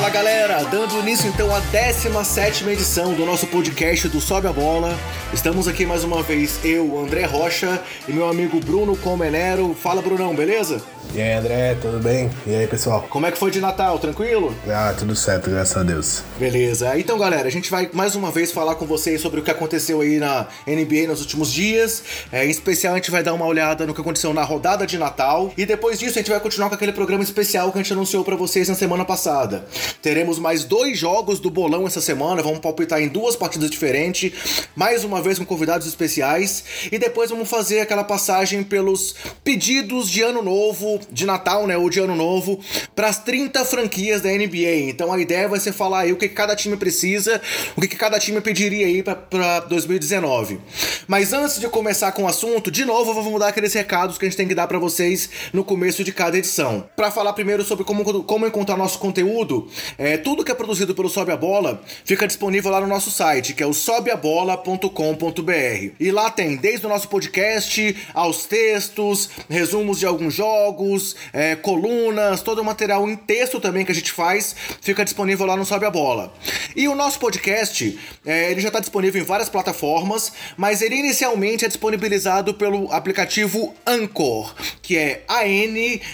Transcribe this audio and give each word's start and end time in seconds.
Fala 0.00 0.12
galera, 0.12 0.64
dando 0.64 0.98
início 1.00 1.28
então 1.28 1.54
à 1.54 1.60
17 1.60 2.66
edição 2.70 3.12
do 3.12 3.26
nosso 3.26 3.46
podcast 3.48 4.08
do 4.08 4.18
Sobe 4.18 4.46
a 4.46 4.52
Bola. 4.52 4.98
Estamos 5.30 5.68
aqui 5.68 5.84
mais 5.84 6.02
uma 6.04 6.22
vez, 6.22 6.58
eu, 6.64 6.98
André 6.98 7.26
Rocha 7.26 7.78
e 8.08 8.12
meu 8.12 8.26
amigo 8.26 8.58
Bruno 8.60 8.96
Comenero. 8.96 9.76
Fala 9.78 10.00
Brunão, 10.00 10.34
beleza? 10.34 10.82
E 11.14 11.20
aí 11.20 11.34
André, 11.34 11.76
tudo 11.82 11.98
bem? 11.98 12.30
E 12.46 12.54
aí 12.54 12.66
pessoal? 12.66 13.06
Como 13.10 13.26
é 13.26 13.30
que 13.30 13.36
foi 13.36 13.50
de 13.50 13.60
Natal? 13.60 13.98
Tranquilo? 13.98 14.54
Ah, 14.66 14.94
tudo 14.98 15.14
certo, 15.14 15.50
graças 15.50 15.76
a 15.76 15.82
Deus. 15.82 16.22
Beleza. 16.38 16.98
Então 16.98 17.18
galera, 17.18 17.46
a 17.46 17.50
gente 17.50 17.70
vai 17.70 17.90
mais 17.92 18.14
uma 18.14 18.30
vez 18.30 18.50
falar 18.50 18.76
com 18.76 18.86
vocês 18.86 19.20
sobre 19.20 19.40
o 19.40 19.42
que 19.42 19.50
aconteceu 19.50 20.00
aí 20.00 20.18
na 20.18 20.46
NBA 20.66 21.08
nos 21.08 21.20
últimos 21.20 21.52
dias. 21.52 22.02
É, 22.32 22.46
em 22.46 22.50
especial 22.50 22.94
a 22.94 22.96
gente 22.96 23.10
vai 23.10 23.22
dar 23.22 23.34
uma 23.34 23.44
olhada 23.44 23.86
no 23.86 23.92
que 23.92 24.00
aconteceu 24.00 24.32
na 24.32 24.44
rodada 24.44 24.86
de 24.86 24.96
Natal. 24.96 25.52
E 25.58 25.66
depois 25.66 25.98
disso 25.98 26.18
a 26.18 26.22
gente 26.22 26.30
vai 26.30 26.40
continuar 26.40 26.70
com 26.70 26.74
aquele 26.74 26.92
programa 26.92 27.22
especial 27.22 27.70
que 27.70 27.78
a 27.78 27.82
gente 27.82 27.92
anunciou 27.92 28.24
para 28.24 28.34
vocês 28.34 28.66
na 28.66 28.74
semana 28.74 29.04
passada. 29.04 29.66
Teremos 30.02 30.38
mais 30.38 30.64
dois 30.64 30.98
jogos 30.98 31.40
do 31.40 31.50
bolão 31.50 31.86
essa 31.86 32.00
semana, 32.00 32.42
vamos 32.42 32.60
palpitar 32.60 33.00
em 33.00 33.08
duas 33.08 33.36
partidas 33.36 33.70
diferentes, 33.70 34.32
mais 34.74 35.04
uma 35.04 35.20
vez 35.20 35.38
com 35.38 35.44
convidados 35.44 35.86
especiais, 35.86 36.64
e 36.90 36.98
depois 36.98 37.30
vamos 37.30 37.48
fazer 37.48 37.80
aquela 37.80 38.04
passagem 38.04 38.62
pelos 38.62 39.14
pedidos 39.44 40.08
de 40.10 40.22
ano 40.22 40.42
novo, 40.42 41.00
de 41.10 41.26
Natal, 41.26 41.66
né, 41.66 41.76
ou 41.76 41.90
de 41.90 42.00
ano 42.00 42.16
novo, 42.16 42.60
para 42.94 43.08
as 43.08 43.18
30 43.18 43.64
franquias 43.64 44.20
da 44.20 44.30
NBA. 44.30 44.88
Então 44.88 45.12
a 45.12 45.20
ideia 45.20 45.48
vai 45.48 45.60
ser 45.60 45.72
falar 45.72 46.00
aí 46.00 46.12
o 46.12 46.16
que 46.16 46.28
cada 46.28 46.56
time 46.56 46.76
precisa, 46.76 47.40
o 47.76 47.80
que 47.80 47.88
cada 47.88 48.18
time 48.18 48.40
pediria 48.40 48.86
aí 48.86 49.02
para 49.02 49.60
2019. 49.60 50.60
Mas 51.06 51.32
antes 51.32 51.58
de 51.58 51.68
começar 51.68 52.12
com 52.12 52.24
o 52.24 52.28
assunto, 52.28 52.70
de 52.70 52.84
novo 52.84 53.10
eu 53.10 53.22
vou 53.22 53.38
dar 53.38 53.48
aqueles 53.48 53.72
recados 53.72 54.18
que 54.18 54.24
a 54.24 54.28
gente 54.28 54.36
tem 54.36 54.48
que 54.48 54.54
dar 54.54 54.66
para 54.66 54.78
vocês 54.78 55.28
no 55.52 55.64
começo 55.64 56.04
de 56.04 56.12
cada 56.12 56.38
edição. 56.38 56.88
Para 56.96 57.10
falar 57.10 57.32
primeiro 57.32 57.64
sobre 57.64 57.84
como, 57.84 58.24
como 58.24 58.46
encontrar 58.46 58.76
nosso 58.76 58.98
conteúdo, 58.98 59.68
é, 59.98 60.16
tudo 60.16 60.44
que 60.44 60.52
é 60.52 60.54
produzido 60.54 60.94
pelo 60.94 61.08
Sobe 61.08 61.32
a 61.32 61.36
Bola 61.36 61.82
fica 62.04 62.26
disponível 62.26 62.70
lá 62.70 62.80
no 62.80 62.86
nosso 62.86 63.10
site, 63.10 63.54
que 63.54 63.62
é 63.62 63.66
o 63.66 63.72
sobeabola.com.br. 63.72 65.94
E 65.98 66.10
lá 66.10 66.30
tem 66.30 66.56
desde 66.56 66.86
o 66.86 66.88
nosso 66.88 67.08
podcast 67.08 67.96
aos 68.14 68.46
textos, 68.46 69.30
resumos 69.48 69.98
de 69.98 70.06
alguns 70.06 70.34
jogos, 70.34 71.16
é, 71.32 71.56
colunas, 71.56 72.42
todo 72.42 72.60
o 72.60 72.64
material 72.64 73.08
em 73.08 73.16
texto 73.16 73.60
também 73.60 73.84
que 73.84 73.92
a 73.92 73.94
gente 73.94 74.12
faz 74.12 74.54
fica 74.80 75.04
disponível 75.04 75.46
lá 75.46 75.56
no 75.56 75.64
Sobe 75.64 75.86
a 75.86 75.90
Bola. 75.90 76.32
E 76.74 76.88
o 76.88 76.94
nosso 76.94 77.18
podcast, 77.18 77.98
é, 78.24 78.50
ele 78.50 78.60
já 78.60 78.68
está 78.68 78.80
disponível 78.80 79.20
em 79.20 79.24
várias 79.24 79.48
plataformas, 79.48 80.32
mas 80.56 80.82
ele 80.82 80.96
inicialmente 80.96 81.64
é 81.64 81.68
disponibilizado 81.68 82.54
pelo 82.54 82.92
aplicativo 82.92 83.74
Anchor, 83.86 84.54
que 84.82 84.96
é 84.96 85.24
A-N-C-H-O-R, 85.28 86.04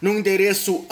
no 0.00 0.18
endereço 0.18 0.84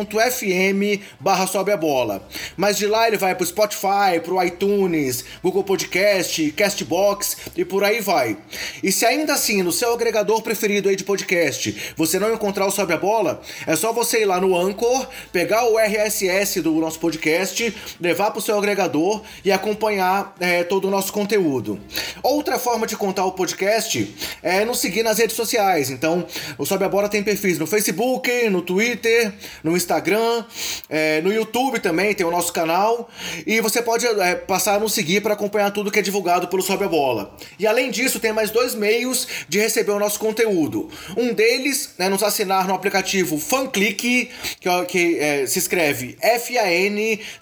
anchor.fm 0.00 0.68
FM 0.68 1.02
barra 1.20 1.46
sobe 1.46 1.72
a 1.72 1.76
bola. 1.76 2.26
Mas 2.56 2.76
de 2.76 2.86
lá 2.86 3.08
ele 3.08 3.16
vai 3.16 3.34
pro 3.34 3.46
Spotify, 3.46 4.20
pro 4.22 4.42
iTunes, 4.42 5.24
Google 5.42 5.64
Podcast, 5.64 6.50
Castbox 6.52 7.36
e 7.56 7.64
por 7.64 7.84
aí 7.84 8.00
vai. 8.00 8.36
E 8.82 8.92
se 8.92 9.04
ainda 9.04 9.34
assim 9.34 9.62
no 9.62 9.72
seu 9.72 9.92
agregador 9.92 10.42
preferido 10.42 10.88
aí 10.88 10.96
de 10.96 11.04
podcast 11.04 11.94
você 11.96 12.18
não 12.18 12.32
encontrar 12.32 12.66
o 12.66 12.70
Sobe 12.70 12.92
a 12.92 12.96
Bola, 12.96 13.40
é 13.66 13.74
só 13.76 13.92
você 13.92 14.22
ir 14.22 14.26
lá 14.26 14.40
no 14.40 14.56
Anchor, 14.56 15.06
pegar 15.32 15.64
o 15.68 15.78
RSS 15.78 16.60
do 16.60 16.72
nosso 16.74 16.98
podcast, 16.98 17.74
levar 18.00 18.30
pro 18.30 18.40
seu 18.40 18.56
agregador 18.56 19.22
e 19.44 19.50
acompanhar 19.50 20.34
é, 20.40 20.62
todo 20.64 20.88
o 20.88 20.90
nosso 20.90 21.12
conteúdo. 21.12 21.80
Outra 22.22 22.58
forma 22.58 22.86
de 22.86 22.96
contar 22.96 23.24
o 23.24 23.32
podcast 23.32 24.14
é 24.42 24.64
nos 24.64 24.78
seguir 24.78 25.02
nas 25.02 25.18
redes 25.18 25.36
sociais. 25.36 25.90
Então, 25.90 26.26
o 26.56 26.64
Sobe 26.64 26.84
a 26.84 26.88
Bola 26.88 27.08
tem 27.08 27.22
perfis 27.22 27.58
no 27.58 27.66
Facebook, 27.66 28.48
no 28.50 28.62
Twitter, 28.62 29.32
no 29.62 29.76
Instagram 29.76 29.87
Instagram, 29.88 30.44
é, 30.90 31.22
no 31.22 31.32
YouTube 31.32 31.80
também 31.80 32.14
tem 32.14 32.26
o 32.26 32.30
nosso 32.30 32.52
canal. 32.52 33.08
E 33.46 33.58
você 33.60 33.80
pode 33.80 34.06
é, 34.06 34.34
passar 34.34 34.74
a 34.74 34.78
nos 34.78 34.92
seguir 34.92 35.22
para 35.22 35.32
acompanhar 35.32 35.70
tudo 35.70 35.90
que 35.90 35.98
é 35.98 36.02
divulgado 36.02 36.48
pelo 36.48 36.62
Sobe 36.62 36.84
a 36.84 36.88
Bola. 36.88 37.34
E 37.58 37.66
além 37.66 37.90
disso, 37.90 38.20
tem 38.20 38.30
mais 38.32 38.50
dois 38.50 38.74
meios 38.74 39.26
de 39.48 39.58
receber 39.58 39.92
o 39.92 39.98
nosso 39.98 40.18
conteúdo. 40.18 40.90
Um 41.16 41.32
deles 41.32 41.94
é 41.98 42.10
nos 42.10 42.22
assinar 42.22 42.68
no 42.68 42.74
aplicativo 42.74 43.38
FanClick, 43.38 44.30
que, 44.60 44.84
que 44.88 45.18
é, 45.18 45.46
se 45.46 45.58
escreve 45.58 46.18
F-A-N-C-L-I-C. 46.20 47.38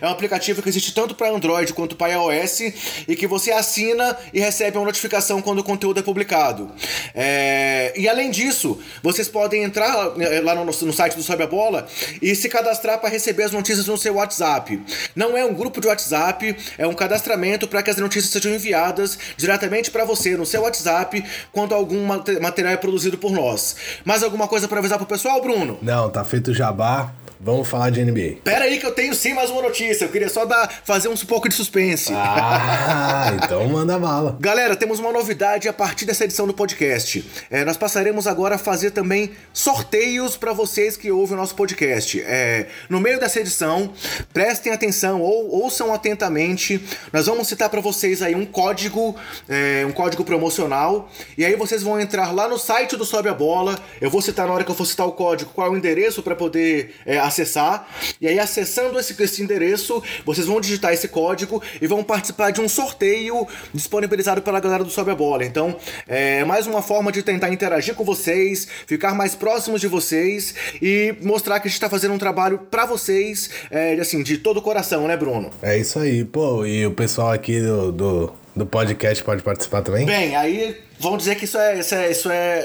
É 0.00 0.06
um 0.06 0.10
aplicativo 0.10 0.60
que 0.62 0.68
existe 0.68 0.92
tanto 0.92 1.14
para 1.14 1.30
Android 1.30 1.72
quanto 1.72 1.96
para 1.96 2.12
iOS 2.12 2.60
e 3.08 3.16
que 3.16 3.26
você 3.26 3.52
assina 3.52 4.16
e 4.34 4.40
recebe 4.40 4.76
uma 4.76 4.84
notificação 4.84 5.40
quando 5.40 5.60
o 5.60 5.64
conteúdo 5.64 6.00
é 6.00 6.02
publicado. 6.02 6.70
É, 7.14 7.94
e 7.96 8.06
além 8.08 8.30
disso, 8.30 8.78
vocês 9.02 9.28
podem 9.28 9.62
entrar 9.62 10.12
é, 10.20 10.40
lá 10.40 10.54
no, 10.54 10.64
no 10.90 10.92
site 10.92 11.16
do 11.16 11.22
Sobe 11.22 11.44
a 11.44 11.46
Bola 11.46 11.86
e 12.20 12.34
se 12.34 12.48
cadastrar 12.48 12.98
para 12.98 13.08
receber 13.08 13.44
as 13.44 13.52
notícias 13.52 13.86
no 13.86 13.96
seu 13.96 14.14
WhatsApp. 14.14 14.82
Não 15.14 15.36
é 15.36 15.44
um 15.44 15.54
grupo 15.54 15.80
de 15.80 15.86
WhatsApp, 15.86 16.56
é 16.76 16.86
um 16.86 16.94
cadastramento 16.94 17.68
para 17.68 17.82
que 17.82 17.90
as 17.90 17.96
notícias 17.96 18.32
sejam 18.32 18.52
enviadas 18.52 19.16
diretamente 19.36 19.90
para 19.90 20.04
você 20.04 20.36
no 20.36 20.44
seu 20.44 20.62
WhatsApp 20.62 21.24
quando 21.52 21.74
algum 21.74 22.04
material 22.04 22.74
é 22.74 22.76
produzido 22.76 23.16
por 23.16 23.30
nós. 23.30 23.76
Mais 24.04 24.22
alguma 24.22 24.48
coisa 24.48 24.66
para 24.66 24.80
avisar 24.80 24.98
pro 24.98 25.06
pessoal, 25.06 25.40
Bruno? 25.40 25.78
Não, 25.80 26.10
tá 26.10 26.24
feito 26.24 26.50
o 26.50 26.54
jabá. 26.54 27.12
Vamos 27.42 27.68
falar 27.68 27.88
de 27.88 28.04
NBA. 28.04 28.42
Pera 28.44 28.66
aí 28.66 28.78
que 28.78 28.84
eu 28.84 28.92
tenho 28.92 29.14
sim 29.14 29.32
mais 29.32 29.48
uma 29.48 29.62
notícia. 29.62 30.04
Eu 30.04 30.10
queria 30.10 30.28
só 30.28 30.44
dar, 30.44 30.70
fazer 30.84 31.08
um 31.08 31.16
pouco 31.16 31.48
de 31.48 31.54
suspense. 31.54 32.12
Ah, 32.14 33.32
então 33.42 33.66
manda 33.66 33.98
bala. 33.98 34.36
Galera, 34.38 34.76
temos 34.76 34.98
uma 34.98 35.10
novidade 35.10 35.66
a 35.66 35.72
partir 35.72 36.04
dessa 36.04 36.24
edição 36.24 36.46
do 36.46 36.52
podcast. 36.52 37.24
É, 37.50 37.64
nós 37.64 37.78
passaremos 37.78 38.26
agora 38.26 38.56
a 38.56 38.58
fazer 38.58 38.90
também 38.90 39.30
sorteios 39.54 40.36
para 40.36 40.52
vocês 40.52 40.98
que 40.98 41.10
ouvem 41.10 41.34
o 41.34 41.40
nosso 41.40 41.54
podcast. 41.54 42.20
É, 42.20 42.66
no 42.90 43.00
meio 43.00 43.18
dessa 43.18 43.40
edição, 43.40 43.90
prestem 44.34 44.74
atenção 44.74 45.22
ou 45.22 45.48
ouçam 45.48 45.94
atentamente. 45.94 46.78
Nós 47.10 47.24
vamos 47.24 47.48
citar 47.48 47.70
para 47.70 47.80
vocês 47.80 48.20
aí 48.20 48.34
um 48.34 48.44
código, 48.44 49.16
é, 49.48 49.82
um 49.86 49.92
código 49.92 50.26
promocional. 50.26 51.10
E 51.38 51.44
aí 51.46 51.56
vocês 51.56 51.82
vão 51.82 51.98
entrar 51.98 52.34
lá 52.34 52.46
no 52.46 52.58
site 52.58 52.96
do 52.96 53.04
Sobe 53.06 53.30
a 53.30 53.34
Bola. 53.34 53.78
Eu 53.98 54.10
vou 54.10 54.20
citar 54.20 54.46
na 54.46 54.52
hora 54.52 54.62
que 54.62 54.70
eu 54.70 54.74
for 54.74 54.84
citar 54.84 55.06
o 55.06 55.12
código 55.12 55.52
qual 55.54 55.68
é 55.68 55.70
o 55.70 55.76
endereço 55.78 56.22
para 56.22 56.36
poder 56.36 56.96
é, 57.06 57.29
acessar. 57.30 57.88
E 58.20 58.28
aí, 58.28 58.38
acessando 58.38 58.98
esse, 58.98 59.20
esse 59.20 59.42
endereço, 59.42 60.02
vocês 60.24 60.46
vão 60.46 60.60
digitar 60.60 60.92
esse 60.92 61.08
código 61.08 61.62
e 61.80 61.86
vão 61.86 62.04
participar 62.04 62.50
de 62.50 62.60
um 62.60 62.68
sorteio 62.68 63.46
disponibilizado 63.72 64.42
pela 64.42 64.60
galera 64.60 64.84
do 64.84 64.90
Sobe 64.90 65.10
a 65.10 65.14
Bola. 65.14 65.44
Então, 65.44 65.76
é 66.06 66.44
mais 66.44 66.66
uma 66.66 66.82
forma 66.82 67.10
de 67.10 67.22
tentar 67.22 67.50
interagir 67.50 67.94
com 67.94 68.04
vocês, 68.04 68.66
ficar 68.86 69.14
mais 69.14 69.34
próximos 69.34 69.80
de 69.80 69.88
vocês 69.88 70.54
e 70.80 71.14
mostrar 71.22 71.60
que 71.60 71.66
a 71.66 71.70
gente 71.70 71.76
está 71.76 71.88
fazendo 71.88 72.14
um 72.14 72.18
trabalho 72.18 72.58
para 72.70 72.86
vocês, 72.86 73.50
é, 73.70 73.94
assim, 73.94 74.22
de 74.22 74.38
todo 74.38 74.58
o 74.58 74.62
coração, 74.62 75.06
né, 75.06 75.16
Bruno? 75.16 75.50
É 75.62 75.78
isso 75.78 75.98
aí, 75.98 76.24
pô. 76.24 76.66
E 76.66 76.86
o 76.86 76.92
pessoal 76.92 77.32
aqui 77.32 77.60
do, 77.60 77.92
do, 77.92 78.32
do 78.54 78.66
podcast 78.66 79.22
pode 79.24 79.42
participar 79.42 79.82
também? 79.82 80.06
Bem, 80.06 80.36
aí 80.36 80.76
Vão 81.00 81.16
dizer 81.16 81.34
que 81.36 81.46
isso 81.46 81.56
é, 81.56 81.78
isso 81.78 81.94
é, 81.94 82.10
isso 82.10 82.30
é, 82.30 82.64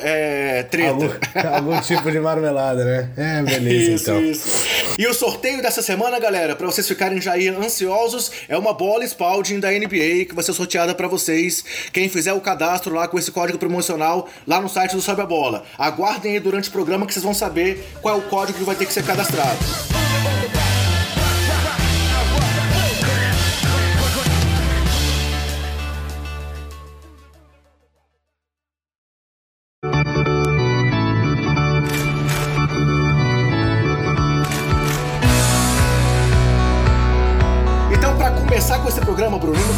é 0.60 0.64
treta. 0.64 0.90
Algum, 0.90 1.10
algum, 1.56 1.82
tipo 1.82 2.12
de 2.12 2.20
marmelada, 2.20 2.84
né? 2.84 3.10
É, 3.16 3.42
beleza, 3.42 3.92
isso, 3.92 4.04
então. 4.04 4.22
Isso. 4.22 4.68
E 5.00 5.08
o 5.08 5.14
sorteio 5.14 5.62
dessa 5.62 5.82
semana, 5.82 6.20
galera, 6.20 6.54
para 6.54 6.68
vocês 6.68 6.86
ficarem 6.86 7.22
já 7.22 7.32
aí 7.32 7.48
ansiosos, 7.48 8.30
é 8.50 8.58
uma 8.58 8.74
bola 8.74 9.06
Spalding 9.06 9.62
da 9.62 9.72
NBA 9.72 10.26
que 10.28 10.36
vai 10.36 10.44
ser 10.44 10.52
sorteada 10.52 10.94
para 10.94 11.08
vocês. 11.08 11.64
Quem 11.94 12.10
fizer 12.10 12.34
o 12.34 12.42
cadastro 12.42 12.94
lá 12.94 13.08
com 13.08 13.18
esse 13.18 13.32
código 13.32 13.58
promocional 13.58 14.28
lá 14.46 14.60
no 14.60 14.68
site 14.68 14.96
do 14.96 15.02
Sobe 15.02 15.22
a 15.22 15.26
Bola. 15.26 15.64
Aguardem 15.78 16.34
aí 16.34 16.40
durante 16.42 16.68
o 16.68 16.72
programa 16.74 17.06
que 17.06 17.14
vocês 17.14 17.24
vão 17.24 17.34
saber 17.34 17.88
qual 18.02 18.16
é 18.16 18.18
o 18.18 18.22
código 18.24 18.60
que 18.60 18.66
vai 18.66 18.76
ter 18.76 18.86
que 18.86 18.92
ser 18.92 19.06
cadastrado. 19.06 19.60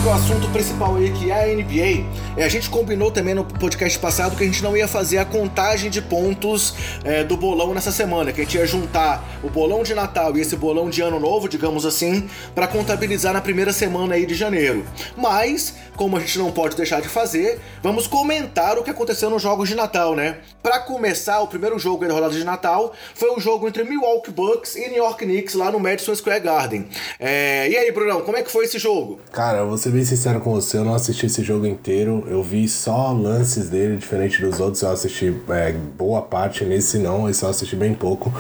Indo 0.08 0.14
pro 0.14 0.14
assunto 0.14 0.48
principal 0.50 0.96
aí, 0.96 1.12
que 1.12 1.32
é 1.32 1.44
a 1.44 1.56
NBA, 1.56 2.06
é, 2.38 2.44
a 2.46 2.48
gente 2.48 2.70
combinou 2.70 3.12
também 3.12 3.34
no 3.34 3.44
podcast 3.44 4.00
passado 4.00 4.38
que 4.38 4.44
a 4.44 4.46
gente 4.46 4.64
não 4.64 4.78
ia 4.78 4.88
fazer 4.88 5.18
a 5.18 5.26
contagem 5.26 5.90
de 5.90 6.02
pontos 6.02 6.76
é, 7.04 7.24
do 7.24 7.36
bolão 7.36 7.74
nessa 7.74 7.92
semana, 7.92 8.32
que 8.32 8.40
a 8.40 8.44
gente 8.44 8.58
ia 8.58 8.66
juntar 8.66 9.24
o 9.44 9.50
bolão 9.50 9.84
de 9.84 9.94
Natal 9.94 10.38
e 10.38 10.42
esse 10.42 10.56
bolão 10.56 10.90
de 10.90 11.02
Ano 11.02 11.20
Novo, 11.20 11.50
digamos 11.50 11.86
assim, 11.86 12.30
para 12.56 12.68
contabilizar 12.68 13.34
na 13.34 13.42
primeira 13.42 13.74
semana 13.74 14.16
aí 14.16 14.26
de 14.26 14.34
janeiro. 14.34 14.86
Mas, 15.18 15.76
como 15.96 16.16
a 16.16 16.20
gente 16.20 16.38
não 16.40 16.52
pode 16.52 16.76
deixar 16.78 17.02
de 17.02 17.10
fazer, 17.10 17.60
vamos 17.82 18.08
comentar 18.08 18.78
o 18.78 18.84
que 18.84 18.90
aconteceu 18.90 19.30
nos 19.30 19.42
jogos 19.42 19.68
de 19.68 19.76
Natal, 19.76 20.16
né? 20.16 20.38
Para 20.64 20.80
começar, 20.80 21.42
o 21.42 21.48
primeiro 21.48 21.78
jogo 21.80 22.08
da 22.08 22.14
rodada 22.14 22.34
de 22.34 22.44
Natal 22.44 22.94
foi 23.14 23.30
o 23.32 23.40
jogo 23.40 23.68
entre 23.68 23.84
Milwaukee 23.84 24.32
Bucks 24.32 24.76
e 24.76 24.88
New 24.88 24.98
York 24.98 25.26
Knicks 25.26 25.56
lá 25.56 25.72
no 25.72 25.80
Madison 25.80 26.16
Square 26.16 26.42
Garden. 26.42 26.88
É, 27.20 27.70
e 27.70 27.76
aí, 27.76 27.92
Brunão, 27.92 28.22
como 28.22 28.38
é 28.38 28.44
que 28.44 28.52
foi 28.52 28.66
esse 28.66 28.78
jogo? 28.78 29.20
Cara, 29.32 29.66
ser 29.78 29.97
bem 29.98 30.06
sincero 30.06 30.40
com 30.40 30.52
você, 30.52 30.78
eu 30.78 30.86
não 30.86 30.94
assisti 30.94 31.26
esse 31.26 31.44
jogo 31.44 31.66
inteiro. 31.66 32.24
Eu 32.28 32.44
vi 32.44 32.70
só 32.70 33.12
lances 33.12 33.68
dele, 33.68 33.98
diferente 33.98 34.40
dos 34.40 34.60
outros. 34.60 34.84
Eu 34.84 34.92
assisti 34.92 35.36
é, 35.50 35.72
boa 35.72 36.22
parte 36.22 36.64
nesse 36.64 37.00
não, 37.00 37.28
eu 37.28 37.50
assisti 37.50 37.76
bem 37.76 37.96
pouco. 37.96 38.32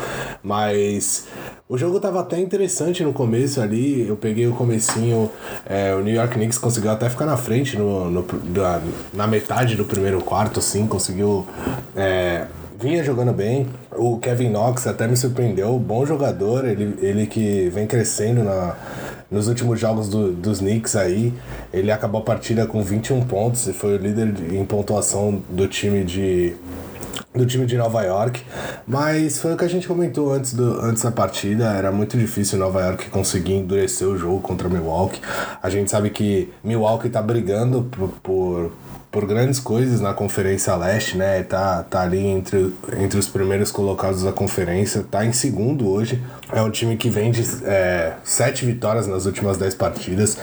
Mas 0.43 1.25
o 1.67 1.75
jogo 1.75 1.99
tava 1.99 2.19
até 2.19 2.39
interessante 2.39 3.03
no 3.03 3.11
começo 3.11 3.59
ali. 3.59 4.07
Eu 4.07 4.15
peguei 4.15 4.45
o 4.45 4.53
comecinho, 4.53 5.31
é, 5.65 5.95
o 5.95 6.01
New 6.01 6.13
York 6.13 6.35
Knicks 6.35 6.59
conseguiu 6.59 6.91
até 6.91 7.09
ficar 7.09 7.25
na 7.25 7.37
frente 7.37 7.75
no, 7.75 8.07
no 8.07 8.21
da, 8.21 8.79
na 9.11 9.25
metade 9.25 9.75
do 9.75 9.83
primeiro 9.83 10.21
quarto, 10.21 10.59
assim, 10.59 10.85
conseguiu. 10.85 11.43
É, 11.95 12.45
vinha 12.79 13.03
jogando 13.03 13.33
bem. 13.33 13.67
O 13.97 14.19
Kevin 14.19 14.49
Knox 14.49 14.85
até 14.85 15.07
me 15.07 15.17
surpreendeu, 15.17 15.77
bom 15.79 16.05
jogador, 16.05 16.65
ele, 16.65 16.97
ele 17.01 17.25
que 17.25 17.69
vem 17.69 17.87
crescendo 17.87 18.43
na, 18.43 18.75
nos 19.29 19.47
últimos 19.47 19.79
jogos 19.79 20.07
do, 20.07 20.31
dos 20.31 20.59
Knicks 20.59 20.95
aí. 20.95 21.33
Ele 21.73 21.91
acabou 21.91 22.21
a 22.21 22.23
partida 22.23 22.65
com 22.65 22.83
21 22.83 23.25
pontos 23.25 23.67
e 23.67 23.73
foi 23.73 23.95
o 23.95 23.97
líder 23.97 24.33
em 24.51 24.63
pontuação 24.65 25.41
do 25.49 25.67
time 25.67 26.03
de 26.03 26.55
do 27.33 27.45
time 27.45 27.65
de 27.67 27.77
Nova 27.77 28.01
York, 28.01 28.41
mas 28.87 29.39
foi 29.39 29.53
o 29.53 29.57
que 29.57 29.63
a 29.63 29.67
gente 29.67 29.87
comentou 29.87 30.33
antes, 30.33 30.53
do, 30.53 30.81
antes 30.81 31.03
da 31.03 31.11
partida, 31.11 31.71
era 31.71 31.91
muito 31.91 32.17
difícil 32.17 32.57
Nova 32.57 32.81
York 32.81 33.09
conseguir 33.09 33.53
endurecer 33.53 34.07
o 34.07 34.17
jogo 34.17 34.41
contra 34.41 34.67
Milwaukee. 34.67 35.21
A 35.61 35.69
gente 35.69 35.91
sabe 35.91 36.09
que 36.09 36.51
Milwaukee 36.63 37.09
tá 37.09 37.21
brigando 37.21 37.83
por, 37.83 38.09
por 38.23 38.71
por 39.17 39.25
grandes 39.25 39.59
coisas 39.59 39.99
na 39.99 40.13
Conferência 40.13 40.75
Leste, 40.75 41.17
né? 41.17 41.41
Tá, 41.41 41.81
tá 41.81 42.03
ali 42.03 42.23
entre, 42.23 42.71
entre 42.99 43.17
os 43.17 43.27
primeiros 43.27 43.71
colocados 43.71 44.21
da 44.21 44.31
conferência, 44.31 45.03
tá 45.09 45.25
em 45.25 45.33
segundo 45.33 45.89
hoje. 45.89 46.21
É 46.53 46.61
um 46.61 46.69
time 46.69 46.95
que 46.95 47.09
vem 47.09 47.31
de 47.31 47.41
é, 47.65 48.13
sete 48.23 48.63
vitórias 48.63 49.07
nas 49.07 49.25
últimas 49.25 49.57
dez 49.57 49.73
partidas, 49.73 50.37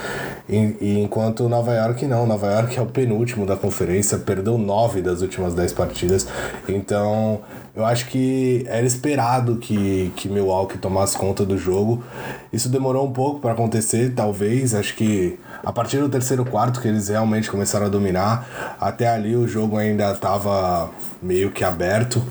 e, 0.48 0.76
e, 0.80 0.98
enquanto 0.98 1.48
Nova 1.48 1.72
York 1.72 2.04
não. 2.04 2.26
Nova 2.26 2.48
York 2.48 2.76
é 2.76 2.82
o 2.82 2.86
penúltimo 2.86 3.46
da 3.46 3.54
conferência, 3.54 4.18
perdeu 4.18 4.58
nove 4.58 5.00
das 5.00 5.22
últimas 5.22 5.54
dez 5.54 5.72
partidas. 5.72 6.26
Então 6.68 7.42
eu 7.76 7.84
acho 7.84 8.06
que 8.06 8.64
era 8.68 8.86
esperado 8.86 9.56
que, 9.56 10.12
que 10.14 10.28
Milwaukee 10.28 10.78
tomasse 10.78 11.18
conta 11.18 11.44
do 11.44 11.58
jogo. 11.58 12.04
Isso 12.52 12.68
demorou 12.68 13.04
um 13.04 13.12
pouco 13.12 13.40
para 13.40 13.52
acontecer, 13.52 14.14
talvez. 14.14 14.74
Acho 14.74 14.94
que 14.94 15.38
a 15.64 15.72
partir 15.72 15.98
do 15.98 16.08
terceiro 16.08 16.44
quarto 16.44 16.80
que 16.80 16.86
eles 16.86 17.08
realmente 17.08 17.50
começaram 17.50 17.86
a 17.86 17.88
dominar, 17.88 18.76
até 18.80 19.08
ali 19.08 19.34
o 19.34 19.48
jogo 19.48 19.76
ainda 19.76 20.12
estava 20.12 20.88
meio 21.20 21.50
que 21.50 21.64
aberto. 21.64 22.22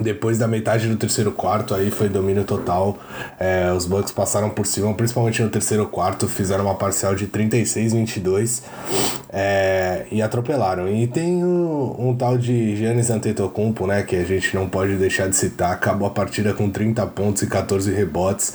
Depois 0.00 0.38
da 0.38 0.48
metade 0.48 0.88
do 0.88 0.96
terceiro 0.96 1.30
quarto, 1.30 1.74
aí 1.74 1.90
foi 1.90 2.08
domínio 2.08 2.44
total. 2.44 2.98
É, 3.38 3.70
os 3.72 3.84
Bucks 3.84 4.10
passaram 4.10 4.48
por 4.48 4.64
cima, 4.64 4.92
principalmente 4.94 5.42
no 5.42 5.50
terceiro 5.50 5.86
quarto, 5.86 6.26
fizeram 6.26 6.64
uma 6.64 6.74
parcial 6.74 7.14
de 7.14 7.26
36-22 7.26 8.62
é, 9.30 10.06
e 10.10 10.22
atropelaram. 10.22 10.88
E 10.88 11.06
tem 11.06 11.44
um, 11.44 12.08
um 12.08 12.16
tal 12.16 12.38
de 12.38 12.74
Giannis 12.74 13.10
Antetokounmpo, 13.10 13.86
né, 13.86 14.02
que 14.02 14.16
a 14.16 14.24
gente 14.24 14.54
não 14.54 14.66
pode 14.66 14.96
deixar 14.96 15.28
de 15.28 15.36
citar. 15.36 15.72
Acabou 15.72 16.08
a 16.08 16.10
partida 16.10 16.54
com 16.54 16.70
30 16.70 17.06
pontos 17.08 17.42
e 17.42 17.46
14 17.46 17.92
rebotes. 17.92 18.54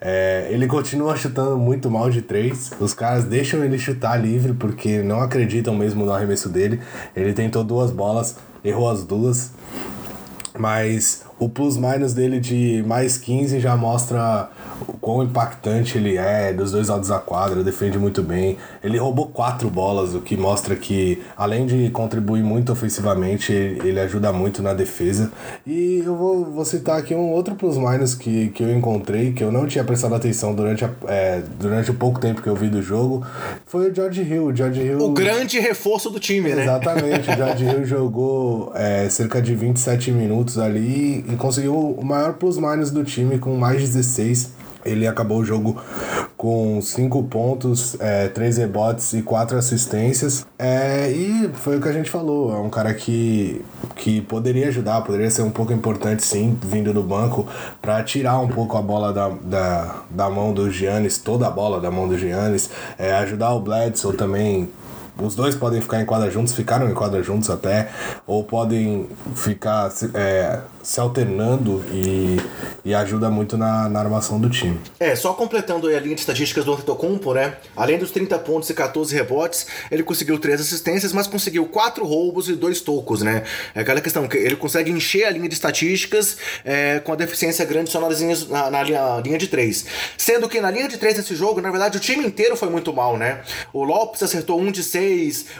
É, 0.00 0.48
ele 0.50 0.66
continua 0.66 1.16
chutando 1.16 1.56
muito 1.56 1.88
mal 1.88 2.10
de 2.10 2.22
três. 2.22 2.72
Os 2.80 2.92
caras 2.92 3.22
deixam 3.22 3.64
ele 3.64 3.78
chutar 3.78 4.16
livre 4.16 4.52
porque 4.52 5.00
não 5.00 5.20
acreditam 5.20 5.76
mesmo 5.76 6.04
no 6.04 6.12
arremesso 6.12 6.48
dele. 6.48 6.80
Ele 7.14 7.32
tentou 7.32 7.62
duas 7.62 7.92
bolas, 7.92 8.36
errou 8.64 8.90
as 8.90 9.04
duas. 9.04 9.52
Mas 10.58 11.22
o 11.38 11.48
plus-minus 11.48 12.12
dele 12.12 12.38
de 12.38 12.84
mais 12.86 13.16
15 13.16 13.58
já 13.60 13.76
mostra 13.76 14.50
o 14.86 14.92
quão 14.94 15.22
impactante 15.22 15.98
ele 15.98 16.16
é, 16.16 16.52
dos 16.52 16.72
dois 16.72 16.88
lados 16.88 17.08
da 17.08 17.18
quadra, 17.18 17.62
defende 17.62 17.98
muito 17.98 18.22
bem. 18.22 18.56
Ele 18.82 18.98
roubou 18.98 19.26
quatro 19.26 19.70
bolas, 19.70 20.14
o 20.14 20.20
que 20.20 20.36
mostra 20.36 20.74
que, 20.76 21.22
além 21.36 21.66
de 21.66 21.90
contribuir 21.90 22.42
muito 22.42 22.72
ofensivamente, 22.72 23.52
ele 23.52 24.00
ajuda 24.00 24.32
muito 24.32 24.62
na 24.62 24.74
defesa. 24.74 25.30
E 25.66 26.02
eu 26.04 26.16
vou, 26.16 26.44
vou 26.44 26.64
citar 26.64 26.98
aqui 26.98 27.14
um 27.14 27.30
outro 27.30 27.54
plus-minus 27.54 28.14
que, 28.14 28.48
que 28.48 28.62
eu 28.62 28.74
encontrei, 28.74 29.32
que 29.32 29.42
eu 29.42 29.52
não 29.52 29.66
tinha 29.66 29.84
prestado 29.84 30.14
atenção 30.14 30.54
durante, 30.54 30.84
a, 30.84 30.90
é, 31.06 31.42
durante 31.58 31.90
o 31.90 31.94
pouco 31.94 32.20
tempo 32.20 32.42
que 32.42 32.48
eu 32.48 32.54
vi 32.54 32.68
do 32.68 32.82
jogo, 32.82 33.24
foi 33.66 33.90
o 33.90 33.94
George 33.94 34.22
Hill. 34.22 34.46
O, 34.46 34.56
George 34.56 34.80
Hill... 34.80 34.98
o 34.98 35.12
grande 35.12 35.58
reforço 35.58 36.10
do 36.10 36.18
time, 36.18 36.54
né? 36.54 36.62
Exatamente. 36.62 37.30
O 37.30 37.34
George 37.34 37.64
Hill 37.64 37.84
jogou 37.84 38.72
é, 38.74 39.08
cerca 39.08 39.40
de 39.40 39.54
27 39.54 40.10
minutos 40.10 40.58
ali 40.58 41.24
e 41.28 41.36
conseguiu 41.36 41.74
o 41.74 42.04
maior 42.04 42.34
plus-minus 42.34 42.90
do 42.90 43.04
time 43.04 43.38
com 43.38 43.56
mais 43.56 43.80
16 43.80 44.62
ele 44.84 45.06
acabou 45.06 45.38
o 45.38 45.44
jogo 45.44 45.80
com 46.36 46.80
5 46.82 47.22
pontos, 47.24 47.96
3 48.34 48.58
é, 48.58 48.60
rebotes 48.62 49.12
e 49.12 49.22
4 49.22 49.56
assistências. 49.56 50.46
É, 50.58 51.10
e 51.10 51.48
foi 51.54 51.76
o 51.76 51.80
que 51.80 51.88
a 51.88 51.92
gente 51.92 52.10
falou. 52.10 52.52
É 52.52 52.58
um 52.58 52.68
cara 52.68 52.92
que, 52.92 53.64
que 53.94 54.20
poderia 54.22 54.68
ajudar, 54.68 55.02
poderia 55.02 55.30
ser 55.30 55.42
um 55.42 55.50
pouco 55.50 55.72
importante 55.72 56.24
sim, 56.24 56.58
vindo 56.60 56.92
do 56.92 57.02
banco, 57.02 57.46
para 57.80 58.02
tirar 58.02 58.40
um 58.40 58.48
pouco 58.48 58.76
a 58.76 58.82
bola 58.82 59.12
da, 59.12 59.28
da, 59.28 60.02
da 60.10 60.30
mão 60.30 60.52
do 60.52 60.70
Giannis, 60.70 61.18
toda 61.18 61.46
a 61.46 61.50
bola 61.50 61.80
da 61.80 61.90
mão 61.90 62.08
do 62.08 62.18
Giannis, 62.18 62.70
é, 62.98 63.12
ajudar 63.14 63.52
o 63.54 63.60
Bledsoe 63.60 64.16
também 64.16 64.68
os 65.18 65.34
dois 65.34 65.54
podem 65.54 65.80
ficar 65.80 66.00
em 66.00 66.04
quadra 66.04 66.30
juntos, 66.30 66.54
ficaram 66.54 66.88
em 66.88 66.94
quadra 66.94 67.22
juntos 67.22 67.50
até, 67.50 67.90
ou 68.26 68.44
podem 68.44 69.08
ficar 69.34 69.92
é, 70.14 70.60
se 70.82 70.98
alternando 70.98 71.84
e, 71.92 72.38
e 72.84 72.94
ajuda 72.94 73.30
muito 73.30 73.56
na, 73.56 73.88
na 73.88 74.00
armação 74.00 74.40
do 74.40 74.50
time. 74.50 74.80
É, 74.98 75.14
só 75.14 75.32
completando 75.32 75.86
a 75.86 76.00
linha 76.00 76.14
de 76.14 76.20
estatísticas 76.20 76.64
do 76.64 76.72
Antetokounmpo, 76.72 77.32
né? 77.34 77.56
Além 77.76 77.98
dos 77.98 78.10
30 78.10 78.38
pontos 78.40 78.68
e 78.70 78.74
14 78.74 79.14
rebotes, 79.14 79.66
ele 79.90 80.02
conseguiu 80.02 80.38
3 80.38 80.60
assistências, 80.60 81.12
mas 81.12 81.26
conseguiu 81.26 81.66
4 81.66 82.04
roubos 82.04 82.48
e 82.48 82.54
2 82.54 82.80
tocos, 82.80 83.22
né? 83.22 83.44
É 83.74 83.80
aquela 83.80 84.00
questão 84.00 84.26
que 84.26 84.36
ele 84.36 84.56
consegue 84.56 84.90
encher 84.90 85.24
a 85.24 85.30
linha 85.30 85.48
de 85.48 85.54
estatísticas 85.54 86.36
é, 86.64 86.98
com 87.00 87.12
a 87.12 87.16
deficiência 87.16 87.64
grande 87.64 87.90
só 87.90 88.00
nas 88.00 88.20
na, 88.48 88.70
na 88.70 88.82
linha, 88.82 89.20
linha 89.24 89.38
de 89.38 89.48
3. 89.48 89.86
Sendo 90.16 90.48
que 90.48 90.60
na 90.60 90.70
linha 90.70 90.88
de 90.88 90.96
3 90.96 91.16
desse 91.16 91.34
jogo, 91.34 91.60
na 91.60 91.70
verdade, 91.70 91.96
o 91.96 92.00
time 92.00 92.26
inteiro 92.26 92.56
foi 92.56 92.68
muito 92.68 92.92
mal, 92.92 93.16
né? 93.16 93.42
O 93.72 93.84
Lopes 93.84 94.22
acertou 94.22 94.60
1 94.60 94.72
de 94.72 94.82
6, 94.82 95.01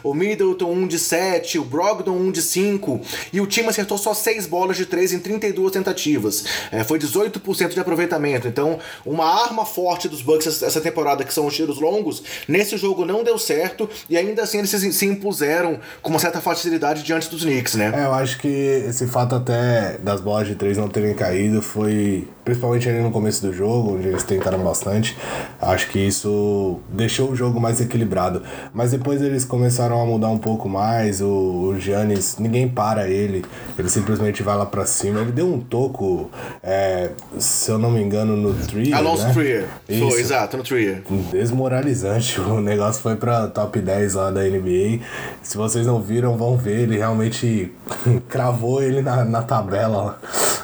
o 0.02 0.14
Middleton 0.14 0.70
1 0.70 0.86
de 0.86 0.98
7, 0.98 1.58
o 1.58 1.64
Brogdon 1.64 2.16
1 2.16 2.30
de 2.30 2.42
5, 2.42 3.00
e 3.32 3.40
o 3.40 3.46
time 3.46 3.68
acertou 3.68 3.98
só 3.98 4.14
6 4.14 4.46
bolas 4.46 4.76
de 4.76 4.86
3 4.86 5.12
em 5.14 5.18
32 5.18 5.72
tentativas. 5.72 6.44
É, 6.70 6.84
foi 6.84 6.98
18% 6.98 7.74
de 7.74 7.80
aproveitamento. 7.80 8.48
Então, 8.48 8.78
uma 9.04 9.24
arma 9.24 9.64
forte 9.64 10.08
dos 10.08 10.22
Bucks 10.22 10.62
essa 10.62 10.80
temporada, 10.80 11.24
que 11.24 11.32
são 11.32 11.46
os 11.46 11.54
tiros 11.54 11.80
longos, 11.80 12.22
nesse 12.46 12.76
jogo 12.76 13.04
não 13.04 13.24
deu 13.24 13.38
certo 13.38 13.88
e 14.08 14.16
ainda 14.16 14.42
assim 14.42 14.58
eles 14.58 14.70
se, 14.70 14.92
se 14.92 15.06
impuseram 15.06 15.78
com 16.00 16.10
uma 16.10 16.18
certa 16.18 16.40
facilidade 16.40 17.02
diante 17.02 17.28
dos 17.28 17.42
Knicks, 17.42 17.74
né? 17.74 17.92
É, 17.94 18.04
eu 18.04 18.12
acho 18.12 18.38
que 18.38 18.48
esse 18.48 19.06
fato 19.06 19.34
até 19.34 19.98
das 19.98 20.20
bolas 20.20 20.46
de 20.46 20.54
três 20.54 20.76
não 20.76 20.88
terem 20.88 21.14
caído 21.14 21.62
foi 21.62 22.28
principalmente 22.44 22.88
ali 22.88 23.00
no 23.00 23.10
começo 23.10 23.42
do 23.42 23.52
jogo, 23.52 23.94
onde 23.94 24.08
eles 24.08 24.22
tentaram 24.22 24.58
bastante. 24.58 25.16
Acho 25.60 25.88
que 25.88 25.98
isso 25.98 26.80
deixou 26.88 27.30
o 27.30 27.36
jogo 27.36 27.60
mais 27.60 27.80
equilibrado. 27.80 28.42
Mas 28.72 28.90
depois 28.90 29.20
eles 29.32 29.44
começaram 29.44 30.00
a 30.00 30.06
mudar 30.06 30.28
um 30.28 30.38
pouco 30.38 30.68
mais. 30.68 31.20
O, 31.20 31.26
o 31.26 31.80
Giannis, 31.80 32.36
ninguém 32.38 32.68
para 32.68 33.08
ele, 33.08 33.44
ele 33.78 33.88
simplesmente 33.88 34.42
vai 34.42 34.56
lá 34.56 34.66
pra 34.66 34.86
cima. 34.86 35.20
Ele 35.20 35.32
deu 35.32 35.46
um 35.46 35.58
toco, 35.58 36.30
é, 36.62 37.10
se 37.38 37.70
eu 37.70 37.78
não 37.78 37.90
me 37.90 38.02
engano, 38.02 38.36
no 38.36 38.54
Trier. 38.54 38.96
Alonso 38.96 39.26
né? 39.26 39.32
Trier. 39.32 39.66
Foi, 39.86 40.20
exato, 40.20 40.56
no 40.56 40.62
Trier. 40.62 41.02
Desmoralizante. 41.30 42.40
O 42.52 42.60
negócio 42.60 43.00
foi 43.00 43.16
pra 43.16 43.46
top 43.48 43.80
10 43.80 44.14
lá 44.14 44.30
da 44.30 44.42
NBA. 44.42 45.00
Se 45.42 45.56
vocês 45.56 45.86
não 45.86 46.02
viram, 46.02 46.36
vão 46.36 46.56
ver. 46.56 46.80
Ele 46.80 46.98
realmente 46.98 47.72
cravou 48.28 48.82
ele 48.82 49.00
na, 49.00 49.24
na 49.24 49.42
tabela. 49.42 50.20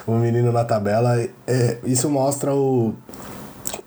O 0.07 0.13
menino 0.17 0.53
na 0.53 0.65
tabela. 0.65 1.19
É, 1.47 1.79
isso 1.85 2.11
mostra 2.11 2.55
o 2.55 2.95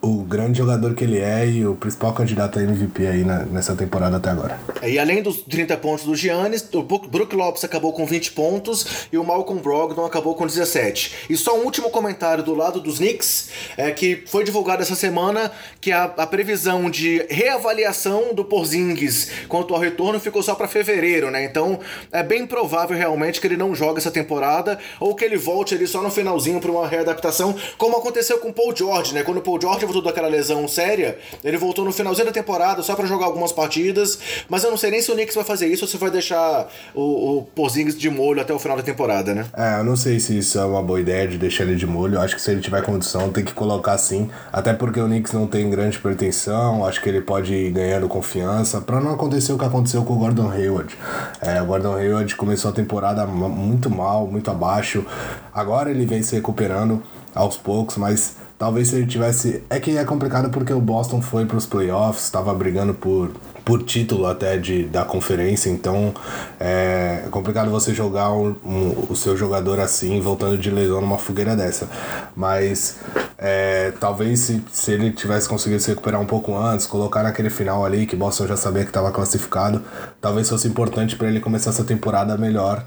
o 0.01 0.23
grande 0.23 0.57
jogador 0.57 0.95
que 0.95 1.03
ele 1.03 1.19
é 1.19 1.47
e 1.47 1.65
o 1.65 1.75
principal 1.75 2.13
candidato 2.13 2.57
a 2.57 2.63
MVP 2.63 3.05
aí 3.05 3.23
na, 3.23 3.45
nessa 3.45 3.75
temporada 3.75 4.17
até 4.17 4.29
agora. 4.31 4.59
E 4.81 4.97
além 4.97 5.21
dos 5.21 5.41
30 5.41 5.77
pontos 5.77 6.05
do 6.05 6.15
Giannis, 6.15 6.67
o 6.73 6.81
Brook 6.81 7.35
Lopes 7.35 7.63
acabou 7.63 7.93
com 7.93 8.05
20 8.05 8.31
pontos 8.31 9.07
e 9.11 9.17
o 9.17 9.23
Malcolm 9.23 9.61
Brogdon 9.61 10.05
acabou 10.05 10.33
com 10.33 10.47
17. 10.47 11.27
E 11.29 11.37
só 11.37 11.55
um 11.55 11.63
último 11.63 11.91
comentário 11.91 12.43
do 12.43 12.55
lado 12.55 12.79
dos 12.79 12.97
Knicks, 12.97 13.49
é 13.77 13.91
que 13.91 14.23
foi 14.25 14.43
divulgado 14.43 14.81
essa 14.81 14.95
semana 14.95 15.51
que 15.79 15.91
a, 15.91 16.05
a 16.05 16.25
previsão 16.25 16.89
de 16.89 17.25
reavaliação 17.29 18.33
do 18.33 18.43
Porzingis 18.43 19.29
quanto 19.47 19.73
ao 19.73 19.79
retorno 19.79 20.19
ficou 20.19 20.41
só 20.41 20.55
para 20.55 20.67
fevereiro, 20.67 21.29
né? 21.29 21.43
Então 21.43 21.79
é 22.11 22.23
bem 22.23 22.47
provável 22.47 22.97
realmente 22.97 23.39
que 23.39 23.47
ele 23.47 23.57
não 23.57 23.75
jogue 23.75 23.99
essa 23.99 24.11
temporada 24.11 24.79
ou 24.99 25.13
que 25.13 25.23
ele 25.23 25.37
volte 25.37 25.75
ali 25.75 25.85
só 25.85 26.01
no 26.01 26.09
finalzinho 26.09 26.59
para 26.59 26.71
uma 26.71 26.87
readaptação, 26.87 27.55
como 27.77 27.97
aconteceu 27.97 28.39
com 28.39 28.49
o 28.49 28.53
Paul 28.53 28.75
George, 28.75 29.13
né? 29.13 29.23
Quando 29.23 29.37
o 29.37 29.41
Paul 29.41 29.59
George 29.61 29.85
voltou 29.91 30.01
daquela 30.01 30.29
lesão 30.29 30.67
séria, 30.67 31.17
ele 31.43 31.57
voltou 31.57 31.83
no 31.83 31.91
finalzinho 31.91 32.25
da 32.25 32.31
temporada 32.31 32.81
só 32.81 32.95
para 32.95 33.05
jogar 33.05 33.25
algumas 33.25 33.51
partidas, 33.51 34.17
mas 34.47 34.63
eu 34.63 34.69
não 34.69 34.77
sei 34.77 34.91
nem 34.91 35.01
se 35.01 35.11
o 35.11 35.13
Knicks 35.13 35.35
vai 35.35 35.43
fazer 35.43 35.67
isso 35.67 35.83
ou 35.83 35.87
se 35.89 35.97
vai 35.97 36.09
deixar 36.09 36.69
o, 36.95 37.37
o 37.39 37.43
Porzingis 37.43 37.97
de 37.97 38.09
molho 38.09 38.41
até 38.41 38.53
o 38.53 38.59
final 38.59 38.77
da 38.77 38.83
temporada, 38.83 39.33
né? 39.33 39.45
É, 39.53 39.79
eu 39.79 39.83
não 39.83 39.97
sei 39.97 40.19
se 40.19 40.37
isso 40.37 40.57
é 40.57 40.65
uma 40.65 40.81
boa 40.81 40.99
ideia 41.01 41.27
de 41.27 41.37
deixar 41.37 41.63
ele 41.63 41.75
de 41.75 41.85
molho. 41.85 42.15
Eu 42.15 42.21
acho 42.21 42.35
que 42.35 42.41
se 42.41 42.51
ele 42.51 42.61
tiver 42.61 42.81
condição, 42.83 43.31
tem 43.31 43.43
que 43.43 43.53
colocar 43.53 43.97
sim. 43.97 44.29
Até 44.51 44.73
porque 44.73 44.99
o 44.99 45.05
Knicks 45.05 45.33
não 45.33 45.45
tem 45.45 45.69
grande 45.69 45.99
pretensão, 45.99 46.85
acho 46.85 47.01
que 47.01 47.09
ele 47.09 47.21
pode 47.21 47.53
ir 47.53 47.71
ganhando 47.71 48.07
confiança, 48.07 48.79
para 48.79 49.01
não 49.01 49.13
acontecer 49.13 49.51
o 49.51 49.57
que 49.57 49.65
aconteceu 49.65 50.03
com 50.03 50.13
o 50.13 50.17
Gordon 50.17 50.49
Hayward. 50.49 50.97
É, 51.41 51.61
o 51.61 51.65
Gordon 51.65 51.95
Hayward 51.95 52.33
começou 52.35 52.71
a 52.71 52.73
temporada 52.73 53.25
muito 53.25 53.89
mal, 53.89 54.25
muito 54.25 54.49
abaixo. 54.49 55.05
Agora 55.53 55.91
ele 55.91 56.05
vem 56.05 56.23
se 56.23 56.35
recuperando 56.35 57.03
aos 57.35 57.57
poucos, 57.57 57.97
mas 57.97 58.40
talvez 58.61 58.89
se 58.89 58.95
ele 58.95 59.07
tivesse. 59.07 59.63
É 59.71 59.79
que 59.79 59.97
é 59.97 60.05
complicado 60.05 60.51
porque 60.51 60.71
o 60.71 60.79
Boston 60.79 61.19
foi 61.19 61.47
para 61.47 61.57
os 61.57 61.65
playoffs, 61.65 62.25
estava 62.25 62.53
brigando 62.53 62.93
por, 62.93 63.31
por 63.71 63.83
título 63.83 64.25
até 64.25 64.57
de, 64.57 64.83
da 64.83 65.05
conferência, 65.05 65.69
então 65.69 66.13
é 66.59 67.23
complicado 67.31 67.71
você 67.71 67.93
jogar 67.93 68.29
um, 68.33 68.53
um, 68.65 69.05
o 69.09 69.15
seu 69.15 69.37
jogador 69.37 69.79
assim, 69.79 70.19
voltando 70.19 70.57
de 70.57 70.69
lesão 70.69 70.99
numa 70.99 71.17
fogueira 71.17 71.55
dessa. 71.55 71.87
Mas 72.35 72.97
é, 73.37 73.93
talvez 73.97 74.41
se, 74.41 74.61
se 74.73 74.91
ele 74.91 75.09
tivesse 75.13 75.47
conseguido 75.47 75.81
se 75.81 75.89
recuperar 75.89 76.19
um 76.19 76.25
pouco 76.25 76.53
antes, 76.53 76.85
colocar 76.85 77.23
naquele 77.23 77.49
final 77.49 77.85
ali, 77.85 78.05
que 78.05 78.13
Boston 78.13 78.45
já 78.45 78.57
sabia 78.57 78.83
que 78.83 78.89
estava 78.89 79.09
classificado, 79.09 79.81
talvez 80.19 80.49
fosse 80.49 80.67
importante 80.67 81.15
para 81.15 81.29
ele 81.29 81.39
começar 81.39 81.69
essa 81.69 81.85
temporada 81.85 82.37
melhor, 82.37 82.83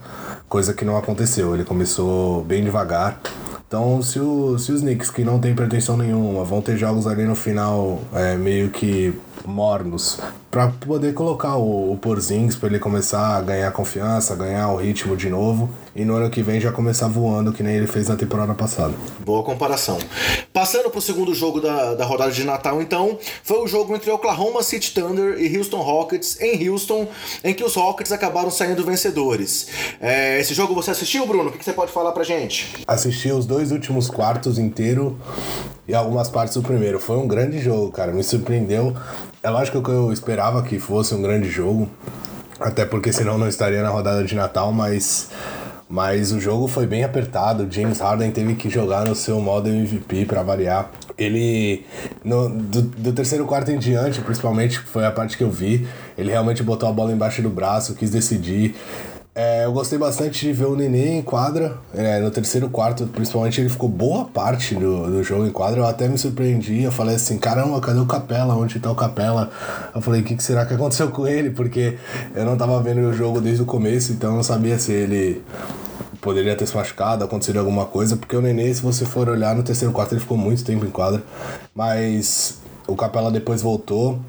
coisa 0.50 0.74
que 0.74 0.84
não 0.84 0.98
aconteceu. 0.98 1.54
Ele 1.54 1.64
começou 1.64 2.44
bem 2.44 2.62
devagar. 2.62 3.18
Então, 3.66 4.02
se, 4.02 4.20
o, 4.20 4.58
se 4.58 4.70
os 4.70 4.82
Knicks, 4.82 5.08
que 5.08 5.24
não 5.24 5.40
tem 5.40 5.54
pretensão 5.54 5.96
nenhuma, 5.96 6.44
vão 6.44 6.60
ter 6.60 6.76
jogos 6.76 7.06
ali 7.06 7.24
no 7.24 7.34
final 7.34 8.02
é, 8.12 8.36
meio 8.36 8.68
que 8.68 9.18
mornos, 9.46 10.18
para 10.50 10.68
poder 10.68 11.14
colocar 11.14 11.56
o, 11.56 11.92
o 11.92 11.96
Porzingis 11.96 12.56
para 12.56 12.68
ele 12.68 12.78
começar 12.78 13.36
a 13.36 13.40
ganhar 13.40 13.70
confiança, 13.72 14.34
ganhar 14.34 14.70
o 14.70 14.76
ritmo 14.76 15.16
de 15.16 15.28
novo 15.28 15.70
e 15.94 16.04
no 16.04 16.14
ano 16.14 16.30
que 16.30 16.42
vem 16.42 16.60
já 16.60 16.72
começar 16.72 17.08
voando 17.08 17.52
que 17.52 17.62
nem 17.62 17.76
ele 17.76 17.86
fez 17.86 18.08
na 18.08 18.16
temporada 18.16 18.54
passada. 18.54 18.94
Boa 19.24 19.42
comparação. 19.42 19.98
Passando 20.52 20.90
para 20.90 20.98
o 20.98 21.02
segundo 21.02 21.34
jogo 21.34 21.60
da, 21.60 21.94
da 21.94 22.04
rodada 22.04 22.32
de 22.32 22.44
Natal, 22.44 22.80
então, 22.80 23.18
foi 23.42 23.58
o 23.58 23.66
jogo 23.66 23.94
entre 23.94 24.10
Oklahoma 24.10 24.62
City 24.62 24.92
Thunder 24.92 25.38
e 25.38 25.56
Houston 25.56 25.80
Rockets 25.80 26.40
em 26.40 26.68
Houston, 26.68 27.08
em 27.42 27.54
que 27.54 27.64
os 27.64 27.74
Rockets 27.74 28.12
acabaram 28.12 28.50
saindo 28.50 28.84
vencedores. 28.84 29.68
É, 30.00 30.40
esse 30.40 30.54
jogo 30.54 30.74
você 30.74 30.90
assistiu, 30.90 31.26
Bruno? 31.26 31.48
O 31.48 31.52
que, 31.52 31.58
que 31.58 31.64
você 31.64 31.72
pode 31.72 31.92
falar 31.92 32.12
pra 32.12 32.24
gente? 32.24 32.84
Assisti 32.86 33.30
os 33.30 33.46
dois 33.46 33.70
últimos 33.72 34.08
quartos 34.08 34.58
inteiro 34.58 35.18
e 35.86 35.94
algumas 35.94 36.28
partes 36.28 36.54
do 36.54 36.62
primeiro. 36.62 36.98
Foi 36.98 37.16
um 37.16 37.26
grande 37.26 37.58
jogo, 37.58 37.90
cara. 37.90 38.12
Me 38.12 38.22
surpreendeu. 38.22 38.94
É 39.42 39.50
lógico 39.50 39.82
que 39.82 39.90
eu 39.90 40.12
esperava 40.12 40.62
que 40.62 40.78
fosse 40.78 41.14
um 41.14 41.22
grande 41.22 41.50
jogo, 41.50 41.88
até 42.58 42.84
porque 42.84 43.12
senão 43.12 43.38
não 43.38 43.48
estaria 43.48 43.82
na 43.82 43.90
rodada 43.90 44.24
de 44.24 44.34
Natal, 44.34 44.72
mas 44.72 45.30
mas 45.88 46.32
o 46.32 46.40
jogo 46.40 46.66
foi 46.66 46.86
bem 46.86 47.04
apertado. 47.04 47.70
James 47.70 48.00
Harden 48.00 48.30
teve 48.30 48.54
que 48.54 48.68
jogar 48.70 49.06
no 49.06 49.14
seu 49.14 49.38
modo 49.40 49.68
MVP 49.68 50.24
para 50.24 50.42
variar. 50.42 50.90
Ele, 51.16 51.84
no, 52.24 52.48
do, 52.48 52.82
do, 52.82 53.12
terceiro 53.12 53.44
quarto 53.46 53.70
em 53.70 53.78
diante, 53.78 54.20
principalmente, 54.20 54.80
foi 54.80 55.04
a 55.04 55.12
parte 55.12 55.36
que 55.36 55.44
eu 55.44 55.50
vi, 55.50 55.86
ele 56.18 56.30
realmente 56.30 56.62
botou 56.62 56.88
a 56.88 56.92
bola 56.92 57.12
embaixo 57.12 57.40
do 57.42 57.50
braço, 57.50 57.94
quis 57.94 58.10
decidir. 58.10 58.74
É, 59.36 59.64
eu 59.64 59.72
gostei 59.72 59.98
bastante 59.98 60.46
de 60.46 60.52
ver 60.52 60.66
o 60.66 60.76
Nenê 60.76 61.18
em 61.18 61.22
quadra. 61.22 61.76
É, 61.92 62.20
no 62.20 62.30
terceiro 62.30 62.68
quarto, 62.70 63.04
principalmente, 63.08 63.60
ele 63.60 63.68
ficou 63.68 63.88
boa 63.88 64.26
parte 64.26 64.76
do, 64.76 65.10
do 65.10 65.24
jogo 65.24 65.44
em 65.44 65.50
quadra. 65.50 65.80
Eu 65.80 65.86
até 65.86 66.06
me 66.06 66.16
surpreendi. 66.16 66.84
Eu 66.84 66.92
falei 66.92 67.16
assim: 67.16 67.36
caramba, 67.36 67.80
cadê 67.80 67.98
o 67.98 68.06
Capela? 68.06 68.54
Onde 68.54 68.78
tá 68.78 68.92
o 68.92 68.94
Capela? 68.94 69.50
Eu 69.92 70.00
falei: 70.00 70.20
o 70.20 70.24
que, 70.24 70.36
que 70.36 70.42
será 70.42 70.64
que 70.64 70.74
aconteceu 70.74 71.10
com 71.10 71.26
ele? 71.26 71.50
Porque 71.50 71.98
eu 72.32 72.44
não 72.44 72.56
tava 72.56 72.80
vendo 72.80 73.00
o 73.00 73.12
jogo 73.12 73.40
desde 73.40 73.62
o 73.62 73.66
começo, 73.66 74.12
então 74.12 74.30
eu 74.30 74.36
não 74.36 74.42
sabia 74.44 74.78
se 74.78 74.92
ele 74.92 75.42
poderia 76.20 76.54
ter 76.54 76.66
se 76.66 76.76
machucado, 76.76 77.24
aconteceria 77.24 77.60
alguma 77.60 77.86
coisa. 77.86 78.16
Porque 78.16 78.36
o 78.36 78.40
Nenê, 78.40 78.72
se 78.72 78.82
você 78.82 79.04
for 79.04 79.28
olhar 79.28 79.56
no 79.56 79.64
terceiro 79.64 79.92
quarto, 79.92 80.12
ele 80.12 80.20
ficou 80.20 80.38
muito 80.38 80.62
tempo 80.62 80.86
em 80.86 80.90
quadra. 80.90 81.24
Mas 81.74 82.58
o 82.86 82.94
Capela 82.94 83.32
depois 83.32 83.60
voltou 83.60 84.20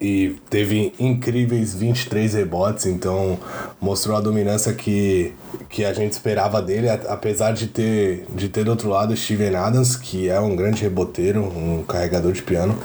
e 0.00 0.36
teve 0.50 0.92
incríveis 0.98 1.74
23 1.74 2.34
rebotes, 2.34 2.86
então 2.86 3.38
mostrou 3.80 4.16
a 4.16 4.20
dominância 4.20 4.72
que, 4.72 5.32
que 5.68 5.84
a 5.84 5.92
gente 5.92 6.12
esperava 6.12 6.60
dele, 6.60 6.88
apesar 6.90 7.52
de 7.52 7.68
ter, 7.68 8.26
de 8.34 8.48
ter 8.48 8.64
do 8.64 8.70
outro 8.70 8.88
lado 8.88 9.16
Steven 9.16 9.54
Adams, 9.54 9.96
que 9.96 10.28
é 10.28 10.38
um 10.40 10.54
grande 10.56 10.82
reboteiro, 10.82 11.42
um 11.42 11.82
carregador 11.82 12.32
de 12.32 12.42
piano. 12.42 12.76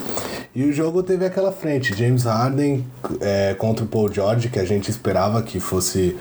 E 0.56 0.64
o 0.64 0.74
jogo 0.74 1.04
teve 1.04 1.26
aquela 1.26 1.52
frente, 1.52 1.96
James 1.96 2.24
Harden 2.24 2.86
é, 3.22 3.54
contra 3.54 3.86
o 3.86 3.88
Paul 3.88 4.12
George, 4.12 4.50
que 4.50 4.60
a 4.60 4.66
gente 4.66 4.90
esperava 4.90 5.42
que 5.42 5.60
fosse 5.60 6.16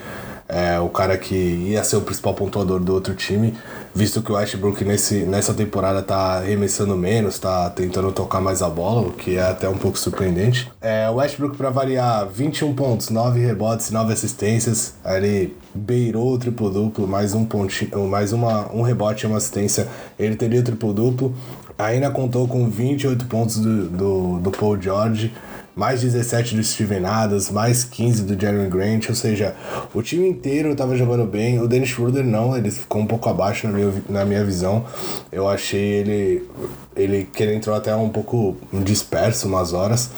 é, 0.48 0.80
o 0.80 0.88
cara 0.88 1.18
que 1.18 1.34
ia 1.34 1.84
ser 1.84 1.96
o 1.96 2.00
principal 2.00 2.32
pontuador 2.32 2.80
do 2.80 2.94
outro 2.94 3.14
time, 3.14 3.54
visto 3.94 4.22
que 4.22 4.32
o 4.32 4.34
Westbrook 4.34 4.82
nesse, 4.82 5.16
nessa 5.24 5.52
temporada 5.52 6.02
tá 6.02 6.38
arremessando 6.38 6.96
menos, 6.96 7.38
tá 7.38 7.68
tentando 7.68 8.10
tocar 8.12 8.40
mais 8.40 8.62
a 8.62 8.68
bola, 8.70 9.02
o 9.02 9.12
que 9.12 9.36
é 9.36 9.42
até 9.42 9.68
um 9.68 9.76
pouco 9.76 9.98
surpreendente. 9.98 10.72
É, 10.80 11.08
o 11.10 11.16
Westbrook, 11.16 11.56
para 11.56 11.68
variar, 11.68 12.26
21 12.26 12.74
pontos, 12.74 13.10
9 13.10 13.38
rebotes, 13.38 13.90
9 13.90 14.12
assistências, 14.12 14.94
ele 15.04 15.54
beirou 15.74 16.32
o 16.32 16.38
triplo-duplo, 16.38 17.06
mais 17.06 17.34
um 17.34 17.44
pontinho, 17.44 18.08
mais 18.08 18.32
uma, 18.32 18.72
um 18.72 18.80
rebote 18.80 19.26
e 19.26 19.26
uma 19.26 19.36
assistência, 19.36 19.86
ele 20.18 20.34
teria 20.34 20.60
o 20.60 20.64
triplo-duplo, 20.64 21.34
ainda 21.78 22.10
contou 22.10 22.48
com 22.48 22.68
28 22.68 23.26
pontos 23.26 23.58
do, 23.58 23.88
do, 23.88 24.38
do 24.38 24.50
Paul 24.50 24.80
George, 24.80 25.32
mais 25.78 26.00
17 26.00 26.56
do 26.56 26.64
Steven 26.64 27.04
Adams, 27.06 27.52
mais 27.52 27.84
15 27.84 28.24
do 28.24 28.38
Jeremy 28.38 28.68
Grant, 28.68 29.08
ou 29.08 29.14
seja, 29.14 29.54
o 29.94 30.02
time 30.02 30.28
inteiro 30.28 30.72
estava 30.72 30.96
jogando 30.96 31.24
bem. 31.24 31.60
O 31.60 31.68
Dennis 31.68 31.90
Schroeder 31.90 32.24
não, 32.24 32.56
ele 32.56 32.68
ficou 32.68 33.00
um 33.00 33.06
pouco 33.06 33.28
abaixo 33.28 33.68
na 33.68 33.72
minha, 33.72 33.94
na 34.08 34.24
minha 34.24 34.44
visão. 34.44 34.84
Eu 35.30 35.48
achei 35.48 35.80
ele, 35.80 36.48
ele 36.96 37.28
que 37.32 37.44
ele 37.44 37.54
entrou 37.54 37.76
até 37.76 37.94
um 37.94 38.08
pouco 38.08 38.56
disperso 38.72 39.46
umas 39.46 39.72
horas. 39.72 40.10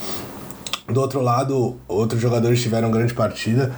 Do 0.88 0.98
outro 0.98 1.20
lado, 1.20 1.76
outros 1.86 2.22
jogadores 2.22 2.62
tiveram 2.62 2.90
grande 2.90 3.12
partida. 3.12 3.70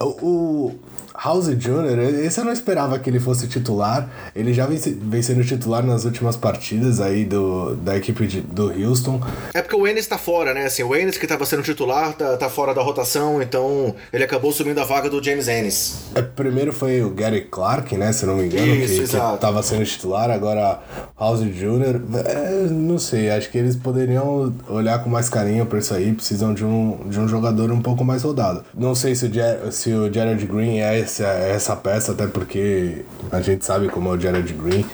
O, 0.00 0.72
House 1.22 1.48
Jr., 1.48 1.98
esse 2.24 2.38
eu 2.38 2.44
não 2.44 2.52
esperava 2.52 2.98
que 2.98 3.10
ele 3.10 3.18
fosse 3.18 3.48
titular. 3.48 4.08
Ele 4.36 4.54
já 4.54 4.66
vem, 4.66 4.78
vem 4.78 5.20
sendo 5.20 5.44
titular 5.44 5.84
nas 5.84 6.04
últimas 6.04 6.36
partidas 6.36 7.00
aí 7.00 7.24
do, 7.24 7.74
da 7.76 7.96
equipe 7.96 8.26
de, 8.26 8.40
do 8.40 8.70
Houston. 8.70 9.20
É 9.52 9.60
porque 9.60 9.74
o 9.74 9.86
Ennis 9.86 10.06
tá 10.06 10.16
fora, 10.16 10.54
né? 10.54 10.66
Assim, 10.66 10.84
o 10.84 10.94
Ennis 10.94 11.18
que 11.18 11.26
tava 11.26 11.44
sendo 11.44 11.62
titular 11.62 12.12
tá, 12.12 12.36
tá 12.36 12.48
fora 12.48 12.72
da 12.72 12.82
rotação, 12.82 13.42
então 13.42 13.94
ele 14.12 14.22
acabou 14.22 14.52
subindo 14.52 14.78
a 14.78 14.84
vaga 14.84 15.10
do 15.10 15.22
James 15.22 15.48
Ennis. 15.48 16.04
É, 16.14 16.22
primeiro 16.22 16.72
foi 16.72 17.02
o 17.02 17.10
Gary 17.10 17.42
Clark, 17.42 17.96
né? 17.96 18.12
Se 18.12 18.24
não 18.24 18.36
me 18.36 18.44
engano, 18.44 18.74
Isso, 18.76 19.02
que, 19.02 19.08
que 19.08 19.38
tava 19.40 19.62
sendo 19.62 19.84
titular. 19.84 20.30
Agora 20.30 20.80
House 21.18 21.40
Jr., 21.40 22.00
é, 22.24 22.68
não 22.70 22.98
sei, 22.98 23.30
acho 23.30 23.50
que 23.50 23.58
eles 23.58 23.74
poderiam 23.74 24.54
olhar 24.68 25.02
com 25.02 25.10
mais 25.10 25.28
carinho 25.28 25.66
pra 25.66 25.80
isso 25.80 25.92
aí. 25.94 26.12
Precisam 26.12 26.54
de 26.54 26.64
um, 26.64 27.08
de 27.08 27.18
um 27.18 27.26
jogador 27.26 27.72
um 27.72 27.82
pouco 27.82 28.04
mais 28.04 28.22
rodado. 28.22 28.64
Não 28.72 28.94
sei 28.94 29.16
se 29.16 29.26
o, 29.26 29.32
Ger 29.32 29.72
se 29.72 29.92
o 29.92 30.12
Jared 30.12 30.46
Green 30.46 30.78
é 30.78 31.07
essa, 31.08 31.24
essa 31.24 31.76
peça, 31.76 32.12
até 32.12 32.26
porque 32.26 33.04
a 33.32 33.40
gente 33.40 33.64
sabe 33.64 33.88
como 33.88 34.10
é 34.10 34.12
o 34.12 34.20
Jared 34.20 34.52
Green. 34.52 34.84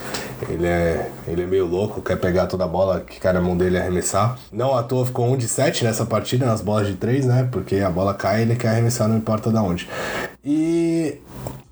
Ele 0.49 0.67
é, 0.67 1.11
ele 1.27 1.43
é 1.43 1.47
meio 1.47 1.67
louco, 1.67 2.01
quer 2.01 2.17
pegar 2.17 2.47
toda 2.47 2.65
a 2.65 2.69
bola 2.69 3.01
que 3.01 3.21
cai 3.21 3.33
na 3.33 3.41
mão 3.41 3.57
dele 3.57 3.77
e 3.77 3.81
arremessar. 3.81 4.39
Não 4.53 4.77
à 4.77 4.83
toa 4.83 5.05
ficou 5.05 5.27
1 5.33 5.37
de 5.37 5.49
7 5.49 5.85
nessa 5.85 6.07
partida, 6.07 6.47
nas 6.47 6.61
bolas 6.61 6.87
de 6.87 6.95
3, 6.95 7.27
né? 7.27 7.49
Porque 7.51 7.77
a 7.77 7.91
bola 7.91 8.15
cai 8.15 8.41
e 8.41 8.43
ele 8.43 8.57
quer 8.57 8.69
arremessar, 8.69 9.09
não 9.09 9.17
importa 9.17 9.51
de 9.51 9.59
onde. 9.59 9.89
E 10.45 11.21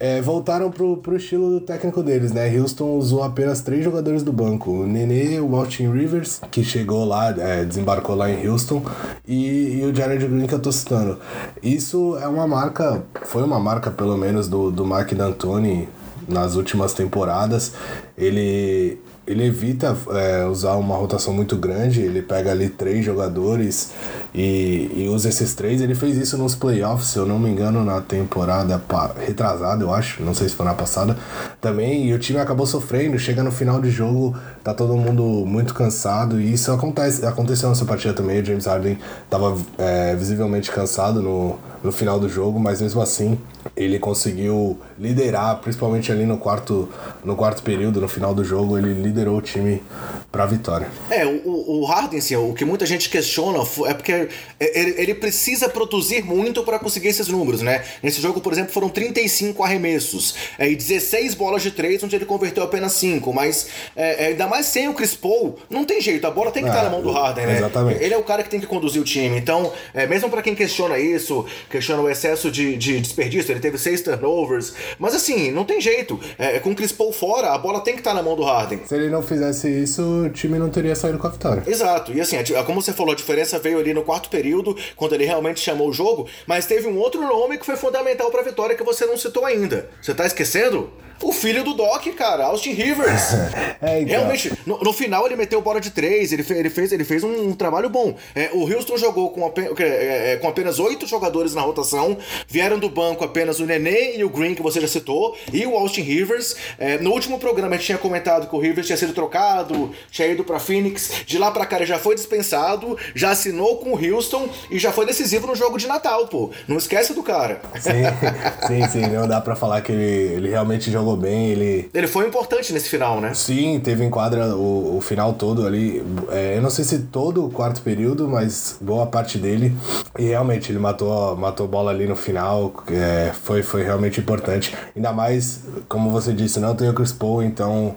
é, 0.01 0.23
voltaram 0.23 0.71
pro, 0.71 0.97
pro 0.97 1.17
estilo 1.17 1.51
do 1.51 1.61
técnico 1.61 2.03
deles, 2.03 2.33
né? 2.33 2.49
Houston 2.59 2.97
usou 2.97 3.23
apenas 3.23 3.61
três 3.61 3.85
jogadores 3.85 4.23
do 4.23 4.33
banco: 4.33 4.71
o 4.71 4.87
Nenê, 4.87 5.39
o 5.39 5.55
Austin 5.55 5.91
Rivers, 5.91 6.41
que 6.51 6.65
chegou 6.65 7.05
lá, 7.05 7.31
é, 7.39 7.65
desembarcou 7.65 8.17
lá 8.17 8.31
em 8.31 8.49
Houston, 8.49 8.83
e, 9.29 9.81
e, 9.81 9.85
o 9.85 9.95
Jared 9.95 10.27
Green 10.27 10.47
que 10.47 10.55
eu 10.55 10.59
tô 10.59 10.73
citando. 10.73 11.19
Isso 11.63 12.17
é 12.19 12.27
uma 12.27 12.47
marca, 12.47 13.05
foi 13.25 13.43
uma 13.43 13.61
marca 13.61 13.91
pelo 13.91 14.17
menos 14.17 14.49
do, 14.49 14.71
do 14.71 14.87
Mark 14.87 15.13
D'Antoni 15.13 15.89
nas 16.27 16.57
últimas 16.57 16.95
temporadas. 16.95 17.73
Ele 18.17 18.99
ele 19.25 19.47
evita 19.47 19.97
é, 20.11 20.45
usar 20.47 20.75
uma 20.75 20.97
rotação 20.97 21.33
muito 21.33 21.57
grande, 21.57 22.01
ele 22.01 22.21
pega 22.21 22.51
ali 22.51 22.69
três 22.69 23.05
jogadores 23.05 23.93
e, 24.35 24.91
e 24.97 25.09
usa 25.09 25.29
esses 25.29 25.55
três. 25.55 25.81
Ele 25.81 25.95
fez 25.95 26.17
isso 26.17 26.37
nos 26.37 26.57
playoffs, 26.57 27.11
se 27.11 27.19
eu 27.19 27.25
não 27.25 27.39
me 27.39 27.49
engano, 27.49 27.85
na 27.85 28.01
temporada 28.01 28.83
retrasada, 29.25 29.85
eu 29.85 29.95
acho, 29.95 30.23
não 30.25 30.35
sei 30.35 30.49
se 30.49 30.57
foi 30.57 30.67
na 30.67 30.75
passada 30.75 31.17
também. 31.61 32.09
E 32.09 32.15
o 32.15 32.19
time 32.19 32.41
acabou 32.41 32.67
sofrendo, 32.67 33.17
chega 33.19 33.45
no 33.45 33.53
final 33.53 33.81
de 33.81 33.91
jogo, 33.91 34.37
tá 34.65 34.75
todo 34.75 34.97
mundo 34.97 35.23
muito 35.47 35.73
cansado. 35.73 36.41
E 36.41 36.53
isso 36.53 36.73
acontece, 36.73 37.25
aconteceu 37.25 37.69
nessa 37.69 37.85
partida 37.85 38.13
também. 38.13 38.41
O 38.41 38.45
James 38.45 38.67
Harden 38.67 38.99
tava 39.31 39.57
é, 39.79 40.17
visivelmente 40.17 40.71
cansado 40.71 41.23
no, 41.23 41.59
no 41.83 41.93
final 41.93 42.19
do 42.19 42.29
jogo, 42.29 42.59
mas 42.59 42.83
mesmo 42.83 43.01
assim 43.01 43.39
ele 43.77 43.99
conseguiu 43.99 44.79
liderar, 44.99 45.59
principalmente 45.59 46.11
ali 46.11 46.25
no 46.25 46.39
quarto, 46.39 46.89
no 47.25 47.37
quarto 47.37 47.63
período, 47.63 48.01
no 48.01 48.09
final 48.09 48.35
do 48.35 48.45
jogo, 48.45 48.79
ele 48.79 48.93
liderou 48.93 49.39
o 49.39 49.43
time 49.43 49.83
para 50.31 50.45
a 50.45 50.47
vitória. 50.47 50.89
É, 51.11 51.27
o, 51.27 51.81
o 51.81 51.85
Harden, 51.85 52.19
assim, 52.19 52.37
o 52.37 52.53
que 52.55 52.65
muita 52.65 52.87
gente 52.87 53.09
questiona 53.09 53.59
é 53.87 53.95
porque 53.95 54.29
ele, 54.59 54.95
ele 54.97 55.15
precisa 55.15 55.69
produzir 55.69 56.25
muito 56.25 56.63
para 56.63 56.79
conseguir 56.79 57.09
esses 57.09 57.29
números, 57.29 57.63
né? 57.63 57.85
Nesse 58.03 58.21
jogo, 58.21 58.41
por 58.41 58.53
exemplo, 58.53 58.73
foram 58.73 58.89
35 58.89 59.63
arremessos 59.63 60.35
é, 60.59 60.69
e 60.69 60.77
16 60.77 61.35
bolas 61.35 61.63
de 61.63 61.71
três, 61.71 62.03
onde 62.03 62.17
ele 62.17 62.25
converteu 62.25 62.63
apenas 62.63 62.93
5, 62.93 63.33
mas 63.33 63.69
é, 63.95 64.25
é, 64.25 64.27
ainda 64.29 64.47
mais 64.47 64.67
sem 64.67 64.89
o 64.89 64.95
Chris 64.95 65.15
Paul, 65.15 65.59
não 65.69 65.85
tem 65.85 66.01
jeito, 66.01 66.27
a 66.27 66.31
bola 66.31 66.51
tem 66.51 66.63
que 66.63 66.69
estar 66.69 66.81
é, 66.81 66.85
na 66.85 66.91
mão 66.91 67.03
do 67.03 67.11
Harden, 67.11 67.47
né? 67.47 67.59
Exatamente. 67.59 68.03
Ele 68.03 68.15
é 68.15 68.19
o 68.19 68.23
cara 68.23 68.43
que 68.43 68.51
tem 68.51 68.61
que 68.61 68.67
conduzir 68.67 69.01
o 69.01 69.05
time, 69.05 69.39
então, 69.39 69.73
é, 69.95 70.07
mesmo 70.07 70.29
para 70.29 70.43
quem 70.43 70.55
questiona 70.55 70.99
isso, 70.99 71.47
questiona 71.71 72.03
o 72.03 72.09
excesso 72.09 72.51
de, 72.51 72.77
de 72.77 73.01
desperdício, 73.01 73.52
ele 73.53 73.61
teve 73.61 73.79
seis 73.79 74.01
turnovers. 74.01 74.75
Mas 74.99 75.15
assim, 75.15 75.51
não 75.51 75.65
tem 75.65 75.81
jeito. 75.81 76.19
É, 76.39 76.59
com 76.59 76.71
o 76.71 76.75
Chris 76.75 76.93
Paul 76.93 77.13
fora, 77.13 77.53
a 77.53 77.59
bola 77.59 77.81
tem 77.81 77.95
que 77.95 78.01
estar 78.01 78.11
tá 78.11 78.17
na 78.17 78.23
mão 78.23 78.37
do 78.37 78.43
Harden. 78.43 78.81
Se 78.87 78.95
ele 78.95 79.09
não 79.09 79.23
fizesse 79.23 79.69
isso, 79.69 80.03
o 80.03 80.31
time 80.31 80.59
não 80.59 80.71
teria 80.71 80.95
saído 80.95 81.19
com 81.19 81.27
a 81.27 81.31
vitória. 81.31 81.63
Exato. 81.67 82.13
E 82.13 82.21
assim, 82.21 82.37
como 82.67 82.81
você 82.81 82.93
falou, 82.93 83.13
a 83.13 83.17
diferença 83.17 83.59
veio 83.59 83.79
ali 83.79 83.95
no 83.95 84.03
quarto 84.03 84.29
período, 84.29 84.77
quando 84.97 85.15
ele 85.15 85.25
realmente 85.25 85.61
chamou 85.61 85.89
o 85.89 85.93
jogo. 85.93 86.27
Mas 86.47 86.67
teve 86.67 86.89
um 86.89 86.99
outro 86.99 87.21
nome 87.23 87.59
que 87.59 87.67
foi 87.67 87.77
fundamental 87.77 88.31
para 88.31 88.41
a 88.41 88.45
vitória 88.45 88.77
que 88.77 88.85
você 88.85 89.07
não 89.07 89.17
citou 89.17 89.45
ainda. 89.45 89.89
Você 90.01 90.15
tá 90.15 90.27
esquecendo? 90.27 90.91
O 91.23 91.33
filho 91.33 91.65
do 91.65 91.75
Doc, 91.75 92.07
cara, 92.17 92.45
Austin 92.47 92.73
Rivers. 92.73 93.33
é, 93.81 94.01
então. 94.01 94.19
Realmente, 94.19 94.53
no, 94.67 94.79
no, 94.79 94.93
final 94.93 95.27
ele 95.27 95.37
meteu 95.37 95.61
bola 95.61 95.81
de 95.81 95.91
três, 95.91 96.33
ele, 96.33 96.43
fe, 96.43 96.55
ele 96.55 96.71
fez, 96.71 96.93
ele 96.93 97.05
fez 97.05 97.25
um, 97.25 97.49
um 97.49 97.55
trabalho 97.55 97.89
bom. 97.89 98.15
É, 98.35 98.51
o 98.53 98.63
Houston 98.63 98.97
jogou 98.97 99.31
com, 99.31 99.47
apenas, 99.47 99.79
é, 99.81 100.33
é, 100.33 100.37
com 100.37 100.49
apenas 100.49 100.79
oito 100.79 101.07
jogadores 101.07 101.55
na 101.55 101.63
rotação, 101.63 102.17
vieram 102.49 102.79
do 102.79 102.89
banco 102.89 103.25
apenas 103.25 103.61
o 103.61 103.67
Nenê 103.67 104.17
e 104.17 104.25
o 104.25 104.29
Green, 104.29 104.55
que 104.55 104.63
você 104.63 104.81
já 104.81 104.89
citou, 104.89 105.37
e 105.53 105.65
o 105.67 105.77
Austin 105.77 106.03
Rivers. 106.03 106.57
É, 106.79 106.99
no 106.99 107.11
último 107.11 107.39
programa 107.39 107.75
a 107.75 107.79
gente 107.79 107.87
tinha 107.87 107.99
comentado 107.99 108.49
que 108.49 108.55
o 108.55 108.59
Rivers 108.59 108.87
tinha 108.87 108.97
sido 108.97 109.13
trocado, 109.13 109.91
tinha 110.11 110.29
ido 110.29 110.45
pra 110.45 110.59
Phoenix, 110.59 111.23
de 111.27 111.39
lá 111.39 111.51
pra 111.51 111.67
cá 111.67 111.77
ele 111.77 111.87
já 111.87 111.99
foi 111.99 112.15
dispensado, 112.15 112.99
já 113.15 113.31
assinou 113.31 113.79
com 113.79 113.93
o 113.93 114.15
Houston 114.15 114.49
e 114.71 114.79
já 114.79 114.93
foi 114.93 115.07
decisivo 115.07 115.47
no 115.47 115.55
jogo 115.55 115.79
de 115.79 115.87
Natal, 115.87 116.27
pô. 116.27 116.51
Não 116.67 116.77
esquece 116.77 117.15
do 117.15 117.23
cara. 117.23 117.61
Sim, 117.81 118.03
sim, 118.67 118.89
sim, 118.89 119.07
não 119.09 119.27
dá 119.27 119.41
pra 119.41 119.55
falar 119.55 119.81
que 119.81 119.93
ele, 119.93 120.35
ele 120.35 120.49
realmente 120.51 120.91
jogou 120.91 121.12
bem, 121.17 121.49
ele... 121.51 121.91
Ele 121.93 122.07
foi 122.07 122.27
importante 122.27 122.73
nesse 122.73 122.89
final, 122.89 123.21
né? 123.21 123.35
Sim, 123.35 123.81
teve 123.81 124.05
em 124.05 124.11
quadra 124.11 124.57
o, 124.57 124.97
o 124.97 125.01
final 125.01 125.33
todo 125.35 125.67
ali. 125.67 126.05
É, 126.31 126.57
eu 126.57 126.63
não 126.63 126.71
sei 126.71 126.85
se 126.85 126.99
todo 127.01 127.47
o 127.47 127.51
quarto 127.51 127.83
período, 127.83 128.29
mas 128.29 128.77
boa 128.81 129.07
parte 129.07 129.39
dele. 129.39 129.75
E 130.19 130.25
realmente, 130.25 130.71
ele 130.71 130.79
matou, 130.79 131.37
matou 131.37 131.67
bola 131.67 131.91
ali 131.91 132.07
no 132.07 132.17
final. 132.17 132.73
É, 132.91 133.33
foi, 133.43 133.63
foi 133.63 133.83
realmente 133.83 134.21
importante. 134.21 134.75
Ainda 134.95 135.13
mais, 135.13 135.61
como 135.89 136.11
você 136.11 136.33
disse, 136.33 136.61
não 136.61 136.75
tem 136.75 136.89
o 136.89 136.95
Chris 136.95 137.13
Paul, 137.13 137.43
então... 137.43 137.97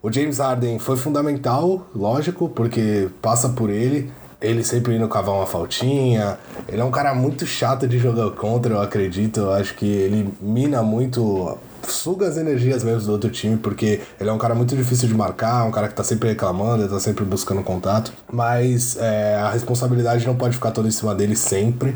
O 0.00 0.12
James 0.12 0.38
Harden 0.38 0.78
foi 0.78 0.96
fundamental, 0.96 1.84
lógico, 1.92 2.48
porque 2.48 3.08
passa 3.20 3.48
por 3.48 3.68
ele 3.68 4.08
ele 4.40 4.62
sempre 4.62 4.94
indo 4.94 5.08
cavar 5.08 5.34
uma 5.34 5.46
faltinha. 5.46 6.38
Ele 6.68 6.80
é 6.80 6.84
um 6.84 6.90
cara 6.90 7.14
muito 7.14 7.46
chato 7.46 7.86
de 7.88 7.98
jogar 7.98 8.30
contra, 8.30 8.74
eu 8.74 8.80
acredito. 8.80 9.40
Eu 9.40 9.52
acho 9.52 9.74
que 9.74 9.86
ele 9.86 10.32
mina 10.40 10.82
muito 10.82 11.58
suga 11.90 12.26
as 12.26 12.36
energias 12.36 12.82
mesmo 12.82 13.02
do 13.02 13.12
outro 13.12 13.30
time, 13.30 13.56
porque 13.56 14.00
ele 14.20 14.28
é 14.28 14.32
um 14.32 14.38
cara 14.38 14.54
muito 14.54 14.76
difícil 14.76 15.08
de 15.08 15.14
marcar, 15.14 15.64
um 15.64 15.70
cara 15.70 15.88
que 15.88 15.94
tá 15.94 16.04
sempre 16.04 16.28
reclamando, 16.28 16.88
tá 16.88 17.00
sempre 17.00 17.24
buscando 17.24 17.62
contato. 17.62 18.12
Mas 18.32 18.96
é, 18.96 19.36
a 19.36 19.50
responsabilidade 19.50 20.26
não 20.26 20.36
pode 20.36 20.54
ficar 20.54 20.70
toda 20.70 20.88
em 20.88 20.90
cima 20.90 21.14
dele 21.14 21.36
sempre. 21.36 21.94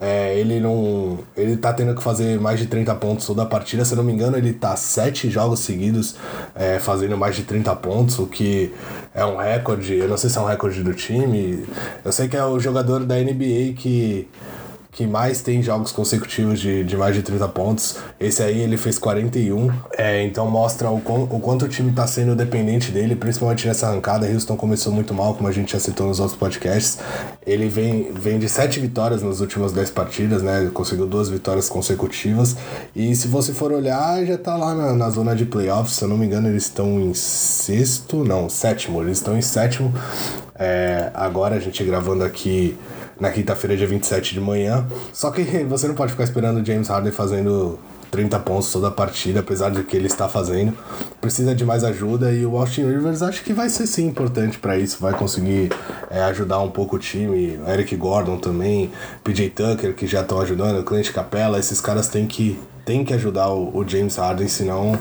É, 0.00 0.38
ele 0.38 0.60
não. 0.60 1.18
Ele 1.36 1.56
tá 1.56 1.72
tendo 1.72 1.94
que 1.94 2.02
fazer 2.02 2.40
mais 2.40 2.58
de 2.58 2.66
30 2.66 2.94
pontos 2.96 3.26
toda 3.26 3.42
a 3.42 3.46
partida. 3.46 3.84
Se 3.84 3.92
eu 3.92 3.96
não 3.96 4.04
me 4.04 4.12
engano, 4.12 4.36
ele 4.36 4.52
tá 4.52 4.76
sete 4.76 5.30
jogos 5.30 5.60
seguidos 5.60 6.16
é, 6.54 6.78
fazendo 6.78 7.16
mais 7.16 7.36
de 7.36 7.42
30 7.42 7.74
pontos, 7.76 8.18
o 8.18 8.26
que 8.26 8.72
é 9.14 9.24
um 9.24 9.36
recorde. 9.36 9.94
Eu 9.94 10.08
não 10.08 10.16
sei 10.16 10.28
se 10.30 10.38
é 10.38 10.40
um 10.40 10.46
recorde 10.46 10.82
do 10.82 10.92
time. 10.92 11.64
Eu 12.04 12.12
sei 12.12 12.28
que 12.28 12.36
é 12.36 12.44
o 12.44 12.58
jogador 12.58 13.04
da 13.04 13.16
NBA 13.16 13.74
que 13.76 14.28
que 14.94 15.08
mais 15.08 15.42
tem 15.42 15.60
jogos 15.60 15.90
consecutivos 15.90 16.60
de, 16.60 16.84
de 16.84 16.96
mais 16.96 17.16
de 17.16 17.22
30 17.22 17.48
pontos. 17.48 17.96
Esse 18.18 18.44
aí 18.44 18.60
ele 18.60 18.76
fez 18.76 18.96
41. 18.96 19.68
É, 19.98 20.22
então 20.22 20.48
mostra 20.48 20.88
o, 20.88 20.98
o 20.98 21.40
quanto 21.40 21.64
o 21.64 21.68
time 21.68 21.90
está 21.90 22.06
sendo 22.06 22.36
dependente 22.36 22.92
dele, 22.92 23.16
principalmente 23.16 23.66
nessa 23.66 23.88
arrancada. 23.88 24.26
Houston 24.28 24.56
começou 24.56 24.92
muito 24.92 25.12
mal, 25.12 25.34
como 25.34 25.48
a 25.48 25.52
gente 25.52 25.72
já 25.72 25.80
citou 25.80 26.06
nos 26.06 26.20
outros 26.20 26.38
podcasts. 26.38 27.00
Ele 27.44 27.68
vem, 27.68 28.12
vem 28.12 28.38
de 28.38 28.48
7 28.48 28.78
vitórias 28.78 29.20
nas 29.20 29.40
últimas 29.40 29.72
10 29.72 29.90
partidas, 29.90 30.42
né? 30.42 30.70
Conseguiu 30.72 31.08
duas 31.08 31.28
vitórias 31.28 31.68
consecutivas. 31.68 32.56
E 32.94 33.16
se 33.16 33.26
você 33.26 33.52
for 33.52 33.72
olhar, 33.72 34.24
já 34.24 34.34
está 34.34 34.56
lá 34.56 34.76
na, 34.76 34.92
na 34.92 35.10
zona 35.10 35.34
de 35.34 35.44
playoffs. 35.44 35.96
Se 35.96 36.04
eu 36.04 36.08
não 36.08 36.16
me 36.16 36.26
engano, 36.26 36.48
eles 36.48 36.62
estão 36.64 37.00
em 37.00 37.12
sexto, 37.14 38.22
não, 38.22 38.48
sétimo. 38.48 39.02
Eles 39.02 39.18
estão 39.18 39.36
em 39.36 39.42
sétimo. 39.42 39.92
É, 40.56 41.10
agora 41.14 41.56
a 41.56 41.58
gente 41.58 41.82
gravando 41.82 42.22
aqui 42.22 42.78
na 43.18 43.30
quinta-feira, 43.30 43.76
dia 43.76 43.86
27 43.86 44.34
de 44.34 44.40
manhã. 44.40 44.86
Só 45.12 45.30
que 45.30 45.42
você 45.64 45.88
não 45.88 45.94
pode 45.94 46.12
ficar 46.12 46.24
esperando 46.24 46.60
o 46.60 46.64
James 46.64 46.88
Harden 46.88 47.12
fazendo 47.12 47.78
30 48.14 48.38
pontos 48.40 48.70
toda 48.70 48.88
a 48.88 48.90
partida, 48.92 49.40
apesar 49.40 49.70
de 49.70 49.82
que 49.82 49.96
ele 49.96 50.06
está 50.06 50.28
fazendo. 50.28 50.72
Precisa 51.20 51.52
de 51.52 51.64
mais 51.64 51.82
ajuda 51.82 52.32
e 52.32 52.46
o 52.46 52.56
Austin 52.56 52.88
Rivers 52.88 53.22
acho 53.22 53.42
que 53.42 53.52
vai 53.52 53.68
ser 53.68 53.88
sim 53.88 54.06
importante 54.06 54.56
para 54.56 54.78
isso, 54.78 54.98
vai 55.00 55.12
conseguir 55.14 55.72
é, 56.08 56.22
ajudar 56.22 56.60
um 56.60 56.70
pouco 56.70 56.94
o 56.94 56.98
time. 56.98 57.58
Eric 57.66 57.96
Gordon 57.96 58.38
também, 58.38 58.92
PJ 59.24 59.50
Tucker 59.50 59.94
que 59.94 60.06
já 60.06 60.20
estão 60.20 60.40
ajudando, 60.40 60.84
Clint 60.84 61.10
Capella, 61.10 61.58
esses 61.58 61.80
caras 61.80 62.06
têm 62.06 62.24
que, 62.24 62.56
têm 62.84 63.04
que 63.04 63.12
ajudar 63.14 63.48
o, 63.48 63.76
o 63.76 63.88
James 63.88 64.14
Harden, 64.14 64.46
senão 64.46 64.96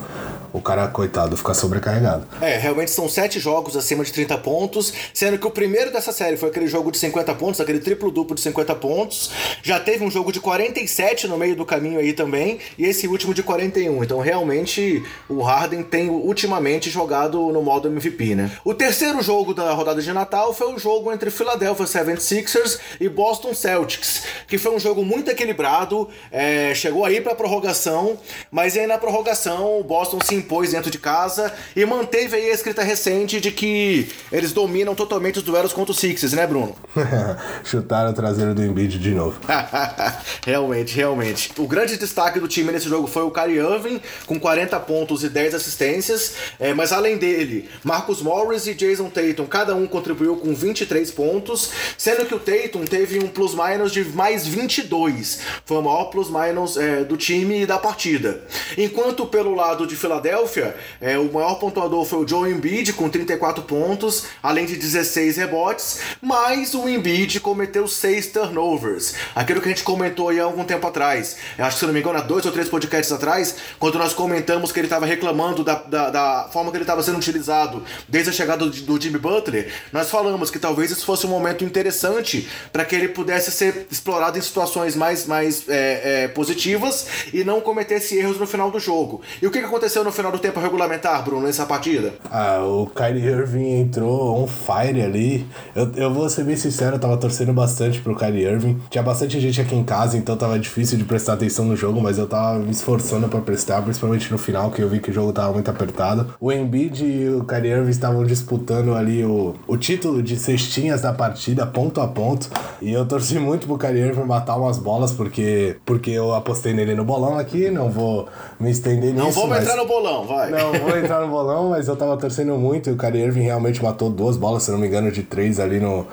o 0.54 0.62
cara, 0.62 0.88
coitado, 0.88 1.36
fica 1.36 1.52
sobrecarregado. 1.56 2.28
É, 2.40 2.58
realmente 2.60 2.92
são 2.92 3.10
sete 3.10 3.40
jogos 3.40 3.76
acima 3.76 4.04
de 4.04 4.14
30 4.14 4.38
pontos, 4.38 4.94
sendo 5.12 5.40
que 5.40 5.48
o 5.48 5.52
primeiro 5.52 5.92
dessa 5.92 6.12
série 6.12 6.38
foi 6.38 6.50
aquele 6.50 6.68
jogo 6.68 6.92
de 6.92 7.00
50 7.00 7.34
pontos, 7.34 7.60
aquele 7.60 7.80
triplo-duplo 7.80 8.36
de 8.36 8.42
50 8.42 8.76
pontos. 8.76 9.32
Já 9.64 9.80
teve 9.80 10.06
um 10.06 10.12
jogo 10.12 10.32
de 10.32 10.40
47 10.40 11.28
no 11.28 11.38
meio 11.38 11.56
do 11.56 11.66
caminho 11.66 12.00
aí 12.00 12.14
também, 12.14 12.60
e 12.78 12.86
esse 12.86 13.08
último 13.08 13.34
de 13.34 13.42
41. 13.42 14.04
Então, 14.04 14.20
realmente, 14.20 15.04
o 15.28 15.42
Harden 15.42 15.82
tem 15.82 16.08
ultimamente 16.08 16.92
jogado 16.92 17.52
no 17.52 17.64
modo 17.64 17.88
MVP, 17.88 18.36
né? 18.36 18.52
O 18.64 18.76
terceiro 18.76 19.24
jogo 19.24 19.56
da 19.56 19.74
rodada 19.74 20.04
de 20.04 20.14
Natal 20.14 20.54
foi 20.54 20.72
o 20.72 20.78
jogo 20.78 21.12
entre 21.12 21.32
Philadelphia 21.32 21.86
76ers 21.86 22.80
e 23.02 23.10
Boston 23.10 23.56
Celtics, 23.56 24.24
que 24.48 24.60
foi 24.60 24.76
um 24.76 24.80
jogo 24.80 25.04
muito 25.04 25.32
equilibrado, 25.32 26.08
é, 26.32 26.76
chegou 26.76 27.06
aí 27.06 27.22
pra 27.22 27.34
prorrogação, 27.34 28.20
mas 28.52 28.78
aí 28.78 28.86
na 28.86 29.00
prorrogação 29.00 29.80
o 29.80 29.84
Boston 29.84 30.20
se 30.22 30.43
impôs 30.44 30.72
dentro 30.72 30.92
de 30.92 30.98
casa 30.98 31.52
e 31.76 31.86
manteve 31.86 32.36
aí 32.36 32.52
a 32.52 32.54
escrita 32.54 32.84
recente 32.84 33.40
de 33.40 33.52
que 33.52 34.08
eles 34.32 34.52
dominam 34.52 34.94
totalmente 34.94 35.40
os 35.40 35.44
duelos 35.44 35.74
contra 35.74 35.92
os 35.92 36.00
Sixers, 36.00 36.34
né, 36.34 36.46
Bruno? 36.46 36.76
Chutaram 37.64 38.12
o 38.12 38.14
traseiro 38.14 38.54
do 38.54 38.64
Embiid 38.64 39.00
de 39.00 39.12
novo. 39.12 39.40
realmente, 40.46 40.96
realmente. 40.96 41.52
O 41.58 41.68
grande 41.68 41.98
destaque 41.98 42.40
do 42.40 42.48
time 42.48 42.72
nesse 42.72 42.90
jogo 42.90 43.08
foi 43.08 43.24
o 43.24 43.32
Kyrie 43.32 43.60
Irving, 43.60 44.02
com 44.26 44.40
40 44.40 44.80
pontos 44.82 45.24
e 45.24 45.30
10 45.30 45.56
assistências, 45.56 46.34
é, 46.60 46.74
mas 46.74 46.92
além 46.92 47.18
dele, 47.18 47.70
Marcus 47.84 48.22
Morris 48.22 48.68
e 48.68 48.74
Jason 48.74 49.10
Tatum, 49.10 49.46
cada 49.46 49.76
um 49.76 49.88
contribuiu 49.88 50.36
com 50.36 50.54
23 50.54 51.10
pontos, 51.12 51.72
sendo 51.98 52.26
que 52.26 52.36
o 52.36 52.40
Tatum 52.40 52.84
teve 52.86 53.20
um 53.20 53.28
plus-minus 53.28 53.92
de 53.92 54.04
mais 54.06 54.46
22. 54.46 55.40
Foi 55.66 55.78
o 55.78 55.82
maior 55.82 56.06
plus-minus 56.06 56.78
é, 56.78 57.04
do 57.04 57.16
time 57.16 57.62
e 57.62 57.66
da 57.66 57.78
partida. 57.78 58.42
Enquanto 58.78 59.26
pelo 59.26 59.56
lado 59.56 59.88
de 59.88 59.96
Philadelphia, 59.96 60.33
Filadélfia, 60.34 60.76
é, 61.00 61.18
o 61.18 61.32
maior 61.32 61.56
pontuador 61.56 62.04
foi 62.06 62.20
o 62.24 62.28
Joe 62.28 62.50
Embiid 62.50 62.94
com 62.94 63.08
34 63.08 63.64
pontos, 63.64 64.26
além 64.42 64.66
de 64.66 64.76
16 64.76 65.38
rebotes, 65.38 66.00
mas 66.22 66.74
o 66.74 66.90
Embiid 66.90 67.40
cometeu 67.40 67.88
6 67.88 68.28
turnovers. 68.28 69.14
Aquilo 69.36 69.62
que 69.62 69.68
a 69.68 69.70
gente 69.70 69.84
comentou 69.84 70.30
aí 70.30 70.40
há 70.40 70.44
algum 70.44 70.64
tempo 70.64 70.88
atrás. 70.88 71.38
Acho 71.58 71.76
que, 71.76 71.80
se 71.80 71.86
não 71.86 71.94
me 71.94 72.00
engano, 72.00 72.18
há 72.18 72.22
dois 72.22 72.46
ou 72.46 72.52
três 72.52 72.68
podcasts 72.68 73.12
atrás, 73.12 73.56
quando 73.80 74.00
nós 74.00 74.14
comentamos 74.14 74.72
que 74.72 74.80
ele 74.80 74.88
estava 74.88 75.06
reclamando 75.06 75.64
da, 75.64 75.76
da, 75.76 76.10
da, 76.10 76.50
forma 76.52 76.72
que 76.72 76.78
ele 76.78 76.84
estava 76.84 77.04
sendo 77.04 77.18
utilizado 77.18 77.84
desde 78.08 78.32
a 78.32 78.34
chegada 78.34 78.66
do, 78.66 78.72
do 78.72 79.02
Jimmy 79.02 79.20
Butler, 79.20 79.72
nós 79.92 80.10
falamos 80.10 80.50
que 80.50 80.58
talvez 80.58 80.90
isso 80.92 81.06
fosse 81.06 81.26
um 81.28 81.30
momento 81.30 81.64
interessante 81.64 82.50
para 82.72 82.84
que 82.84 82.96
ele 82.96 83.10
pudesse 83.10 83.52
ser 83.52 83.88
explorado 83.92 84.38
em 84.38 84.42
situações 84.42 84.96
mais, 84.96 85.28
mais 85.28 85.68
é, 85.70 86.24
é, 86.24 86.28
positivas 86.30 87.08
e 87.32 87.44
não 87.44 87.62
cometesse 87.62 88.18
erros 88.18 88.40
no 88.40 88.48
final 88.48 88.72
do 88.72 88.80
jogo. 88.80 89.22
E 89.42 89.48
o 89.48 89.52
que 89.52 89.60
aconteceu 89.60 90.04
no 90.04 90.12
final? 90.12 90.23
Final 90.24 90.32
do 90.32 90.40
tempo 90.40 90.58
regulamentar, 90.58 91.22
Bruno, 91.22 91.46
nessa 91.46 91.66
partida? 91.66 92.14
Ah, 92.32 92.64
o 92.64 92.88
Kyrie 92.88 93.26
Irving 93.26 93.82
entrou 93.82 94.42
on 94.42 94.48
fire 94.48 95.02
ali. 95.02 95.46
Eu, 95.76 95.92
eu 95.98 96.14
vou 96.14 96.30
ser 96.30 96.46
bem 96.46 96.56
sincero, 96.56 96.96
eu 96.96 97.00
tava 97.00 97.18
torcendo 97.18 97.52
bastante 97.52 98.00
pro 98.00 98.16
Kyrie 98.16 98.46
Irving. 98.46 98.80
Tinha 98.90 99.04
bastante 99.04 99.38
gente 99.42 99.60
aqui 99.60 99.76
em 99.76 99.84
casa, 99.84 100.16
então 100.18 100.38
tava 100.38 100.58
difícil 100.58 100.98
de 100.98 101.04
prestar 101.04 101.34
atenção 101.34 101.66
no 101.66 101.76
jogo, 101.76 102.00
mas 102.00 102.18
eu 102.18 102.26
tava 102.26 102.58
me 102.60 102.72
esforçando 102.72 103.28
para 103.28 103.42
prestar, 103.42 103.82
principalmente 103.82 104.32
no 104.32 104.38
final, 104.38 104.72
que 104.72 104.82
eu 104.82 104.88
vi 104.88 105.02
que 105.02 105.12
o 105.12 105.14
jogo 105.14 105.34
tava 105.34 105.52
muito 105.52 105.70
apertado. 105.70 106.34
O 106.40 106.54
Embiid 106.54 107.04
e 107.04 107.30
o 107.30 107.44
Kyrie 107.44 107.72
Irving 107.72 107.90
estavam 107.90 108.24
disputando 108.24 108.96
ali 108.96 109.26
o, 109.26 109.56
o 109.68 109.76
título 109.76 110.24
de 110.24 110.38
cestinhas 110.38 111.02
da 111.02 111.12
partida, 111.12 111.66
ponto 111.66 112.00
a 112.00 112.08
ponto. 112.08 112.50
E 112.82 112.94
eu 112.94 113.06
torci 113.06 113.38
muito 113.40 113.68
pro 113.68 113.78
Kyrie 113.78 114.04
Irving 114.04 114.24
matar 114.24 114.56
umas 114.56 114.78
bolas, 114.78 115.12
porque, 115.12 115.76
porque 115.84 116.12
eu 116.12 116.34
apostei 116.34 116.74
nele 116.74 116.96
no 116.96 117.04
bolão 117.04 117.38
aqui, 117.38 117.70
não 117.70 117.90
vou 117.90 118.30
me 118.58 118.72
estender 118.72 119.12
nisso. 119.12 119.26
Não 119.26 119.32
vamos 119.32 119.50
mas... 119.50 119.64
entrar 119.64 119.76
no 119.76 119.86
bolão, 119.86 120.03
vai. 120.26 120.50
Não, 120.50 120.74
vou 120.74 120.98
entrar 120.98 121.22
no 121.22 121.28
bolão, 121.28 121.70
mas 121.70 121.88
eu 121.88 121.96
tava 121.96 122.18
torcendo 122.18 122.56
muito 122.56 122.90
e 122.90 122.94
o 122.94 122.98
Kyrie 122.98 123.24
Irving 123.24 123.42
realmente 123.42 123.82
matou 123.82 124.10
duas 124.10 124.38
bolas, 124.38 124.64
se 124.64 124.72
não 124.72 124.78
me 124.78 124.88
engano, 124.88 125.12
de 125.12 125.24
três 125.24 125.60
ali 125.60 125.80
no, 125.80 126.06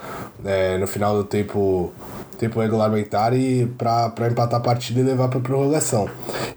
é, 0.44 0.78
no 0.78 0.86
final 0.86 1.16
do 1.16 1.24
tempo 1.24 1.92
tempo 2.40 2.58
regulamentar 2.58 3.34
e 3.34 3.66
para 3.66 4.28
empatar 4.30 4.58
a 4.58 4.62
partida 4.62 5.00
e 5.00 5.02
levar 5.02 5.28
para 5.28 5.40
prorrogação. 5.40 6.08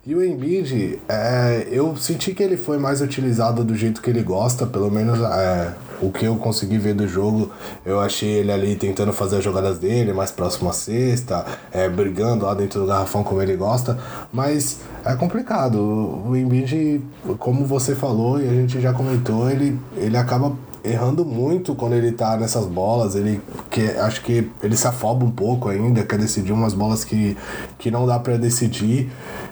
E 0.05 0.15
o 0.15 0.23
Embiid, 0.23 0.99
é, 1.09 1.67
eu 1.69 1.95
senti 1.97 2.33
que 2.33 2.41
ele 2.41 2.55
foi 2.55 2.77
mais 2.77 3.01
utilizado 3.01 3.63
do 3.65 3.75
jeito 3.75 4.01
que 4.01 4.09
ele 4.09 4.23
gosta, 4.23 4.65
pelo 4.65 4.89
menos 4.89 5.19
é, 5.19 5.73
o 6.01 6.09
que 6.09 6.25
eu 6.25 6.37
consegui 6.37 6.77
ver 6.77 6.93
do 6.93 7.05
jogo, 7.05 7.51
eu 7.85 7.99
achei 7.99 8.29
ele 8.29 8.51
ali 8.51 8.75
tentando 8.75 9.11
fazer 9.11 9.37
as 9.37 9.43
jogadas 9.43 9.77
dele, 9.77 10.13
mais 10.13 10.31
próximo 10.31 10.69
à 10.69 10.73
cesta, 10.73 11.45
é, 11.71 11.89
brigando 11.89 12.45
lá 12.45 12.53
dentro 12.53 12.79
do 12.79 12.87
garrafão 12.87 13.23
como 13.23 13.41
ele 13.41 13.55
gosta, 13.55 13.97
mas 14.31 14.79
é 15.03 15.15
complicado. 15.15 15.77
O 16.25 16.35
Embiid, 16.35 17.01
como 17.39 17.65
você 17.65 17.93
falou 17.93 18.41
e 18.41 18.47
a 18.47 18.53
gente 18.53 18.79
já 18.79 18.93
comentou, 18.93 19.49
ele, 19.49 19.77
ele 19.97 20.15
acaba 20.15 20.53
errando 20.83 21.23
muito 21.23 21.73
quando 21.73 21.93
ele 21.93 22.11
tá 22.11 22.35
nessas 22.37 22.65
bolas. 22.65 23.15
Ele 23.15 23.41
que 23.69 23.81
acho 23.81 24.21
que 24.21 24.49
ele 24.61 24.75
se 24.75 24.87
afoba 24.87 25.25
um 25.25 25.31
pouco 25.31 25.69
ainda, 25.69 26.03
quer 26.03 26.17
decidir 26.19 26.51
umas 26.51 26.73
bolas 26.73 27.03
que, 27.05 27.37
que 27.77 27.89
não 27.89 28.05
dá 28.05 28.19
para 28.19 28.37
decidir. 28.37 29.11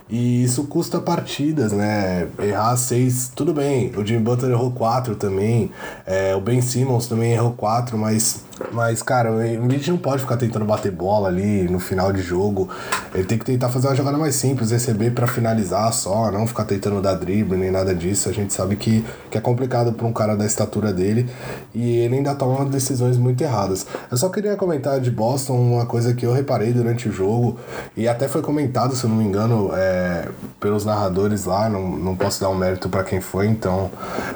E 0.09 0.43
isso 0.43 0.65
custa 0.65 0.99
partidas, 0.99 1.71
né? 1.71 2.27
Errar 2.37 2.75
seis, 2.75 3.31
tudo 3.33 3.53
bem. 3.53 3.91
O 3.95 4.05
Jimmy 4.05 4.19
Butler 4.21 4.51
errou 4.51 4.71
quatro 4.71 5.15
também. 5.15 5.71
É, 6.05 6.35
o 6.35 6.41
Ben 6.41 6.61
Simmons 6.61 7.07
também 7.07 7.31
errou 7.31 7.53
quatro, 7.53 7.97
mas 7.97 8.43
mas, 8.71 9.01
cara, 9.01 9.31
o 9.31 9.43
Embiid 9.43 9.89
não 9.89 9.97
pode 9.97 10.21
ficar 10.21 10.37
tentando 10.37 10.65
bater 10.65 10.91
bola 10.91 11.27
ali 11.27 11.63
no 11.69 11.79
final 11.79 12.11
de 12.11 12.21
jogo. 12.21 12.69
Ele 13.13 13.23
tem 13.23 13.37
que 13.37 13.45
tentar 13.45 13.69
fazer 13.69 13.87
uma 13.87 13.95
jogada 13.95 14.17
mais 14.17 14.35
simples, 14.35 14.71
receber 14.71 15.11
para 15.11 15.27
finalizar 15.27 15.91
só, 15.93 16.31
não 16.31 16.45
ficar 16.47 16.65
tentando 16.65 17.01
dar 17.01 17.15
drible 17.15 17.57
nem 17.57 17.71
nada 17.71 17.93
disso. 17.93 18.29
A 18.29 18.31
gente 18.31 18.53
sabe 18.53 18.75
que, 18.75 19.05
que 19.29 19.37
é 19.37 19.41
complicado 19.41 19.93
para 19.93 20.05
um 20.05 20.13
cara 20.13 20.35
da 20.35 20.45
estatura 20.45 20.93
dele 20.93 21.29
e 21.73 21.97
ele 21.97 22.17
ainda 22.17 22.35
toma 22.35 22.65
decisões 22.65 23.17
muito 23.17 23.41
erradas. 23.41 23.85
Eu 24.09 24.17
só 24.17 24.29
queria 24.29 24.55
comentar 24.55 24.99
de 24.99 25.11
Boston 25.11 25.53
uma 25.53 25.85
coisa 25.85 26.13
que 26.13 26.25
eu 26.25 26.33
reparei 26.33 26.71
durante 26.73 27.09
o 27.09 27.11
jogo 27.11 27.57
e 27.95 28.07
até 28.07 28.27
foi 28.27 28.41
comentado, 28.41 28.95
se 28.95 29.03
eu 29.03 29.09
não 29.09 29.17
me 29.17 29.23
engano, 29.23 29.71
é, 29.73 30.27
pelos 30.59 30.85
narradores 30.85 31.45
lá. 31.45 31.69
Não, 31.69 31.89
não 31.97 32.15
posso 32.15 32.41
dar 32.41 32.49
um 32.49 32.55
mérito 32.55 32.89
para 32.89 33.03
quem 33.03 33.21
foi, 33.21 33.47
então. 33.47 33.91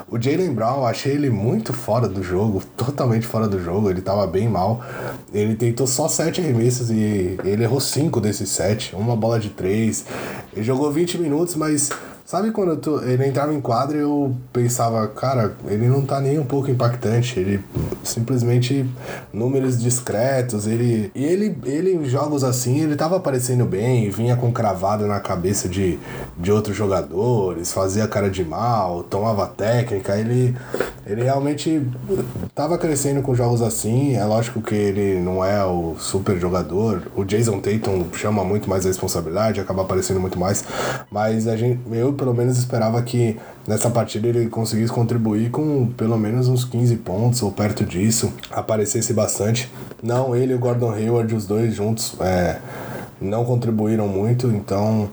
O 0.08 0.20
Jalen 0.20 0.52
Brown, 0.52 0.86
achei 0.86 1.12
ele 1.12 1.30
muito 1.30 1.72
fora 1.72 2.08
do 2.08 2.22
jogo, 2.22 2.62
totalmente 2.76 3.26
fora 3.26 3.48
do 3.48 3.62
jogo. 3.62 3.90
Ele 3.90 4.00
tava 4.00 4.15
tava 4.16 4.26
bem 4.26 4.48
mal. 4.48 4.82
Ele 5.32 5.54
tentou 5.54 5.86
só 5.86 6.08
sete 6.08 6.40
arremessos 6.40 6.90
e 6.90 7.38
ele 7.44 7.62
errou 7.62 7.80
cinco 7.80 8.20
desses 8.20 8.48
sete. 8.48 8.96
Uma 8.96 9.14
bola 9.14 9.38
de 9.38 9.50
três. 9.50 10.06
Ele 10.54 10.64
jogou 10.64 10.90
20 10.90 11.18
minutos, 11.18 11.54
mas 11.54 11.90
Sabe 12.26 12.50
quando 12.50 12.76
tô, 12.76 13.00
ele 13.02 13.24
entrava 13.24 13.54
em 13.54 13.60
quadro 13.60 13.96
eu 13.96 14.36
pensava, 14.52 15.06
cara, 15.06 15.54
ele 15.68 15.86
não 15.86 16.04
tá 16.04 16.20
nem 16.20 16.40
um 16.40 16.44
pouco 16.44 16.68
impactante, 16.68 17.38
ele 17.38 17.64
simplesmente 18.02 18.84
números 19.32 19.80
discretos, 19.80 20.66
ele 20.66 21.08
e 21.14 21.24
ele 21.24 21.56
ele 21.64 21.94
em 21.94 22.04
jogos 22.04 22.42
assim, 22.42 22.80
ele 22.80 22.96
tava 22.96 23.16
aparecendo 23.16 23.64
bem, 23.64 24.10
vinha 24.10 24.36
com 24.36 24.50
cravado 24.50 25.06
na 25.06 25.20
cabeça 25.20 25.68
de, 25.68 26.00
de 26.36 26.50
outros 26.50 26.76
jogadores, 26.76 27.72
fazia 27.72 28.08
cara 28.08 28.28
de 28.28 28.44
mal, 28.44 29.04
tomava 29.04 29.46
técnica, 29.46 30.18
ele 30.18 30.56
ele 31.06 31.22
realmente 31.22 31.80
tava 32.52 32.76
crescendo 32.76 33.22
com 33.22 33.36
jogos 33.36 33.62
assim, 33.62 34.16
é 34.16 34.24
lógico 34.24 34.60
que 34.60 34.74
ele 34.74 35.20
não 35.20 35.44
é 35.44 35.64
o 35.64 35.94
super 35.96 36.36
jogador, 36.40 37.02
o 37.14 37.24
Jason 37.24 37.60
Tatum 37.60 38.06
chama 38.12 38.42
muito 38.42 38.68
mais 38.68 38.84
a 38.84 38.88
responsabilidade, 38.88 39.60
acaba 39.60 39.82
aparecendo 39.82 40.18
muito 40.18 40.36
mais, 40.36 40.64
mas 41.08 41.46
a 41.46 41.56
gente 41.56 41.78
eu 41.92 42.15
pelo 42.16 42.34
menos 42.34 42.58
esperava 42.58 43.00
que 43.02 43.36
nessa 43.66 43.88
partida 43.88 44.26
ele 44.26 44.48
conseguisse 44.48 44.92
contribuir 44.92 45.50
com 45.50 45.86
pelo 45.96 46.18
menos 46.18 46.48
uns 46.48 46.64
15 46.64 46.96
pontos 46.96 47.42
ou 47.42 47.52
perto 47.52 47.84
disso, 47.84 48.32
aparecesse 48.50 49.12
bastante. 49.12 49.70
Não, 50.02 50.34
ele 50.34 50.52
e 50.52 50.56
o 50.56 50.58
Gordon 50.58 50.90
Hayward, 50.92 51.34
os 51.34 51.46
dois 51.46 51.74
juntos, 51.74 52.16
é, 52.20 52.58
não 53.20 53.44
contribuíram 53.44 54.08
muito, 54.08 54.48
então 54.48 55.08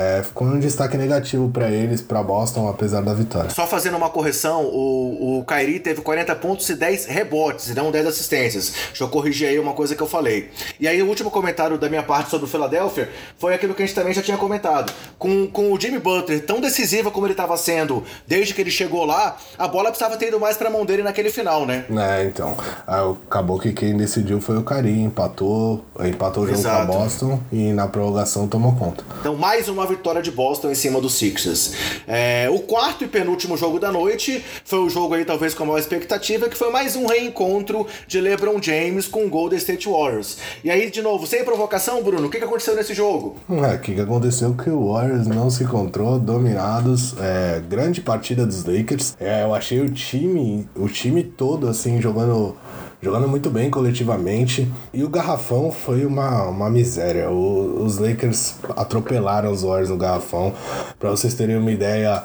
é, 0.00 0.22
ficou 0.22 0.48
um 0.48 0.58
destaque 0.58 0.96
negativo 0.96 1.50
para 1.50 1.70
eles, 1.70 2.00
para 2.00 2.22
Boston, 2.22 2.66
apesar 2.66 3.02
da 3.02 3.12
vitória. 3.12 3.50
Só 3.50 3.66
fazendo 3.66 3.98
uma 3.98 4.08
correção, 4.08 4.64
o, 4.64 5.40
o 5.40 5.44
Kyrie 5.44 5.78
teve 5.78 6.00
40 6.00 6.34
pontos 6.36 6.66
e 6.70 6.74
10 6.74 7.04
rebotes, 7.04 7.68
e 7.68 7.74
não 7.74 7.90
10 7.90 8.06
assistências. 8.06 8.72
Deixa 8.88 9.04
eu 9.04 9.08
corrigir 9.08 9.48
aí 9.48 9.58
uma 9.58 9.74
coisa 9.74 9.94
que 9.94 10.02
eu 10.02 10.06
falei. 10.06 10.50
E 10.80 10.88
aí, 10.88 11.02
o 11.02 11.06
último 11.06 11.30
comentário 11.30 11.76
da 11.76 11.86
minha 11.90 12.02
parte 12.02 12.30
sobre 12.30 12.46
o 12.46 12.48
Philadelphia 12.48 13.10
foi 13.38 13.52
aquilo 13.52 13.74
que 13.74 13.82
a 13.82 13.86
gente 13.86 13.94
também 13.94 14.14
já 14.14 14.22
tinha 14.22 14.38
comentado. 14.38 14.90
Com, 15.18 15.46
com 15.46 15.70
o 15.70 15.78
Jimmy 15.78 15.98
Butler 15.98 16.46
tão 16.46 16.62
decisivo 16.62 17.10
como 17.10 17.26
ele 17.26 17.34
estava 17.34 17.54
sendo 17.58 18.02
desde 18.26 18.54
que 18.54 18.62
ele 18.62 18.70
chegou 18.70 19.04
lá, 19.04 19.36
a 19.58 19.68
bola 19.68 19.90
precisava 19.90 20.16
ter 20.16 20.28
ido 20.28 20.40
mais 20.40 20.56
para 20.56 20.68
a 20.68 20.72
mão 20.72 20.86
dele 20.86 21.02
naquele 21.02 21.28
final, 21.28 21.66
né? 21.66 21.84
É, 21.90 22.24
então. 22.24 22.56
Acabou 22.86 23.58
que 23.58 23.74
quem 23.74 23.94
decidiu 23.98 24.40
foi 24.40 24.56
o 24.56 24.64
Kyrie, 24.64 25.02
empatou, 25.02 25.84
empatou 26.02 26.44
o 26.44 26.46
jogo 26.46 26.62
com 26.62 26.68
a 26.70 26.84
Boston 26.86 27.40
e 27.52 27.70
na 27.74 27.86
prorrogação 27.86 28.48
tomou 28.48 28.74
conta. 28.76 29.04
Então, 29.20 29.36
mais 29.36 29.68
uma 29.68 29.89
vitória 29.90 30.22
de 30.22 30.30
Boston 30.30 30.70
em 30.70 30.74
cima 30.74 31.00
dos 31.00 31.14
Sixers. 31.14 31.74
É, 32.06 32.48
o 32.50 32.60
quarto 32.60 33.04
e 33.04 33.08
penúltimo 33.08 33.56
jogo 33.56 33.78
da 33.78 33.92
noite 33.92 34.44
foi 34.64 34.80
o 34.80 34.88
jogo 34.88 35.14
aí, 35.14 35.24
talvez 35.24 35.54
com 35.54 35.64
a 35.64 35.66
maior 35.66 35.78
expectativa, 35.78 36.48
que 36.48 36.56
foi 36.56 36.70
mais 36.70 36.96
um 36.96 37.06
reencontro 37.06 37.86
de 38.06 38.20
LeBron 38.20 38.60
James 38.62 39.06
com 39.06 39.26
o 39.26 39.28
Golden 39.28 39.58
State 39.58 39.88
Warriors. 39.88 40.38
E 40.64 40.70
aí, 40.70 40.90
de 40.90 41.02
novo, 41.02 41.26
sem 41.26 41.44
provocação, 41.44 42.02
Bruno, 42.02 42.26
o 42.26 42.30
que, 42.30 42.38
que 42.38 42.44
aconteceu 42.44 42.74
nesse 42.74 42.94
jogo? 42.94 43.36
O 43.48 43.78
que, 43.78 43.94
que 43.94 44.00
aconteceu 44.00 44.54
que 44.54 44.70
o 44.70 44.92
Warriors 44.92 45.26
não 45.26 45.50
se 45.50 45.64
encontrou, 45.64 46.18
dominados. 46.18 47.14
É, 47.18 47.60
grande 47.68 48.00
partida 48.00 48.46
dos 48.46 48.64
Lakers. 48.64 49.16
É, 49.18 49.42
eu 49.42 49.54
achei 49.54 49.80
o 49.80 49.90
time, 49.90 50.68
o 50.74 50.88
time 50.88 51.22
todo, 51.22 51.68
assim, 51.68 52.00
jogando 52.00 52.56
jogando 53.02 53.28
muito 53.28 53.50
bem 53.50 53.70
coletivamente. 53.70 54.70
E 54.92 55.02
o 55.02 55.08
Garrafão 55.08 55.70
foi 55.70 56.04
uma, 56.04 56.44
uma 56.48 56.70
miséria. 56.70 57.30
O, 57.30 57.82
os 57.82 57.98
Lakers 57.98 58.56
atropelaram 58.76 59.50
os 59.50 59.62
Warriors 59.62 59.90
no 59.90 59.96
Garrafão. 59.96 60.52
Para 60.98 61.10
vocês 61.10 61.34
terem 61.34 61.56
uma 61.56 61.70
ideia, 61.70 62.22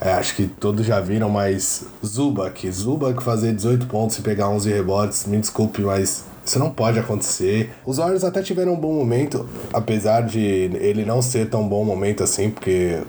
é, 0.00 0.12
acho 0.12 0.34
que 0.34 0.46
todos 0.46 0.84
já 0.84 1.00
viram, 1.00 1.28
mas 1.28 1.84
Zubac, 2.04 2.70
Zubac 2.70 3.22
fazer 3.22 3.52
18 3.52 3.86
pontos 3.86 4.18
e 4.18 4.22
pegar 4.22 4.48
11 4.48 4.70
rebotes, 4.70 5.26
me 5.26 5.38
desculpe, 5.38 5.82
mas 5.82 6.24
isso 6.44 6.58
não 6.58 6.70
pode 6.70 6.98
acontecer. 6.98 7.72
Os 7.84 7.96
Warriors 7.96 8.22
até 8.22 8.42
tiveram 8.42 8.74
um 8.74 8.78
bom 8.78 8.92
momento, 8.92 9.48
apesar 9.72 10.22
de 10.22 10.40
ele 10.40 11.04
não 11.04 11.20
ser 11.20 11.48
tão 11.50 11.66
bom 11.66 11.84
momento 11.84 12.22
assim, 12.22 12.50
porque 12.50 13.00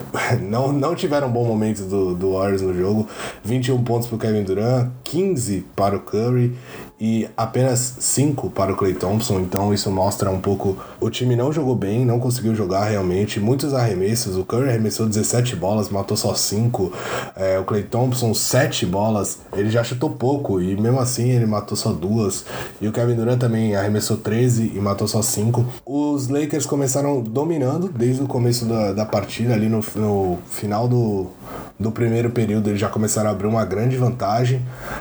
não, 0.42 0.72
não 0.72 0.94
tiveram 0.94 1.30
bom 1.30 1.44
momento 1.44 1.82
do, 1.84 2.14
do 2.14 2.32
Warriors 2.32 2.62
no 2.62 2.74
jogo. 2.74 3.08
21 3.44 3.82
pontos 3.84 4.08
para 4.08 4.16
o 4.16 4.18
Kevin 4.18 4.44
Durant, 4.44 4.90
15 5.04 5.66
para 5.74 5.96
o 5.96 6.00
Curry 6.00 6.56
e 7.00 7.28
apenas 7.36 7.94
5 8.00 8.50
para 8.50 8.72
o 8.72 8.76
Clay 8.76 8.94
Thompson, 8.94 9.40
então 9.40 9.72
isso 9.72 9.90
mostra 9.90 10.30
um 10.30 10.40
pouco 10.40 10.76
o 11.00 11.08
time 11.08 11.36
não 11.36 11.52
jogou 11.52 11.76
bem, 11.76 12.04
não 12.04 12.18
conseguiu 12.18 12.54
jogar 12.54 12.84
realmente, 12.84 13.38
muitos 13.38 13.72
arremessos, 13.72 14.36
o 14.36 14.44
Curry 14.44 14.68
arremessou 14.68 15.06
17 15.06 15.54
bolas, 15.54 15.90
matou 15.90 16.16
só 16.16 16.34
5, 16.34 16.92
é, 17.36 17.58
o 17.58 17.64
Clay 17.64 17.84
Thompson 17.84 18.34
7 18.34 18.84
bolas, 18.86 19.38
ele 19.52 19.70
já 19.70 19.84
chutou 19.84 20.10
pouco 20.10 20.60
e 20.60 20.76
mesmo 20.80 20.98
assim 20.98 21.30
ele 21.30 21.46
matou 21.46 21.76
só 21.76 21.92
duas, 21.92 22.44
e 22.80 22.88
o 22.88 22.92
Kevin 22.92 23.14
Durant 23.14 23.38
também 23.38 23.76
arremessou 23.76 24.16
13 24.16 24.72
e 24.74 24.80
matou 24.80 25.06
só 25.06 25.22
5. 25.22 25.64
Os 25.86 26.28
Lakers 26.28 26.66
começaram 26.66 27.20
dominando 27.22 27.88
desde 27.88 28.22
o 28.22 28.26
começo 28.26 28.64
da, 28.64 28.92
da 28.92 29.04
partida, 29.04 29.54
ali 29.54 29.68
no, 29.68 29.84
no 29.94 30.38
final 30.50 30.88
do, 30.88 31.28
do 31.78 31.92
primeiro 31.92 32.30
período 32.30 32.68
eles 32.68 32.80
já 32.80 32.88
começaram 32.88 33.28
a 33.28 33.32
abrir 33.32 33.46
uma 33.46 33.64
grande 33.64 33.96
vantagem. 33.96 34.60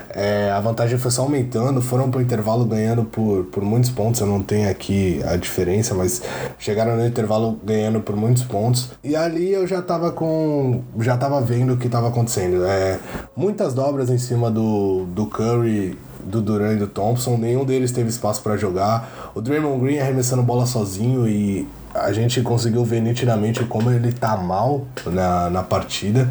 É, 0.10 0.52
a 0.52 0.60
vantagem 0.60 0.98
foi 0.98 1.12
só 1.12 1.24
aumentando, 1.24 1.82
foram 1.88 2.12
para 2.12 2.20
o 2.20 2.22
intervalo 2.22 2.66
ganhando 2.66 3.06
por, 3.06 3.46
por 3.46 3.64
muitos 3.64 3.90
pontos. 3.90 4.22
Eu 4.22 4.28
não 4.28 4.44
tenho 4.44 4.70
aqui 4.70 5.22
a 5.26 5.36
diferença, 5.36 5.96
mas 5.96 6.22
chegaram 6.60 6.96
no 6.96 7.06
intervalo 7.06 7.60
ganhando 7.64 8.02
por 8.02 8.16
muitos 8.16 8.44
pontos. 8.44 8.92
E 9.04 9.16
ali 9.16 9.52
eu 9.52 9.66
já 9.66 9.80
estava 9.80 10.12
com. 10.12 10.82
já 11.00 11.16
estava 11.16 11.42
vendo 11.42 11.74
o 11.74 11.78
que 11.78 11.88
estava 11.88 12.10
acontecendo. 12.10 12.66
É, 12.66 13.00
muitas 13.36 13.74
dobras 13.74 14.10
em 14.10 14.18
cima 14.18 14.52
do, 14.52 15.06
do 15.06 15.26
Curry 15.26 15.98
do 16.24 16.42
Duran 16.42 16.74
e 16.74 16.78
do 16.78 16.88
Thompson, 16.88 17.38
nenhum 17.38 17.64
deles 17.64 17.92
teve 17.92 18.10
espaço 18.10 18.42
para 18.42 18.58
jogar. 18.58 19.32
O 19.34 19.42
Draymond 19.42 19.80
Green 19.82 20.00
arremessando 20.00 20.44
bola 20.44 20.66
sozinho 20.66 21.28
e 21.28 21.66
a 21.94 22.12
gente 22.12 22.42
conseguiu 22.42 22.84
ver 22.84 23.02
nitidamente 23.02 23.64
como 23.66 23.90
ele 23.92 24.12
tá 24.12 24.38
mal 24.38 24.86
na, 25.06 25.50
na 25.50 25.64
partida. 25.64 26.30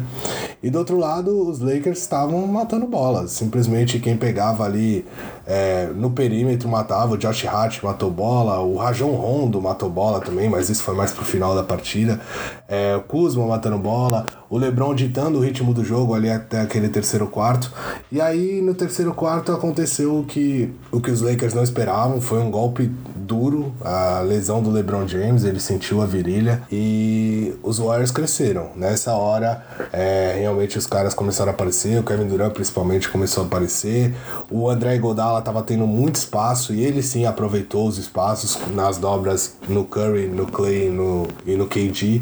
E 0.61 0.69
do 0.69 0.79
outro 0.79 0.97
lado, 0.97 1.49
os 1.49 1.59
Lakers 1.59 1.99
estavam 1.99 2.45
matando 2.47 2.87
bolas. 2.87 3.31
Simplesmente 3.31 3.99
quem 3.99 4.15
pegava 4.15 4.63
ali 4.63 5.05
é, 5.47 5.89
no 5.95 6.11
perímetro 6.11 6.67
matava. 6.67 7.13
O 7.13 7.17
Josh 7.17 7.45
Hart 7.45 7.81
matou 7.81 8.11
bola, 8.11 8.59
o 8.59 8.75
Rajon 8.75 9.11
Rondo 9.11 9.61
matou 9.61 9.89
bola 9.89 10.19
também, 10.19 10.49
mas 10.49 10.69
isso 10.69 10.83
foi 10.83 10.93
mais 10.93 11.11
pro 11.11 11.23
final 11.23 11.55
da 11.55 11.63
partida. 11.63 12.19
É, 12.67 12.95
o 12.97 13.01
Kuzma 13.01 13.47
matando 13.47 13.77
bola, 13.77 14.25
o 14.49 14.57
LeBron 14.57 14.93
ditando 14.93 15.39
o 15.39 15.41
ritmo 15.41 15.73
do 15.73 15.83
jogo 15.83 16.13
ali 16.13 16.29
até 16.29 16.59
aquele 16.59 16.89
terceiro 16.89 17.27
quarto. 17.27 17.71
E 18.11 18.19
aí 18.19 18.61
no 18.61 18.75
terceiro 18.75 19.13
quarto 19.13 19.53
aconteceu 19.53 20.19
o 20.19 20.25
que, 20.25 20.73
o 20.91 20.99
que 20.99 21.09
os 21.09 21.21
Lakers 21.21 21.53
não 21.53 21.63
esperavam, 21.63 22.19
foi 22.19 22.39
um 22.39 22.51
golpe 22.51 22.91
duro, 23.15 23.73
a 23.81 24.19
lesão 24.21 24.61
do 24.61 24.69
LeBron 24.69 25.07
James, 25.07 25.43
ele 25.43 25.59
sentiu 25.59 26.01
a 26.01 26.05
virilha 26.05 26.61
e 26.71 27.53
os 27.63 27.77
Warriors 27.77 28.11
cresceram. 28.11 28.69
Nessa 28.75 29.13
hora, 29.13 29.65
é, 29.91 30.35
realmente 30.39 30.77
os 30.77 30.87
caras 30.87 31.13
começaram 31.13 31.51
a 31.51 31.53
aparecer, 31.53 31.99
o 31.99 32.03
Kevin 32.03 32.27
Durant 32.27 32.53
principalmente 32.53 33.09
começou 33.09 33.43
a 33.43 33.47
aparecer, 33.47 34.13
o 34.49 34.69
André 34.69 34.97
Godala 34.97 35.39
estava 35.39 35.61
tendo 35.61 35.85
muito 35.85 36.15
espaço 36.15 36.73
e 36.73 36.83
ele 36.83 37.01
sim 37.01 37.25
aproveitou 37.25 37.87
os 37.87 37.97
espaços 37.97 38.57
nas 38.71 38.97
dobras 38.97 39.57
no 39.67 39.85
Curry, 39.85 40.27
no 40.27 40.45
Clay 40.47 40.89
no, 40.89 41.27
e 41.45 41.55
no 41.55 41.67
KG. 41.67 42.21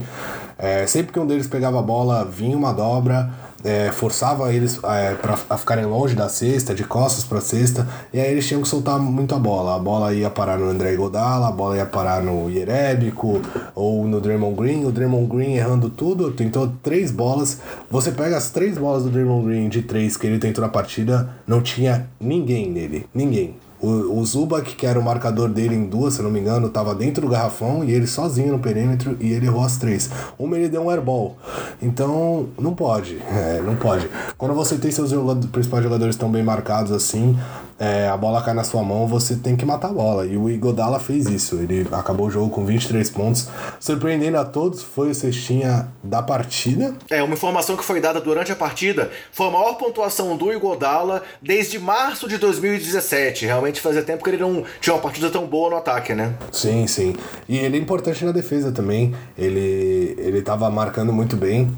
É, 0.57 0.87
sempre 0.87 1.11
que 1.11 1.19
um 1.19 1.27
deles 1.27 1.47
pegava 1.47 1.79
a 1.79 1.81
bola, 1.81 2.23
vinha 2.23 2.55
uma 2.55 2.71
dobra, 2.71 3.29
é, 3.65 3.91
forçava 3.91 4.53
eles 4.53 4.79
é, 4.83 5.15
para 5.15 5.57
ficarem 5.57 5.85
longe 5.85 6.15
da 6.15 6.29
cesta, 6.29 6.75
de 6.75 6.83
costas 6.83 7.23
para 7.23 7.39
a 7.39 7.41
cesta, 7.41 7.87
e 8.13 8.19
aí 8.19 8.31
eles 8.31 8.47
tinham 8.47 8.61
que 8.61 8.67
soltar 8.67 8.99
muito 8.99 9.33
a 9.33 9.39
bola. 9.39 9.75
A 9.75 9.79
bola 9.79 10.13
ia 10.13 10.29
parar 10.29 10.59
no 10.59 10.69
André 10.69 10.95
Godala, 10.95 11.47
a 11.47 11.51
bola 11.51 11.75
ia 11.75 11.85
parar 11.85 12.21
no 12.21 12.49
Ierebico 12.49 13.41
ou 13.73 14.07
no 14.07 14.21
Draymond 14.21 14.55
Green. 14.55 14.85
O 14.85 14.91
Draymond 14.91 15.27
Green 15.27 15.55
errando 15.55 15.89
tudo, 15.89 16.31
tentou 16.31 16.71
três 16.83 17.09
bolas. 17.09 17.59
Você 17.89 18.11
pega 18.11 18.37
as 18.37 18.51
três 18.51 18.77
bolas 18.77 19.03
do 19.03 19.09
Draymond 19.09 19.47
Green 19.47 19.67
de 19.67 19.81
três 19.81 20.15
que 20.15 20.27
ele 20.27 20.37
tentou 20.37 20.61
na 20.61 20.69
partida, 20.69 21.29
não 21.47 21.61
tinha 21.61 22.07
ninguém 22.19 22.69
nele, 22.69 23.07
ninguém. 23.13 23.64
O, 23.85 24.21
o 24.21 24.61
que 24.61 24.85
era 24.85 24.99
o 24.99 25.03
marcador 25.03 25.49
dele 25.49 25.75
em 25.75 25.85
duas, 25.85 26.15
se 26.15 26.21
não 26.21 26.29
me 26.29 26.39
engano, 26.39 26.67
estava 26.67 26.95
dentro 26.95 27.21
do 27.21 27.27
garrafão 27.27 27.83
e 27.83 27.91
ele 27.91 28.07
sozinho 28.07 28.53
no 28.53 28.59
perímetro 28.59 29.17
e 29.19 29.31
ele 29.31 29.45
errou 29.45 29.63
as 29.63 29.77
três. 29.77 30.09
Uma 30.37 30.57
ele 30.57 30.69
deu 30.69 30.83
um 30.83 30.89
airball. 30.89 31.37
Então, 31.81 32.47
não 32.57 32.73
pode. 32.73 33.21
É, 33.35 33.61
não 33.61 33.75
pode. 33.75 34.09
Quando 34.37 34.53
você 34.53 34.77
tem 34.77 34.89
seus 34.89 35.09
jogadores, 35.09 35.49
principais 35.49 35.83
jogadores 35.83 36.15
tão 36.15 36.31
bem 36.31 36.41
marcados 36.41 36.91
assim, 36.91 37.37
é, 37.77 38.07
a 38.07 38.15
bola 38.15 38.41
cai 38.41 38.53
na 38.53 38.63
sua 38.63 38.81
mão, 38.83 39.05
você 39.05 39.35
tem 39.35 39.55
que 39.55 39.65
matar 39.65 39.89
a 39.89 39.93
bola. 39.93 40.25
E 40.25 40.37
o 40.37 40.49
Igodala 40.49 40.99
fez 40.99 41.25
isso. 41.25 41.55
Ele 41.57 41.87
acabou 41.91 42.27
o 42.27 42.31
jogo 42.31 42.49
com 42.49 42.65
23 42.65 43.09
pontos. 43.09 43.49
Surpreendendo 43.79 44.37
a 44.37 44.45
todos, 44.45 44.81
foi 44.81 45.11
o 45.11 45.15
cestinha 45.15 45.89
da 46.01 46.23
partida. 46.23 46.95
É, 47.09 47.21
uma 47.21 47.33
informação 47.33 47.75
que 47.75 47.83
foi 47.83 47.99
dada 47.99 48.21
durante 48.21 48.51
a 48.51 48.55
partida 48.55 49.11
foi 49.31 49.47
a 49.47 49.51
maior 49.51 49.73
pontuação 49.73 50.37
do 50.37 50.53
Igodala 50.53 51.23
desde 51.41 51.77
março 51.77 52.29
de 52.29 52.37
2017. 52.37 53.45
Realmente 53.45 53.81
fazia 53.81 54.01
tempo 54.01 54.23
que 54.23 54.29
ele 54.29 54.37
não 54.37 54.63
tinha 54.79 54.93
uma 54.93 55.01
partida 55.01 55.29
tão 55.29 55.45
boa 55.45 55.69
no 55.69 55.75
ataque, 55.75 56.13
né? 56.13 56.33
Sim, 56.51 56.87
sim. 56.87 57.15
E 57.47 57.57
ele 57.57 57.77
é 57.77 57.79
importante 57.79 58.23
na 58.23 58.31
defesa 58.31 58.71
também. 58.71 59.13
Ele, 59.37 60.15
ele 60.17 60.41
tava 60.41 60.69
marcando 60.69 61.11
muito 61.11 61.35
bem, 61.35 61.75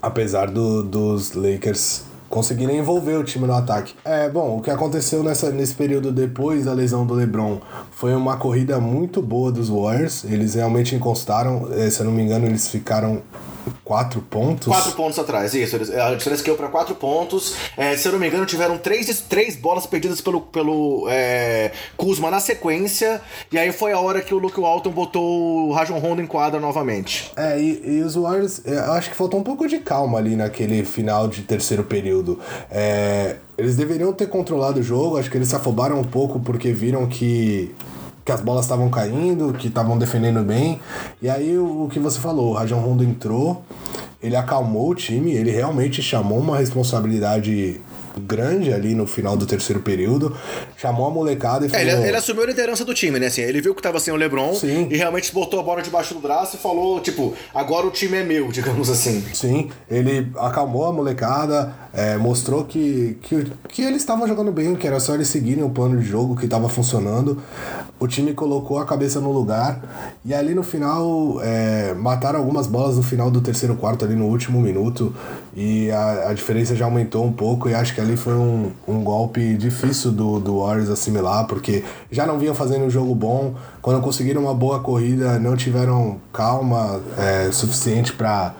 apesar 0.00 0.50
do, 0.50 0.82
dos 0.82 1.32
Lakers 1.32 2.11
conseguirem 2.32 2.78
envolver 2.78 3.14
o 3.18 3.22
time 3.22 3.46
no 3.46 3.52
ataque. 3.52 3.94
É, 4.02 4.26
bom, 4.26 4.56
o 4.56 4.62
que 4.62 4.70
aconteceu 4.70 5.22
nessa, 5.22 5.50
nesse 5.50 5.74
período 5.74 6.10
depois 6.10 6.64
da 6.64 6.72
lesão 6.72 7.04
do 7.04 7.12
LeBron 7.12 7.60
foi 7.90 8.14
uma 8.14 8.38
corrida 8.38 8.80
muito 8.80 9.20
boa 9.20 9.52
dos 9.52 9.68
Warriors. 9.68 10.24
Eles 10.24 10.54
realmente 10.54 10.94
encostaram, 10.94 11.68
eh, 11.72 11.90
se 11.90 12.00
eu 12.00 12.06
não 12.06 12.12
me 12.12 12.22
engano, 12.22 12.46
eles 12.46 12.68
ficaram 12.68 13.20
quatro 13.84 14.20
pontos. 14.22 14.66
Quatro 14.66 14.92
pontos 14.92 15.18
atrás, 15.18 15.54
isso. 15.54 15.76
A 15.76 16.14
diferença 16.14 16.42
caiu 16.42 16.56
para 16.56 16.68
quatro 16.68 16.94
pontos. 16.94 17.54
É, 17.76 17.96
se 17.96 18.06
eu 18.06 18.12
não 18.12 18.18
me 18.18 18.28
engano, 18.28 18.46
tiveram 18.46 18.78
três, 18.78 19.20
três 19.28 19.56
bolas 19.56 19.86
perdidas 19.86 20.20
pelo, 20.20 20.40
pelo 20.40 21.06
é, 21.08 21.72
Kuzma 21.96 22.30
na 22.30 22.40
sequência. 22.40 23.20
E 23.50 23.58
aí 23.58 23.72
foi 23.72 23.92
a 23.92 23.98
hora 23.98 24.20
que 24.20 24.34
o 24.34 24.38
Luke 24.38 24.60
Walton 24.60 24.90
botou 24.90 25.68
o 25.68 25.72
Rajon 25.72 25.98
Rondo 25.98 26.22
em 26.22 26.26
quadra 26.26 26.60
novamente. 26.60 27.30
É, 27.36 27.60
e, 27.60 27.98
e 27.98 28.02
os 28.02 28.14
Warriors, 28.14 28.62
é, 28.64 28.74
eu 28.74 28.92
acho 28.92 29.10
que 29.10 29.16
faltou 29.16 29.38
um 29.38 29.44
pouco 29.44 29.66
de 29.66 29.78
calma 29.78 30.18
ali 30.18 30.36
naquele 30.36 30.84
final 30.84 31.28
de 31.28 31.42
terceiro 31.42 31.84
período. 31.84 32.38
É, 32.70 33.36
eles 33.56 33.76
deveriam 33.76 34.12
ter 34.12 34.28
controlado 34.28 34.80
o 34.80 34.82
jogo, 34.82 35.18
acho 35.18 35.30
que 35.30 35.36
eles 35.36 35.48
se 35.48 35.56
afobaram 35.56 36.00
um 36.00 36.04
pouco 36.04 36.40
porque 36.40 36.72
viram 36.72 37.06
que 37.06 37.74
que 38.24 38.32
as 38.32 38.40
bolas 38.40 38.64
estavam 38.64 38.88
caindo, 38.88 39.52
que 39.52 39.68
estavam 39.68 39.98
defendendo 39.98 40.42
bem. 40.44 40.80
E 41.20 41.28
aí 41.28 41.56
o, 41.58 41.84
o 41.84 41.88
que 41.88 41.98
você 41.98 42.18
falou, 42.18 42.50
o 42.50 42.54
Rajon 42.54 42.78
Rondo 42.78 43.02
entrou, 43.02 43.62
ele 44.22 44.36
acalmou 44.36 44.90
o 44.90 44.94
time, 44.94 45.32
ele 45.32 45.50
realmente 45.50 46.02
chamou 46.02 46.38
uma 46.38 46.56
responsabilidade 46.56 47.80
grande 48.20 48.72
ali 48.72 48.94
no 48.94 49.06
final 49.06 49.36
do 49.36 49.46
terceiro 49.46 49.80
período, 49.82 50.36
chamou 50.76 51.06
a 51.06 51.10
molecada 51.10 51.66
e 51.66 51.68
falou... 51.68 51.84
É, 51.84 51.92
ele, 51.92 52.08
ele, 52.08 52.16
assumiu 52.16 52.42
a 52.42 52.46
liderança 52.46 52.84
do 52.84 52.94
time, 52.94 53.18
né? 53.18 53.26
Assim, 53.26 53.42
ele 53.42 53.60
viu 53.60 53.74
que 53.74 53.82
tava 53.82 53.98
sem 54.00 54.12
o 54.12 54.16
LeBron 54.16 54.54
Sim. 54.54 54.88
e 54.90 54.96
realmente 54.96 55.32
botou 55.32 55.60
a 55.60 55.62
bola 55.62 55.82
debaixo 55.82 56.14
do 56.14 56.20
braço 56.20 56.56
e 56.56 56.58
falou, 56.58 57.00
tipo, 57.00 57.34
agora 57.54 57.86
o 57.86 57.90
time 57.90 58.18
é 58.18 58.22
meu, 58.22 58.48
digamos 58.52 58.90
assim. 58.90 59.24
Sim, 59.32 59.70
ele 59.90 60.30
acalmou 60.36 60.86
a 60.86 60.92
molecada, 60.92 61.74
é, 61.92 62.16
mostrou 62.16 62.64
que, 62.64 63.18
que, 63.22 63.46
que 63.68 63.82
eles 63.82 64.02
estavam 64.02 64.26
jogando 64.26 64.52
bem, 64.52 64.74
que 64.74 64.86
era 64.86 65.00
só 65.00 65.14
eles 65.14 65.28
seguirem 65.28 65.62
o 65.62 65.70
plano 65.70 65.98
de 66.00 66.06
jogo 66.06 66.36
que 66.36 66.44
estava 66.44 66.68
funcionando. 66.68 67.42
O 67.98 68.08
time 68.08 68.34
colocou 68.34 68.78
a 68.78 68.84
cabeça 68.84 69.20
no 69.20 69.30
lugar 69.30 70.18
e 70.24 70.34
ali 70.34 70.54
no 70.54 70.62
final 70.62 71.40
é, 71.42 71.94
mataram 71.94 72.38
algumas 72.40 72.66
bolas 72.66 72.96
no 72.96 73.02
final 73.02 73.30
do 73.30 73.40
terceiro 73.40 73.76
quarto, 73.76 74.04
ali 74.04 74.14
no 74.14 74.26
último 74.26 74.60
minuto, 74.60 75.14
e 75.54 75.90
a, 75.90 76.30
a 76.30 76.34
diferença 76.34 76.74
já 76.74 76.86
aumentou 76.86 77.24
um 77.24 77.32
pouco 77.32 77.68
e 77.68 77.74
acho 77.74 77.94
que 77.94 78.00
ali 78.00 78.16
foi 78.16 78.34
um, 78.34 78.72
um 78.88 79.02
golpe 79.04 79.54
difícil 79.54 80.10
do, 80.10 80.40
do 80.40 80.60
Warriors 80.60 80.88
assimilar, 80.88 81.46
porque 81.46 81.84
já 82.10 82.26
não 82.26 82.38
vinham 82.38 82.54
fazendo 82.54 82.86
um 82.86 82.90
jogo 82.90 83.14
bom. 83.14 83.54
Quando 83.82 84.00
conseguiram 84.00 84.42
uma 84.42 84.54
boa 84.54 84.80
corrida, 84.80 85.38
não 85.38 85.56
tiveram 85.56 86.18
calma 86.32 87.00
é, 87.18 87.50
suficiente 87.52 88.12
para 88.14 88.54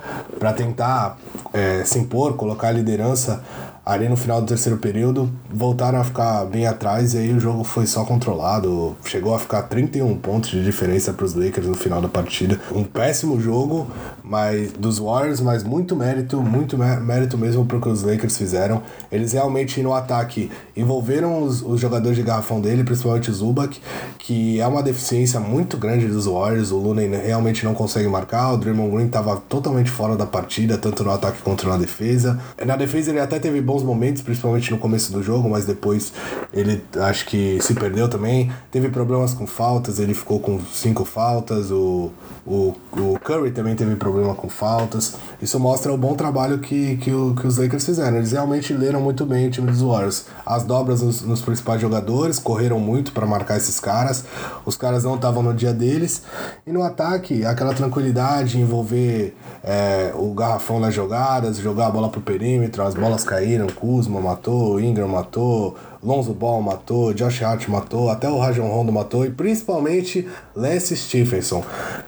tentar 0.54 1.18
é, 1.52 1.82
se 1.84 1.98
impor, 1.98 2.34
colocar 2.34 2.68
a 2.68 2.72
liderança 2.72 3.42
ali 3.84 4.08
no 4.08 4.16
final 4.16 4.40
do 4.40 4.46
terceiro 4.46 4.78
período, 4.78 5.30
voltaram 5.50 6.00
a 6.00 6.04
ficar 6.04 6.44
bem 6.44 6.66
atrás 6.66 7.14
e 7.14 7.18
aí 7.18 7.32
o 7.32 7.40
jogo 7.40 7.64
foi 7.64 7.84
só 7.86 8.04
controlado. 8.04 8.96
Chegou 9.04 9.34
a 9.34 9.38
ficar 9.38 9.62
31 9.62 10.16
pontos 10.18 10.50
de 10.50 10.62
diferença 10.62 11.12
para 11.12 11.24
os 11.24 11.34
Lakers 11.34 11.66
no 11.66 11.74
final 11.74 12.00
da 12.00 12.08
partida. 12.08 12.60
Um 12.70 12.84
péssimo 12.84 13.40
jogo 13.40 13.88
mas 14.32 14.72
dos 14.72 14.98
Warriors, 14.98 15.42
mas 15.42 15.62
muito 15.62 15.94
mérito, 15.94 16.40
muito 16.40 16.78
mérito 16.78 17.36
mesmo 17.36 17.66
pro 17.66 17.78
que 17.78 17.88
os 17.90 18.02
Lakers 18.02 18.38
fizeram. 18.38 18.82
Eles 19.10 19.34
realmente 19.34 19.82
no 19.82 19.92
ataque 19.92 20.50
envolveram 20.74 21.42
os, 21.42 21.60
os 21.60 21.78
jogadores 21.78 22.16
de 22.16 22.22
garrafão 22.22 22.58
dele, 22.58 22.82
principalmente 22.82 23.30
o 23.30 23.34
Zubac, 23.34 23.78
que 24.18 24.58
é 24.58 24.66
uma 24.66 24.82
deficiência 24.82 25.38
muito 25.38 25.76
grande 25.76 26.06
dos 26.06 26.24
Warriors. 26.24 26.70
O 26.70 26.78
Looney 26.78 27.08
realmente 27.08 27.62
não 27.62 27.74
consegue 27.74 28.08
marcar, 28.08 28.54
o 28.54 28.56
Draymond 28.56 28.90
Green 28.96 29.04
estava 29.04 29.36
totalmente 29.36 29.90
fora 29.90 30.16
da 30.16 30.24
partida, 30.24 30.78
tanto 30.78 31.04
no 31.04 31.10
ataque 31.10 31.42
quanto 31.42 31.68
na 31.68 31.76
defesa. 31.76 32.40
Na 32.64 32.74
defesa 32.74 33.10
ele 33.10 33.20
até 33.20 33.38
teve 33.38 33.60
bons 33.60 33.82
momentos, 33.82 34.22
principalmente 34.22 34.70
no 34.70 34.78
começo 34.78 35.12
do 35.12 35.22
jogo, 35.22 35.46
mas 35.46 35.66
depois 35.66 36.10
ele 36.54 36.82
acho 37.00 37.26
que 37.26 37.58
se 37.60 37.74
perdeu 37.74 38.08
também. 38.08 38.50
Teve 38.70 38.88
problemas 38.88 39.34
com 39.34 39.46
faltas, 39.46 39.98
ele 39.98 40.14
ficou 40.14 40.40
com 40.40 40.58
cinco 40.72 41.04
faltas, 41.04 41.70
o, 41.70 42.10
o, 42.46 42.74
o 42.92 43.18
Curry 43.22 43.50
também 43.50 43.76
teve 43.76 43.94
problema 44.22 44.34
com 44.34 44.48
faltas. 44.48 45.14
Isso 45.40 45.58
mostra 45.58 45.92
o 45.92 45.98
bom 45.98 46.14
trabalho 46.14 46.58
que, 46.58 46.96
que, 46.98 47.12
o, 47.12 47.34
que 47.34 47.46
os 47.46 47.58
Lakers 47.58 47.84
fizeram. 47.84 48.16
Eles 48.16 48.32
realmente 48.32 48.72
leram 48.72 49.00
muito 49.00 49.26
bem 49.26 49.48
o 49.48 49.50
time 49.50 49.70
dos 49.70 49.82
Warriors. 49.82 50.26
As 50.46 50.62
dobras 50.62 51.02
nos, 51.02 51.22
nos 51.22 51.42
principais 51.42 51.80
jogadores 51.80 52.38
correram 52.38 52.78
muito 52.78 53.12
para 53.12 53.26
marcar 53.26 53.56
esses 53.56 53.80
caras. 53.80 54.24
Os 54.64 54.76
caras 54.76 55.04
não 55.04 55.16
estavam 55.16 55.42
no 55.42 55.52
dia 55.52 55.72
deles. 55.72 56.22
E 56.66 56.72
no 56.72 56.82
ataque, 56.82 57.44
aquela 57.44 57.74
tranquilidade, 57.74 58.58
envolver 58.58 59.36
é, 59.64 60.12
o 60.14 60.32
garrafão 60.32 60.78
nas 60.78 60.94
jogadas, 60.94 61.58
jogar 61.58 61.88
a 61.88 61.90
bola 61.90 62.08
pro 62.08 62.20
perímetro, 62.20 62.82
as 62.82 62.94
bolas 62.94 63.24
caíram, 63.24 63.66
Kuzma 63.66 64.20
matou, 64.20 64.80
Ingram 64.80 65.08
matou, 65.08 65.76
Lonzo 66.02 66.34
Ball 66.34 66.60
matou, 66.60 67.14
Josh 67.14 67.42
Hart 67.42 67.68
matou, 67.68 68.10
até 68.10 68.28
o 68.28 68.38
Rajon 68.38 68.66
Rondo 68.66 68.90
matou 68.90 69.24
e 69.24 69.30
principalmente 69.30 70.26
Lance 70.54 70.96
Stephenson. 70.96 71.64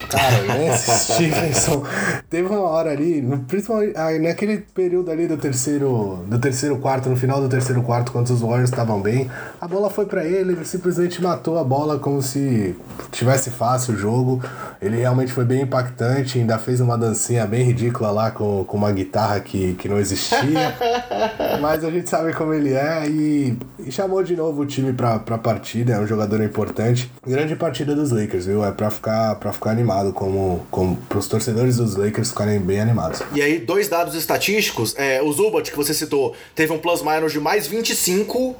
Cara, 0.09 0.43
Lance 0.59 0.91
Stephenson 1.13 1.85
teve 2.29 2.49
uma 2.49 2.61
hora 2.61 2.91
ali, 2.91 3.23
principalmente 3.47 3.97
ah, 3.97 4.11
naquele 4.19 4.59
período 4.59 5.11
ali 5.13 5.29
do 5.29 5.37
terceiro, 5.37 6.25
do 6.27 6.39
terceiro 6.41 6.79
quarto, 6.79 7.09
no 7.09 7.17
final 7.17 7.41
do 7.41 7.49
terceiro 7.49 7.83
quarto, 7.83 8.11
quando 8.11 8.29
os 8.31 8.41
Warriors 8.41 8.71
estavam 8.71 9.01
bem, 9.01 9.31
a 9.61 9.69
bola 9.69 9.89
foi 9.89 10.07
para 10.07 10.25
ele, 10.25 10.53
ele 10.53 10.65
simplesmente 10.65 11.23
matou 11.23 11.57
a 11.59 11.65
bola 11.65 11.99
como 11.99 12.21
se 12.21 12.75
tivesse 13.13 13.51
fácil 13.51 13.95
o 13.95 13.97
jogo. 13.97 14.43
Ele 14.83 14.99
realmente 14.99 15.33
foi 15.33 15.45
bem 15.45 15.63
impactante, 15.63 16.39
ainda 16.39 16.59
fez 16.59 16.81
uma 16.81 16.99
dancinha 16.99 17.47
bem 17.47 17.63
ridícula 17.63 18.11
lá 18.11 18.31
com, 18.31 18.65
com 18.65 18.77
uma 18.77 18.91
guitarra 18.91 19.41
que, 19.41 19.75
que 19.75 19.89
não 19.89 19.99
existia. 19.99 20.75
Mas 21.63 21.85
a 21.85 21.91
gente 21.91 22.11
sabe 22.11 22.33
como 22.33 22.53
ele 22.53 22.73
é 22.75 23.09
e 23.09 23.57
e 23.87 23.93
chamou 23.93 24.23
de 24.23 24.35
novo 24.35 24.63
o 24.63 24.67
time 24.67 24.93
pra, 24.93 25.19
pra 25.19 25.37
partida, 25.37 25.95
é 25.95 25.99
um 25.99 26.07
jogador 26.07 26.43
importante. 26.43 27.11
Grande 27.27 27.55
partida 27.55 27.95
dos 27.95 28.11
Lakers, 28.11 28.47
viu? 28.47 28.65
É 28.65 28.73
pra 28.73 28.91
ficar, 28.91 29.35
pra 29.37 29.53
ficar 29.53 29.71
animado, 29.71 30.13
como, 30.13 30.67
como 30.71 30.97
pros 31.09 31.29
torcedores 31.29 31.77
dos 31.77 31.97
Lakers 31.97 32.31
ficarem 32.31 32.59
bem 32.61 32.81
animados. 32.81 33.23
E 33.35 33.43
aí, 33.43 33.59
dois 33.59 33.89
dados 33.89 34.15
estatísticos, 34.15 34.95
é, 34.97 35.23
o 35.23 35.33
Zubat, 35.33 35.71
que 35.71 35.77
você 35.77 35.93
citou, 35.93 36.35
teve 36.55 36.73
um 36.73 36.79
plus-minus 36.79 37.33
de 37.33 37.41
mais 37.41 37.67
25, 37.67 38.57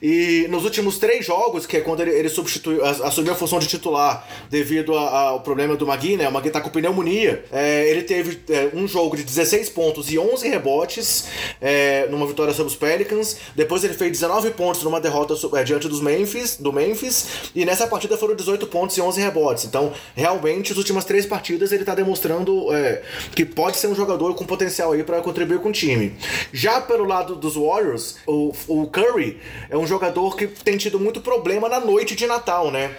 e 0.00 0.46
nos 0.48 0.64
últimos 0.64 0.98
três 0.98 1.26
jogos, 1.26 1.66
que 1.66 1.76
é 1.76 1.80
quando 1.80 2.00
ele, 2.00 2.12
ele 2.12 2.28
substituiu, 2.28 2.84
assumiu 2.84 3.32
a 3.32 3.36
função 3.36 3.58
de 3.58 3.66
titular 3.66 4.26
devido 4.48 4.96
a, 4.96 5.18
ao 5.28 5.40
problema 5.40 5.76
do 5.76 5.86
Magui, 5.86 6.16
né? 6.16 6.28
O 6.28 6.32
Magui 6.32 6.50
tá 6.50 6.60
com 6.60 6.70
pneumonia, 6.70 7.44
é, 7.52 7.88
ele 7.88 8.02
teve 8.02 8.40
é, 8.48 8.70
um 8.74 8.86
jogo 8.86 9.16
de 9.16 9.24
16 9.24 9.70
pontos 9.70 10.10
e 10.10 10.18
11 10.18 10.48
rebotes 10.48 11.26
é, 11.60 12.06
numa 12.08 12.26
vitória 12.26 12.52
sobre 12.52 12.70
os 12.70 12.76
Pelicans, 12.76 13.36
depois 13.56 13.82
ele 13.82 13.94
fez 13.94 14.12
19 14.12 14.51
pontos 14.52 14.82
numa 14.82 15.00
derrota 15.00 15.34
é, 15.56 15.64
diante 15.64 15.88
dos 15.88 16.00
Memphis, 16.00 16.56
do 16.56 16.72
Memphis, 16.72 17.50
e 17.54 17.64
nessa 17.64 17.86
partida 17.86 18.16
foram 18.16 18.34
18 18.34 18.66
pontos 18.66 18.96
e 18.96 19.00
11 19.00 19.20
rebotes. 19.20 19.64
Então, 19.64 19.92
realmente, 20.14 20.72
as 20.72 20.78
últimas 20.78 21.04
três 21.04 21.26
partidas 21.26 21.72
ele 21.72 21.84
tá 21.84 21.94
demonstrando 21.94 22.72
é, 22.74 23.02
que 23.34 23.44
pode 23.44 23.76
ser 23.76 23.86
um 23.88 23.94
jogador 23.94 24.34
com 24.34 24.44
potencial 24.44 24.92
aí 24.92 25.02
para 25.02 25.20
contribuir 25.20 25.60
com 25.60 25.70
o 25.70 25.72
time. 25.72 26.14
Já 26.52 26.80
pelo 26.80 27.04
lado 27.04 27.36
dos 27.36 27.54
Warriors, 27.54 28.16
o, 28.26 28.52
o 28.68 28.86
Curry 28.86 29.38
é 29.70 29.76
um 29.76 29.86
jogador 29.86 30.36
que 30.36 30.46
tem 30.46 30.76
tido 30.76 30.98
muito 30.98 31.20
problema 31.20 31.68
na 31.68 31.80
noite 31.80 32.14
de 32.14 32.26
Natal, 32.26 32.70
né? 32.70 32.94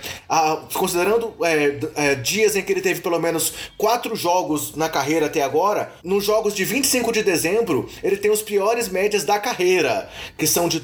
Considerando 0.73 1.33
é, 1.41 2.15
dias 2.15 2.55
em 2.55 2.61
que 2.61 2.71
ele 2.71 2.81
teve 2.81 3.01
pelo 3.01 3.19
menos 3.19 3.53
quatro 3.77 4.15
jogos 4.15 4.75
na 4.75 4.89
carreira 4.89 5.27
até 5.27 5.41
agora, 5.41 5.91
nos 6.03 6.23
jogos 6.23 6.53
de 6.53 6.65
25 6.65 7.11
de 7.11 7.23
dezembro, 7.23 7.89
ele 8.03 8.17
tem 8.17 8.31
os 8.31 8.41
piores 8.41 8.87
médias 8.89 9.23
da 9.23 9.39
carreira, 9.39 10.09
que 10.37 10.47
são 10.47 10.67
de 10.67 10.79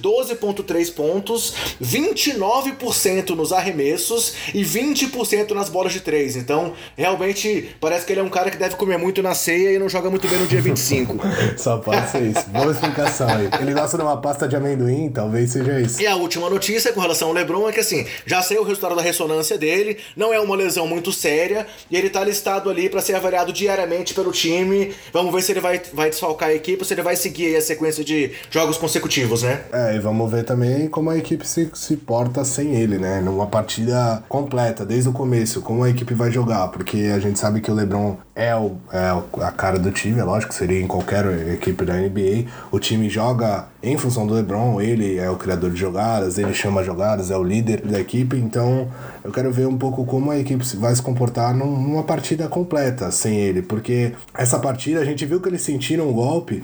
12,3 0.63 0.93
pontos, 0.93 1.53
29% 1.81 3.29
nos 3.31 3.51
arremessos 3.51 4.33
e 4.53 4.63
20% 4.63 5.51
nas 5.51 5.69
bolas 5.69 5.93
de 5.93 6.01
três. 6.01 6.35
Então, 6.35 6.73
realmente, 6.97 7.75
parece 7.79 8.05
que 8.05 8.13
ele 8.13 8.19
é 8.19 8.23
um 8.23 8.29
cara 8.29 8.51
que 8.51 8.57
deve 8.57 8.75
comer 8.75 8.97
muito 8.97 9.21
na 9.21 9.33
ceia 9.33 9.73
e 9.73 9.79
não 9.79 9.89
joga 9.89 10.09
muito 10.09 10.27
bem 10.27 10.39
no 10.39 10.47
dia 10.47 10.61
25. 10.61 11.19
Só 11.57 11.77
pode 11.77 12.09
ser 12.11 12.23
isso. 12.23 12.49
Boa 12.49 12.71
explicação 12.71 13.27
aí. 13.27 13.49
Ele 13.61 13.73
gosta 13.73 13.97
de 13.97 14.03
uma 14.03 14.17
pasta 14.17 14.47
de 14.47 14.55
amendoim, 14.55 15.09
talvez 15.09 15.51
seja 15.51 15.79
isso. 15.79 16.01
E 16.01 16.07
a 16.07 16.15
última 16.15 16.49
notícia 16.49 16.91
com 16.93 16.99
relação 16.99 17.29
ao 17.29 17.33
LeBron 17.33 17.69
é 17.69 17.71
que, 17.71 17.79
assim, 17.79 18.05
já 18.25 18.41
saiu 18.41 18.61
o 18.61 18.65
resultado 18.65 18.95
da 18.95 19.01
ressonância 19.01 19.57
dele, 19.57 19.97
não 20.15 20.33
é 20.33 20.39
uma 20.39 20.55
lesão 20.55 20.87
muito 20.87 21.11
séria, 21.11 21.67
e 21.89 21.95
ele 21.95 22.09
tá 22.09 22.23
listado 22.23 22.69
ali 22.69 22.89
para 22.89 23.01
ser 23.01 23.15
avaliado 23.15 23.51
diariamente 23.53 24.13
pelo 24.13 24.31
time. 24.31 24.93
Vamos 25.11 25.33
ver 25.33 25.41
se 25.41 25.51
ele 25.51 25.59
vai, 25.59 25.81
vai 25.93 26.09
desfalcar 26.09 26.49
a 26.49 26.53
equipe 26.53 26.79
ou 26.79 26.85
se 26.85 26.93
ele 26.93 27.01
vai 27.01 27.15
seguir 27.15 27.55
a 27.55 27.61
sequência 27.61 28.03
de 28.03 28.31
jogos 28.49 28.77
consecutivos, 28.77 29.43
né? 29.43 29.61
É, 29.71 29.95
e 29.95 29.99
vamos 29.99 30.29
ver 30.31 30.38
também 30.43 30.87
como 30.87 31.09
a 31.09 31.17
equipe 31.17 31.47
se, 31.47 31.69
se 31.73 31.97
porta 31.97 32.43
sem 32.43 32.75
ele, 32.75 32.97
né? 32.97 33.21
Numa 33.21 33.47
partida 33.47 34.23
completa, 34.27 34.85
desde 34.85 35.09
o 35.09 35.13
começo, 35.13 35.61
como 35.61 35.83
a 35.83 35.89
equipe 35.89 36.13
vai 36.13 36.31
jogar, 36.31 36.67
porque 36.69 37.11
a 37.13 37.19
gente 37.19 37.39
sabe 37.39 37.61
que 37.61 37.71
o 37.71 37.73
LeBron 37.73 38.17
é, 38.39 38.55
o, 38.55 38.77
é 38.93 39.43
a 39.43 39.51
cara 39.51 39.77
do 39.77 39.91
time, 39.91 40.17
é 40.17 40.23
lógico, 40.23 40.53
seria 40.53 40.81
em 40.81 40.87
qualquer 40.87 41.25
equipe 41.53 41.83
da 41.83 41.95
NBA. 41.95 42.45
O 42.71 42.79
time 42.79 43.09
joga 43.09 43.67
em 43.83 43.97
função 43.97 44.25
do 44.25 44.33
LeBron, 44.33 44.79
ele 44.79 45.17
é 45.17 45.29
o 45.29 45.35
criador 45.35 45.69
de 45.71 45.77
jogadas, 45.77 46.37
ele 46.37 46.53
chama 46.53 46.81
jogadas, 46.81 47.31
é 47.31 47.35
o 47.35 47.43
líder 47.43 47.81
da 47.81 47.99
equipe, 47.99 48.37
então 48.37 48.87
eu 49.25 49.31
quero 49.33 49.51
ver 49.51 49.67
um 49.67 49.77
pouco 49.77 50.05
como 50.05 50.31
a 50.31 50.39
equipe 50.39 50.63
vai 50.77 50.95
se 50.95 51.01
comportar 51.01 51.53
numa 51.53 52.01
partida 52.03 52.47
completa 52.47 53.11
sem 53.11 53.35
ele, 53.35 53.61
porque 53.61 54.13
essa 54.33 54.57
partida 54.57 55.01
a 55.01 55.05
gente 55.05 55.25
viu 55.25 55.41
que 55.41 55.49
eles 55.49 55.61
sentiram 55.61 56.07
um 56.07 56.13
golpe 56.13 56.63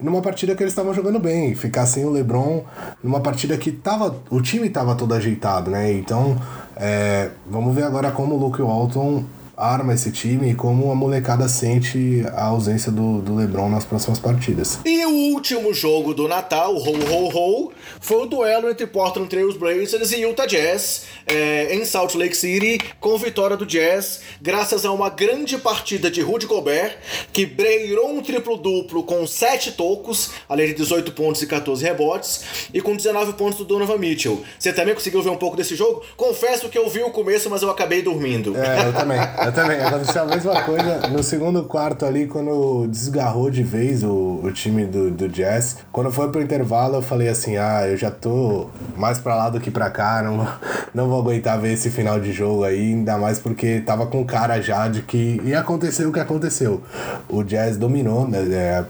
numa 0.00 0.20
partida 0.20 0.56
que 0.56 0.62
eles 0.64 0.72
estavam 0.72 0.92
jogando 0.92 1.20
bem, 1.20 1.54
ficar 1.54 1.86
sem 1.86 2.04
o 2.04 2.10
LeBron 2.10 2.64
numa 3.00 3.20
partida 3.20 3.56
que 3.56 3.70
tava, 3.70 4.16
o 4.28 4.42
time 4.42 4.66
estava 4.66 4.96
todo 4.96 5.14
ajeitado, 5.14 5.70
né? 5.70 5.92
Então, 5.92 6.36
é, 6.76 7.30
vamos 7.48 7.72
ver 7.72 7.84
agora 7.84 8.10
como 8.10 8.34
o 8.34 8.38
Luke 8.38 8.60
Walton 8.60 9.24
arma 9.56 9.94
esse 9.94 10.10
time 10.10 10.50
e 10.50 10.54
como 10.54 10.90
a 10.90 10.94
molecada 10.94 11.48
sente 11.48 12.24
a 12.34 12.44
ausência 12.44 12.90
do, 12.90 13.20
do 13.20 13.34
LeBron 13.34 13.68
nas 13.68 13.84
próximas 13.84 14.18
partidas. 14.18 14.78
E 14.84 15.04
o 15.04 15.34
último 15.34 15.72
jogo 15.74 16.14
do 16.14 16.26
Natal, 16.26 16.74
ho 16.74 16.80
ho 16.80 17.28
ho, 17.28 17.72
foi 18.00 18.22
o 18.22 18.26
duelo 18.26 18.68
entre 18.68 18.86
Portland 18.86 19.28
Trail 19.28 19.52
Blazers 19.58 20.12
e 20.12 20.20
Utah 20.22 20.46
Jazz 20.46 21.04
é, 21.26 21.74
em 21.74 21.84
Salt 21.84 22.14
Lake 22.14 22.36
City, 22.36 22.80
com 23.00 23.16
vitória 23.16 23.56
do 23.56 23.66
Jazz, 23.66 24.20
graças 24.40 24.84
a 24.84 24.92
uma 24.92 25.08
grande 25.08 25.58
partida 25.58 26.10
de 26.10 26.20
Rudy 26.20 26.46
Gobert, 26.46 26.96
que 27.32 27.46
beirou 27.46 28.10
um 28.10 28.22
triplo-duplo 28.22 29.02
com 29.02 29.26
7 29.26 29.72
tocos, 29.72 30.30
além 30.48 30.68
de 30.68 30.74
18 30.74 31.12
pontos 31.12 31.42
e 31.42 31.46
14 31.46 31.84
rebotes, 31.84 32.68
e 32.72 32.80
com 32.80 32.96
19 32.96 33.34
pontos 33.34 33.58
do 33.58 33.64
Donovan 33.64 33.98
Mitchell. 33.98 34.42
Você 34.58 34.72
também 34.72 34.94
conseguiu 34.94 35.22
ver 35.22 35.30
um 35.30 35.36
pouco 35.36 35.56
desse 35.56 35.76
jogo? 35.76 36.02
Confesso 36.16 36.68
que 36.68 36.78
eu 36.78 36.88
vi 36.88 37.02
o 37.02 37.10
começo, 37.10 37.48
mas 37.50 37.62
eu 37.62 37.70
acabei 37.70 38.02
dormindo. 38.02 38.56
É, 38.56 38.88
eu 38.88 38.92
também. 38.92 39.18
Eu 39.44 39.51
também. 39.52 39.80
Aconteceu 39.80 40.22
a 40.22 40.26
mesma 40.26 40.62
coisa 40.62 41.08
no 41.08 41.22
segundo 41.22 41.62
quarto 41.64 42.04
ali, 42.04 42.26
quando 42.26 42.86
desgarrou 42.88 43.50
de 43.50 43.62
vez 43.62 44.02
o, 44.02 44.40
o 44.42 44.52
time 44.52 44.84
do, 44.84 45.10
do 45.10 45.28
Jazz. 45.28 45.76
Quando 45.90 46.10
foi 46.10 46.30
pro 46.30 46.42
intervalo, 46.42 46.96
eu 46.96 47.02
falei 47.02 47.28
assim: 47.28 47.56
ah, 47.56 47.86
eu 47.86 47.96
já 47.96 48.10
tô 48.10 48.68
mais 48.96 49.18
pra 49.18 49.34
lá 49.34 49.50
do 49.50 49.60
que 49.60 49.70
pra 49.70 49.90
cá, 49.90 50.22
não, 50.22 50.46
não 50.94 51.08
vou 51.08 51.20
aguentar 51.20 51.60
ver 51.60 51.72
esse 51.72 51.90
final 51.90 52.18
de 52.18 52.32
jogo 52.32 52.64
aí, 52.64 52.92
ainda 52.92 53.18
mais 53.18 53.38
porque 53.38 53.80
tava 53.80 54.06
com 54.06 54.24
cara 54.24 54.60
já 54.60 54.88
de 54.88 55.02
que 55.02 55.40
ia 55.44 55.60
acontecer 55.60 56.06
o 56.06 56.12
que 56.12 56.20
aconteceu. 56.20 56.82
O 57.28 57.42
Jazz 57.42 57.76
dominou, 57.76 58.26
né? 58.26 58.38
É, 58.52 58.84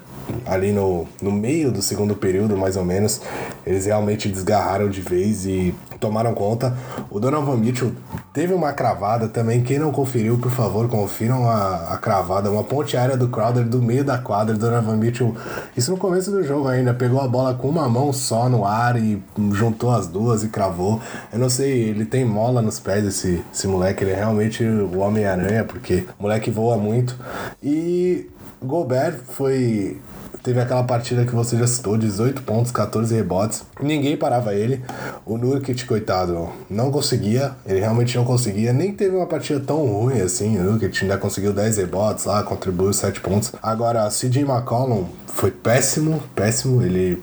ali 0.46 0.72
no, 0.72 1.07
no 1.20 1.33
meio 1.33 1.70
do 1.70 1.83
segundo 1.83 2.14
período, 2.14 2.57
mais 2.57 2.77
ou 2.77 2.85
menos, 2.85 3.20
eles 3.66 3.87
realmente 3.87 4.29
desgarraram 4.29 4.88
de 4.88 5.01
vez 5.01 5.44
e 5.46 5.75
tomaram 6.02 6.34
conta. 6.34 6.76
O 7.08 7.20
Donovan 7.20 7.56
Mitchell 7.56 7.92
teve 8.32 8.52
uma 8.52 8.72
cravada 8.72 9.28
também. 9.28 9.62
Quem 9.62 9.78
não 9.78 9.92
conferiu, 9.92 10.36
por 10.36 10.50
favor, 10.50 10.88
confiram 10.88 11.48
a, 11.48 11.94
a 11.94 11.96
cravada. 11.98 12.50
Uma 12.50 12.64
ponte 12.64 12.96
aérea 12.96 13.16
do 13.16 13.28
Crowder 13.28 13.64
do 13.64 13.80
meio 13.80 14.04
da 14.04 14.18
quadra. 14.18 14.56
Donovan 14.56 14.96
Mitchell, 14.96 15.34
isso 15.76 15.92
no 15.92 15.96
começo 15.96 16.32
do 16.32 16.42
jogo 16.42 16.66
ainda, 16.66 16.92
pegou 16.92 17.20
a 17.20 17.28
bola 17.28 17.54
com 17.54 17.68
uma 17.68 17.88
mão 17.88 18.12
só 18.12 18.48
no 18.48 18.66
ar 18.66 19.00
e 19.00 19.22
juntou 19.52 19.92
as 19.92 20.08
duas 20.08 20.42
e 20.42 20.48
cravou. 20.48 21.00
Eu 21.32 21.38
não 21.38 21.48
sei, 21.48 21.90
ele 21.90 22.04
tem 22.04 22.24
mola 22.24 22.60
nos 22.60 22.80
pés, 22.80 23.04
esse, 23.06 23.42
esse 23.54 23.68
moleque. 23.68 24.02
Ele 24.02 24.10
é 24.10 24.16
realmente 24.16 24.64
o 24.64 24.98
Homem-Aranha, 24.98 25.64
porque 25.64 26.04
o 26.18 26.22
moleque 26.22 26.50
voa 26.50 26.76
muito. 26.76 27.16
E 27.62 28.28
Gobert 28.60 29.20
foi 29.28 30.00
Teve 30.42 30.61
aquela 30.61 30.83
partida 30.83 31.24
que 31.24 31.33
você 31.33 31.57
já 31.57 31.66
citou, 31.66 31.96
18 31.96 32.42
pontos, 32.42 32.72
14 32.72 33.14
rebotes. 33.14 33.62
Ninguém 33.81 34.16
parava 34.16 34.52
ele. 34.55 34.83
O 35.24 35.38
Nurkic, 35.38 35.85
coitado, 35.87 36.48
não 36.68 36.90
conseguia. 36.90 37.52
Ele 37.64 37.78
realmente 37.78 38.16
não 38.16 38.24
conseguia. 38.24 38.72
Nem 38.72 38.92
teve 38.92 39.14
uma 39.14 39.26
partida 39.26 39.61
tão 39.61 39.87
ruim 39.87 40.20
assim. 40.20 40.59
O 40.59 40.64
Nurkic 40.64 41.02
ainda 41.02 41.16
conseguiu 41.16 41.52
10 41.52 41.76
rebotes 41.76 42.24
lá, 42.24 42.42
contribuiu 42.42 42.92
7 42.92 43.20
pontos. 43.20 43.52
Agora, 43.62 44.09
CJ 44.09 44.42
McCollum 44.42 45.07
foi 45.28 45.52
péssimo, 45.52 46.20
péssimo. 46.35 46.83
Ele 46.83 47.22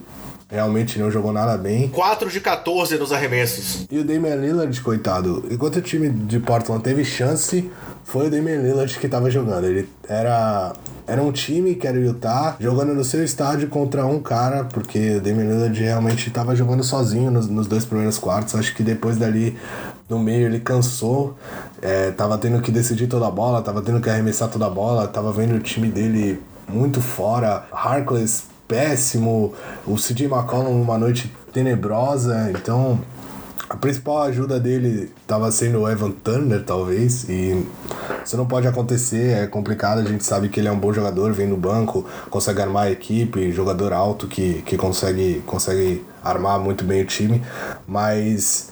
realmente 0.49 0.97
não 0.97 1.11
jogou 1.11 1.31
nada 1.31 1.57
bem. 1.57 1.89
4 1.89 2.29
de 2.29 2.39
14 2.39 2.97
nos 2.97 3.11
arremessos. 3.11 3.85
E 3.91 3.99
o 3.99 4.03
Damian 4.03 4.35
Lillard, 4.35 4.81
coitado, 4.81 5.45
enquanto 5.51 5.75
o 5.75 5.81
time 5.81 6.09
de 6.09 6.39
Portland 6.39 6.81
teve 6.81 7.05
chance, 7.05 7.69
foi 8.09 8.25
o 8.25 8.31
Damian 8.31 8.57
Lillard 8.57 8.97
que 8.97 9.07
tava 9.07 9.29
jogando. 9.29 9.65
Ele 9.65 9.87
era 10.07 10.73
era 11.05 11.21
um 11.21 11.31
time 11.31 11.75
que 11.75 11.87
era 11.87 11.97
o 11.97 12.01
Utah 12.01 12.55
jogando 12.59 12.93
no 12.93 13.03
seu 13.03 13.23
estádio 13.23 13.67
contra 13.67 14.05
um 14.05 14.19
cara, 14.19 14.63
porque 14.63 15.17
o 15.17 15.21
Damian 15.21 15.45
Lillard 15.45 15.79
realmente 15.79 16.27
estava 16.27 16.55
jogando 16.55 16.83
sozinho 16.83 17.29
nos, 17.29 17.47
nos, 17.47 17.67
dois 17.67 17.85
primeiros 17.85 18.17
quartos. 18.17 18.55
Acho 18.55 18.75
que 18.75 18.81
depois 18.81 19.17
dali, 19.17 19.55
no 20.09 20.19
meio, 20.19 20.47
ele 20.47 20.59
cansou, 20.59 21.37
é, 21.81 22.09
tava 22.11 22.37
tendo 22.37 22.59
que 22.61 22.71
decidir 22.71 23.07
toda 23.07 23.27
a 23.27 23.31
bola, 23.31 23.61
tava 23.61 23.81
tendo 23.81 24.01
que 24.01 24.09
arremessar 24.09 24.49
toda 24.49 24.65
a 24.65 24.69
bola, 24.69 25.07
tava 25.07 25.31
vendo 25.31 25.55
o 25.55 25.59
time 25.59 25.87
dele 25.87 26.41
muito 26.67 27.01
fora. 27.01 27.65
Harkless 27.71 28.45
péssimo, 28.67 29.53
o 29.85 29.95
CJ 29.95 30.25
McCollum 30.25 30.79
numa 30.79 30.97
noite 30.97 31.31
tenebrosa, 31.51 32.51
então 32.51 32.99
a 33.69 33.77
principal 33.77 34.23
ajuda 34.23 34.59
dele 34.59 35.11
estava 35.21 35.51
sendo 35.51 35.81
o 35.81 35.89
Evan 35.89 36.09
Turner, 36.09 36.63
talvez, 36.63 37.29
e 37.29 37.63
isso 38.25 38.35
não 38.35 38.47
pode 38.47 38.67
acontecer, 38.67 39.43
é 39.43 39.47
complicado, 39.47 39.99
a 39.99 40.03
gente 40.03 40.23
sabe 40.23 40.49
que 40.49 40.59
ele 40.59 40.67
é 40.67 40.71
um 40.71 40.79
bom 40.79 40.91
jogador, 40.91 41.31
vem 41.33 41.47
no 41.47 41.55
banco, 41.55 42.03
consegue 42.31 42.61
armar 42.61 42.87
a 42.87 42.91
equipe, 42.91 43.51
jogador 43.51 43.93
alto 43.93 44.27
que, 44.27 44.63
que 44.63 44.75
consegue, 44.75 45.43
consegue 45.45 46.03
armar 46.23 46.59
muito 46.59 46.83
bem 46.83 47.03
o 47.03 47.05
time, 47.05 47.43
mas 47.87 48.71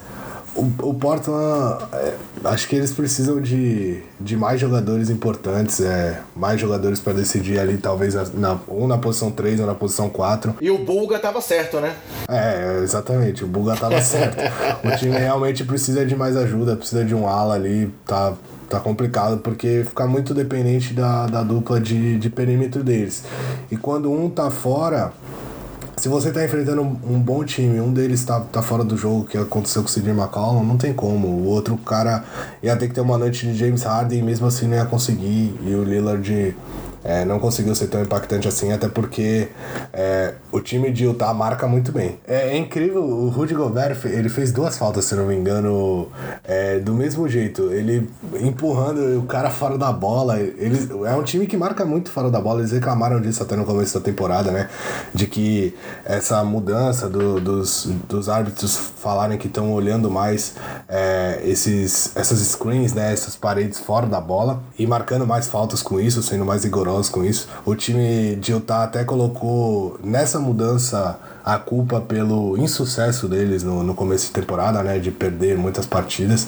o, 0.57 0.89
o 0.89 0.93
Portland, 0.95 1.85
é, 1.93 2.15
acho 2.43 2.67
que 2.67 2.75
eles 2.75 2.91
precisam 2.91 3.39
de, 3.39 4.01
de 4.19 4.35
mais 4.35 4.59
jogadores 4.59 5.09
importantes, 5.09 5.79
é, 5.79 6.19
mais 6.35 6.59
jogadores 6.59 6.99
para 6.99 7.13
decidir 7.13 7.59
ali, 7.59 7.77
talvez 7.77 8.15
na, 8.33 8.57
ou 8.67 8.87
na 8.87 8.97
posição 8.97 9.31
3 9.31 9.59
ou 9.59 9.67
na 9.67 9.75
posição 9.75 10.09
4. 10.09 10.55
E 10.59 10.71
o 10.71 10.79
Bulga 10.79 11.19
tava 11.19 11.39
certo, 11.41 11.79
né? 11.79 11.95
É, 12.27 12.81
exatamente, 12.83 13.43
o 13.43 13.47
Bulga 13.47 13.75
tava 13.75 14.01
certo. 14.01 14.37
o 14.83 14.97
time 14.97 15.17
realmente 15.17 15.63
precisa 15.63 16.05
de 16.05 16.15
mais 16.15 16.35
ajuda, 16.35 16.75
precisa 16.75 17.05
de 17.05 17.13
um 17.13 17.27
ala 17.27 17.53
ali, 17.53 17.93
tá, 18.05 18.33
tá 18.67 18.79
complicado, 18.79 19.37
porque 19.37 19.83
fica 19.87 20.07
muito 20.07 20.33
dependente 20.33 20.93
da, 20.93 21.27
da 21.27 21.43
dupla 21.43 21.79
de, 21.79 22.17
de 22.17 22.29
perímetro 22.31 22.83
deles. 22.83 23.23
E 23.69 23.77
quando 23.77 24.11
um 24.11 24.27
tá 24.27 24.49
fora 24.49 25.13
se 25.97 26.07
você 26.07 26.31
tá 26.31 26.45
enfrentando 26.45 26.83
um 26.83 27.19
bom 27.19 27.43
time, 27.43 27.81
um 27.81 27.91
deles 27.91 28.23
tá, 28.23 28.39
tá 28.39 28.61
fora 28.61 28.83
do 28.83 28.95
jogo, 28.95 29.25
que 29.25 29.35
aconteceu 29.35 29.81
com 29.81 29.89
o 29.89 29.91
Sidney 29.91 30.13
McCollum, 30.13 30.63
não 30.63 30.77
tem 30.77 30.93
como. 30.93 31.27
O 31.27 31.45
outro 31.45 31.75
cara 31.75 32.23
ia 32.61 32.77
ter 32.77 32.87
que 32.87 32.93
ter 32.93 33.01
uma 33.01 33.17
noite 33.17 33.47
de 33.47 33.55
James 33.55 33.81
Harden 33.81 34.19
e 34.19 34.21
mesmo 34.21 34.45
assim 34.45 34.67
não 34.67 34.77
ia 34.77 34.85
conseguir. 34.85 35.55
E 35.65 35.73
o 35.73 35.83
Lillard 35.83 36.55
é, 37.07 37.23
não 37.23 37.39
conseguiu 37.39 37.73
ser 37.73 37.87
tão 37.87 38.01
impactante 38.01 38.49
assim, 38.49 38.73
até 38.73 38.89
porque 38.89 39.47
é, 39.93 40.33
o 40.51 40.59
time 40.59 40.91
de 40.91 41.05
Utah 41.05 41.33
marca 41.33 41.65
muito 41.65 41.89
bem. 41.89 42.19
É, 42.27 42.49
é, 42.49 42.57
incrível, 42.57 43.01
o 43.01 43.29
Rudy 43.29 43.53
Gobert 43.53 43.97
ele 44.03 44.27
fez 44.27 44.51
duas 44.51 44.77
faltas, 44.77 45.05
se 45.05 45.15
não 45.15 45.27
me 45.27 45.33
engano, 45.33 46.09
é, 46.43 46.79
do 46.79 46.93
mesmo 46.93 47.25
jeito. 47.29 47.71
Ele 47.71 48.09
empurrando 48.41 49.19
o 49.19 49.23
cara 49.23 49.49
fora 49.49 49.77
da 49.77 49.89
bola. 49.89 50.37
Ele, 50.37 50.77
é 51.05 51.15
um 51.15 51.23
time 51.23 51.47
que 51.47 51.55
marca 51.55 51.85
muito 51.85 52.11
fora 52.11 52.29
da 52.29 52.41
bola. 52.41 52.59
Eles 52.59 52.73
reclamaram 52.73 53.21
disso 53.21 53.41
até 53.41 53.55
no 53.55 53.63
começo 53.63 53.97
da 53.97 54.03
temporada, 54.03 54.51
né? 54.51 54.67
De 55.13 55.27
que 55.27 55.73
essa 56.03 56.43
mudança 56.43 57.07
do, 57.07 57.39
dos, 57.39 57.85
dos 58.09 58.27
árbitros 58.27 58.75
falarem 58.75 59.37
que 59.37 59.47
estão 59.47 59.71
olhando 59.71 60.11
mais 60.11 60.55
é, 60.89 61.39
esses, 61.45 62.11
essas 62.17 62.39
screens, 62.39 62.91
né? 62.93 63.13
Essas 63.13 63.37
paredes 63.37 63.79
fora 63.79 64.05
da 64.05 64.19
bola 64.19 64.61
e 64.77 64.85
marcando 64.85 65.25
mais 65.25 65.47
faltas 65.47 65.81
com 65.81 66.01
isso, 66.01 66.21
sendo 66.21 66.43
mais 66.43 66.65
rigoroso 66.65 66.96
com 67.07 67.23
isso. 67.23 67.47
O 67.65 67.75
time 67.75 68.35
de 68.35 68.51
Utah 68.51 68.83
até 68.83 69.03
colocou 69.03 69.99
nessa 70.03 70.39
mudança 70.39 71.19
a 71.45 71.57
culpa 71.57 72.01
pelo 72.01 72.57
insucesso 72.57 73.27
deles 73.27 73.63
no, 73.63 73.81
no 73.81 73.95
começo 73.95 74.27
de 74.27 74.31
temporada, 74.33 74.83
né? 74.83 74.99
De 74.99 75.11
perder 75.11 75.57
muitas 75.57 75.85
partidas. 75.85 76.47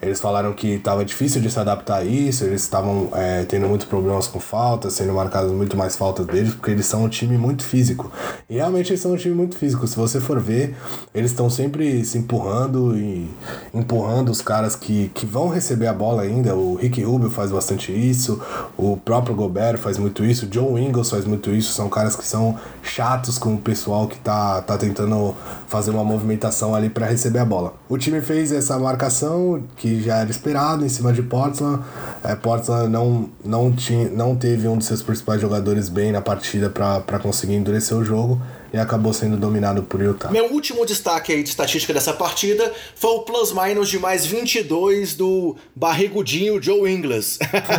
Eles 0.00 0.20
falaram 0.20 0.52
que 0.52 0.74
estava 0.74 1.04
difícil 1.04 1.40
de 1.40 1.50
se 1.50 1.58
adaptar 1.58 1.98
a 1.98 2.04
isso, 2.04 2.44
eles 2.44 2.62
estavam 2.62 3.08
é, 3.12 3.44
tendo 3.44 3.66
muitos 3.68 3.86
problemas 3.86 4.26
com 4.26 4.38
faltas, 4.38 4.92
sendo 4.92 5.12
marcadas 5.12 5.50
muito 5.50 5.76
mais 5.76 5.96
faltas 5.96 6.26
deles, 6.26 6.54
porque 6.54 6.70
eles 6.70 6.86
são 6.86 7.04
um 7.04 7.08
time 7.08 7.36
muito 7.36 7.64
físico. 7.64 8.10
E 8.48 8.54
realmente 8.54 8.90
eles 8.90 9.00
são 9.00 9.12
um 9.12 9.16
time 9.16 9.34
muito 9.34 9.56
físico. 9.56 9.86
Se 9.86 9.96
você 9.96 10.20
for 10.20 10.40
ver, 10.40 10.76
eles 11.14 11.32
estão 11.32 11.50
sempre 11.50 12.04
se 12.04 12.18
empurrando 12.18 12.96
e 12.96 13.28
empurrando 13.74 14.30
os 14.30 14.40
caras 14.40 14.76
que, 14.76 15.10
que 15.14 15.26
vão 15.26 15.48
receber 15.48 15.88
a 15.88 15.92
bola 15.92 16.22
ainda. 16.22 16.54
O 16.54 16.76
Rick 16.76 17.02
Rubio 17.02 17.30
faz 17.30 17.50
bastante 17.50 17.92
isso, 17.92 18.40
o 18.76 18.96
próprio 18.96 19.34
Gobert 19.34 19.78
faz 19.78 19.98
muito 19.98 20.24
isso, 20.24 20.46
o 20.46 20.52
Joe 20.52 20.80
Ingles 20.80 21.10
faz 21.10 21.24
muito 21.24 21.50
isso. 21.50 21.72
São 21.72 21.88
caras 21.88 22.14
que 22.14 22.24
são 22.24 22.56
chatos 22.82 23.38
com 23.38 23.54
o 23.54 23.58
pessoal 23.58 24.06
que 24.06 24.18
tá, 24.18 24.62
tá 24.62 24.78
tentando 24.78 25.34
fazer 25.66 25.90
uma 25.90 26.04
movimentação 26.04 26.74
ali 26.74 26.88
para 26.88 27.06
receber 27.06 27.40
a 27.40 27.44
bola. 27.44 27.74
O 27.88 27.98
time 27.98 28.20
fez 28.20 28.52
essa 28.52 28.78
marcação 28.78 29.62
que 29.76 29.87
que 29.88 30.02
já 30.02 30.18
era 30.18 30.30
esperado 30.30 30.84
em 30.84 30.88
cima 30.88 31.12
de 31.12 31.22
Portland. 31.22 31.82
É, 32.22 32.34
Portland 32.34 32.88
não, 32.90 33.28
não, 33.44 33.72
tinha, 33.72 34.08
não 34.10 34.36
teve 34.36 34.68
um 34.68 34.76
dos 34.76 34.86
seus 34.86 35.02
principais 35.02 35.40
jogadores 35.40 35.88
bem 35.88 36.12
na 36.12 36.20
partida 36.20 36.68
para 36.68 37.18
conseguir 37.18 37.54
endurecer 37.54 37.96
o 37.96 38.04
jogo 38.04 38.40
e 38.72 38.78
acabou 38.78 39.12
sendo 39.12 39.36
dominado 39.36 39.82
por 39.82 40.00
Utah. 40.00 40.30
Meu 40.30 40.52
último 40.52 40.84
destaque 40.84 41.32
aí 41.32 41.42
de 41.42 41.48
estatística 41.48 41.92
dessa 41.92 42.12
partida 42.12 42.72
foi 42.94 43.10
o 43.10 43.20
plus-minus 43.20 43.88
de 43.88 43.98
mais 43.98 44.26
22 44.26 45.14
do 45.14 45.56
barrigudinho 45.74 46.60
Joe 46.62 46.90
Ingles. 46.90 47.38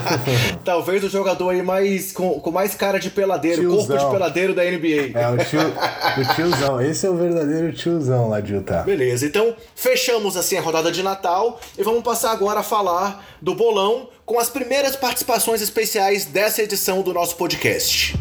Talvez 0.64 1.04
o 1.04 1.10
jogador 1.10 1.50
aí 1.50 1.62
mais 1.62 2.12
com, 2.12 2.40
com 2.40 2.52
mais 2.52 2.76
cara 2.76 3.00
de 3.00 3.10
peladeiro, 3.10 3.62
tiozão. 3.62 3.88
corpo 3.88 4.06
de 4.06 4.12
peladeiro 4.12 4.54
da 4.54 4.64
NBA. 4.64 5.18
É, 5.20 5.30
o, 5.30 5.38
tio, 5.38 5.60
o 5.60 6.36
tiozão. 6.36 6.82
Esse 6.82 7.06
é 7.06 7.10
o 7.10 7.16
verdadeiro 7.16 7.72
tiozão 7.74 8.30
lá 8.30 8.40
de 8.40 8.54
Utah. 8.54 8.84
Beleza, 8.84 9.26
então 9.26 9.56
fechamos 9.76 10.36
assim 10.38 10.58
a 10.58 10.62
rodada 10.62 10.92
de 10.92 11.04
Natal 11.04 11.60
e 11.78 11.84
vamos 11.84 12.04
passar 12.04 12.32
agora 12.32 12.62
a 12.62 12.64
falar 12.64 13.26
do 13.42 13.54
bolão 13.56 14.10
com 14.26 14.40
as 14.40 14.50
primeiras 14.50 14.96
participações 14.96 15.62
especiais 15.62 16.26
dessa 16.26 16.62
edição 16.62 17.02
do 17.02 17.14
nosso 17.14 17.36
podcast. 17.36 18.16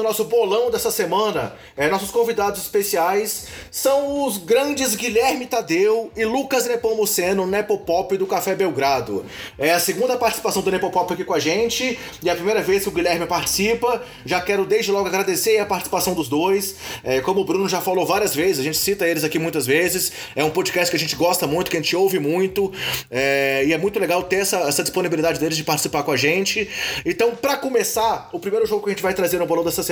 Do 0.00 0.04
nosso 0.04 0.24
bolão 0.24 0.70
dessa 0.70 0.90
semana, 0.90 1.54
é, 1.76 1.86
nossos 1.88 2.10
convidados 2.10 2.62
especiais 2.62 3.48
são 3.70 4.24
os 4.24 4.38
grandes 4.38 4.94
Guilherme 4.94 5.46
Tadeu 5.46 6.10
e 6.16 6.24
Lucas 6.24 6.66
Nepomuceno, 6.66 7.46
Nepopop 7.46 8.16
do 8.16 8.26
Café 8.26 8.54
Belgrado. 8.54 9.26
É 9.58 9.72
a 9.72 9.78
segunda 9.78 10.16
participação 10.16 10.62
do 10.62 10.70
Nepopop 10.70 11.12
aqui 11.12 11.22
com 11.22 11.34
a 11.34 11.38
gente 11.38 11.98
e 12.22 12.28
é 12.30 12.32
a 12.32 12.34
primeira 12.34 12.62
vez 12.62 12.82
que 12.82 12.88
o 12.88 12.92
Guilherme 12.92 13.26
participa. 13.26 14.02
Já 14.24 14.40
quero 14.40 14.64
desde 14.64 14.90
logo 14.90 15.06
agradecer 15.06 15.58
a 15.58 15.66
participação 15.66 16.14
dos 16.14 16.28
dois. 16.28 16.76
É, 17.04 17.20
como 17.20 17.42
o 17.42 17.44
Bruno 17.44 17.68
já 17.68 17.82
falou 17.82 18.06
várias 18.06 18.34
vezes, 18.34 18.60
a 18.60 18.62
gente 18.62 18.78
cita 18.78 19.06
eles 19.06 19.22
aqui 19.22 19.38
muitas 19.38 19.66
vezes. 19.66 20.12
É 20.34 20.42
um 20.42 20.50
podcast 20.50 20.90
que 20.90 20.96
a 20.96 21.00
gente 21.00 21.14
gosta 21.14 21.46
muito, 21.46 21.70
que 21.70 21.76
a 21.76 21.80
gente 21.80 21.94
ouve 21.94 22.18
muito 22.18 22.72
é, 23.10 23.64
e 23.66 23.72
é 23.74 23.78
muito 23.78 24.00
legal 24.00 24.22
ter 24.22 24.36
essa, 24.36 24.60
essa 24.60 24.82
disponibilidade 24.82 25.38
deles 25.38 25.58
de 25.58 25.64
participar 25.64 26.02
com 26.04 26.12
a 26.12 26.16
gente. 26.16 26.70
Então, 27.04 27.36
para 27.36 27.58
começar, 27.58 28.30
o 28.32 28.40
primeiro 28.40 28.66
jogo 28.66 28.84
que 28.84 28.88
a 28.88 28.92
gente 28.92 29.02
vai 29.02 29.12
trazer 29.12 29.38
no 29.38 29.44
bolão 29.44 29.62
dessa 29.62 29.82
semana 29.82 29.89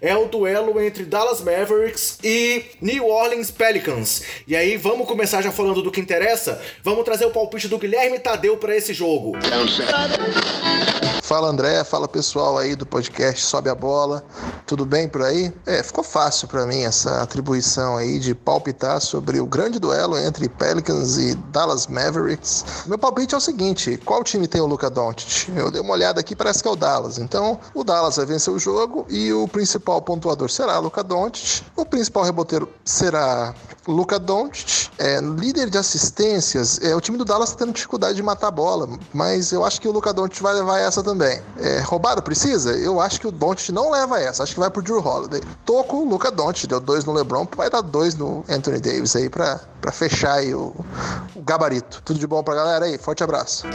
é 0.00 0.16
o 0.16 0.26
duelo 0.26 0.80
entre 0.80 1.04
Dallas 1.04 1.40
Mavericks 1.40 2.18
e 2.24 2.64
New 2.80 3.06
Orleans 3.06 3.50
Pelicans. 3.50 4.22
E 4.46 4.56
aí, 4.56 4.76
vamos 4.76 5.06
começar 5.06 5.42
já 5.42 5.52
falando 5.52 5.82
do 5.82 5.90
que 5.90 6.00
interessa? 6.00 6.60
Vamos 6.82 7.04
trazer 7.04 7.26
o 7.26 7.30
palpite 7.30 7.68
do 7.68 7.78
Guilherme 7.78 8.18
Tadeu 8.18 8.56
para 8.56 8.76
esse 8.76 8.92
jogo. 8.92 9.32
Fala 11.30 11.46
André, 11.46 11.84
fala 11.84 12.08
pessoal 12.08 12.58
aí 12.58 12.74
do 12.74 12.84
podcast 12.84 13.40
Sobe 13.42 13.68
a 13.68 13.74
Bola. 13.74 14.24
Tudo 14.66 14.84
bem 14.84 15.08
por 15.08 15.22
aí? 15.22 15.52
É, 15.64 15.80
ficou 15.80 16.02
fácil 16.02 16.48
para 16.48 16.66
mim 16.66 16.82
essa 16.82 17.22
atribuição 17.22 17.96
aí 17.96 18.18
de 18.18 18.34
palpitar 18.34 19.00
sobre 19.00 19.38
o 19.38 19.46
grande 19.46 19.78
duelo 19.78 20.18
entre 20.18 20.48
Pelicans 20.48 21.18
e 21.18 21.36
Dallas 21.52 21.86
Mavericks. 21.86 22.64
Meu 22.86 22.98
palpite 22.98 23.32
é 23.32 23.38
o 23.38 23.40
seguinte: 23.40 23.96
qual 24.04 24.24
time 24.24 24.48
tem 24.48 24.60
o 24.60 24.66
Luca 24.66 24.90
Doncic? 24.90 25.48
Eu 25.56 25.70
dei 25.70 25.80
uma 25.80 25.92
olhada 25.92 26.18
aqui, 26.18 26.34
parece 26.34 26.62
que 26.62 26.68
é 26.68 26.72
o 26.72 26.74
Dallas. 26.74 27.16
Então, 27.16 27.60
o 27.74 27.84
Dallas 27.84 28.16
vai 28.16 28.26
vencer 28.26 28.52
o 28.52 28.58
jogo 28.58 29.06
e 29.08 29.19
o 29.32 29.46
principal 29.46 30.00
pontuador 30.00 30.50
será 30.50 30.78
Luca 30.78 31.02
Doncic. 31.02 31.62
O 31.76 31.84
principal 31.84 32.22
reboteiro 32.24 32.68
será 32.84 33.54
Luca 33.86 34.18
Doncic. 34.18 34.88
É, 34.98 35.20
líder 35.20 35.70
de 35.70 35.78
assistências, 35.78 36.80
é, 36.82 36.94
o 36.94 37.00
time 37.00 37.16
do 37.16 37.24
Dallas 37.24 37.50
está 37.50 37.64
tendo 37.64 37.74
dificuldade 37.74 38.16
de 38.16 38.22
matar 38.22 38.48
a 38.48 38.50
bola, 38.50 38.88
mas 39.14 39.50
eu 39.50 39.64
acho 39.64 39.80
que 39.80 39.88
o 39.88 39.92
Luca 39.92 40.12
Doncic 40.12 40.42
vai 40.42 40.54
levar 40.54 40.78
essa 40.78 41.02
também. 41.02 41.40
É, 41.58 41.80
roubado 41.80 42.22
precisa? 42.22 42.72
Eu 42.72 43.00
acho 43.00 43.20
que 43.20 43.26
o 43.26 43.32
Doncic 43.32 43.70
não 43.70 43.90
leva 43.90 44.20
essa. 44.20 44.42
Acho 44.42 44.54
que 44.54 44.60
vai 44.60 44.70
pro 44.70 44.82
Drew 44.82 44.98
Holiday. 44.98 45.40
Tô 45.64 45.82
com 45.84 45.98
o 45.98 46.08
Luca 46.08 46.30
Doncic, 46.30 46.68
deu 46.68 46.80
dois 46.80 47.04
no 47.04 47.12
LeBron, 47.12 47.46
vai 47.56 47.70
dar 47.70 47.80
dois 47.80 48.14
no 48.14 48.44
Anthony 48.48 48.80
Davis 48.80 49.16
aí 49.16 49.28
pra, 49.28 49.60
pra 49.80 49.90
fechar 49.90 50.34
aí 50.34 50.54
o, 50.54 50.74
o 51.34 51.42
gabarito. 51.42 52.02
Tudo 52.04 52.18
de 52.18 52.26
bom 52.26 52.42
pra 52.42 52.54
galera 52.54 52.84
aí. 52.84 52.98
Forte 52.98 53.24
abraço. 53.24 53.66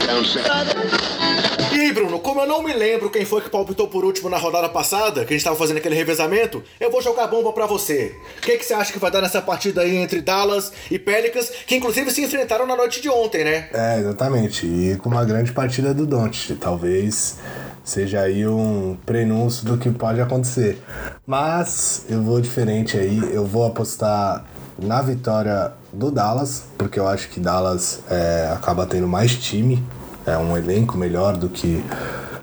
E 1.72 1.80
aí, 1.80 1.92
Bruno, 1.92 2.18
como 2.20 2.40
eu 2.40 2.46
não 2.46 2.62
me 2.62 2.72
lembro 2.72 3.10
quem 3.10 3.24
foi 3.26 3.42
que 3.42 3.50
palpitou 3.50 3.88
por 3.88 4.04
último 4.04 4.30
na 4.30 4.38
rodada 4.38 4.68
passada, 4.68 5.26
que 5.26 5.35
gente 5.36 5.44
tava 5.44 5.56
fazendo 5.56 5.78
aquele 5.78 5.94
revezamento, 5.94 6.62
eu 6.80 6.90
vou 6.90 7.02
jogar 7.02 7.26
bomba 7.26 7.52
pra 7.52 7.66
você. 7.66 8.14
O 8.38 8.40
que, 8.42 8.56
que 8.58 8.64
você 8.64 8.74
acha 8.74 8.92
que 8.92 8.98
vai 8.98 9.10
dar 9.10 9.20
nessa 9.20 9.40
partida 9.40 9.82
aí 9.82 9.96
entre 9.96 10.20
Dallas 10.20 10.72
e 10.90 10.98
Pelicans, 10.98 11.50
que 11.66 11.76
inclusive 11.76 12.10
se 12.10 12.22
enfrentaram 12.22 12.66
na 12.66 12.76
noite 12.76 13.00
de 13.00 13.08
ontem, 13.08 13.44
né? 13.44 13.68
É, 13.72 13.98
exatamente. 14.00 14.66
E 14.66 14.96
com 14.96 15.08
uma 15.08 15.24
grande 15.24 15.52
partida 15.52 15.92
do 15.92 16.06
Doncic. 16.06 16.56
Talvez 16.58 17.36
seja 17.84 18.20
aí 18.20 18.46
um 18.46 18.96
prenúncio 19.06 19.64
do 19.64 19.78
que 19.78 19.90
pode 19.90 20.20
acontecer. 20.20 20.82
Mas 21.26 22.04
eu 22.08 22.20
vou 22.22 22.40
diferente 22.40 22.96
aí, 22.98 23.20
eu 23.32 23.46
vou 23.46 23.64
apostar 23.64 24.44
na 24.78 25.00
vitória 25.00 25.72
do 25.92 26.10
Dallas, 26.10 26.64
porque 26.76 26.98
eu 26.98 27.06
acho 27.06 27.28
que 27.28 27.40
Dallas 27.40 28.00
é, 28.10 28.50
acaba 28.52 28.84
tendo 28.86 29.08
mais 29.08 29.34
time, 29.36 29.82
é 30.26 30.36
um 30.36 30.56
elenco 30.56 30.98
melhor 30.98 31.36
do 31.36 31.48
que, 31.48 31.82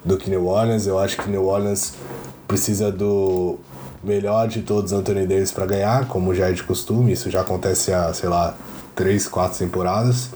do 0.04 0.18
que 0.18 0.30
New 0.30 0.48
Orleans. 0.48 0.88
Eu 0.88 0.98
acho 0.98 1.18
que 1.18 1.30
New 1.30 1.46
Orleans 1.46 1.94
precisa 2.48 2.92
do 2.92 3.58
melhor 4.04 4.48
de 4.48 4.62
todos 4.62 4.92
Anthony 4.92 5.26
Davis 5.26 5.52
para 5.52 5.66
ganhar, 5.66 6.08
como 6.08 6.36
já 6.36 6.50
é 6.50 6.52
de 6.52 6.64
costume, 6.64 7.14
isso 7.14 7.30
já 7.30 7.42
acontece 7.42 7.94
há, 7.94 8.14
sei 8.14 8.30
lá, 8.30 8.56
três, 8.96 9.28
quatro 9.28 9.58
temporadas 9.58 10.30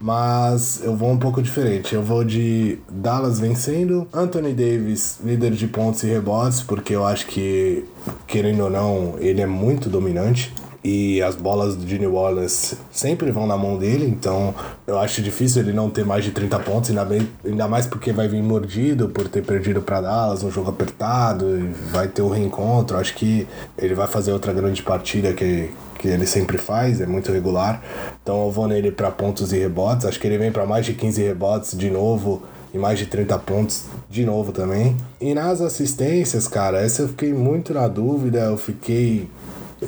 mas 0.00 0.80
eu 0.82 0.96
vou 0.96 1.10
um 1.10 1.18
pouco 1.18 1.42
diferente. 1.42 1.94
Eu 1.94 2.02
vou 2.02 2.24
de 2.24 2.78
Dallas 2.90 3.38
vencendo, 3.38 4.08
Anthony 4.12 4.54
Davis 4.54 5.18
líder 5.22 5.50
de 5.50 5.66
pontos 5.66 6.02
e 6.02 6.06
rebotes, 6.06 6.62
porque 6.62 6.94
eu 6.94 7.04
acho 7.04 7.26
que, 7.26 7.84
querendo 8.26 8.64
ou 8.64 8.70
não, 8.70 9.16
ele 9.18 9.42
é 9.42 9.46
muito 9.46 9.90
dominante. 9.90 10.54
E 10.82 11.20
as 11.20 11.34
bolas 11.34 11.78
de 11.78 11.98
New 11.98 12.14
Orleans 12.14 12.74
sempre 12.90 13.30
vão 13.30 13.46
na 13.46 13.56
mão 13.56 13.76
dele, 13.76 14.06
então 14.06 14.54
eu 14.86 14.98
acho 14.98 15.20
difícil 15.20 15.60
ele 15.60 15.74
não 15.74 15.90
ter 15.90 16.06
mais 16.06 16.24
de 16.24 16.30
30 16.30 16.58
pontos, 16.60 16.88
ainda, 16.88 17.04
bem, 17.04 17.28
ainda 17.44 17.68
mais 17.68 17.86
porque 17.86 18.12
vai 18.12 18.26
vir 18.28 18.42
mordido 18.42 19.10
por 19.10 19.28
ter 19.28 19.44
perdido 19.44 19.82
para 19.82 20.00
Dallas, 20.00 20.42
um 20.42 20.50
jogo 20.50 20.70
apertado, 20.70 21.68
vai 21.92 22.08
ter 22.08 22.22
o 22.22 22.26
um 22.26 22.30
reencontro. 22.30 22.96
Acho 22.96 23.14
que 23.14 23.46
ele 23.76 23.94
vai 23.94 24.06
fazer 24.06 24.32
outra 24.32 24.54
grande 24.54 24.82
partida 24.82 25.34
que, 25.34 25.70
que 25.98 26.08
ele 26.08 26.26
sempre 26.26 26.56
faz, 26.56 27.00
é 27.00 27.06
muito 27.06 27.30
regular. 27.30 27.82
Então 28.22 28.46
eu 28.46 28.50
vou 28.50 28.66
nele 28.66 28.90
para 28.90 29.10
pontos 29.10 29.52
e 29.52 29.58
rebotes. 29.58 30.06
Acho 30.06 30.18
que 30.18 30.26
ele 30.26 30.38
vem 30.38 30.50
para 30.50 30.64
mais 30.64 30.86
de 30.86 30.94
15 30.94 31.22
rebotes 31.22 31.76
de 31.76 31.90
novo 31.90 32.42
e 32.72 32.78
mais 32.78 32.98
de 32.98 33.06
30 33.06 33.38
pontos 33.40 33.84
de 34.08 34.24
novo 34.24 34.50
também. 34.50 34.96
E 35.20 35.34
nas 35.34 35.60
assistências, 35.60 36.48
cara, 36.48 36.80
essa 36.80 37.02
eu 37.02 37.08
fiquei 37.08 37.34
muito 37.34 37.74
na 37.74 37.86
dúvida. 37.86 38.38
Eu 38.38 38.56
fiquei 38.56 39.28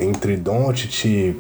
entre 0.01 0.36
Doncic, 0.36 1.36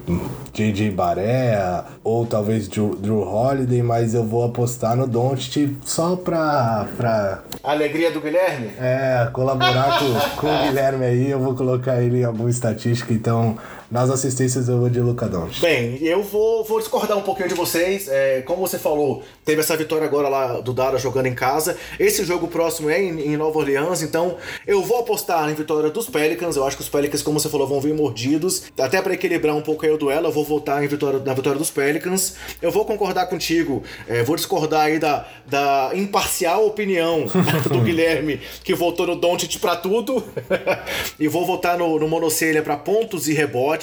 JJ 0.52 0.90
Barea 0.90 1.84
ou 2.04 2.26
talvez 2.26 2.68
Drew, 2.68 2.94
Drew 2.96 3.20
Holiday, 3.20 3.82
mas 3.82 4.14
eu 4.14 4.24
vou 4.24 4.44
apostar 4.44 4.96
no 4.96 5.06
Doncic 5.06 5.76
só 5.84 6.16
pra, 6.16 6.86
pra... 6.96 7.42
Alegria 7.62 8.10
do 8.10 8.20
Guilherme? 8.20 8.70
É, 8.78 9.28
colaborar 9.32 9.98
com, 9.98 10.40
com 10.40 10.46
o 10.46 10.62
Guilherme 10.64 11.04
aí, 11.04 11.30
eu 11.30 11.38
vou 11.38 11.54
colocar 11.54 12.02
ele 12.02 12.20
em 12.20 12.24
alguma 12.24 12.50
estatística, 12.50 13.12
então 13.12 13.56
nas 13.92 14.08
assistências 14.08 14.70
eu 14.70 14.80
vou 14.80 14.88
de 14.88 14.98
Luca 15.00 15.28
Doncic. 15.28 15.60
Bem, 15.60 15.98
eu 16.00 16.22
vou, 16.22 16.64
vou 16.64 16.78
discordar 16.78 17.16
um 17.18 17.20
pouquinho 17.20 17.50
de 17.50 17.54
vocês. 17.54 18.08
É, 18.08 18.40
como 18.40 18.66
você 18.66 18.78
falou, 18.78 19.22
teve 19.44 19.60
essa 19.60 19.76
vitória 19.76 20.06
agora 20.06 20.30
lá 20.30 20.62
do 20.62 20.72
Dara 20.72 20.98
jogando 20.98 21.26
em 21.26 21.34
casa. 21.34 21.76
Esse 22.00 22.24
jogo 22.24 22.48
próximo 22.48 22.88
é 22.88 23.02
em, 23.02 23.20
em, 23.20 23.36
Nova 23.36 23.58
Orleans, 23.58 24.00
então 24.00 24.36
eu 24.66 24.82
vou 24.82 25.00
apostar 25.00 25.50
em 25.50 25.54
vitória 25.54 25.90
dos 25.90 26.08
Pelicans. 26.08 26.56
Eu 26.56 26.66
acho 26.66 26.74
que 26.78 26.82
os 26.82 26.88
Pelicans, 26.88 27.22
como 27.22 27.38
você 27.38 27.50
falou, 27.50 27.66
vão 27.66 27.82
vir 27.82 27.92
mordidos. 27.92 28.62
Até 28.80 29.02
para 29.02 29.12
equilibrar 29.12 29.54
um 29.54 29.60
pouco 29.60 29.84
aí 29.84 29.92
o 29.92 29.98
duelo, 29.98 30.28
eu 30.28 30.32
vou 30.32 30.42
votar 30.44 30.82
em 30.82 30.86
vitória, 30.86 31.18
na 31.18 31.34
vitória 31.34 31.58
dos 31.58 31.70
Pelicans. 31.70 32.36
Eu 32.62 32.70
vou 32.70 32.86
concordar 32.86 33.26
contigo, 33.26 33.82
é, 34.08 34.22
vou 34.22 34.36
discordar 34.36 34.86
aí 34.86 34.98
da, 34.98 35.26
da 35.46 35.90
imparcial 35.92 36.66
opinião 36.66 37.26
do 37.70 37.80
Guilherme, 37.82 38.40
que 38.64 38.74
votou 38.74 39.06
no 39.06 39.16
Doncic 39.16 39.58
para 39.58 39.76
tudo. 39.76 40.24
e 41.20 41.28
vou 41.28 41.44
votar 41.44 41.76
no, 41.76 41.98
no 41.98 42.08
Monocelha 42.08 42.62
para 42.62 42.78
pontos 42.78 43.28
e 43.28 43.34
rebotes. 43.34 43.81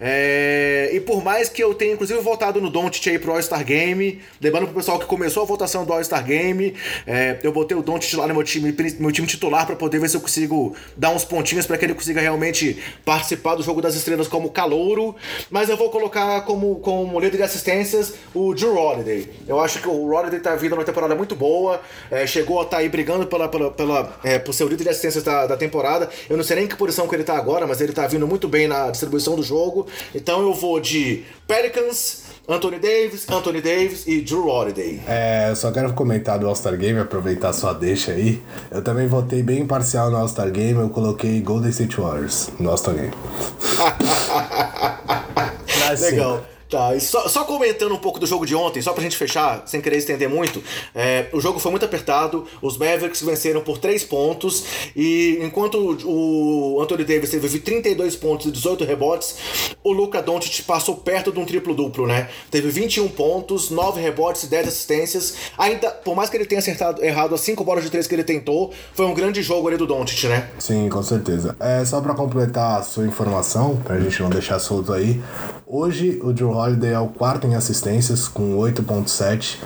É, 0.00 0.90
e 0.92 1.00
por 1.00 1.22
mais 1.22 1.48
que 1.48 1.62
eu 1.62 1.74
tenha, 1.74 1.94
inclusive, 1.94 2.20
votado 2.20 2.60
no 2.60 2.70
Doncic 2.70 3.08
aí 3.08 3.18
pro 3.18 3.32
All-Star 3.32 3.64
Game, 3.64 4.20
lembrando 4.40 4.66
pro 4.66 4.76
pessoal 4.76 4.98
que 4.98 5.06
começou 5.06 5.42
a 5.42 5.46
votação 5.46 5.84
do 5.84 5.92
All-Star 5.92 6.24
Game, 6.24 6.74
é, 7.06 7.38
eu 7.42 7.52
botei 7.52 7.76
o 7.76 7.82
Doncic 7.82 8.14
lá 8.14 8.26
no 8.26 8.34
meu 8.34 8.44
time, 8.44 8.74
meu 8.98 9.12
time 9.12 9.26
titular 9.26 9.66
para 9.66 9.76
poder 9.76 9.98
ver 9.98 10.08
se 10.08 10.16
eu 10.16 10.20
consigo 10.20 10.74
dar 10.96 11.10
uns 11.10 11.24
pontinhos 11.24 11.66
para 11.66 11.76
que 11.76 11.84
ele 11.84 11.94
consiga 11.94 12.20
realmente 12.20 12.82
participar 13.04 13.54
do 13.54 13.62
jogo 13.62 13.80
das 13.80 13.94
estrelas 13.94 14.28
como 14.28 14.50
calouro, 14.50 15.14
mas 15.50 15.68
eu 15.68 15.76
vou 15.76 15.90
colocar 15.90 16.42
como, 16.42 16.76
como 16.76 17.18
líder 17.20 17.38
de 17.38 17.42
assistências 17.42 18.14
o 18.34 18.54
Drew 18.54 18.76
Holiday. 18.76 19.28
Eu 19.46 19.60
acho 19.60 19.80
que 19.80 19.88
o 19.88 20.12
Holiday 20.12 20.40
tá 20.40 20.54
vindo 20.56 20.74
numa 20.74 20.84
temporada 20.84 21.14
muito 21.14 21.34
boa, 21.34 21.80
é, 22.10 22.26
chegou 22.26 22.60
a 22.60 22.62
estar 22.62 22.76
tá 22.76 22.82
aí 22.82 22.88
brigando 22.88 23.26
pela, 23.26 23.48
pela, 23.48 23.70
pela, 23.70 24.18
é, 24.24 24.38
por 24.38 24.52
ser 24.52 24.64
o 24.64 24.68
líder 24.68 24.84
de 24.84 24.90
assistências 24.90 25.24
da, 25.24 25.46
da 25.46 25.56
temporada. 25.56 26.08
Eu 26.28 26.36
não 26.36 26.44
sei 26.44 26.56
nem 26.56 26.66
que 26.66 26.76
posição 26.76 27.06
que 27.08 27.14
ele 27.14 27.24
tá 27.24 27.36
agora, 27.36 27.66
mas 27.66 27.80
ele 27.80 27.92
tá 27.92 28.06
vindo 28.06 28.26
muito 28.26 28.48
bem 28.48 28.68
na 28.68 28.90
distribuição 28.90 29.07
do 29.08 29.42
jogo. 29.42 29.86
Então 30.14 30.42
eu 30.42 30.54
vou 30.54 30.80
de 30.80 31.24
Pelicans, 31.46 32.24
Anthony 32.48 32.78
Davis, 32.78 33.26
Anthony 33.28 33.60
Davis 33.60 34.06
e 34.06 34.20
Drew 34.20 34.46
Holiday. 34.46 35.00
É, 35.06 35.50
eu 35.50 35.56
só 35.56 35.70
quero 35.70 35.92
comentar 35.92 36.38
do 36.38 36.46
All-Star 36.46 36.76
Game, 36.76 36.98
aproveitar 36.98 37.52
sua 37.52 37.72
deixa 37.72 38.12
aí. 38.12 38.42
Eu 38.70 38.82
também 38.82 39.06
votei 39.06 39.42
bem 39.42 39.60
imparcial 39.60 40.10
no 40.10 40.16
All-Star 40.16 40.50
Game, 40.50 40.80
eu 40.80 40.88
coloquei 40.88 41.40
Golden 41.40 41.70
State 41.70 42.00
Warriors 42.00 42.50
no 42.58 42.70
All-Star 42.70 42.94
Game. 42.94 43.12
Legal. 46.00 46.44
Tá, 46.68 46.94
e 46.94 47.00
só, 47.00 47.26
só, 47.28 47.44
comentando 47.44 47.94
um 47.94 47.98
pouco 47.98 48.20
do 48.20 48.26
jogo 48.26 48.44
de 48.44 48.54
ontem, 48.54 48.82
só 48.82 48.92
pra 48.92 49.02
gente 49.02 49.16
fechar, 49.16 49.62
sem 49.66 49.80
querer 49.80 49.96
estender 49.96 50.28
muito, 50.28 50.62
é, 50.94 51.26
o 51.32 51.40
jogo 51.40 51.58
foi 51.58 51.70
muito 51.70 51.86
apertado, 51.86 52.46
os 52.60 52.76
Mavericks 52.76 53.22
venceram 53.22 53.62
por 53.62 53.78
3 53.78 54.04
pontos, 54.04 54.64
e 54.94 55.38
enquanto 55.40 55.98
o 56.04 56.78
Anthony 56.82 57.04
Davis 57.04 57.30
teve 57.30 57.58
32 57.58 58.16
pontos 58.16 58.46
e 58.46 58.50
18 58.50 58.84
rebotes, 58.84 59.36
o 59.82 59.92
Luca 59.92 60.20
Doncic 60.20 60.62
passou 60.66 60.96
perto 60.96 61.32
de 61.32 61.38
um 61.38 61.46
triplo-duplo, 61.46 62.06
né? 62.06 62.28
Teve 62.50 62.68
21 62.68 63.08
pontos, 63.08 63.70
9 63.70 63.98
rebotes 63.98 64.42
e 64.42 64.48
10 64.48 64.68
assistências, 64.68 65.36
ainda, 65.56 65.90
por 65.90 66.14
mais 66.14 66.28
que 66.28 66.36
ele 66.36 66.44
tenha 66.44 66.58
acertado 66.58 67.02
errado 67.02 67.34
as 67.34 67.40
5 67.40 67.64
bolas 67.64 67.82
de 67.82 67.90
3 67.90 68.06
que 68.06 68.14
ele 68.14 68.24
tentou, 68.24 68.74
foi 68.92 69.06
um 69.06 69.14
grande 69.14 69.42
jogo 69.42 69.68
ali 69.68 69.78
do 69.78 69.86
Doncic, 69.86 70.24
né? 70.24 70.50
Sim, 70.58 70.90
com 70.90 71.02
certeza. 71.02 71.56
É, 71.58 71.82
só 71.86 71.98
pra 72.02 72.12
completar 72.14 72.80
a 72.80 72.82
sua 72.82 73.06
informação, 73.06 73.76
pra 73.76 73.98
gente 73.98 74.20
não 74.22 74.28
deixar 74.28 74.58
solto 74.58 74.92
aí, 74.92 75.18
hoje 75.66 76.20
o 76.22 76.30
Drew 76.30 76.57
Holiday 76.58 76.92
é 76.92 76.98
o 76.98 77.08
quarto 77.08 77.46
em 77.46 77.54
assistências, 77.54 78.28
com 78.28 78.56
8.7, 78.56 79.58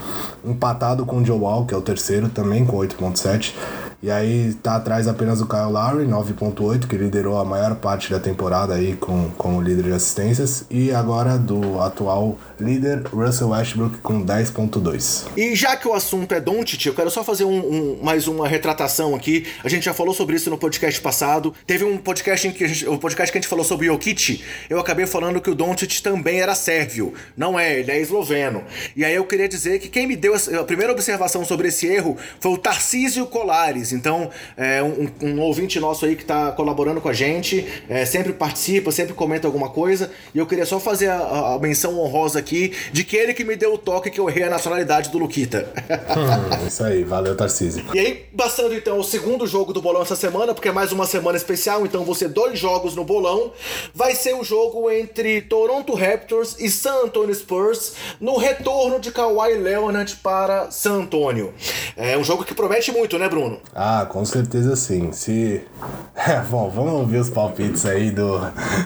empatado 0.44 1.06
com 1.06 1.18
o 1.18 1.24
Joe 1.24 1.38
Wall, 1.38 1.66
que 1.66 1.74
é 1.74 1.76
o 1.76 1.82
terceiro, 1.82 2.28
também 2.28 2.64
com 2.64 2.76
8.7. 2.76 3.54
E 4.02 4.10
aí 4.10 4.52
tá 4.54 4.74
atrás 4.74 5.06
apenas 5.06 5.40
o 5.40 5.46
Kyle 5.46 5.70
Lowry, 5.70 6.04
9.8, 6.06 6.88
que 6.88 6.96
liderou 6.96 7.38
a 7.38 7.44
maior 7.44 7.76
parte 7.76 8.10
da 8.10 8.18
temporada 8.18 8.74
aí 8.74 8.96
com, 8.96 9.30
como 9.38 9.60
líder 9.62 9.84
de 9.84 9.92
assistências. 9.92 10.64
E 10.68 10.92
agora 10.92 11.38
do 11.38 11.80
atual 11.80 12.36
líder, 12.62 13.02
Russell 13.08 13.50
Westbrook, 13.50 13.98
com 13.98 14.24
10.2. 14.24 15.26
E 15.36 15.54
já 15.54 15.76
que 15.76 15.88
o 15.88 15.92
assunto 15.92 16.32
é 16.32 16.40
Doncic, 16.40 16.86
eu 16.86 16.94
quero 16.94 17.10
só 17.10 17.24
fazer 17.24 17.44
um, 17.44 17.58
um, 17.58 17.98
mais 18.02 18.28
uma 18.28 18.46
retratação 18.46 19.14
aqui. 19.14 19.46
A 19.64 19.68
gente 19.68 19.84
já 19.84 19.92
falou 19.92 20.14
sobre 20.14 20.36
isso 20.36 20.48
no 20.48 20.56
podcast 20.56 21.00
passado. 21.00 21.52
Teve 21.66 21.84
um 21.84 21.98
podcast 21.98 22.46
em 22.46 22.52
que 22.52 22.66
gente, 22.68 22.88
o 22.88 22.96
podcast 22.98 23.32
que 23.32 23.38
a 23.38 23.40
gente 23.40 23.48
falou 23.48 23.64
sobre 23.64 23.86
Jokic, 23.86 24.42
eu 24.70 24.78
acabei 24.78 25.06
falando 25.06 25.40
que 25.40 25.50
o 25.50 25.54
Doncic 25.54 26.00
também 26.00 26.40
era 26.40 26.54
sérvio. 26.54 27.12
Não 27.36 27.58
é, 27.58 27.80
ele 27.80 27.90
é 27.90 28.00
esloveno. 28.00 28.62
E 28.96 29.04
aí 29.04 29.14
eu 29.14 29.24
queria 29.24 29.48
dizer 29.48 29.80
que 29.80 29.88
quem 29.88 30.06
me 30.06 30.16
deu 30.16 30.34
a 30.34 30.64
primeira 30.64 30.92
observação 30.92 31.44
sobre 31.44 31.68
esse 31.68 31.86
erro 31.86 32.16
foi 32.40 32.52
o 32.52 32.58
Tarcísio 32.58 33.26
Colares. 33.26 33.92
Então, 33.92 34.30
é, 34.56 34.82
um, 34.82 35.08
um 35.20 35.40
ouvinte 35.40 35.80
nosso 35.80 36.06
aí 36.06 36.14
que 36.14 36.22
está 36.22 36.52
colaborando 36.52 37.00
com 37.00 37.08
a 37.08 37.12
gente, 37.12 37.66
é, 37.88 38.04
sempre 38.04 38.32
participa, 38.32 38.92
sempre 38.92 39.14
comenta 39.14 39.48
alguma 39.48 39.68
coisa. 39.68 40.10
E 40.34 40.38
eu 40.38 40.46
queria 40.46 40.64
só 40.64 40.78
fazer 40.78 41.08
a, 41.08 41.54
a 41.54 41.58
menção 41.58 41.98
honrosa 41.98 42.38
aqui 42.38 42.51
aqui 42.52 42.72
de 42.92 43.02
que 43.02 43.16
ele 43.16 43.32
que 43.32 43.44
me 43.44 43.56
deu 43.56 43.72
o 43.72 43.78
toque 43.78 44.10
que 44.10 44.20
eu 44.20 44.28
errei 44.28 44.44
a 44.44 44.50
nacionalidade 44.50 45.08
do 45.10 45.18
Luquita. 45.18 45.68
Hum, 45.78 46.66
isso 46.68 46.84
aí, 46.84 47.02
valeu, 47.02 47.34
Tarcísio. 47.34 47.84
E 47.94 47.98
aí, 47.98 48.26
passando 48.36 48.74
então 48.74 48.98
o 48.98 49.04
segundo 49.04 49.46
jogo 49.46 49.72
do 49.72 49.80
bolão 49.80 50.02
essa 50.02 50.16
semana, 50.16 50.52
porque 50.52 50.68
é 50.68 50.72
mais 50.72 50.92
uma 50.92 51.06
semana 51.06 51.36
especial, 51.36 51.86
então 51.86 52.04
ser 52.12 52.28
dois 52.28 52.58
jogos 52.58 52.94
no 52.94 53.04
bolão. 53.04 53.52
Vai 53.94 54.14
ser 54.14 54.34
o 54.34 54.44
jogo 54.44 54.90
entre 54.90 55.40
Toronto 55.40 55.94
Raptors 55.94 56.56
e 56.58 56.68
San 56.68 57.04
Antonio 57.04 57.34
Spurs 57.34 57.94
no 58.20 58.36
retorno 58.36 59.00
de 59.00 59.10
Kawhi 59.10 59.54
Leonard 59.54 60.14
para 60.16 60.70
San 60.70 61.00
Antonio. 61.00 61.54
É 61.96 62.18
um 62.18 62.24
jogo 62.24 62.44
que 62.44 62.54
promete 62.54 62.92
muito, 62.92 63.18
né, 63.18 63.28
Bruno? 63.28 63.60
Ah, 63.74 64.06
com 64.08 64.24
certeza 64.24 64.76
sim. 64.76 65.10
Se. 65.12 65.62
É, 66.14 66.40
bom, 66.40 66.70
vamos 66.70 66.92
ouvir 66.92 67.18
os 67.18 67.30
palpites 67.30 67.84
aí 67.86 68.10
do, 68.10 68.38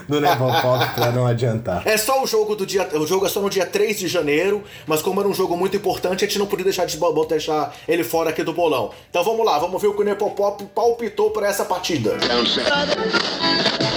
do 0.07 0.21
Pop 0.61 0.95
pra 0.95 1.11
não 1.11 1.27
adiantar. 1.27 1.85
É 1.85 1.97
só 1.97 2.23
o 2.23 2.25
jogo 2.25 2.55
do 2.55 2.65
dia. 2.65 2.87
O 2.93 3.05
jogo 3.05 3.25
é 3.25 3.29
só 3.29 3.41
no 3.41 3.46
dia 3.49 3.57
dia 3.57 3.65
3 3.65 3.97
de 3.97 4.07
janeiro, 4.07 4.63
mas 4.85 5.01
como 5.01 5.19
era 5.19 5.27
um 5.27 5.33
jogo 5.33 5.57
muito 5.57 5.75
importante, 5.75 6.23
a 6.23 6.27
gente 6.27 6.37
não 6.37 6.45
podia 6.45 6.65
deixar 6.65 6.85
de 6.85 6.97
deixar 7.27 7.75
ele 7.87 8.03
fora 8.03 8.29
aqui 8.29 8.43
do 8.43 8.53
bolão. 8.53 8.91
Então 9.09 9.23
vamos 9.23 9.43
lá, 9.43 9.57
vamos 9.57 9.81
ver 9.81 9.87
o 9.87 9.95
que 9.95 10.01
o 10.01 10.05
Nepopop 10.05 10.63
palpitou 10.75 11.31
para 11.31 11.47
essa 11.47 11.65
partida. 11.65 12.17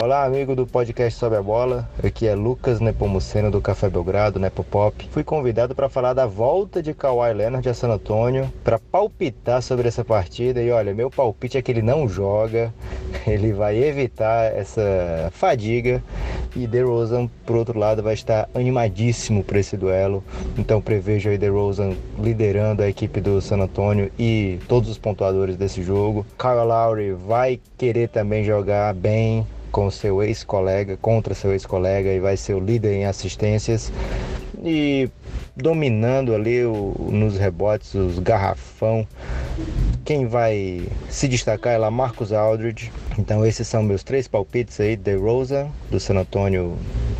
Olá, 0.02 0.24
amigo 0.24 0.56
do 0.56 0.66
podcast 0.66 1.18
Sobe 1.18 1.36
a 1.36 1.42
Bola. 1.42 1.86
Aqui 2.02 2.26
é 2.26 2.34
Lucas 2.34 2.80
Nepomuceno 2.80 3.50
do 3.50 3.60
Café 3.60 3.90
Belgrado, 3.90 4.38
Nepopop. 4.40 5.06
Fui 5.12 5.22
convidado 5.22 5.74
para 5.74 5.90
falar 5.90 6.14
da 6.14 6.24
volta 6.24 6.82
de 6.82 6.94
Kawhi 6.94 7.34
Leonard 7.34 7.68
a 7.68 7.74
San 7.74 7.90
Antônio, 7.90 8.50
para 8.64 8.78
palpitar 8.78 9.62
sobre 9.62 9.88
essa 9.88 10.02
partida. 10.02 10.62
E 10.62 10.70
olha, 10.70 10.94
meu 10.94 11.10
palpite 11.10 11.58
é 11.58 11.62
que 11.62 11.70
ele 11.70 11.82
não 11.82 12.08
joga, 12.08 12.72
ele 13.26 13.52
vai 13.52 13.76
evitar 13.76 14.44
essa 14.56 15.30
fadiga 15.32 16.02
e 16.56 16.66
DeRozan, 16.66 17.28
por 17.44 17.56
outro 17.56 17.78
lado, 17.78 18.02
vai 18.02 18.14
estar 18.14 18.48
animadíssimo 18.54 19.39
para 19.42 19.58
esse 19.58 19.76
duelo. 19.76 20.22
Então 20.58 20.80
prevejo 20.80 21.30
aí 21.30 21.38
DeRozan 21.38 21.92
liderando 22.18 22.82
a 22.82 22.88
equipe 22.88 23.20
do 23.20 23.40
San 23.40 23.58
Antonio 23.58 24.10
e 24.18 24.58
todos 24.68 24.90
os 24.90 24.98
pontuadores 24.98 25.56
desse 25.56 25.82
jogo. 25.82 26.26
Kyle 26.38 26.66
Lowry 26.66 27.12
vai 27.12 27.60
querer 27.76 28.08
também 28.08 28.44
jogar 28.44 28.94
bem 28.94 29.46
com 29.70 29.90
seu 29.90 30.22
ex-colega, 30.22 30.96
contra 30.96 31.34
seu 31.34 31.52
ex-colega 31.52 32.12
e 32.12 32.20
vai 32.20 32.36
ser 32.36 32.54
o 32.54 32.60
líder 32.60 32.94
em 32.94 33.04
assistências. 33.06 33.92
E 34.62 35.08
dominando 35.60 36.34
ali 36.34 36.64
o, 36.64 37.08
nos 37.10 37.38
rebotes, 37.38 37.94
os 37.94 38.18
garrafão. 38.18 39.06
Quem 40.04 40.26
vai 40.26 40.88
se 41.08 41.28
destacar 41.28 41.74
é 41.74 41.78
lá 41.78 41.90
Marcus 41.90 42.32
Aldridge. 42.32 42.90
Então 43.18 43.44
esses 43.44 43.68
são 43.68 43.82
meus 43.82 44.02
três 44.02 44.26
palpites 44.26 44.80
aí. 44.80 44.96
The 44.96 45.14
Rosa, 45.14 45.68
do 45.90 46.00
San 46.00 46.16
Antonio, 46.16 46.76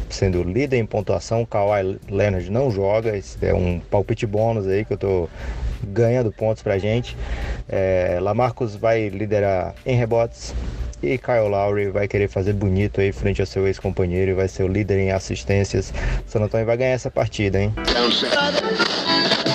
sendo 0.08 0.42
líder 0.42 0.78
em 0.78 0.86
pontuação. 0.86 1.44
Kawhi 1.44 1.98
Leonard 2.08 2.50
não 2.50 2.70
joga. 2.70 3.16
Esse 3.16 3.44
é 3.46 3.54
um 3.54 3.78
palpite 3.78 4.26
bônus 4.26 4.66
aí 4.66 4.84
que 4.84 4.94
eu 4.94 4.98
tô 4.98 5.28
ganhando 5.82 6.32
pontos 6.32 6.62
pra 6.62 6.78
gente. 6.78 7.16
É, 7.68 8.18
Lamarcus 8.20 8.74
vai 8.74 9.08
liderar 9.08 9.74
em 9.84 9.96
rebotes. 9.96 10.54
E 11.02 11.16
Kyle 11.16 11.48
Lowry 11.48 11.90
vai 11.90 12.06
querer 12.06 12.28
fazer 12.28 12.52
bonito 12.52 13.00
aí 13.00 13.10
frente 13.10 13.40
ao 13.40 13.46
seu 13.46 13.66
ex-companheiro 13.66 14.32
e 14.32 14.34
vai 14.34 14.48
ser 14.48 14.64
o 14.64 14.68
líder 14.68 14.98
em 14.98 15.12
assistências. 15.12 15.92
San 16.26 16.40
Antonio 16.40 16.66
vai 16.66 16.76
ganhar 16.76 16.92
essa 16.92 17.10
partida, 17.10 17.60
hein? 17.60 17.72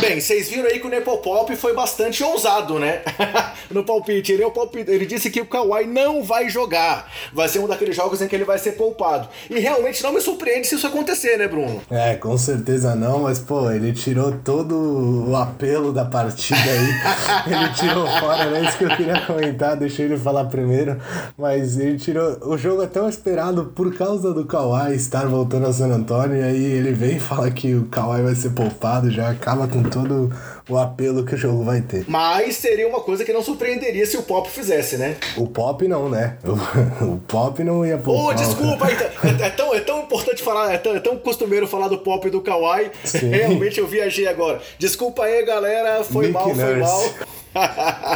Bem, 0.08 0.22
vocês 0.22 0.50
viram 0.50 0.70
aí 0.70 0.80
que 0.80 0.86
o 0.86 0.90
Nepopop 0.90 1.56
foi 1.56 1.74
bastante 1.74 2.24
ousado, 2.24 2.78
né? 2.78 3.02
no 3.72 3.84
palpite. 3.84 4.32
Ele, 4.32 4.44
é 4.44 4.46
o 4.46 4.52
palpite. 4.52 4.92
ele 4.92 5.06
disse 5.06 5.32
que 5.32 5.42
o 5.42 5.46
Kawhi 5.46 5.86
não 5.86 6.22
vai 6.22 6.50
jogar. 6.50 7.10
Vai 7.34 7.48
ser 7.48 7.60
um 7.60 7.68
daqueles 7.68 7.96
jogos 7.96 8.22
em 8.22 8.28
que 8.28 8.36
ele 8.36 8.44
vai 8.44 8.60
ser 8.60 8.74
poupado. 8.74 9.28
E 9.50 9.58
realmente 9.58 10.04
não 10.04 10.14
me 10.14 10.22
surpreende 10.22 10.68
se 10.68 10.76
isso 10.76 10.86
acontecer, 10.86 11.38
né, 11.38 11.48
Bruno? 11.48 11.82
É, 11.90 12.16
com 12.16 12.38
certeza 12.38 12.94
não, 12.94 13.24
mas 13.24 13.40
pô, 13.40 13.72
ele 13.72 13.94
tirou 13.94 14.32
todo 14.44 15.30
o 15.30 15.36
apelo 15.36 15.92
da 15.92 16.06
partida 16.06 16.60
aí. 16.60 17.48
ele 17.52 17.74
tirou 17.74 18.06
fora, 18.20 18.46
né? 18.52 18.64
Isso 18.68 18.78
que 18.78 18.84
eu 18.84 18.96
queria 18.96 19.22
comentar, 19.22 19.76
deixei 19.76 20.06
ele 20.06 20.18
falar 20.18 20.46
primeiro. 20.46 21.02
Mas 21.38 21.80
ele 21.80 21.98
tirou. 21.98 22.38
O 22.44 22.58
jogo 22.58 22.84
é 22.84 22.88
tão 22.88 23.08
esperado 23.10 23.72
por 23.76 23.96
causa 23.96 24.34
do 24.34 24.46
Kawhi 24.46 24.94
estar 24.94 25.26
voltando 25.26 25.68
a 25.68 25.74
San 25.74 25.88
Antônio. 25.88 26.38
E 26.38 26.44
aí 26.44 26.64
ele 26.64 26.92
vem 26.92 27.18
e 27.18 27.20
fala 27.20 27.50
que 27.50 27.74
o 27.74 27.86
Kawhi 27.86 28.22
vai 28.22 28.36
ser 28.36 28.52
poupado, 28.52 29.10
já 29.10 29.32
acaba 29.32 29.55
com 29.68 29.84
todo 29.84 30.32
o 30.70 30.78
apelo 30.78 31.26
que 31.26 31.36
o 31.36 31.38
jogo 31.38 31.64
vai 31.64 31.82
ter. 31.82 32.06
Mas 32.08 32.56
seria 32.56 32.88
uma 32.88 33.00
coisa 33.00 33.24
que 33.24 33.34
não 33.34 33.42
surpreenderia 33.42 34.06
se 34.06 34.18
o 34.18 34.24
Pop 34.24 34.50
fizesse, 34.50 34.98
né? 34.98 35.16
O 35.38 35.48
Pop 35.48 35.88
não, 35.88 36.10
né? 36.10 36.38
O, 36.44 37.06
o 37.16 37.20
Pop 37.20 37.64
não 37.64 37.86
ia 37.86 37.98
poupar. 37.98 38.26
Oh, 38.26 38.34
desculpa, 38.34 38.88
é, 38.90 39.46
é, 39.46 39.50
tão, 39.50 39.74
é 39.74 39.80
tão 39.80 40.02
importante 40.02 40.44
falar, 40.44 40.74
é 40.74 40.78
tão, 40.78 40.96
é 40.96 41.00
tão 41.00 41.18
costumeiro 41.18 41.68
falar 41.68 41.88
do 41.88 41.98
Pop 42.00 42.28
e 42.28 42.32
do 42.32 42.42
Kawaii. 42.42 42.92
Sim. 43.04 43.30
Realmente 43.30 43.80
eu 43.80 43.88
viajei 43.88 44.28
agora. 44.28 44.62
Desculpa 44.78 45.24
aí, 45.24 45.46
galera, 45.46 46.04
foi 46.04 46.28
Nick 46.28 46.34
mal, 46.34 46.48
Nurse. 46.48 46.62
foi 46.62 46.76
mal. 46.78 47.35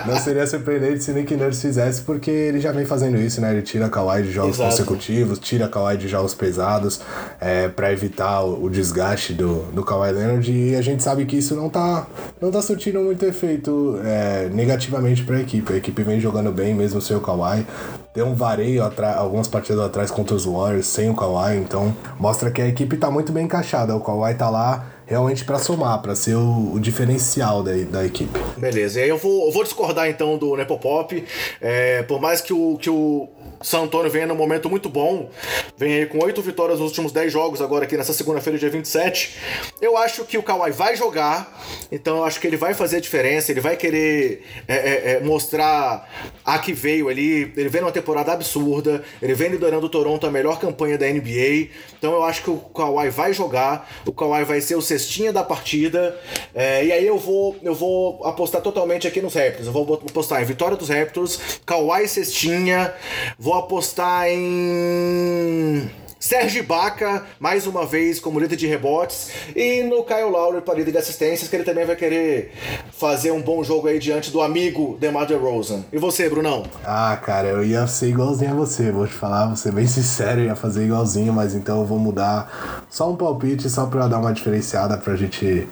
Não 0.06 0.18
seria 0.18 0.46
surpreendente 0.46 1.04
se 1.04 1.14
Nick 1.14 1.36
Nurse 1.36 1.62
fizesse, 1.62 2.02
porque 2.02 2.30
ele 2.30 2.60
já 2.60 2.72
vem 2.72 2.86
fazendo 2.86 3.18
isso, 3.18 3.40
né? 3.40 3.52
Ele 3.52 3.62
tira 3.62 3.90
Kawhi 3.90 4.24
de 4.24 4.32
jogos 4.32 4.56
Exato. 4.56 4.70
consecutivos, 4.70 5.40
tira 5.40 5.68
Kawhi 5.68 5.98
de 5.98 6.08
jogos 6.08 6.34
pesados, 6.34 7.02
é, 7.40 7.68
para 7.70 7.92
evitar 7.92 8.42
o, 8.42 8.66
o, 8.66 8.70
desgaste 8.70 9.34
do, 9.34 9.64
do 9.72 9.84
Kawhi 9.84 10.12
Leonard. 10.12 10.52
E 10.52 10.76
a 10.76 10.82
gente 10.82 11.02
sabe 11.02 11.26
que 11.26 11.38
isso 11.38 11.56
não 11.56 11.70
tá, 11.70 12.06
não 12.42 12.52
tá 12.52 12.62
surtindo 12.62 13.00
muito 13.00 13.24
efeito 13.26 14.00
é, 14.04 14.50
negativamente 14.52 15.24
para 15.24 15.38
a 15.38 15.42
equipe. 15.42 15.74
A 15.74 15.78
equipe 15.78 16.04
vem 16.04 16.20
jogando 16.20 16.52
bem, 16.52 16.74
mesmo 16.74 17.02
sem 17.02 17.16
o 17.16 17.22
Kawhi. 17.22 17.66
Deu 18.14 18.26
um 18.26 18.34
vareio 18.34 18.84
algumas 19.16 19.48
partidas 19.48 19.80
atrás 19.80 20.12
contra 20.12 20.36
os 20.36 20.46
Warriors 20.46 20.88
sem 20.88 21.10
o 21.10 21.16
Kawhi, 21.16 21.58
então 21.58 21.96
mostra 22.20 22.52
que 22.52 22.62
a 22.62 22.68
equipe 22.68 22.98
tá 22.98 23.10
muito 23.10 23.32
bem 23.32 23.46
encaixada. 23.46 23.96
O 23.96 24.02
Kawhi 24.02 24.34
tá 24.34 24.50
lá 24.50 24.86
realmente 25.10 25.44
para 25.44 25.58
somar, 25.58 26.00
para 26.04 26.16
ser 26.16 26.36
o, 26.36 26.74
o, 26.74 26.80
diferencial 26.80 27.64
da, 27.64 27.72
da 27.90 28.06
equipe. 28.06 28.40
Beleza, 28.56 29.00
e 29.00 29.04
aí 29.04 29.10
eu 29.10 29.18
vou, 29.18 29.48
eu 29.48 29.52
vou 29.52 29.64
discordar 29.64 30.08
então 30.08 30.38
do 30.38 30.56
Nepopop. 30.56 31.26
É, 31.60 32.04
por 32.04 32.22
mais 32.22 32.42
que 32.42 32.54
o, 32.54 32.78
que 32.78 32.92
o 32.92 33.28
São 33.62 33.84
Antônio 33.84 34.10
venha 34.10 34.26
num 34.26 34.36
momento 34.36 34.70
muito 34.70 34.90
bom, 34.90 35.30
vem 35.78 35.94
aí 35.94 36.06
com 36.06 36.24
oito 36.24 36.42
vitórias 36.42 36.80
nos 36.80 36.90
últimos 36.90 37.12
dez 37.12 37.32
jogos, 37.32 37.62
agora 37.62 37.86
aqui 37.86 37.98
nessa 37.98 38.14
segunda-feira, 38.14 38.58
dia 38.58 38.70
27. 38.70 39.36
Eu 39.82 39.98
acho 39.98 40.24
que 40.26 40.38
o 40.38 40.44
Kawhi 40.44 40.72
vai 40.72 40.96
jogar, 40.96 41.62
então 41.92 42.18
eu 42.18 42.24
acho 42.24 42.40
que 42.40 42.48
ele 42.48 42.58
vai 42.58 42.74
fazer 42.74 42.98
a 42.98 43.00
diferença, 43.00 43.52
ele 43.52 43.60
vai 43.60 43.76
querer 43.76 44.44
é, 44.68 44.76
é, 44.76 45.12
é 45.14 45.20
mostrar 45.20 46.10
a 46.46 46.58
que 46.58 46.74
veio 46.74 47.10
ali. 47.10 47.52
Ele 47.56 47.70
vem 47.70 47.82
numa 47.82 47.92
temporada 47.92 48.32
absurda, 48.32 49.04
ele 49.22 49.34
vem 49.34 49.50
liderando 49.50 49.86
o 49.86 49.90
Toronto 49.90 50.26
a 50.26 50.32
melhor 50.32 50.60
campanha 50.60 50.98
da 50.98 51.06
NBA, 51.08 51.70
então 51.98 52.14
eu 52.14 52.24
acho 52.24 52.44
que 52.44 52.50
o 52.50 52.58
Kawhi 52.58 53.10
vai 53.10 53.34
jogar, 53.34 53.90
o 54.06 54.14
Kawhi 54.14 54.44
vai 54.44 54.62
ser 54.62 54.76
o 54.76 54.82
cestinha 54.82 55.34
da 55.34 55.44
partida. 55.44 56.18
É, 56.56 56.86
e 56.86 56.92
aí 56.92 57.06
eu 57.06 57.18
vou, 57.18 57.58
eu 57.62 57.76
vou 57.76 58.26
apostar 58.26 58.62
totalmente 58.62 59.08
aqui 59.08 59.22
nos 59.22 59.34
Raptors. 59.34 59.68
Eu 59.68 59.74
vou 59.74 59.96
apostar 59.96 60.42
em 60.42 60.46
vitória 60.46 60.78
dos 60.78 60.90
Raptors, 60.90 61.60
Kawhi 61.66 62.08
cestinha. 62.08 62.94
Vou 63.38 63.49
apostar 63.54 64.28
em 64.28 65.90
Sérgio 66.20 66.66
Baca, 66.66 67.24
mais 67.40 67.66
uma 67.66 67.86
vez, 67.86 68.20
como 68.20 68.42
líder 68.42 68.58
de 68.58 68.68
rebotes. 68.68 69.32
E 69.56 69.84
no 69.84 70.04
Kyle 70.04 70.30
Lowry 70.30 70.60
para 70.60 70.74
líder 70.74 70.92
de 70.92 70.98
assistências, 70.98 71.50
que 71.50 71.56
ele 71.56 71.64
também 71.64 71.86
vai 71.86 71.96
querer 71.96 72.52
fazer 72.92 73.32
um 73.32 73.42
bom 73.42 73.64
jogo 73.64 73.88
aí 73.88 73.98
diante 74.00 74.30
do 74.30 74.42
amigo 74.42 74.98
DeMar 75.00 75.26
DeRozan. 75.26 75.86
E 75.94 75.98
você, 75.98 76.30
Brunão? 76.30 76.64
Ah, 76.84 77.18
cara, 77.24 77.48
eu 77.48 77.64
ia 77.64 77.88
ser 77.88 78.10
igualzinho 78.10 78.52
a 78.52 78.56
você. 78.56 78.92
Vou 78.92 79.08
te 79.08 79.14
falar, 79.14 79.48
vou 79.48 79.56
ser 79.56 79.72
bem 79.72 79.88
sincero, 79.88 80.42
eu 80.42 80.48
ia 80.48 80.56
fazer 80.58 80.84
igualzinho, 80.84 81.32
mas 81.32 81.56
então 81.56 81.80
eu 81.80 81.86
vou 81.86 81.98
mudar 81.98 82.86
só 82.90 83.10
um 83.10 83.16
palpite, 83.16 83.70
só 83.70 83.86
pra 83.86 84.10
dar 84.10 84.20
uma 84.20 84.34
diferenciada 84.34 84.98
pra 84.98 85.16
gente 85.16 85.66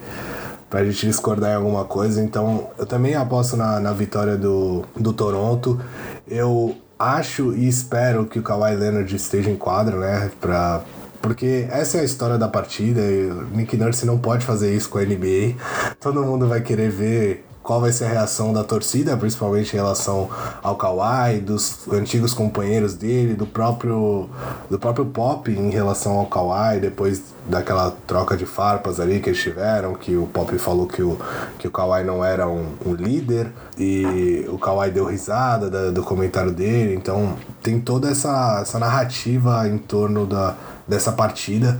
pra 0.69 0.83
gente 0.83 1.05
discordar 1.05 1.51
em 1.51 1.55
alguma 1.55 1.83
coisa. 1.85 2.23
Então, 2.23 2.69
eu 2.77 2.85
também 2.85 3.15
aposto 3.15 3.55
na, 3.57 3.79
na 3.79 3.91
vitória 3.91 4.37
do, 4.37 4.85
do 4.95 5.13
Toronto. 5.13 5.79
Eu 6.27 6.75
acho 6.97 7.53
e 7.53 7.67
espero 7.67 8.25
que 8.25 8.39
o 8.39 8.43
Kawhi 8.43 8.75
Leonard 8.75 9.15
esteja 9.15 9.49
em 9.49 9.55
quadro, 9.55 9.99
né? 9.99 10.31
Pra, 10.39 10.81
porque 11.21 11.67
essa 11.69 11.97
é 11.97 12.01
a 12.01 12.03
história 12.03 12.37
da 12.37 12.47
partida. 12.47 13.01
o 13.01 13.55
Nick 13.55 13.75
Nurse 13.77 14.05
não 14.05 14.17
pode 14.17 14.45
fazer 14.45 14.75
isso 14.75 14.89
com 14.89 14.97
a 14.97 15.03
NBA. 15.03 15.55
Todo 15.99 16.23
mundo 16.23 16.47
vai 16.47 16.61
querer 16.61 16.89
ver 16.89 17.46
qual 17.67 17.81
vai 17.81 17.91
ser 17.91 18.05
a 18.05 18.07
reação 18.07 18.53
da 18.53 18.63
torcida, 18.63 19.17
principalmente 19.17 19.73
em 19.73 19.75
relação 19.75 20.29
ao 20.63 20.77
Kawhi, 20.77 21.41
dos 21.41 21.85
antigos 21.91 22.33
companheiros 22.33 22.93
dele, 22.93 23.33
do 23.33 23.45
próprio 23.45 24.29
do 24.69 24.79
próprio 24.79 25.05
Pop 25.05 25.51
em 25.51 25.69
relação 25.69 26.13
ao 26.13 26.27
Kawhi, 26.27 26.79
depois 26.79 27.21
daquela 27.45 27.91
troca 28.07 28.37
de 28.37 28.45
farpas 28.45 29.01
ali 29.01 29.19
que 29.19 29.29
eles 29.29 29.41
tiveram, 29.41 29.95
que 29.95 30.15
o 30.15 30.27
Pop 30.27 30.57
falou 30.57 30.87
que 30.87 31.03
o, 31.03 31.19
que 31.59 31.67
o 31.67 31.71
Kawhi 31.71 32.05
não 32.05 32.23
era 32.23 32.47
um, 32.47 32.67
um 32.85 32.93
líder 32.93 33.51
e 33.77 34.45
o 34.47 34.57
Kawhi 34.57 34.89
deu 34.89 35.03
risada 35.03 35.69
da, 35.69 35.91
do 35.91 36.03
comentário 36.03 36.53
dele, 36.53 36.95
então 36.95 37.35
tem 37.61 37.81
toda 37.81 38.09
essa, 38.09 38.59
essa 38.61 38.79
narrativa 38.79 39.67
em 39.67 39.77
torno 39.77 40.25
da 40.25 40.55
dessa 40.87 41.11
partida. 41.11 41.79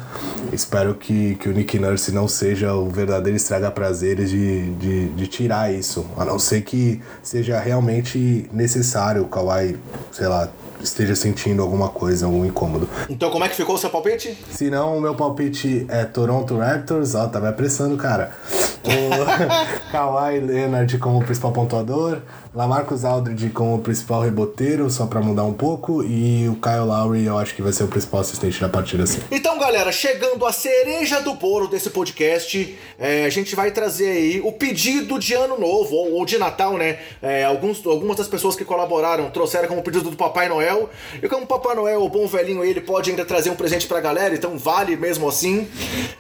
Espero 0.52 0.96
que, 0.96 1.36
que 1.36 1.48
o 1.48 1.54
Nick 1.54 1.80
Nurse 1.80 2.12
não 2.12 2.28
seja 2.28 2.74
o 2.74 2.90
verdadeiro 2.90 3.38
estraga-prazeres 3.38 4.30
de, 4.30 4.72
de, 4.74 5.10
de 5.10 5.28
tirar 5.28 5.74
isso. 5.74 6.06
A 6.18 6.26
não 6.26 6.38
ser 6.38 6.62
que 6.62 7.02
seja 7.24 7.60
realmente 7.60 8.50
necessário 8.52 9.24
o 9.24 9.28
Kawhi, 9.28 9.78
sei 10.12 10.28
lá, 10.28 10.50
esteja 10.82 11.16
sentindo 11.16 11.62
alguma 11.62 11.90
coisa, 11.90 12.26
algum 12.26 12.46
incômodo. 12.46 12.90
Então 13.10 13.30
como 13.30 13.44
é 13.44 13.50
que 13.50 13.56
ficou 13.56 13.76
o 13.76 13.78
seu 13.78 13.90
palpite? 13.90 14.38
Se 14.52 14.70
não, 14.70 14.98
o 14.98 15.02
meu 15.02 15.16
palpite 15.16 15.86
é 15.90 16.06
Toronto 16.06 16.58
Raptors, 16.58 17.16
ó, 17.16 17.28
tá 17.28 17.40
me 17.40 17.48
apressando, 17.48 17.98
cara. 17.98 18.32
O 18.88 19.92
Kawhi 19.92 20.40
Leonard 20.40 20.98
como 21.00 21.22
principal 21.22 21.52
pontuador, 21.52 22.22
Lamarcus 22.58 23.06
Aldridge 23.06 23.52
como 23.52 23.78
principal 23.84 24.24
reboteiro, 24.24 24.90
só 24.90 25.06
para 25.06 25.22
mudar 25.22 25.44
um 25.44 25.54
pouco, 25.54 26.04
e 26.04 26.50
o 26.50 26.56
Kyle 26.56 26.88
Lowry 26.88 27.24
eu 27.24 27.38
acho 27.38 27.54
que 27.54 27.62
vai 27.62 27.72
ser 27.72 27.84
o 27.84 27.88
principal 27.88 28.22
assistente 28.22 28.60
da 28.60 28.68
partida 28.68 29.04
assim. 29.04 29.22
Então, 29.30 29.60
galera, 29.60 29.92
chegando 29.92 30.44
a 30.44 30.52
cereja 30.52 31.22
do 31.22 31.36
bolo 31.36 31.68
desse 31.68 31.92
podcast, 31.92 32.76
é, 32.98 33.26
a 33.26 33.30
gente 33.30 33.56
vai 33.56 33.70
trazer 33.70 34.10
aí 34.10 34.42
o 34.44 34.52
pedido 34.52 35.20
de 35.20 35.36
ano 35.36 35.60
novo, 35.60 35.96
ou, 35.96 36.14
ou 36.14 36.26
de 36.26 36.40
Natal, 36.40 36.80
né? 36.80 36.98
É, 37.22 37.44
alguns, 37.44 37.86
algumas 37.86 38.18
das 38.18 38.28
pessoas 38.28 38.56
que 38.56 38.66
colaboraram 38.66 39.30
trouxeram 39.30 39.68
como 39.68 39.84
pedido 39.84 40.10
do 40.10 40.18
Papai 40.18 40.50
Noel, 40.50 40.90
e 41.22 41.30
como 41.30 41.44
o 41.44 41.48
Papai 41.48 41.76
Noel, 41.76 42.02
o 42.02 42.10
bom 42.10 42.26
velhinho, 42.26 42.64
ele 42.64 42.82
pode 42.82 43.12
ainda 43.12 43.24
trazer 43.24 43.52
um 43.52 43.56
presente 43.56 43.86
pra 43.86 44.02
galera, 44.02 44.34
então 44.34 44.58
vale 44.58 44.96
mesmo 44.96 45.30
assim. 45.30 45.68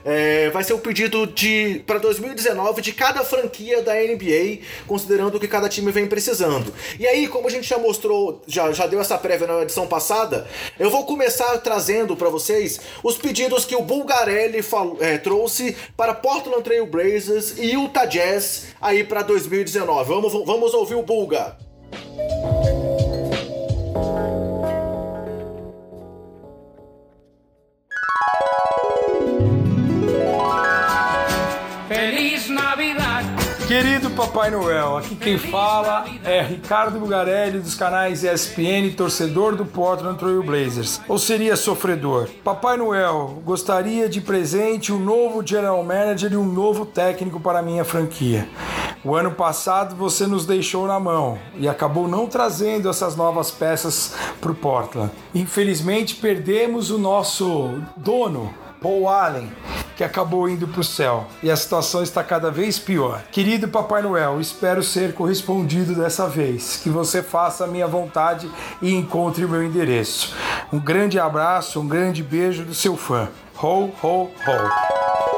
É, 0.05 0.51
vai 0.51 0.63
ser 0.63 0.73
o 0.73 0.77
pedido 0.77 1.25
de 1.25 1.81
para 1.87 1.97
2019 1.97 2.79
de 2.83 2.91
cada 2.91 3.23
franquia 3.23 3.81
da 3.81 3.95
NBA, 3.95 4.59
considerando 4.85 5.39
que 5.39 5.47
cada 5.47 5.67
time 5.67 5.91
vem 5.91 6.05
precisando 6.05 6.26
precisando. 6.27 6.73
E 6.99 7.07
aí, 7.07 7.27
como 7.27 7.47
a 7.47 7.49
gente 7.49 7.67
já 7.67 7.77
mostrou, 7.77 8.41
já, 8.45 8.71
já 8.73 8.85
deu 8.85 8.99
essa 8.99 9.17
prévia 9.17 9.47
na 9.47 9.61
edição 9.61 9.87
passada, 9.87 10.45
eu 10.77 10.89
vou 10.89 11.05
começar 11.05 11.57
trazendo 11.59 12.15
para 12.17 12.29
vocês 12.29 12.79
os 13.01 13.17
pedidos 13.17 13.63
que 13.63 13.75
o 13.75 13.81
Bulgarelli 13.81 14.59
é, 14.99 15.17
trouxe 15.17 15.75
para 15.95 16.13
Portland 16.13 16.63
Trail 16.63 16.85
Blazers 16.85 17.57
e 17.57 17.71
Utah 17.71 18.05
Jazz 18.05 18.67
aí 18.81 19.03
para 19.03 19.21
2019. 19.21 20.07
Vamos, 20.07 20.33
vamos 20.45 20.73
ouvir 20.73 20.95
o 20.95 21.03
Bulga. 21.03 21.57
Querido 22.61 22.76
Papai 34.17 34.49
Noel, 34.49 34.97
aqui 34.97 35.15
quem 35.15 35.37
fala 35.37 36.05
é 36.23 36.41
Ricardo 36.41 36.99
Bugarelli 36.99 37.59
dos 37.59 37.75
canais 37.75 38.23
ESPN, 38.23 38.95
torcedor 38.97 39.55
do 39.55 39.63
Portland 39.63 40.17
Trail 40.17 40.41
Blazers. 40.41 40.99
Ou 41.07 41.19
seria 41.19 41.55
sofredor? 41.55 42.27
Papai 42.43 42.77
Noel, 42.77 43.39
gostaria 43.45 44.09
de 44.09 44.19
presente 44.19 44.91
um 44.91 44.97
novo 44.97 45.45
general 45.45 45.83
manager 45.83 46.33
e 46.33 46.35
um 46.35 46.51
novo 46.51 46.83
técnico 46.83 47.39
para 47.39 47.61
minha 47.61 47.85
franquia. 47.85 48.49
O 49.03 49.13
ano 49.15 49.29
passado 49.29 49.95
você 49.95 50.25
nos 50.25 50.47
deixou 50.47 50.87
na 50.87 50.99
mão 50.99 51.37
e 51.55 51.69
acabou 51.69 52.07
não 52.07 52.25
trazendo 52.25 52.89
essas 52.89 53.15
novas 53.15 53.51
peças 53.51 54.15
para 54.41 54.51
o 54.51 54.55
Portland. 54.55 55.11
Infelizmente 55.35 56.15
perdemos 56.15 56.89
o 56.89 56.97
nosso 56.97 57.83
dono, 57.95 58.51
Paul 58.81 59.09
Allen, 59.09 59.51
que 59.95 60.03
acabou 60.03 60.47
indo 60.47 60.67
para 60.67 60.81
o 60.81 60.83
céu 60.83 61.25
e 61.41 61.49
a 61.49 61.55
situação 61.55 62.03
está 62.03 62.23
cada 62.23 62.51
vez 62.51 62.77
pior. 62.77 63.23
Querido 63.31 63.67
Papai 63.67 64.01
Noel, 64.01 64.39
espero 64.39 64.83
ser 64.83 65.13
correspondido 65.13 65.95
dessa 65.95 66.27
vez. 66.27 66.79
Que 66.83 66.89
você 66.89 67.23
faça 67.23 67.63
a 67.63 67.67
minha 67.67 67.87
vontade 67.87 68.49
e 68.81 68.93
encontre 68.93 69.43
o 69.43 69.49
meu 69.49 69.63
endereço. 69.63 70.35
Um 70.71 70.79
grande 70.79 71.19
abraço, 71.19 71.79
um 71.79 71.87
grande 71.87 72.21
beijo 72.21 72.63
do 72.63 72.73
seu 72.73 72.95
fã. 72.95 73.29
Ho, 73.61 73.89
ho, 74.03 74.29
ho. 74.29 75.36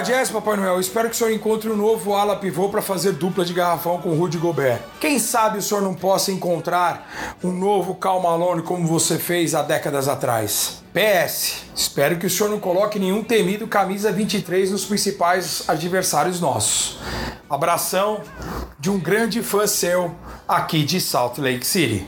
Jazz, 0.00 0.30
Papai 0.30 0.56
Noel, 0.56 0.78
espero 0.78 1.08
que 1.08 1.14
o 1.14 1.18
senhor 1.18 1.32
encontre 1.32 1.70
um 1.70 1.76
novo 1.76 2.14
ala 2.14 2.36
pivô 2.36 2.68
para 2.68 2.82
fazer 2.82 3.12
dupla 3.12 3.44
de 3.44 3.54
garrafão 3.54 3.98
com 3.98 4.10
o 4.10 4.18
Rudy 4.18 4.36
Gobert. 4.36 4.80
Quem 5.00 5.18
sabe 5.18 5.58
o 5.58 5.62
senhor 5.62 5.82
não 5.82 5.94
possa 5.94 6.30
encontrar 6.30 7.36
um 7.42 7.50
novo 7.50 7.94
Cal 7.94 8.20
Malone 8.20 8.62
como 8.62 8.86
você 8.86 9.18
fez 9.18 9.54
há 9.54 9.62
décadas 9.62 10.06
atrás. 10.06 10.82
PS, 10.92 11.64
espero 11.74 12.16
que 12.18 12.26
o 12.26 12.30
senhor 12.30 12.50
não 12.50 12.60
coloque 12.60 12.98
nenhum 12.98 13.24
temido 13.24 13.66
camisa 13.66 14.12
23 14.12 14.70
nos 14.70 14.84
principais 14.84 15.64
adversários 15.66 16.40
nossos. 16.40 16.98
Abração 17.48 18.20
de 18.78 18.90
um 18.90 18.98
grande 18.98 19.42
fã 19.42 19.66
seu 19.66 20.14
aqui 20.46 20.84
de 20.84 21.00
Salt 21.00 21.38
Lake 21.38 21.66
City. 21.66 22.06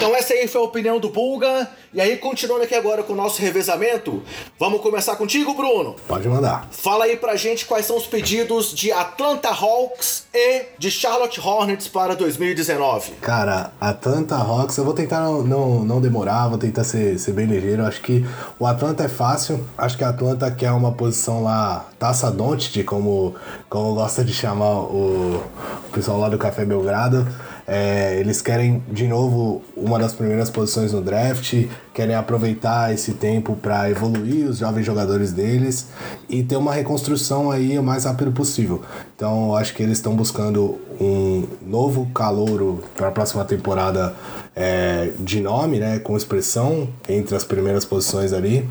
Então 0.00 0.16
essa 0.16 0.32
aí 0.32 0.48
foi 0.48 0.62
a 0.62 0.64
opinião 0.64 0.98
do 0.98 1.10
Bulga. 1.10 1.68
E 1.92 2.00
aí, 2.00 2.16
continuando 2.16 2.62
aqui 2.62 2.74
agora 2.74 3.02
com 3.02 3.12
o 3.12 3.16
nosso 3.16 3.42
revezamento, 3.42 4.22
vamos 4.58 4.80
começar 4.80 5.14
contigo, 5.14 5.52
Bruno. 5.52 5.94
Pode 6.08 6.26
mandar. 6.26 6.66
Fala 6.70 7.04
aí 7.04 7.18
pra 7.18 7.36
gente 7.36 7.66
quais 7.66 7.84
são 7.84 7.98
os 7.98 8.06
pedidos 8.06 8.72
de 8.72 8.90
Atlanta 8.90 9.50
Hawks 9.50 10.24
e 10.32 10.62
de 10.78 10.90
Charlotte 10.90 11.38
Hornets 11.38 11.86
para 11.86 12.16
2019. 12.16 13.10
Cara, 13.20 13.72
Atlanta 13.78 14.36
Hawks, 14.36 14.78
eu 14.78 14.86
vou 14.86 14.94
tentar 14.94 15.20
não, 15.20 15.42
não, 15.42 15.84
não 15.84 16.00
demorar, 16.00 16.48
vou 16.48 16.56
tentar 16.56 16.84
ser, 16.84 17.18
ser 17.18 17.32
bem 17.32 17.44
ligeiro. 17.44 17.84
Acho 17.84 18.00
que 18.00 18.24
o 18.58 18.64
Atlanta 18.64 19.04
é 19.04 19.08
fácil. 19.08 19.62
Acho 19.76 19.98
que 19.98 20.04
a 20.04 20.08
Atlanta 20.08 20.50
quer 20.50 20.72
uma 20.72 20.92
posição 20.92 21.42
lá, 21.42 21.90
taça 21.98 22.30
Doncic, 22.30 22.84
como, 22.84 23.34
como 23.68 23.96
gosta 23.96 24.24
de 24.24 24.32
chamar 24.32 24.76
o, 24.76 25.44
o 25.88 25.92
pessoal 25.92 26.18
lá 26.18 26.30
do 26.30 26.38
Café 26.38 26.64
Belgrado. 26.64 27.28
É, 27.72 28.16
eles 28.18 28.42
querem 28.42 28.82
de 28.90 29.06
novo 29.06 29.62
uma 29.76 29.96
das 29.96 30.12
primeiras 30.12 30.50
posições 30.50 30.92
no 30.92 31.00
draft, 31.00 31.68
querem 31.94 32.16
aproveitar 32.16 32.92
esse 32.92 33.12
tempo 33.12 33.54
para 33.54 33.88
evoluir 33.88 34.48
os 34.48 34.58
jovens 34.58 34.84
jogadores 34.84 35.32
deles 35.32 35.86
e 36.28 36.42
ter 36.42 36.56
uma 36.56 36.74
reconstrução 36.74 37.48
aí 37.48 37.78
o 37.78 37.82
mais 37.82 38.06
rápido 38.06 38.32
possível. 38.32 38.82
Então, 39.14 39.54
acho 39.54 39.72
que 39.72 39.84
eles 39.84 39.98
estão 39.98 40.16
buscando 40.16 40.80
um 41.00 41.46
novo 41.64 42.06
calouro 42.12 42.82
para 42.96 43.06
a 43.06 43.12
próxima 43.12 43.44
temporada 43.44 44.16
é, 44.56 45.12
de 45.20 45.40
nome, 45.40 45.78
né, 45.78 46.00
com 46.00 46.16
expressão 46.16 46.88
entre 47.08 47.36
as 47.36 47.44
primeiras 47.44 47.84
posições 47.84 48.32
ali 48.32 48.68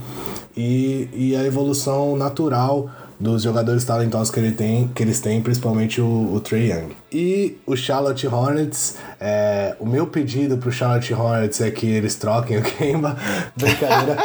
e, 0.58 1.08
e 1.14 1.36
a 1.38 1.46
evolução 1.46 2.18
natural 2.18 2.90
dos 3.20 3.44
jogadores 3.44 3.84
talentosos 3.84 4.32
que, 4.32 4.40
ele 4.40 4.52
tem, 4.52 4.88
que 4.96 5.04
eles 5.04 5.20
têm, 5.20 5.42
principalmente 5.42 6.00
o, 6.00 6.34
o 6.34 6.40
Trey 6.40 6.72
Young. 6.72 6.96
E 7.12 7.58
o 7.66 7.76
Charlotte 7.76 8.26
Hornets, 8.26 8.96
é, 9.20 9.76
o 9.80 9.86
meu 9.86 10.08
pedido 10.08 10.58
pro 10.58 10.72
Charlotte 10.72 11.14
Hornets 11.14 11.60
é 11.60 11.70
que 11.70 11.86
eles 11.86 12.16
troquem 12.16 12.58
o 12.58 12.62
Kemba. 12.64 13.18
Brincadeira. 13.58 14.18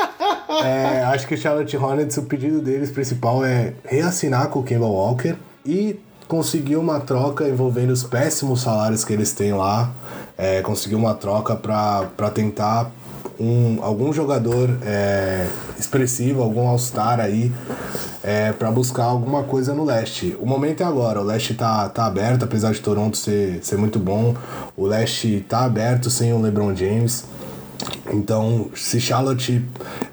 é, 0.64 1.02
acho 1.06 1.26
que 1.26 1.34
o 1.34 1.38
Charlotte 1.38 1.76
Hornets, 1.76 2.16
o 2.16 2.22
pedido 2.22 2.60
deles 2.60 2.90
principal 2.90 3.44
é 3.44 3.72
reassinar 3.84 4.48
com 4.48 4.60
o 4.60 4.62
Kemba 4.62 4.86
Walker 4.86 5.34
e 5.66 5.98
conseguir 6.28 6.76
uma 6.76 7.00
troca 7.00 7.48
envolvendo 7.48 7.90
os 7.90 8.04
péssimos 8.04 8.62
salários 8.62 9.04
que 9.04 9.12
eles 9.12 9.32
têm 9.32 9.52
lá. 9.52 9.92
É, 10.36 10.62
conseguir 10.62 10.96
uma 10.96 11.14
troca 11.14 11.54
para 11.54 12.30
tentar 12.32 12.90
um, 13.38 13.78
algum 13.82 14.12
jogador 14.12 14.70
é, 14.82 15.46
expressivo, 15.78 16.42
algum 16.42 16.66
All-Star 16.68 17.20
aí, 17.20 17.52
é, 18.22 18.52
para 18.52 18.70
buscar 18.70 19.04
alguma 19.04 19.42
coisa 19.42 19.74
no 19.74 19.84
leste. 19.84 20.36
O 20.40 20.46
momento 20.46 20.82
é 20.82 20.84
agora, 20.84 21.20
o 21.20 21.24
leste 21.24 21.54
tá, 21.54 21.88
tá 21.88 22.06
aberto, 22.06 22.44
apesar 22.44 22.72
de 22.72 22.80
Toronto 22.80 23.16
ser, 23.16 23.58
ser 23.62 23.76
muito 23.76 23.98
bom, 23.98 24.34
o 24.76 24.86
leste 24.86 25.44
tá 25.48 25.64
aberto 25.64 26.10
sem 26.10 26.32
o 26.32 26.40
LeBron 26.40 26.74
James. 26.74 27.24
Então, 28.12 28.70
se 28.74 29.00
Charlotte 29.00 29.64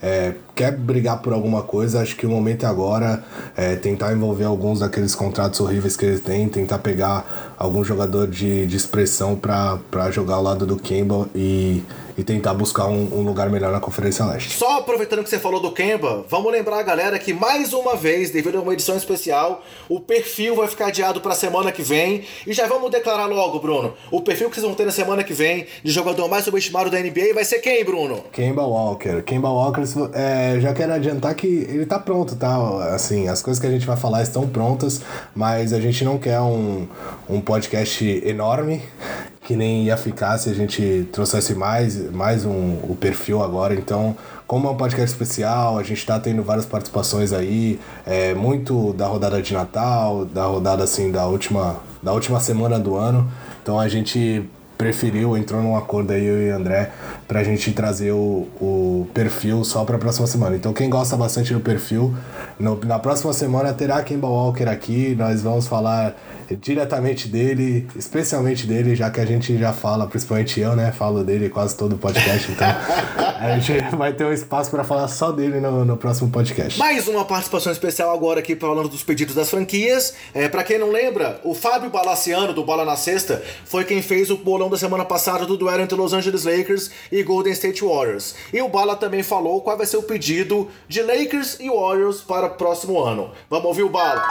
é, 0.01 0.33
quer 0.55 0.75
brigar 0.75 1.21
por 1.21 1.31
alguma 1.33 1.61
coisa, 1.61 2.01
acho 2.01 2.15
que 2.15 2.25
o 2.25 2.29
momento 2.29 2.65
é 2.65 2.69
agora 2.69 3.23
é, 3.55 3.75
tentar 3.75 4.13
envolver 4.13 4.45
alguns 4.45 4.79
daqueles 4.79 5.13
contratos 5.13 5.59
horríveis 5.59 5.95
que 5.95 6.05
eles 6.05 6.21
têm, 6.21 6.49
tentar 6.49 6.79
pegar 6.79 7.53
algum 7.57 7.83
jogador 7.83 8.27
de, 8.27 8.65
de 8.65 8.75
expressão 8.75 9.35
para 9.35 10.11
jogar 10.11 10.35
ao 10.35 10.43
lado 10.43 10.65
do 10.65 10.77
Kemba 10.77 11.29
e 11.35 11.83
e 12.17 12.23
tentar 12.23 12.53
buscar 12.53 12.87
um, 12.87 13.19
um, 13.19 13.21
lugar 13.21 13.49
melhor 13.49 13.71
na 13.71 13.79
Conferência 13.79 14.25
Leste. 14.25 14.57
Só 14.57 14.79
aproveitando 14.79 15.23
que 15.23 15.29
você 15.29 15.39
falou 15.39 15.59
do 15.59 15.71
Kemba, 15.71 16.25
vamos 16.29 16.51
lembrar 16.51 16.79
a 16.79 16.83
galera 16.83 17.17
que 17.19 17.33
mais 17.33 17.73
uma 17.73 17.95
vez, 17.95 18.29
devido 18.29 18.57
a 18.57 18.61
uma 18.61 18.73
edição 18.73 18.95
especial, 18.95 19.63
o 19.87 19.99
perfil 19.99 20.55
vai 20.55 20.67
ficar 20.67 20.87
adiado 20.87 21.21
para 21.21 21.33
a 21.33 21.35
semana 21.35 21.71
que 21.71 21.81
vem. 21.81 22.23
E 22.45 22.53
já 22.53 22.67
vamos 22.67 22.91
declarar 22.91 23.25
logo, 23.25 23.59
Bruno. 23.59 23.93
O 24.09 24.21
perfil 24.21 24.49
que 24.49 24.55
vocês 24.55 24.65
vão 24.65 24.75
ter 24.75 24.85
na 24.85 24.91
semana 24.91 25.23
que 25.23 25.33
vem 25.33 25.67
de 25.83 25.91
jogador 25.91 26.27
mais 26.27 26.45
subestimado 26.45 26.89
da 26.89 26.99
NBA 26.99 27.33
vai 27.33 27.45
ser 27.45 27.59
quem, 27.59 27.83
Bruno? 27.83 28.23
Kemba 28.31 28.63
Walker. 28.63 29.21
Kemba 29.23 29.49
Walker, 29.49 29.83
é, 30.13 30.59
já 30.59 30.73
quero 30.73 30.93
adiantar 30.93 31.35
que 31.35 31.47
ele 31.47 31.85
tá 31.85 31.99
pronto, 31.99 32.35
tá? 32.35 32.93
Assim, 32.93 33.27
as 33.27 33.41
coisas 33.41 33.59
que 33.59 33.67
a 33.67 33.71
gente 33.71 33.85
vai 33.85 33.97
falar 33.97 34.21
estão 34.21 34.47
prontas, 34.47 35.01
mas 35.35 35.73
a 35.73 35.79
gente 35.79 36.03
não 36.03 36.17
quer 36.17 36.39
um, 36.41 36.87
um 37.29 37.41
podcast 37.41 38.05
enorme 38.25 38.81
que 39.43 39.55
nem 39.55 39.85
ia 39.85 39.97
ficar 39.97 40.37
se 40.37 40.49
a 40.49 40.53
gente 40.53 41.07
trouxesse 41.11 41.55
mais, 41.55 42.11
mais 42.11 42.45
um, 42.45 42.77
o 42.83 42.95
perfil 42.99 43.41
agora. 43.41 43.73
Então, 43.73 44.15
como 44.45 44.67
é 44.67 44.71
um 44.71 44.75
podcast 44.75 45.11
especial, 45.11 45.77
a 45.77 45.83
gente 45.83 45.97
está 45.97 46.19
tendo 46.19 46.43
várias 46.43 46.65
participações 46.65 47.33
aí, 47.33 47.79
é, 48.05 48.33
muito 48.35 48.93
da 48.93 49.07
rodada 49.07 49.41
de 49.41 49.53
Natal, 49.53 50.25
da 50.25 50.45
rodada 50.45 50.83
assim 50.83 51.11
da 51.11 51.25
última, 51.25 51.77
da 52.03 52.13
última 52.13 52.39
semana 52.39 52.79
do 52.79 52.95
ano. 52.95 53.29
Então 53.61 53.79
a 53.79 53.87
gente 53.87 54.47
preferiu, 54.81 55.37
entrou 55.37 55.61
num 55.61 55.77
acordo 55.77 56.11
aí, 56.11 56.25
eu 56.25 56.41
e 56.41 56.51
o 56.51 56.55
André, 56.55 56.91
pra 57.27 57.43
gente 57.43 57.71
trazer 57.71 58.11
o, 58.11 58.47
o 58.59 59.07
perfil 59.13 59.63
só 59.63 59.85
pra 59.85 59.99
próxima 59.99 60.25
semana. 60.25 60.55
Então, 60.55 60.73
quem 60.73 60.89
gosta 60.89 61.15
bastante 61.15 61.53
do 61.53 61.59
perfil, 61.59 62.15
no, 62.59 62.79
na 62.83 62.97
próxima 62.97 63.31
semana 63.31 63.71
terá 63.73 64.01
Kemba 64.01 64.27
Walker 64.27 64.67
aqui, 64.67 65.13
nós 65.13 65.43
vamos 65.43 65.67
falar 65.67 66.15
diretamente 66.55 67.27
dele, 67.27 67.87
especialmente 67.95 68.65
dele, 68.65 68.95
já 68.95 69.09
que 69.09 69.19
a 69.19 69.25
gente 69.25 69.57
já 69.57 69.73
fala, 69.73 70.07
principalmente 70.07 70.59
eu, 70.59 70.75
né? 70.75 70.91
Falo 70.91 71.23
dele 71.23 71.49
quase 71.49 71.75
todo 71.75 71.93
o 71.95 71.97
podcast, 71.97 72.51
então 72.51 72.67
a 73.39 73.57
gente 73.57 73.95
vai 73.95 74.13
ter 74.13 74.25
um 74.25 74.31
espaço 74.31 74.69
para 74.69 74.83
falar 74.83 75.07
só 75.07 75.31
dele 75.31 75.59
no, 75.59 75.85
no, 75.85 75.97
próximo 75.97 76.29
podcast. 76.29 76.77
Mais 76.79 77.07
uma 77.07 77.25
participação 77.25 77.71
especial 77.71 78.13
agora 78.13 78.39
aqui 78.39 78.55
falando 78.55 78.89
dos 78.89 79.03
pedidos 79.03 79.35
das 79.35 79.49
franquias. 79.49 80.13
É, 80.33 80.47
para 80.47 80.63
quem 80.63 80.77
não 80.77 80.91
lembra, 80.91 81.39
o 81.43 81.53
Fábio 81.53 81.89
Balaciano, 81.89 82.53
do 82.53 82.63
Bola 82.63 82.85
na 82.85 82.95
Sexta, 82.95 83.41
foi 83.65 83.83
quem 83.83 84.01
fez 84.01 84.29
o 84.29 84.37
bolão 84.37 84.69
da 84.69 84.77
semana 84.77 85.05
passada 85.05 85.45
do 85.45 85.57
duelo 85.57 85.81
entre 85.81 85.97
Los 85.97 86.13
Angeles 86.13 86.45
Lakers 86.45 86.91
e 87.11 87.23
Golden 87.23 87.53
State 87.53 87.83
Warriors. 87.83 88.35
E 88.53 88.61
o 88.61 88.69
Bala 88.69 88.95
também 88.95 89.23
falou 89.23 89.61
qual 89.61 89.77
vai 89.77 89.85
ser 89.85 89.97
o 89.97 90.03
pedido 90.03 90.69
de 90.87 91.01
Lakers 91.01 91.59
e 91.59 91.69
Warriors 91.69 92.21
para 92.21 92.47
o 92.47 92.51
próximo 92.51 93.01
ano. 93.03 93.31
Vamos 93.49 93.65
ouvir 93.65 93.83
o 93.83 93.89
Bala. 93.89 94.21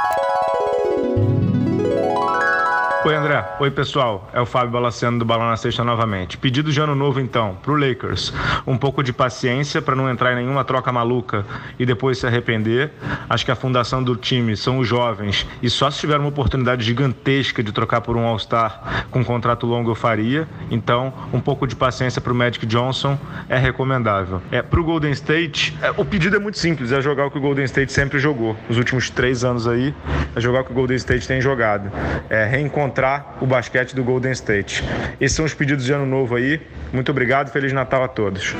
Oi, 3.02 3.14
André. 3.14 3.42
Oi, 3.58 3.70
pessoal. 3.70 4.28
É 4.30 4.42
o 4.42 4.44
Fábio 4.44 4.72
Balaciano 4.72 5.18
do 5.18 5.24
Balão 5.24 5.48
na 5.48 5.56
Sexta 5.56 5.82
novamente. 5.82 6.36
Pedido 6.36 6.70
de 6.70 6.78
ano 6.78 6.94
novo, 6.94 7.18
então, 7.18 7.56
pro 7.62 7.74
Lakers. 7.74 8.30
Um 8.66 8.76
pouco 8.76 9.02
de 9.02 9.10
paciência 9.10 9.80
para 9.80 9.96
não 9.96 10.10
entrar 10.10 10.34
em 10.34 10.36
nenhuma 10.36 10.64
troca 10.64 10.92
maluca 10.92 11.46
e 11.78 11.86
depois 11.86 12.18
se 12.18 12.26
arrepender. 12.26 12.92
Acho 13.26 13.46
que 13.46 13.50
a 13.50 13.56
fundação 13.56 14.02
do 14.02 14.16
time 14.16 14.54
são 14.54 14.78
os 14.80 14.86
jovens 14.86 15.46
e 15.62 15.70
só 15.70 15.90
se 15.90 15.98
tiver 15.98 16.18
uma 16.18 16.28
oportunidade 16.28 16.84
gigantesca 16.84 17.62
de 17.62 17.72
trocar 17.72 18.02
por 18.02 18.18
um 18.18 18.26
All-Star 18.26 19.06
com 19.10 19.20
um 19.20 19.24
contrato 19.24 19.64
longo 19.64 19.90
eu 19.90 19.94
faria. 19.94 20.46
Então, 20.70 21.10
um 21.32 21.40
pouco 21.40 21.66
de 21.66 21.74
paciência 21.74 22.20
pro 22.20 22.34
Magic 22.34 22.66
Johnson 22.66 23.18
é 23.48 23.56
recomendável. 23.56 24.42
É, 24.52 24.60
pro 24.60 24.84
Golden 24.84 25.12
State, 25.12 25.74
é, 25.80 25.90
o 25.96 26.04
pedido 26.04 26.36
é 26.36 26.38
muito 26.38 26.58
simples. 26.58 26.92
É 26.92 27.00
jogar 27.00 27.24
o 27.24 27.30
que 27.30 27.38
o 27.38 27.40
Golden 27.40 27.64
State 27.64 27.94
sempre 27.94 28.18
jogou. 28.18 28.54
Nos 28.68 28.76
últimos 28.76 29.08
três 29.08 29.42
anos 29.42 29.66
aí, 29.66 29.94
é 30.36 30.40
jogar 30.40 30.60
o 30.60 30.64
que 30.64 30.72
o 30.72 30.74
Golden 30.74 30.98
State 30.98 31.26
tem 31.26 31.40
jogado. 31.40 31.90
É 32.28 32.44
reencontrar 32.44 32.89
encontrar 32.90 33.38
o 33.40 33.46
basquete 33.46 33.94
do 33.94 34.02
Golden 34.02 34.32
State. 34.32 34.82
Esses 35.20 35.36
são 35.36 35.44
os 35.44 35.54
pedidos 35.54 35.84
de 35.84 35.92
ano 35.92 36.04
novo 36.04 36.34
aí. 36.34 36.60
Muito 36.92 37.10
obrigado, 37.10 37.50
Feliz 37.50 37.72
Natal 37.72 38.02
a 38.02 38.08
todos. 38.08 38.54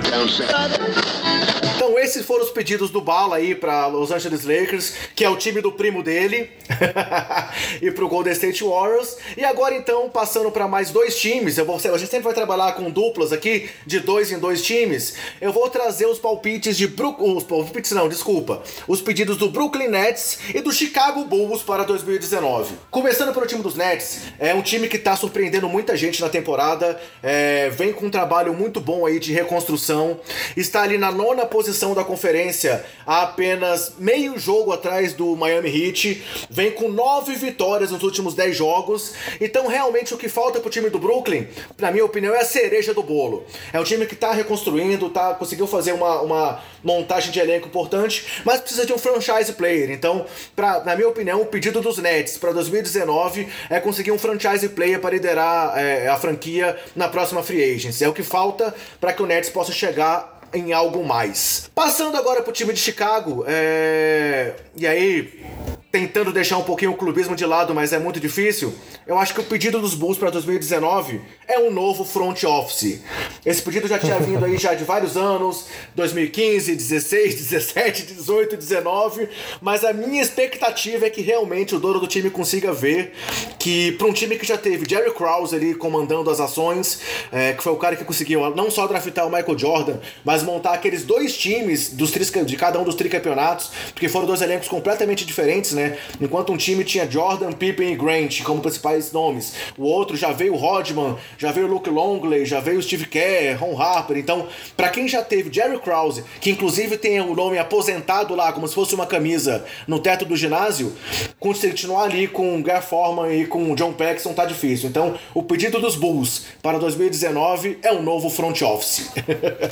Esses 2.11 2.27
foram 2.27 2.43
os 2.43 2.51
pedidos 2.51 2.91
do 2.91 3.01
Bala 3.01 3.37
aí 3.37 3.55
para 3.55 3.87
Los 3.87 4.11
Angeles 4.11 4.45
Lakers, 4.45 4.95
que 5.15 5.25
é 5.25 5.31
o 5.31 5.37
time 5.37 5.61
do 5.61 5.71
primo 5.71 6.03
dele, 6.03 6.51
e 7.81 7.89
para 7.93 8.05
o 8.05 8.09
Golden 8.09 8.33
State 8.33 8.65
Warriors. 8.65 9.17
E 9.37 9.45
agora 9.45 9.77
então 9.77 10.11
passando 10.11 10.51
para 10.51 10.67
mais 10.67 10.91
dois 10.91 11.17
times, 11.17 11.57
eu 11.57 11.65
vou, 11.65 11.77
a 11.77 11.99
gente 11.99 12.11
sempre 12.11 12.25
vai 12.25 12.35
trabalhar 12.35 12.73
com 12.73 12.91
duplas 12.91 13.33
aqui 13.33 13.71
de 13.87 14.01
dois 14.01 14.33
em 14.33 14.41
dois 14.41 14.61
times. 14.61 15.15
Eu 15.41 15.53
vou 15.53 15.71
trazer 15.71 16.07
os 16.07 16.19
palpites 16.19 16.77
de 16.77 16.89
Brook, 16.89 17.23
os 17.23 17.45
palpites 17.45 17.93
não, 17.93 18.09
desculpa, 18.09 18.61
os 18.89 19.01
pedidos 19.01 19.37
do 19.37 19.49
Brooklyn 19.49 19.87
Nets 19.87 20.41
e 20.53 20.61
do 20.61 20.73
Chicago 20.73 21.25
Bulls 21.27 21.63
para 21.63 21.85
2019. 21.85 22.75
Começando 22.91 23.33
pelo 23.33 23.47
time 23.47 23.63
dos 23.63 23.77
Nets, 23.77 24.23
é 24.41 24.53
um 24.53 24.63
time 24.63 24.89
que 24.89 24.97
está 24.97 25.15
surpreendendo 25.15 25.69
muita 25.69 25.97
gente 25.97 26.21
na 26.21 26.29
temporada, 26.29 27.01
é, 27.23 27.71
vem 27.71 27.93
com 27.93 28.07
um 28.07 28.11
trabalho 28.11 28.53
muito 28.53 28.81
bom 28.81 29.07
aí 29.07 29.21
de 29.21 29.33
reconstrução, 29.33 30.19
está 30.57 30.83
ali 30.83 30.99
na 30.99 31.13
nona 31.13 31.47
posição 31.47 31.95
da 31.95 32.00
da 32.01 32.05
conferência 32.05 32.85
há 33.07 33.23
apenas 33.23 33.95
meio 33.99 34.39
jogo 34.39 34.73
atrás 34.73 35.13
do 35.13 35.37
Miami 35.37 35.69
Heat, 35.69 36.23
vem 36.49 36.71
com 36.73 36.89
nove 36.89 37.35
vitórias 37.35 37.91
nos 37.91 38.03
últimos 38.03 38.35
dez 38.35 38.57
jogos. 38.57 39.15
Então, 39.41 39.67
realmente, 39.67 40.15
o 40.15 40.19
que 40.19 40.29
falta 40.29 40.61
pro 40.61 40.71
time 40.71 40.91
do 40.91 40.99
Brooklyn, 40.99 41.47
na 41.79 41.91
minha 41.91 42.05
opinião, 42.05 42.35
é 42.35 42.41
a 42.41 42.45
cereja 42.45 42.95
do 42.95 43.03
bolo. 43.03 43.45
É 43.73 43.79
um 43.79 43.85
time 43.85 44.07
que 44.07 44.17
tá 44.17 44.33
reconstruindo, 44.33 45.11
tá, 45.11 45.35
conseguiu 45.35 45.67
fazer 45.67 45.93
uma, 45.93 46.21
uma 46.23 46.63
montagem 46.83 47.31
de 47.31 47.39
elenco 47.39 47.69
importante, 47.69 48.43
mas 48.45 48.61
precisa 48.61 48.87
de 48.87 48.93
um 48.93 48.99
franchise 48.99 49.53
player. 49.53 49.91
Então, 49.91 50.25
pra, 50.57 50.83
na 50.85 50.97
minha 50.97 51.09
opinião, 51.09 51.43
o 51.43 51.47
pedido 51.47 51.81
dos 51.81 51.99
Nets 51.99 52.39
para 52.39 52.53
2019 52.53 53.49
é 53.69 53.79
conseguir 53.79 54.13
um 54.13 54.19
franchise 54.19 54.69
player 54.71 54.99
para 55.01 55.11
liderar 55.11 55.79
é, 55.79 56.09
a 56.09 56.17
franquia 56.17 56.79
na 56.97 57.09
próxima 57.09 57.43
free 57.43 57.75
agency. 57.75 58.05
É 58.05 58.09
o 58.09 58.13
que 58.13 58.23
falta 58.23 58.75
para 59.01 59.13
que 59.13 59.23
o 59.23 59.27
Nets 59.27 59.51
possa 59.51 59.73
chegar 59.73 60.40
em 60.53 60.73
algo 60.73 61.05
mais. 61.05 61.71
Passando 61.75 62.17
agora 62.17 62.43
pro 62.43 62.53
time 62.53 62.73
de 62.73 62.81
Chicago, 62.81 63.45
é... 63.47 64.55
e 64.77 64.87
aí 64.87 65.45
tentando 65.91 66.33
deixar 66.33 66.57
um 66.57 66.63
pouquinho 66.63 66.93
o 66.93 66.97
clubismo 66.97 67.35
de 67.35 67.45
lado, 67.45 67.75
mas 67.75 67.93
é 67.93 67.99
muito 67.99 68.21
difícil. 68.21 68.73
Eu 69.07 69.19
acho 69.19 69.35
que 69.35 69.41
o 69.41 69.45
pedido 69.45 69.81
dos 69.81 69.95
Bulls 69.95 70.17
para 70.17 70.31
2019 70.31 71.21
é 71.49 71.59
um 71.59 71.71
novo 71.71 72.05
front 72.05 72.45
office. 72.45 73.01
Esse 73.45 73.61
pedido 73.61 73.89
já 73.89 73.99
tinha 73.99 74.19
vindo 74.21 74.45
aí 74.45 74.57
já 74.57 74.73
de 74.75 74.85
vários 74.85 75.17
anos, 75.17 75.67
2015, 75.97 76.77
16, 76.77 77.35
17, 77.35 78.03
18, 78.15 78.57
19, 78.57 79.29
mas 79.61 79.85
a 79.85 79.93
minha 79.93 80.23
expectativa 80.23 81.07
é 81.07 81.11
que 81.11 81.23
realmente 81.23 81.75
o 81.75 81.81
dono 81.81 81.99
do 81.99 82.07
time 82.07 82.31
consiga 82.31 82.73
ver 82.73 83.13
que 83.59 83.93
para 83.93 84.07
um 84.07 84.13
time 84.13 84.37
que 84.37 84.47
já 84.47 84.57
teve 84.57 84.89
Jerry 84.89 85.13
Krause 85.13 85.57
ali 85.57 85.75
comandando 85.75 86.31
as 86.31 86.39
ações, 86.39 87.01
é, 87.33 87.53
que 87.53 87.63
foi 87.63 87.73
o 87.73 87.77
cara 87.77 87.97
que 87.97 88.05
conseguiu 88.05 88.49
não 88.55 88.71
só 88.71 88.87
draftar 88.87 89.27
o 89.27 89.31
Michael 89.31 89.59
Jordan, 89.59 89.97
mas 90.25 90.43
montar 90.45 90.75
aqueles 90.75 91.05
dois 91.05 91.37
times 91.37 91.91
dos 91.91 92.11
de 92.47 92.57
cada 92.57 92.79
um 92.79 92.85
dos 92.85 92.95
tricampeonatos, 92.95 93.71
porque 93.93 94.09
foram 94.09 94.27
dois 94.27 94.43
elencos 94.43 94.69
completamente 94.69 95.25
diferentes, 95.25 95.73
né? 95.73 95.80
Enquanto 96.21 96.53
um 96.53 96.57
time 96.57 96.85
tinha 96.85 97.11
Jordan, 97.11 97.53
Pippen 97.53 97.93
e 97.93 97.97
Grant 97.97 98.43
como 98.43 98.61
principais 98.61 99.13
nomes, 99.13 99.55
o 99.77 99.85
outro 99.85 100.17
já 100.17 100.33
veio 100.33 100.57
Rodman, 100.57 101.17
já 101.39 101.53
veio 101.53 101.67
Luke 101.67 101.91
Longley, 101.91 102.45
já 102.45 102.61
veio 102.61 102.83
Steve 102.83 103.07
Kerr, 103.07 103.59
Ron 103.59 103.81
Harper. 103.81 104.17
Então, 104.17 104.47
para 104.77 104.89
quem 104.89 105.09
já 105.09 105.23
teve 105.23 105.53
Jerry 105.53 105.79
Krause, 105.79 106.25
que 106.41 106.51
inclusive 106.51 106.97
tem 106.97 107.21
o 107.21 107.35
nome 107.35 107.59
aposentado 107.59 108.35
lá, 108.35 108.53
como 108.53 108.67
se 108.67 108.75
fosse 108.75 108.95
uma 108.95 109.07
camisa 109.07 109.65
no 109.87 109.99
teto 109.99 110.25
do 110.25 110.37
ginásio, 110.37 110.93
continuar 111.39 112.05
ali 112.05 112.27
com 112.27 112.63
Gar 112.63 112.83
Forman 112.83 113.33
e 113.33 113.47
com 113.47 113.75
John 113.75 113.93
Paxson 113.93 114.33
tá 114.33 114.45
difícil. 114.45 114.89
Então, 114.89 115.15
o 115.35 115.43
pedido 115.43 115.81
dos 115.81 115.97
Bulls 115.97 116.47
para 116.63 116.79
2019 116.79 117.79
é 117.83 117.93
um 117.93 118.03
novo 118.03 118.31
front 118.31 118.61
office. 118.63 119.11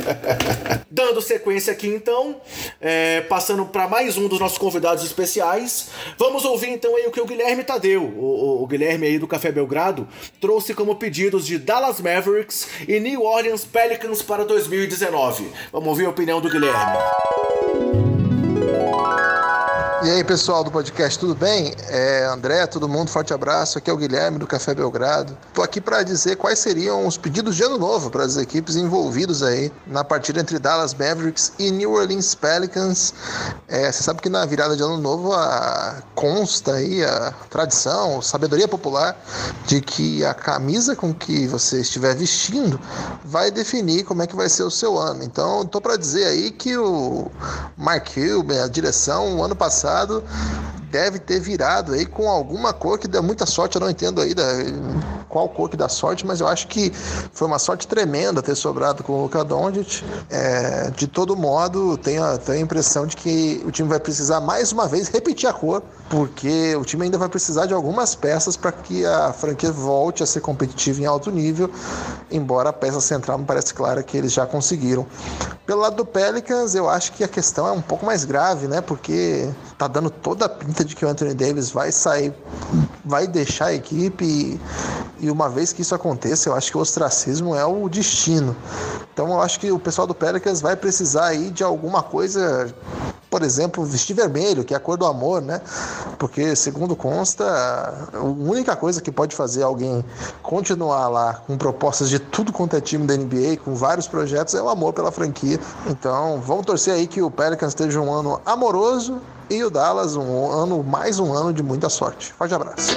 Dando 0.90 1.20
sequência 1.20 1.72
aqui, 1.72 1.88
então, 1.88 2.36
é, 2.80 3.20
passando 3.22 3.64
para 3.66 3.88
mais 3.88 4.16
um 4.16 4.28
dos 4.28 4.40
nossos 4.40 4.58
convidados 4.58 5.04
especiais, 5.04 5.90
vamos 6.18 6.44
ouvir 6.44 6.70
então 6.70 6.94
aí 6.96 7.06
o 7.06 7.10
que 7.10 7.20
o 7.20 7.26
Guilherme 7.26 7.64
Tadeu, 7.64 8.02
o, 8.02 8.60
o, 8.60 8.62
o 8.62 8.66
Guilherme 8.66 9.06
aí 9.06 9.18
do 9.18 9.26
Café 9.26 9.52
Belgrado, 9.52 10.06
trouxe 10.40 10.74
como 10.74 10.96
pedidos 10.96 11.46
de 11.46 11.58
Dallas 11.58 12.00
Mavericks 12.00 12.68
e 12.86 12.98
New 13.00 13.22
Orleans 13.22 13.64
Pelicans 13.64 14.22
para 14.22 14.44
2019. 14.44 15.50
Vamos 15.72 15.88
ouvir 15.88 16.06
a 16.06 16.10
opinião 16.10 16.40
do 16.40 16.48
Guilherme. 16.48 16.98
E 20.00 20.08
aí, 20.10 20.22
pessoal 20.22 20.62
do 20.62 20.70
podcast, 20.70 21.18
tudo 21.18 21.34
bem? 21.34 21.74
É, 21.88 22.24
André, 22.26 22.64
todo 22.68 22.88
mundo, 22.88 23.10
forte 23.10 23.34
abraço. 23.34 23.78
Aqui 23.78 23.90
é 23.90 23.92
o 23.92 23.96
Guilherme 23.96 24.38
do 24.38 24.46
Café 24.46 24.72
Belgrado. 24.72 25.36
Estou 25.48 25.64
aqui 25.64 25.80
para 25.80 26.04
dizer 26.04 26.36
quais 26.36 26.60
seriam 26.60 27.04
os 27.04 27.18
pedidos 27.18 27.56
de 27.56 27.64
ano 27.64 27.76
novo 27.76 28.08
para 28.08 28.22
as 28.22 28.36
equipes 28.36 28.76
envolvidas 28.76 29.42
aí 29.42 29.72
na 29.88 30.04
partida 30.04 30.40
entre 30.40 30.56
Dallas 30.60 30.94
Mavericks 30.94 31.52
e 31.58 31.72
New 31.72 31.94
Orleans 31.94 32.32
Pelicans. 32.36 33.12
É, 33.66 33.90
você 33.90 34.04
sabe 34.04 34.22
que 34.22 34.28
na 34.28 34.46
virada 34.46 34.76
de 34.76 34.82
ano 34.84 34.98
novo 34.98 35.32
a, 35.32 36.00
consta 36.14 36.74
aí 36.74 37.04
a 37.04 37.34
tradição, 37.50 38.20
a 38.20 38.22
sabedoria 38.22 38.68
popular 38.68 39.20
de 39.66 39.80
que 39.80 40.24
a 40.24 40.32
camisa 40.32 40.94
com 40.94 41.12
que 41.12 41.48
você 41.48 41.80
estiver 41.80 42.14
vestindo 42.14 42.80
vai 43.24 43.50
definir 43.50 44.04
como 44.04 44.22
é 44.22 44.28
que 44.28 44.36
vai 44.36 44.48
ser 44.48 44.62
o 44.62 44.70
seu 44.70 44.96
ano. 44.96 45.24
Então, 45.24 45.62
estou 45.62 45.80
para 45.80 45.96
dizer 45.96 46.24
aí 46.26 46.52
que 46.52 46.76
o 46.76 47.28
Mark 47.76 48.14
Cuban, 48.14 48.62
a 48.62 48.68
direção, 48.68 49.36
o 49.36 49.42
ano 49.42 49.56
passado 49.56 49.88
passado 49.98 50.22
deve 50.90 51.18
ter 51.18 51.40
virado 51.40 51.92
aí 51.92 52.06
com 52.06 52.28
alguma 52.28 52.72
cor 52.72 52.98
que 52.98 53.08
deu 53.08 53.22
muita 53.22 53.46
sorte. 53.46 53.76
Eu 53.76 53.80
não 53.80 53.90
entendo 53.90 54.20
aí 54.20 54.34
da, 54.34 54.44
qual 55.28 55.48
cor 55.48 55.68
que 55.68 55.76
dá 55.76 55.88
sorte, 55.88 56.26
mas 56.26 56.40
eu 56.40 56.48
acho 56.48 56.66
que 56.68 56.90
foi 57.32 57.46
uma 57.46 57.58
sorte 57.58 57.86
tremenda 57.86 58.42
ter 58.42 58.54
sobrado 58.54 59.02
com 59.02 59.12
o 59.12 59.22
Luka 59.22 59.44
Doncic. 59.44 60.02
É, 60.30 60.90
de 60.90 61.06
todo 61.06 61.36
modo, 61.36 61.96
tenho 61.98 62.24
a, 62.24 62.38
tenho 62.38 62.58
a 62.58 62.62
impressão 62.62 63.06
de 63.06 63.16
que 63.16 63.62
o 63.64 63.70
time 63.70 63.88
vai 63.88 64.00
precisar 64.00 64.40
mais 64.40 64.72
uma 64.72 64.86
vez 64.86 65.08
repetir 65.08 65.48
a 65.48 65.52
cor, 65.52 65.82
porque 66.08 66.74
o 66.76 66.84
time 66.84 67.04
ainda 67.04 67.18
vai 67.18 67.28
precisar 67.28 67.66
de 67.66 67.74
algumas 67.74 68.14
peças 68.14 68.56
para 68.56 68.72
que 68.72 69.04
a 69.04 69.32
franquia 69.32 69.70
volte 69.70 70.22
a 70.22 70.26
ser 70.26 70.40
competitiva 70.40 71.02
em 71.02 71.06
alto 71.06 71.30
nível, 71.30 71.70
embora 72.30 72.70
a 72.70 72.72
peça 72.72 73.00
central 73.00 73.38
me 73.38 73.44
parece 73.44 73.74
clara 73.74 74.02
que 74.02 74.16
eles 74.16 74.32
já 74.32 74.46
conseguiram. 74.46 75.06
Pelo 75.66 75.82
lado 75.82 75.96
do 75.96 76.06
Pelicans, 76.06 76.74
eu 76.74 76.88
acho 76.88 77.12
que 77.12 77.22
a 77.22 77.28
questão 77.28 77.66
é 77.68 77.72
um 77.72 77.82
pouco 77.82 78.06
mais 78.06 78.24
grave, 78.24 78.66
né? 78.66 78.80
Porque 78.80 79.50
tá 79.76 79.86
dando 79.86 80.08
toda 80.08 80.46
a 80.46 80.48
pinta 80.48 80.77
de 80.84 80.94
que 80.94 81.04
o 81.04 81.08
Anthony 81.08 81.34
Davis 81.34 81.70
vai 81.70 81.92
sair, 81.92 82.32
vai 83.04 83.26
deixar 83.26 83.66
a 83.66 83.74
equipe 83.74 84.24
e, 84.24 84.60
e 85.20 85.30
uma 85.30 85.48
vez 85.48 85.72
que 85.72 85.82
isso 85.82 85.94
aconteça, 85.94 86.48
eu 86.48 86.54
acho 86.54 86.70
que 86.70 86.78
o 86.78 86.80
ostracismo 86.80 87.54
é 87.54 87.64
o 87.64 87.88
destino. 87.88 88.56
Então 89.12 89.28
eu 89.28 89.40
acho 89.40 89.58
que 89.58 89.70
o 89.72 89.78
pessoal 89.78 90.06
do 90.06 90.14
Pelicans 90.14 90.60
vai 90.60 90.76
precisar 90.76 91.26
aí 91.26 91.50
de 91.50 91.64
alguma 91.64 92.02
coisa 92.02 92.74
por 93.30 93.42
exemplo, 93.42 93.84
vestir 93.84 94.14
vermelho, 94.14 94.64
que 94.64 94.72
é 94.72 94.76
a 94.76 94.80
cor 94.80 94.96
do 94.96 95.04
amor, 95.04 95.42
né? 95.42 95.60
Porque, 96.18 96.56
segundo 96.56 96.96
consta, 96.96 97.44
a 98.12 98.20
única 98.20 98.74
coisa 98.74 99.00
que 99.00 99.12
pode 99.12 99.36
fazer 99.36 99.62
alguém 99.62 100.04
continuar 100.42 101.08
lá 101.08 101.34
com 101.46 101.56
propostas 101.56 102.08
de 102.08 102.18
tudo 102.18 102.52
quanto 102.52 102.76
é 102.76 102.80
time 102.80 103.06
da 103.06 103.16
NBA, 103.16 103.58
com 103.62 103.74
vários 103.74 104.06
projetos, 104.06 104.54
é 104.54 104.62
o 104.62 104.68
amor 104.68 104.92
pela 104.92 105.12
franquia. 105.12 105.60
Então, 105.86 106.40
vamos 106.40 106.64
torcer 106.64 106.94
aí 106.94 107.06
que 107.06 107.20
o 107.20 107.30
Pelicans 107.30 107.72
esteja 107.72 108.00
um 108.00 108.12
ano 108.12 108.40
amoroso 108.46 109.20
e 109.50 109.62
o 109.62 109.70
Dallas 109.70 110.16
um 110.16 110.50
ano, 110.50 110.82
mais 110.82 111.18
um 111.18 111.32
ano 111.32 111.52
de 111.52 111.62
muita 111.62 111.88
sorte. 111.88 112.32
Forte 112.32 112.54
abraço. 112.54 112.92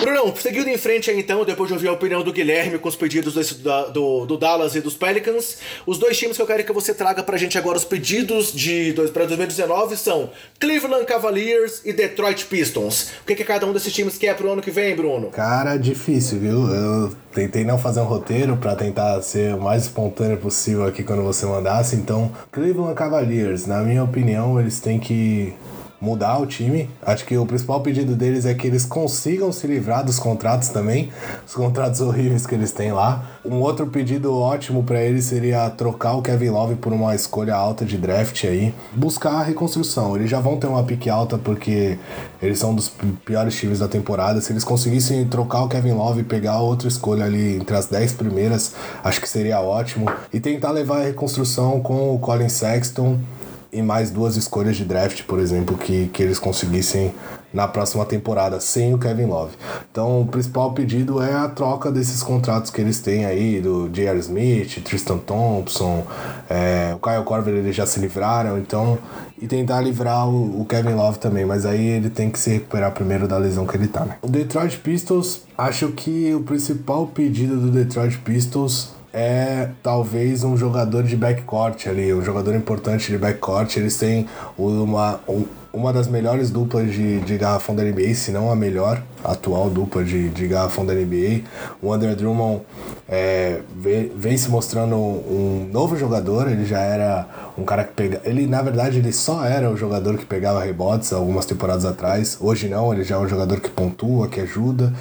Brunão, 0.00 0.34
seguindo 0.36 0.68
em 0.68 0.78
frente 0.78 1.10
aí 1.10 1.18
então, 1.18 1.44
depois 1.44 1.68
de 1.68 1.74
ouvir 1.74 1.88
a 1.88 1.92
opinião 1.92 2.22
do 2.22 2.32
Guilherme 2.32 2.78
com 2.78 2.88
os 2.88 2.96
pedidos 2.96 3.34
desse, 3.34 3.54
da, 3.56 3.86
do, 3.86 4.24
do, 4.26 4.36
Dallas 4.36 4.74
e 4.74 4.80
dos 4.80 4.94
Pelicans, 4.94 5.58
os 5.86 5.98
dois 5.98 6.16
times 6.16 6.36
que 6.36 6.42
eu 6.42 6.46
quero 6.46 6.64
que 6.64 6.72
você 6.72 6.94
traga 6.94 7.22
pra 7.22 7.36
gente 7.36 7.58
agora 7.58 7.76
os 7.76 7.84
pedidos 7.84 8.52
de 8.52 8.94
para 9.12 9.26
2019 9.26 9.96
são 9.96 10.30
Cleveland 10.58 11.04
Cavaliers 11.04 11.82
e 11.84 11.92
Detroit 11.92 12.46
Pistons. 12.46 13.10
O 13.22 13.26
que, 13.26 13.34
que 13.34 13.44
cada 13.44 13.66
um 13.66 13.72
desses 13.72 13.92
times 13.92 14.16
quer 14.16 14.36
pro 14.36 14.52
ano 14.52 14.62
que 14.62 14.70
vem, 14.70 14.94
Bruno? 14.94 15.30
Cara, 15.30 15.76
difícil, 15.76 16.38
viu? 16.38 16.68
Eu 16.68 17.12
tentei 17.38 17.62
não 17.62 17.78
fazer 17.78 18.00
um 18.00 18.04
roteiro 18.04 18.56
para 18.56 18.74
tentar 18.74 19.22
ser 19.22 19.54
o 19.54 19.60
mais 19.60 19.84
espontâneo 19.84 20.36
possível 20.38 20.84
aqui 20.84 21.04
quando 21.04 21.22
você 21.22 21.46
mandasse, 21.46 21.94
então 21.94 22.32
Cleveland 22.50 22.96
Cavaliers, 22.96 23.64
na 23.64 23.80
minha 23.80 24.02
opinião, 24.02 24.58
eles 24.58 24.80
têm 24.80 24.98
que 24.98 25.54
mudar 26.00 26.38
o 26.38 26.46
time. 26.46 26.88
Acho 27.02 27.24
que 27.24 27.36
o 27.36 27.44
principal 27.44 27.80
pedido 27.80 28.14
deles 28.14 28.46
é 28.46 28.54
que 28.54 28.66
eles 28.66 28.84
consigam 28.84 29.50
se 29.52 29.66
livrar 29.66 30.04
dos 30.04 30.18
contratos 30.18 30.68
também, 30.68 31.10
os 31.46 31.54
contratos 31.54 32.00
horríveis 32.02 32.46
que 32.46 32.54
eles 32.54 32.72
têm 32.72 32.92
lá. 32.92 33.24
Um 33.44 33.56
outro 33.56 33.86
pedido 33.86 34.34
ótimo 34.34 34.82
para 34.82 35.00
eles 35.02 35.24
seria 35.24 35.68
trocar 35.70 36.14
o 36.14 36.22
Kevin 36.22 36.50
Love 36.50 36.74
por 36.76 36.92
uma 36.92 37.14
escolha 37.14 37.54
alta 37.54 37.84
de 37.84 37.96
draft 37.96 38.44
aí, 38.44 38.74
buscar 38.92 39.32
a 39.32 39.42
reconstrução. 39.42 40.16
Eles 40.16 40.30
já 40.30 40.40
vão 40.40 40.56
ter 40.58 40.66
uma 40.66 40.82
pique 40.82 41.08
alta 41.08 41.38
porque 41.38 41.98
eles 42.40 42.58
são 42.58 42.74
dos 42.74 42.92
piores 43.24 43.54
times 43.54 43.78
da 43.78 43.88
temporada. 43.88 44.40
Se 44.40 44.52
eles 44.52 44.64
conseguissem 44.64 45.26
trocar 45.26 45.62
o 45.62 45.68
Kevin 45.68 45.92
Love 45.92 46.20
e 46.20 46.24
pegar 46.24 46.60
outra 46.60 46.88
escolha 46.88 47.24
ali 47.24 47.56
entre 47.56 47.76
as 47.76 47.86
10 47.86 48.12
primeiras, 48.12 48.74
acho 49.02 49.20
que 49.20 49.28
seria 49.28 49.60
ótimo. 49.60 50.06
E 50.32 50.38
tentar 50.38 50.70
levar 50.70 51.00
a 51.00 51.04
reconstrução 51.04 51.80
com 51.80 52.14
o 52.14 52.18
Colin 52.18 52.48
Sexton 52.48 53.18
e 53.72 53.82
mais 53.82 54.10
duas 54.10 54.36
escolhas 54.36 54.76
de 54.76 54.84
draft, 54.84 55.22
por 55.24 55.38
exemplo, 55.38 55.76
que, 55.76 56.08
que 56.08 56.22
eles 56.22 56.38
conseguissem 56.38 57.14
na 57.52 57.66
próxima 57.66 58.04
temporada 58.04 58.60
sem 58.60 58.94
o 58.94 58.98
Kevin 58.98 59.26
Love. 59.26 59.56
Então, 59.90 60.20
o 60.20 60.26
principal 60.26 60.72
pedido 60.72 61.22
é 61.22 61.32
a 61.32 61.48
troca 61.48 61.90
desses 61.90 62.22
contratos 62.22 62.70
que 62.70 62.80
eles 62.80 63.00
têm 63.00 63.24
aí 63.24 63.60
do 63.60 63.88
J.R. 63.88 64.18
Smith, 64.18 64.82
Tristan 64.84 65.18
Thompson, 65.18 66.06
é, 66.48 66.94
o 66.94 66.98
Kyle 66.98 67.24
Korver 67.24 67.54
eles 67.54 67.74
já 67.74 67.86
se 67.86 67.98
livraram, 68.00 68.58
então 68.58 68.98
e 69.40 69.46
tentar 69.46 69.80
livrar 69.80 70.28
o, 70.28 70.60
o, 70.60 70.64
Kevin 70.64 70.94
Love 70.94 71.18
também, 71.18 71.44
mas 71.46 71.64
aí 71.64 71.86
ele 71.86 72.10
tem 72.10 72.28
que 72.28 72.38
se 72.38 72.50
recuperar 72.50 72.92
primeiro 72.92 73.28
da 73.28 73.38
lesão 73.38 73.66
que 73.66 73.76
ele 73.76 73.86
tá, 73.86 74.04
né? 74.04 74.16
O 74.20 74.28
Detroit 74.28 74.78
Pistons, 74.78 75.42
acho 75.56 75.88
que 75.92 76.34
o 76.34 76.40
principal 76.40 77.06
pedido 77.06 77.56
do 77.56 77.70
Detroit 77.70 78.18
Pistons 78.18 78.97
é 79.12 79.70
talvez 79.82 80.44
um 80.44 80.56
jogador 80.56 81.02
de 81.02 81.16
backcourt 81.16 81.86
ali, 81.86 82.12
um 82.12 82.22
jogador 82.22 82.54
importante 82.54 83.10
de 83.10 83.18
backcourt. 83.18 83.76
Eles 83.76 83.96
têm 83.96 84.26
uma, 84.56 85.20
um, 85.28 85.44
uma 85.72 85.92
das 85.92 86.08
melhores 86.08 86.50
duplas 86.50 86.92
de, 86.92 87.20
de 87.20 87.38
garrafão 87.38 87.74
da 87.74 87.82
NBA, 87.82 88.14
se 88.14 88.30
não 88.30 88.50
a 88.50 88.56
melhor 88.56 89.02
atual 89.24 89.68
dupla 89.70 90.04
de, 90.04 90.28
de 90.30 90.46
garrafão 90.46 90.84
da 90.84 90.94
NBA. 90.94 91.42
O 91.82 91.92
Andrew 91.92 92.14
Drummond 92.14 92.62
é, 93.08 93.60
vem, 93.76 94.12
vem 94.14 94.36
se 94.36 94.50
mostrando 94.50 94.96
um 94.96 95.68
novo 95.72 95.96
jogador, 95.96 96.50
ele 96.50 96.64
já 96.64 96.80
era 96.80 97.26
um 97.58 97.64
cara 97.64 97.84
que 97.84 97.92
pega. 97.92 98.20
Ele, 98.24 98.46
na 98.46 98.62
verdade, 98.62 98.98
ele 98.98 99.12
só 99.12 99.44
era 99.44 99.70
o 99.70 99.76
jogador 99.76 100.16
que 100.16 100.24
pegava 100.24 100.62
rebotes 100.62 101.12
algumas 101.12 101.44
temporadas 101.44 101.84
atrás. 101.84 102.38
Hoje 102.40 102.68
não, 102.68 102.92
ele 102.92 103.02
já 103.02 103.16
é 103.16 103.18
um 103.18 103.28
jogador 103.28 103.60
que 103.60 103.68
pontua, 103.68 104.28
que 104.28 104.40
ajuda. 104.40 104.92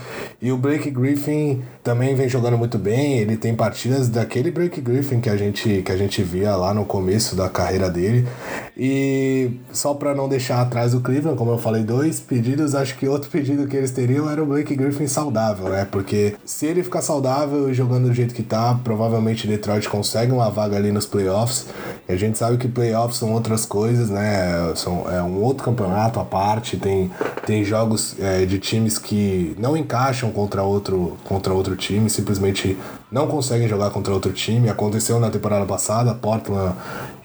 E 0.41 0.51
o 0.51 0.57
Blake 0.57 0.89
Griffin 0.89 1.61
também 1.83 2.15
vem 2.15 2.27
jogando 2.27 2.57
muito 2.57 2.77
bem. 2.77 3.19
Ele 3.19 3.37
tem 3.37 3.55
partidas 3.55 4.09
daquele 4.09 4.51
Blake 4.51 4.81
Griffin 4.81 5.19
que 5.19 5.29
a 5.29 5.37
gente, 5.37 5.81
que 5.83 5.91
a 5.91 5.97
gente 5.97 6.23
via 6.23 6.55
lá 6.55 6.73
no 6.73 6.85
começo 6.85 7.35
da 7.35 7.47
carreira 7.47 7.89
dele. 7.89 8.27
E 8.75 9.51
só 9.71 9.93
para 9.93 10.15
não 10.15 10.27
deixar 10.27 10.61
atrás 10.61 10.93
o 10.93 11.01
Cleveland, 11.01 11.37
como 11.37 11.51
eu 11.51 11.57
falei, 11.57 11.83
dois 11.83 12.19
pedidos. 12.19 12.73
Acho 12.73 12.97
que 12.97 13.07
outro 13.07 13.29
pedido 13.29 13.67
que 13.67 13.75
eles 13.75 13.91
teriam 13.91 14.29
era 14.29 14.41
o 14.41 14.45
Blake 14.45 14.75
Griffin 14.75 15.07
saudável, 15.07 15.69
né? 15.69 15.87
Porque 15.89 16.35
se 16.45 16.65
ele 16.65 16.83
ficar 16.83 17.01
saudável 17.01 17.69
e 17.69 17.73
jogando 17.73 18.07
do 18.07 18.13
jeito 18.13 18.33
que 18.33 18.43
tá, 18.43 18.79
provavelmente 18.83 19.47
Detroit 19.47 19.87
consegue 19.89 20.31
uma 20.31 20.49
vaga 20.49 20.77
ali 20.77 20.91
nos 20.91 21.05
playoffs. 21.05 21.67
E 22.07 22.13
a 22.13 22.15
gente 22.15 22.37
sabe 22.37 22.46
que 22.55 22.67
playoffs 22.67 23.17
são 23.17 23.33
outras 23.33 23.65
coisas, 23.65 24.11
né? 24.11 24.71
São, 24.75 25.09
é 25.11 25.21
um 25.23 25.41
outro 25.41 25.63
campeonato 25.63 26.19
à 26.19 26.23
parte. 26.23 26.77
Tem, 26.77 27.09
tem 27.47 27.63
jogos 27.63 28.15
é, 28.19 28.45
de 28.45 28.59
times 28.59 28.99
que 28.99 29.55
não 29.57 29.75
encaixam 29.75 30.29
contra 30.29 30.61
outro, 30.61 31.17
contra 31.23 31.51
outro 31.51 31.75
time, 31.75 32.11
simplesmente 32.11 32.77
não 33.11 33.27
conseguem 33.27 33.67
jogar 33.67 33.89
contra 33.89 34.13
outro 34.13 34.31
time. 34.31 34.69
Aconteceu 34.69 35.19
na 35.19 35.31
temporada 35.31 35.65
passada, 35.65 36.13
Portland 36.13 36.75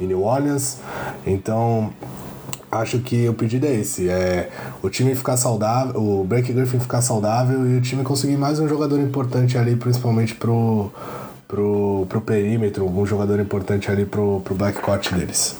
e 0.01 0.07
New 0.07 0.23
Orleans. 0.23 0.79
Então, 1.27 1.93
acho 2.71 2.99
que 3.01 3.29
o 3.29 3.35
pedido 3.35 3.67
é 3.67 3.75
esse: 3.75 4.09
é 4.09 4.51
o 4.83 4.89
time 4.89 5.15
ficar 5.15 5.37
saudável, 5.37 6.01
o 6.01 6.25
Blake 6.25 6.53
Griffin 6.53 6.81
ficar 6.81 7.03
saudável 7.03 7.69
e 7.69 7.77
o 7.77 7.81
time 7.83 8.03
conseguir 8.03 8.39
mais 8.39 8.59
um 8.59 8.67
jogador 8.67 8.99
importante 8.99 9.59
ali, 9.59 9.77
principalmente 9.77 10.35
pro, 10.35 10.91
pro, 11.53 12.07
pro 12.09 12.21
perímetro, 12.23 12.85
algum 12.85 13.05
jogador 13.05 13.39
importante 13.39 13.91
ali 13.91 14.07
pro, 14.07 14.41
pro 14.41 14.55
backcourt 14.55 15.13
deles. 15.13 15.55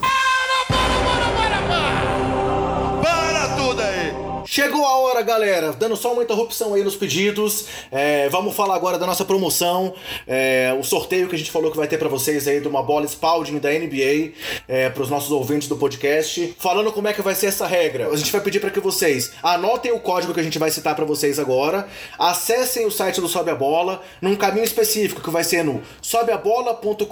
Galera. 5.23 5.73
Dando 5.73 5.97
só 5.97 6.13
uma 6.13 6.23
interrupção 6.23 6.75
aí 6.75 6.83
nos 6.83 6.97
pedidos. 6.97 7.67
É, 7.91 8.29
vamos 8.29 8.55
falar 8.55 8.75
agora 8.75 8.99
da 8.99 9.07
nossa 9.07 9.25
promoção. 9.25 9.95
É, 10.27 10.75
o 10.79 10.83
sorteio 10.83 11.29
que 11.29 11.35
a 11.35 11.39
gente 11.39 11.51
falou 11.51 11.71
que 11.71 11.77
vai 11.77 11.87
ter 11.87 11.99
para 11.99 12.09
vocês 12.09 12.47
aí 12.49 12.61
de 12.61 12.69
uma 12.69 12.83
bola 12.83 13.07
Spalding 13.07 13.59
da 13.59 13.71
NBA 13.71 14.33
é, 14.69 14.91
para 14.91 15.03
os 15.03 15.11
nossos 15.11 15.31
ouvintes 15.31 15.69
do 15.69 15.77
podcast. 15.77 16.55
Falando 16.59 16.93
como 16.93 17.09
é 17.09 17.13
que 17.13 17.23
vai 17.23 17.35
ser 17.35 17.47
essa 17.47 17.67
regra. 17.67 18.09
A 18.09 18.17
gente 18.17 18.33
vai 18.33 18.41
pedir 18.41 18.61
para 18.61 18.71
que 18.71 18.81
vocês 18.81 19.33
anotem 19.43 19.93
o 19.93 20.01
código 20.01 20.35
que 20.35 20.41
a 20.41 20.45
gente 20.45 20.59
vai 20.59 20.71
citar 20.71 20.95
para 20.95 21.05
vocês 21.05 21.39
agora. 21.39 21.87
Acessem 22.19 22.87
o 22.87 22.91
site 22.91 23.21
do 23.21 23.29
Sobe 23.29 23.51
a 23.51 23.55
Bola 23.55 24.03
num 24.21 24.37
caminho 24.37 24.65
específico 24.65 25.21
que 25.21 25.31
vai 25.31 25.45
ser 25.45 25.65
no 25.65 25.83
sobeabola.com.br 26.01 27.07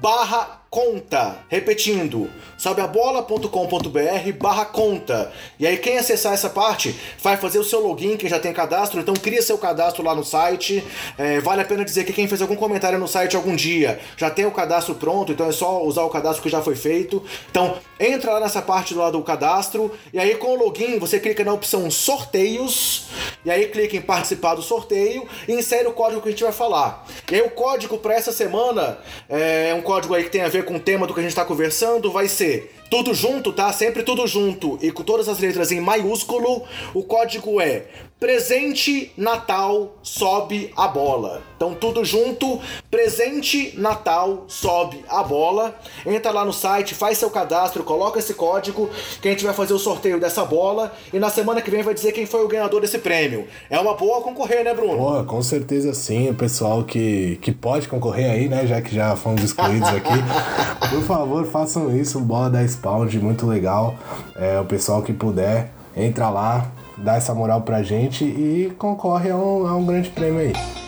barra 0.00 0.63
conta. 0.74 1.36
Repetindo, 1.48 2.28
sobeabola.com.br 2.58 4.32
barra 4.40 4.64
conta. 4.64 5.30
E 5.56 5.64
aí 5.64 5.76
quem 5.76 5.98
acessar 5.98 6.34
essa 6.34 6.50
parte 6.50 6.96
vai 7.22 7.36
fazer 7.36 7.60
o 7.60 7.64
seu 7.64 7.78
login, 7.78 8.16
quem 8.16 8.28
já 8.28 8.40
tem 8.40 8.52
cadastro, 8.52 8.98
então 8.98 9.14
cria 9.14 9.40
seu 9.40 9.56
cadastro 9.56 10.02
lá 10.02 10.16
no 10.16 10.24
site. 10.24 10.82
É, 11.16 11.38
vale 11.38 11.62
a 11.62 11.64
pena 11.64 11.84
dizer 11.84 12.02
que 12.02 12.12
quem 12.12 12.26
fez 12.26 12.42
algum 12.42 12.56
comentário 12.56 12.98
no 12.98 13.06
site 13.06 13.36
algum 13.36 13.54
dia 13.54 14.00
já 14.16 14.28
tem 14.30 14.46
o 14.46 14.50
cadastro 14.50 14.96
pronto, 14.96 15.30
então 15.30 15.46
é 15.46 15.52
só 15.52 15.80
usar 15.84 16.02
o 16.02 16.10
cadastro 16.10 16.42
que 16.42 16.48
já 16.48 16.60
foi 16.60 16.74
feito. 16.74 17.22
Então 17.48 17.78
entra 18.00 18.32
lá 18.32 18.40
nessa 18.40 18.60
parte 18.60 18.94
do 18.94 18.98
lado 18.98 19.16
do 19.16 19.22
cadastro 19.22 19.92
e 20.12 20.18
aí 20.18 20.34
com 20.34 20.54
o 20.54 20.56
login 20.56 20.98
você 20.98 21.20
clica 21.20 21.44
na 21.44 21.52
opção 21.52 21.88
sorteios 21.88 23.06
e 23.44 23.50
aí 23.50 23.68
clica 23.68 23.96
em 23.96 24.00
participar 24.00 24.56
do 24.56 24.62
sorteio 24.62 25.24
e 25.46 25.52
insere 25.52 25.86
o 25.86 25.92
código 25.92 26.20
que 26.20 26.28
a 26.28 26.30
gente 26.32 26.42
vai 26.42 26.52
falar. 26.52 27.06
E 27.30 27.36
aí 27.36 27.42
o 27.42 27.50
código 27.50 27.96
para 27.96 28.14
essa 28.14 28.32
semana 28.32 28.98
é 29.28 29.72
um 29.72 29.80
código 29.80 30.14
aí 30.14 30.24
que 30.24 30.30
tem 30.30 30.42
a 30.42 30.48
ver 30.48 30.63
com 30.64 30.76
o 30.76 30.80
tema 30.80 31.06
do 31.06 31.14
que 31.14 31.20
a 31.20 31.22
gente 31.22 31.32
está 31.32 31.44
conversando, 31.44 32.10
vai 32.10 32.26
ser 32.26 32.74
tudo 32.90 33.14
junto, 33.14 33.52
tá? 33.52 33.72
Sempre 33.72 34.02
tudo 34.02 34.26
junto 34.26 34.78
e 34.82 34.90
com 34.90 35.02
todas 35.02 35.28
as 35.28 35.38
letras 35.38 35.70
em 35.70 35.80
maiúsculo. 35.80 36.64
O 36.92 37.02
código 37.02 37.60
é 37.60 37.86
presente 38.24 39.12
Natal 39.18 39.98
sobe 40.02 40.72
a 40.74 40.88
bola. 40.88 41.42
Então 41.58 41.74
tudo 41.74 42.02
junto, 42.02 42.58
presente 42.90 43.74
Natal 43.76 44.44
sobe 44.48 45.04
a 45.10 45.22
bola. 45.22 45.78
Entra 46.06 46.32
lá 46.32 46.42
no 46.42 46.52
site, 46.52 46.94
faz 46.94 47.18
seu 47.18 47.28
cadastro, 47.28 47.84
coloca 47.84 48.18
esse 48.18 48.32
código 48.32 48.88
que 49.20 49.28
a 49.28 49.30
gente 49.30 49.44
vai 49.44 49.52
fazer 49.52 49.74
o 49.74 49.78
sorteio 49.78 50.18
dessa 50.18 50.42
bola 50.42 50.90
e 51.12 51.18
na 51.18 51.28
semana 51.28 51.60
que 51.60 51.70
vem 51.70 51.82
vai 51.82 51.92
dizer 51.92 52.12
quem 52.12 52.24
foi 52.24 52.42
o 52.42 52.48
ganhador 52.48 52.80
desse 52.80 52.96
prêmio. 52.96 53.46
É 53.68 53.78
uma 53.78 53.92
boa 53.92 54.22
concorrer, 54.22 54.64
né, 54.64 54.72
Bruno? 54.72 54.96
Boa, 54.96 55.24
com 55.24 55.42
certeza 55.42 55.92
sim. 55.92 56.30
O 56.30 56.34
pessoal 56.34 56.82
que, 56.82 57.38
que 57.42 57.52
pode 57.52 57.88
concorrer 57.88 58.30
aí, 58.30 58.48
né, 58.48 58.66
já 58.66 58.80
que 58.80 58.94
já 58.94 59.14
fomos 59.16 59.44
excluídos 59.44 59.88
aqui, 59.90 60.14
por 60.88 61.02
favor, 61.02 61.44
façam 61.44 61.94
isso. 61.94 62.18
Bola 62.20 62.48
10 62.48 62.76
pound, 62.76 63.18
muito 63.18 63.46
legal. 63.46 63.94
É, 64.34 64.58
o 64.58 64.64
pessoal 64.64 65.02
que 65.02 65.12
puder, 65.12 65.70
entra 65.94 66.30
lá, 66.30 66.72
dá 66.96 67.16
essa 67.16 67.34
moral 67.34 67.62
pra 67.62 67.82
gente 67.82 68.24
e 68.24 68.72
concorre 68.78 69.30
a 69.30 69.36
um, 69.36 69.66
a 69.66 69.76
um 69.76 69.84
grande 69.84 70.10
prêmio 70.10 70.40
aí. 70.40 70.83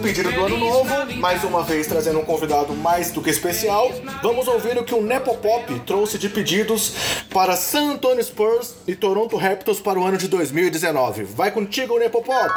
Pedido 0.00 0.32
do 0.32 0.44
ano 0.44 0.56
novo, 0.56 1.14
mais 1.16 1.44
uma 1.44 1.62
vez 1.62 1.86
trazendo 1.86 2.18
um 2.18 2.24
convidado 2.24 2.74
mais 2.74 3.10
do 3.12 3.20
que 3.20 3.28
especial, 3.28 3.90
vamos 4.22 4.48
ouvir 4.48 4.78
o 4.78 4.84
que 4.84 4.94
o 4.94 5.02
Nepopop 5.02 5.78
trouxe 5.80 6.18
de 6.18 6.28
pedidos 6.28 6.94
para 7.32 7.54
San 7.54 7.92
Antonio 7.92 8.24
Spurs 8.24 8.76
e 8.86 8.94
Toronto 8.94 9.36
Raptors 9.36 9.80
para 9.80 10.00
o 10.00 10.04
ano 10.04 10.16
de 10.16 10.26
2019. 10.28 11.24
Vai 11.24 11.50
contigo, 11.50 11.98
Nepopop! 11.98 12.50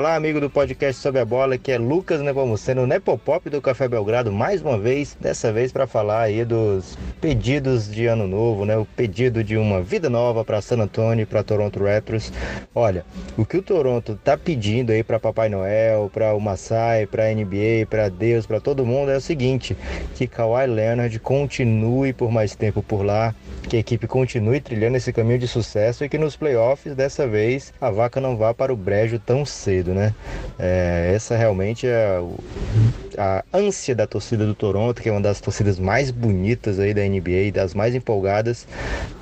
Olá, 0.00 0.14
amigo 0.14 0.40
do 0.40 0.48
podcast 0.48 0.98
Sobre 0.98 1.20
a 1.20 1.26
Bola, 1.26 1.58
que 1.58 1.70
é 1.70 1.76
Lucas 1.76 2.22
Nepomuceno, 2.22 2.86
Nepopop 2.86 3.50
do 3.50 3.60
Café 3.60 3.86
Belgrado, 3.86 4.32
mais 4.32 4.62
uma 4.62 4.78
vez, 4.78 5.14
dessa 5.20 5.52
vez 5.52 5.72
para 5.72 5.86
falar 5.86 6.22
aí 6.22 6.42
dos 6.42 6.96
pedidos 7.20 7.86
de 7.86 8.06
ano 8.06 8.26
novo, 8.26 8.64
né? 8.64 8.78
O 8.78 8.86
pedido 8.86 9.44
de 9.44 9.58
uma 9.58 9.82
vida 9.82 10.08
nova 10.08 10.42
para 10.42 10.62
San 10.62 10.78
Antonio 10.78 11.26
para 11.26 11.42
Toronto 11.42 11.84
Raptors. 11.84 12.32
Olha, 12.74 13.04
o 13.36 13.44
que 13.44 13.58
o 13.58 13.62
Toronto 13.62 14.18
tá 14.24 14.38
pedindo 14.38 14.90
aí 14.90 15.04
para 15.04 15.20
Papai 15.20 15.50
Noel, 15.50 16.10
para 16.10 16.32
o 16.32 16.40
Masai, 16.40 17.06
para 17.06 17.30
NBA, 17.34 17.84
para 17.90 18.08
Deus, 18.08 18.46
para 18.46 18.58
todo 18.58 18.86
mundo 18.86 19.10
é 19.10 19.18
o 19.18 19.20
seguinte: 19.20 19.76
que 20.14 20.26
Kawhi 20.26 20.66
Leonard 20.66 21.18
continue 21.20 22.14
por 22.14 22.32
mais 22.32 22.56
tempo 22.56 22.82
por 22.82 23.02
lá, 23.02 23.34
que 23.68 23.76
a 23.76 23.80
equipe 23.80 24.06
continue 24.06 24.60
trilhando 24.60 24.96
esse 24.96 25.12
caminho 25.12 25.38
de 25.38 25.48
sucesso 25.48 26.04
e 26.04 26.08
que 26.08 26.18
nos 26.18 26.36
playoffs 26.36 26.94
dessa 26.94 27.26
vez 27.26 27.72
a 27.80 27.90
vaca 27.90 28.20
não 28.20 28.36
vá 28.36 28.52
para 28.52 28.72
o 28.72 28.76
brejo 28.76 29.18
tão 29.18 29.44
cedo 29.44 29.94
né? 29.94 30.14
É, 30.58 31.12
essa 31.14 31.36
realmente 31.36 31.86
é 31.86 32.20
a 33.16 33.44
ânsia 33.52 33.94
da 33.94 34.06
torcida 34.06 34.46
do 34.46 34.54
Toronto, 34.54 35.02
que 35.02 35.08
é 35.08 35.12
uma 35.12 35.20
das 35.20 35.40
torcidas 35.40 35.78
mais 35.78 36.10
bonitas 36.10 36.78
aí 36.78 36.94
da 36.94 37.02
NBA, 37.02 37.52
das 37.52 37.74
mais 37.74 37.94
empolgadas, 37.94 38.66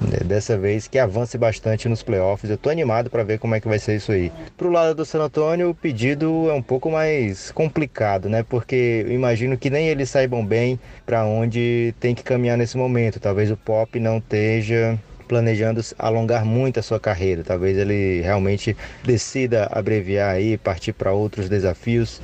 né? 0.00 0.18
dessa 0.24 0.56
vez 0.56 0.86
que 0.86 0.98
avance 0.98 1.36
bastante 1.38 1.88
nos 1.88 2.02
playoffs. 2.02 2.50
Eu 2.50 2.56
tô 2.56 2.70
animado 2.70 3.10
para 3.10 3.22
ver 3.22 3.38
como 3.38 3.54
é 3.54 3.60
que 3.60 3.68
vai 3.68 3.78
ser 3.78 3.96
isso 3.96 4.12
aí. 4.12 4.30
Pro 4.56 4.70
lado 4.70 4.94
do 4.94 5.04
San 5.04 5.20
Antonio, 5.20 5.70
o 5.70 5.74
pedido 5.74 6.48
é 6.48 6.52
um 6.52 6.62
pouco 6.62 6.90
mais 6.90 7.50
complicado, 7.50 8.28
né? 8.28 8.44
Porque 8.48 9.04
eu 9.06 9.12
imagino 9.12 9.56
que 9.56 9.70
nem 9.70 9.88
eles 9.88 10.10
saibam 10.10 10.44
bem 10.44 10.78
para 11.06 11.24
onde 11.24 11.94
tem 11.98 12.14
que 12.14 12.22
caminhar 12.22 12.56
nesse 12.56 12.76
momento. 12.76 13.20
Talvez 13.20 13.50
o 13.50 13.56
Pop 13.56 13.98
não 13.98 14.20
esteja 14.28 14.98
planejando 15.28 15.80
alongar 15.98 16.44
muito 16.44 16.80
a 16.80 16.82
sua 16.82 16.98
carreira. 16.98 17.44
Talvez 17.44 17.76
ele 17.76 18.22
realmente 18.22 18.76
decida 19.04 19.68
abreviar 19.70 20.34
aí, 20.34 20.56
partir 20.56 20.92
para 20.92 21.12
outros 21.12 21.48
desafios. 21.48 22.20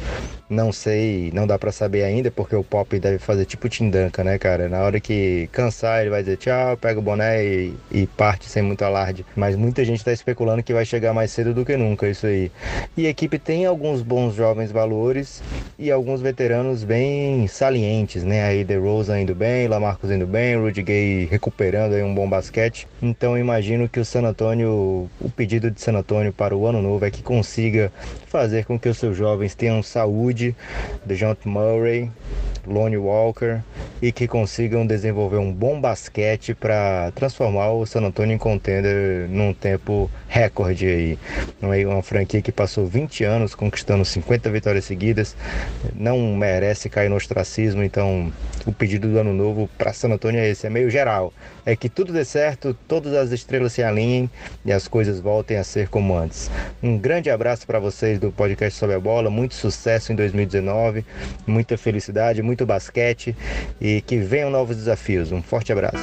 Não 0.49 0.73
sei, 0.73 1.31
não 1.33 1.47
dá 1.47 1.59
para 1.59 1.73
saber 1.73 2.05
ainda, 2.05 2.31
porque 2.31 2.55
o 2.55 2.63
Pop 2.63 2.99
deve 2.99 3.19
fazer 3.19 3.45
tipo 3.45 3.69
Tindanka, 3.69 4.23
né, 4.23 4.39
cara? 4.39 4.69
Na 4.69 4.83
hora 4.83 5.01
que 5.01 5.49
cansar, 5.51 6.03
ele 6.03 6.11
vai 6.11 6.23
dizer 6.23 6.37
tchau, 6.37 6.77
pega 6.77 6.99
o 6.99 7.03
boné 7.03 7.45
e, 7.45 7.75
e 7.91 8.07
parte 8.07 8.49
sem 8.49 8.63
muito 8.63 8.85
alarde. 8.85 9.25
Mas 9.35 9.57
muita 9.57 9.85
gente 9.85 9.99
está 9.99 10.13
especulando 10.13 10.63
que 10.63 10.75
vai 10.75 10.85
chegar 10.85 11.15
mais 11.15 11.31
cedo 11.31 11.55
do 11.55 11.65
que 11.65 11.77
nunca 11.77 12.09
isso 12.09 12.27
aí. 12.27 12.53
E 12.97 13.07
a 13.07 13.11
equipe 13.11 13.39
tem 13.39 13.67
alguns 13.67 14.03
bons 14.03 14.35
jovens 14.35 14.71
valores 14.71 15.43
e 15.79 15.91
alguns 15.91 16.21
veteranos 16.21 16.85
bem 16.85 17.47
salientes, 17.49 18.23
né? 18.23 18.45
Aí 18.45 18.65
The 18.65 18.77
Rosa 18.77 19.19
indo 19.19 19.35
bem, 19.35 19.67
Lamarcus 19.67 20.11
indo 20.11 20.27
bem, 20.27 20.57
Rudy 20.57 20.83
Gay 20.83 21.27
recuperando 21.31 21.95
aí 21.95 22.03
um 22.03 22.15
bom 22.15 22.29
basquete. 22.29 22.87
Então 23.05 23.37
imagino 23.37 23.87
que 23.87 24.01
o 24.01 24.05
San 24.05 24.23
Antonio, 24.23 25.11
o 25.21 25.31
pedido 25.37 25.71
de 25.71 25.79
San 25.79 25.93
Antonio 25.93 26.33
para 26.33 26.57
o 26.57 26.67
ano 26.67 26.81
novo 26.81 27.05
é 27.05 27.11
que 27.11 27.23
consiga 27.23 27.93
fazer 28.27 28.65
com 28.65 28.79
que 28.79 28.89
os 28.89 28.97
seus 28.97 29.15
jovens 29.15 29.55
tenham 29.55 29.83
saúde, 29.83 30.57
DeJounte 31.05 31.47
Murray, 31.47 32.11
Lonnie 32.67 32.97
Walker 32.97 33.61
e 34.01 34.11
que 34.11 34.27
consigam 34.27 34.87
desenvolver 34.87 35.37
um 35.37 35.53
bom 35.53 35.79
basquete 35.79 36.55
para 36.55 37.13
transformar 37.15 37.73
o 37.73 37.85
San 37.85 38.01
Antonio 38.01 38.35
em 38.35 38.39
contender 38.39 39.29
num 39.29 39.53
tempo 39.53 40.11
recorde 40.27 40.87
aí. 40.87 41.19
Uma, 41.61 41.77
uma 41.77 42.03
franquia 42.03 42.41
que 42.41 42.53
passou 42.53 42.87
20 42.87 43.23
anos 43.25 43.55
conquistando 43.55 44.03
50 44.03 44.51
vitórias 44.51 44.87
seguidas, 44.87 45.37
não 45.95 46.19
merece 46.35 46.89
cair 46.89 47.11
no 47.11 47.17
ostracismo, 47.17 47.83
então 47.83 48.33
o 48.65 48.73
pedido 48.73 49.09
do 49.09 49.19
ano 49.19 49.35
novo 49.35 49.69
para 49.77 49.93
San 49.93 50.09
Antonio 50.09 50.41
é 50.41 50.49
esse, 50.49 50.67
é 50.67 50.71
meio 50.71 50.89
geral. 50.89 51.33
É 51.67 51.75
que 51.75 51.89
tudo 51.89 52.13
dê 52.13 52.25
certo, 52.25 52.77
todas 52.87 53.15
as 53.15 53.31
estrelas 53.33 53.73
se 53.73 53.83
alinhem 53.83 54.31
e 54.65 54.73
as 54.73 54.87
coisas 54.87 55.21
voltem 55.21 55.57
a 55.57 55.65
ser 55.65 55.89
como 55.89 56.17
antes. 56.17 56.51
Um 56.83 56.99
grande 56.99 57.31
abraço 57.31 57.67
para 57.67 57.79
vocês 57.79 58.19
do 58.19 58.31
podcast 58.31 58.79
Sobre 58.79 58.97
a 58.97 59.01
Bola, 59.01 59.31
muito 59.31 59.55
sucesso 59.55 60.13
em 60.13 60.17
2019, 60.17 61.05
muita 61.47 61.79
felicidade, 61.79 62.43
muito 62.43 62.67
basquete 62.67 63.35
e 63.81 64.03
que 64.03 64.19
venham 64.19 64.51
novos 64.51 64.77
desafios. 64.77 65.33
Um 65.33 65.43
forte 65.43 65.73
abraço. 65.73 65.97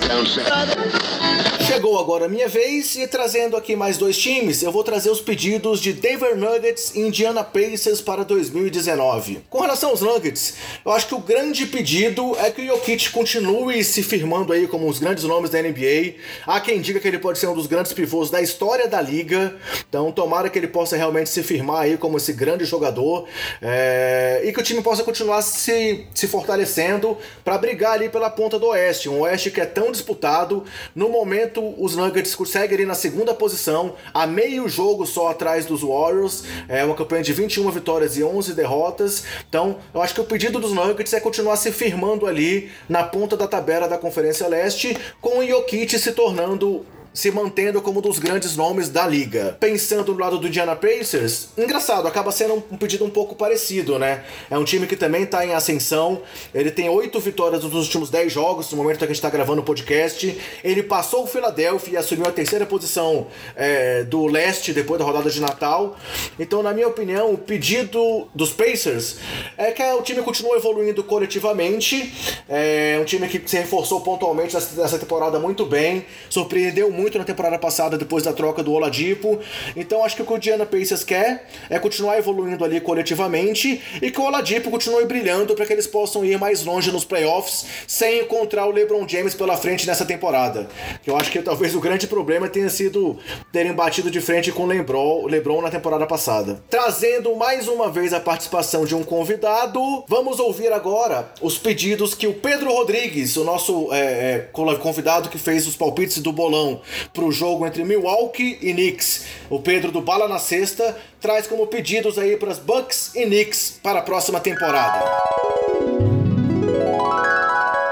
Chegou 1.71 1.97
agora 1.97 2.25
a 2.25 2.27
minha 2.27 2.49
vez 2.49 2.97
e 2.97 3.07
trazendo 3.07 3.55
aqui 3.55 3.77
mais 3.77 3.97
dois 3.97 4.17
times, 4.17 4.61
eu 4.61 4.73
vou 4.73 4.83
trazer 4.83 5.09
os 5.09 5.21
pedidos 5.21 5.79
de 5.79 5.93
Denver 5.93 6.35
Nuggets 6.35 6.93
e 6.93 6.99
Indiana 6.99 7.45
Pacers 7.45 8.01
para 8.01 8.25
2019. 8.25 9.45
Com 9.49 9.61
relação 9.61 9.91
aos 9.91 10.01
Nuggets, 10.01 10.55
eu 10.83 10.91
acho 10.91 11.07
que 11.07 11.15
o 11.15 11.19
grande 11.19 11.65
pedido 11.65 12.35
é 12.39 12.51
que 12.51 12.63
o 12.63 12.65
Jokic 12.65 13.11
continue 13.11 13.85
se 13.85 14.03
firmando 14.03 14.51
aí 14.51 14.67
como 14.67 14.85
os 14.85 14.99
grandes 14.99 15.23
nomes 15.23 15.49
da 15.49 15.61
NBA. 15.61 16.15
Há 16.45 16.59
quem 16.59 16.81
diga 16.81 16.99
que 16.99 17.07
ele 17.07 17.19
pode 17.19 17.39
ser 17.39 17.47
um 17.47 17.55
dos 17.55 17.67
grandes 17.67 17.93
pivôs 17.93 18.29
da 18.29 18.41
história 18.41 18.89
da 18.89 18.99
liga, 18.99 19.55
então 19.87 20.11
tomara 20.11 20.49
que 20.49 20.59
ele 20.59 20.67
possa 20.67 20.97
realmente 20.97 21.29
se 21.29 21.41
firmar 21.41 21.83
aí 21.83 21.95
como 21.95 22.17
esse 22.17 22.33
grande 22.33 22.65
jogador 22.65 23.29
é... 23.61 24.41
e 24.43 24.51
que 24.51 24.59
o 24.59 24.63
time 24.63 24.81
possa 24.81 25.05
continuar 25.05 25.41
se, 25.41 26.05
se 26.13 26.27
fortalecendo 26.27 27.17
para 27.45 27.57
brigar 27.57 27.93
ali 27.93 28.09
pela 28.09 28.29
ponta 28.29 28.59
do 28.59 28.67
Oeste, 28.67 29.07
um 29.07 29.21
Oeste 29.21 29.49
que 29.49 29.61
é 29.61 29.65
tão 29.65 29.89
disputado. 29.89 30.65
No 30.93 31.07
momento, 31.07 31.60
os 31.77 31.95
Nuggets 31.95 32.35
conseguem 32.35 32.75
ali 32.77 32.85
na 32.85 32.93
segunda 32.93 33.33
posição, 33.33 33.95
a 34.13 34.25
meio 34.25 34.67
jogo 34.67 35.05
só 35.05 35.29
atrás 35.29 35.65
dos 35.65 35.81
Warriors, 35.81 36.43
é 36.67 36.83
uma 36.83 36.95
campanha 36.95 37.23
de 37.23 37.33
21 37.33 37.69
vitórias 37.71 38.17
e 38.17 38.23
11 38.23 38.53
derrotas. 38.53 39.23
Então, 39.47 39.77
eu 39.93 40.01
acho 40.01 40.13
que 40.13 40.21
o 40.21 40.25
pedido 40.25 40.59
dos 40.59 40.73
Nuggets 40.73 41.13
é 41.13 41.19
continuar 41.19 41.55
se 41.55 41.71
firmando 41.71 42.25
ali 42.25 42.71
na 42.87 43.03
ponta 43.03 43.35
da 43.37 43.47
tabela 43.47 43.87
da 43.87 43.97
Conferência 43.97 44.47
Leste, 44.47 44.97
com 45.19 45.39
o 45.39 45.47
Jokic 45.47 45.97
se 45.97 46.11
tornando 46.11 46.85
se 47.13 47.29
mantendo 47.29 47.81
como 47.81 47.99
um 47.99 48.01
dos 48.01 48.19
grandes 48.19 48.55
nomes 48.55 48.89
da 48.89 49.05
liga. 49.05 49.57
Pensando 49.59 50.13
no 50.13 50.19
lado 50.19 50.37
do 50.37 50.47
Indiana 50.47 50.75
Pacers, 50.75 51.49
engraçado, 51.57 52.07
acaba 52.07 52.31
sendo 52.31 52.63
um 52.71 52.77
pedido 52.77 53.03
um 53.03 53.09
pouco 53.09 53.35
parecido, 53.35 53.99
né? 53.99 54.23
É 54.49 54.57
um 54.57 54.63
time 54.63 54.87
que 54.87 54.95
também 54.95 55.23
está 55.23 55.45
em 55.45 55.53
ascensão, 55.53 56.21
ele 56.53 56.71
tem 56.71 56.89
oito 56.89 57.19
vitórias 57.19 57.63
nos 57.63 57.73
últimos 57.73 58.09
dez 58.09 58.31
jogos, 58.31 58.71
no 58.71 58.77
momento 58.77 58.99
que 58.99 59.03
a 59.03 59.07
gente 59.07 59.17
está 59.17 59.29
gravando 59.29 59.61
o 59.61 59.63
podcast. 59.63 60.37
Ele 60.63 60.83
passou 60.83 61.23
o 61.23 61.27
Philadelphia 61.27 61.93
e 61.93 61.97
assumiu 61.97 62.27
a 62.27 62.31
terceira 62.31 62.65
posição 62.65 63.27
é, 63.55 64.03
do 64.03 64.25
leste 64.27 64.73
depois 64.73 64.99
da 64.99 65.05
rodada 65.05 65.29
de 65.29 65.41
Natal. 65.41 65.97
Então, 66.39 66.63
na 66.63 66.73
minha 66.73 66.87
opinião, 66.87 67.33
o 67.33 67.37
pedido 67.37 68.27
dos 68.33 68.51
Pacers 68.51 69.17
é 69.57 69.71
que 69.71 69.83
o 69.83 70.01
time 70.01 70.21
continue 70.21 70.55
evoluindo 70.55 71.03
coletivamente. 71.03 72.13
É 72.47 72.97
um 73.01 73.05
time 73.05 73.27
que 73.27 73.41
se 73.49 73.57
reforçou 73.57 74.01
pontualmente 74.01 74.53
nessa 74.53 74.97
temporada 74.97 75.39
muito 75.39 75.65
bem, 75.65 76.05
surpreendeu 76.29 76.89
muito 76.91 77.00
muito 77.01 77.17
na 77.17 77.23
temporada 77.23 77.57
passada 77.57 77.97
depois 77.97 78.23
da 78.23 78.31
troca 78.31 78.63
do 78.63 78.71
Oladipo. 78.71 79.39
Então 79.75 80.05
acho 80.05 80.15
que 80.15 80.21
o 80.21 80.25
que 80.25 80.33
o 80.33 80.37
Diana 80.37 80.65
Pacers 80.65 81.03
quer 81.03 81.47
é 81.69 81.79
continuar 81.79 82.17
evoluindo 82.17 82.63
ali 82.63 82.79
coletivamente 82.79 83.81
e 84.01 84.11
que 84.11 84.19
o 84.19 84.23
Oladipo 84.23 84.69
continue 84.69 85.05
brilhando 85.05 85.55
para 85.55 85.65
que 85.65 85.73
eles 85.73 85.87
possam 85.87 86.23
ir 86.23 86.37
mais 86.37 86.63
longe 86.63 86.91
nos 86.91 87.03
playoffs 87.03 87.65
sem 87.87 88.21
encontrar 88.21 88.65
o 88.65 88.71
LeBron 88.71 89.07
James 89.07 89.33
pela 89.33 89.57
frente 89.57 89.87
nessa 89.87 90.05
temporada. 90.05 90.69
Eu 91.05 91.17
acho 91.17 91.31
que 91.31 91.41
talvez 91.41 91.75
o 91.75 91.79
grande 91.79 92.07
problema 92.07 92.47
tenha 92.47 92.69
sido 92.69 93.17
terem 93.51 93.73
batido 93.73 94.11
de 94.11 94.21
frente 94.21 94.51
com 94.51 94.63
o 94.63 94.67
LeBron, 94.67 95.25
LeBron 95.25 95.61
na 95.61 95.69
temporada 95.69 96.05
passada. 96.05 96.61
Trazendo 96.69 97.35
mais 97.35 97.67
uma 97.67 97.89
vez 97.89 98.13
a 98.13 98.19
participação 98.19 98.85
de 98.85 98.95
um 98.95 99.03
convidado, 99.03 99.81
vamos 100.07 100.39
ouvir 100.39 100.71
agora 100.71 101.31
os 101.41 101.57
pedidos 101.57 102.13
que 102.13 102.27
o 102.27 102.33
Pedro 102.33 102.71
Rodrigues, 102.71 103.35
o 103.37 103.43
nosso 103.43 103.89
é, 103.91 103.99
é, 103.99 104.49
convidado 104.79 105.29
que 105.29 105.37
fez 105.37 105.67
os 105.67 105.75
palpites 105.75 106.19
do 106.19 106.31
bolão, 106.31 106.81
para 107.13 107.23
o 107.23 107.31
jogo 107.31 107.65
entre 107.65 107.83
Milwaukee 107.83 108.57
e 108.61 108.73
Knicks. 108.73 109.25
O 109.49 109.59
Pedro 109.59 109.91
do 109.91 110.01
Bala 110.01 110.27
na 110.27 110.39
Sexta 110.39 110.97
traz 111.19 111.47
como 111.47 111.67
pedidos 111.67 112.17
aí 112.17 112.37
para 112.37 112.51
as 112.51 112.59
Bucks 112.59 113.15
e 113.15 113.25
Knicks 113.25 113.79
para 113.81 113.99
a 113.99 114.01
próxima 114.01 114.39
temporada. 114.39 115.05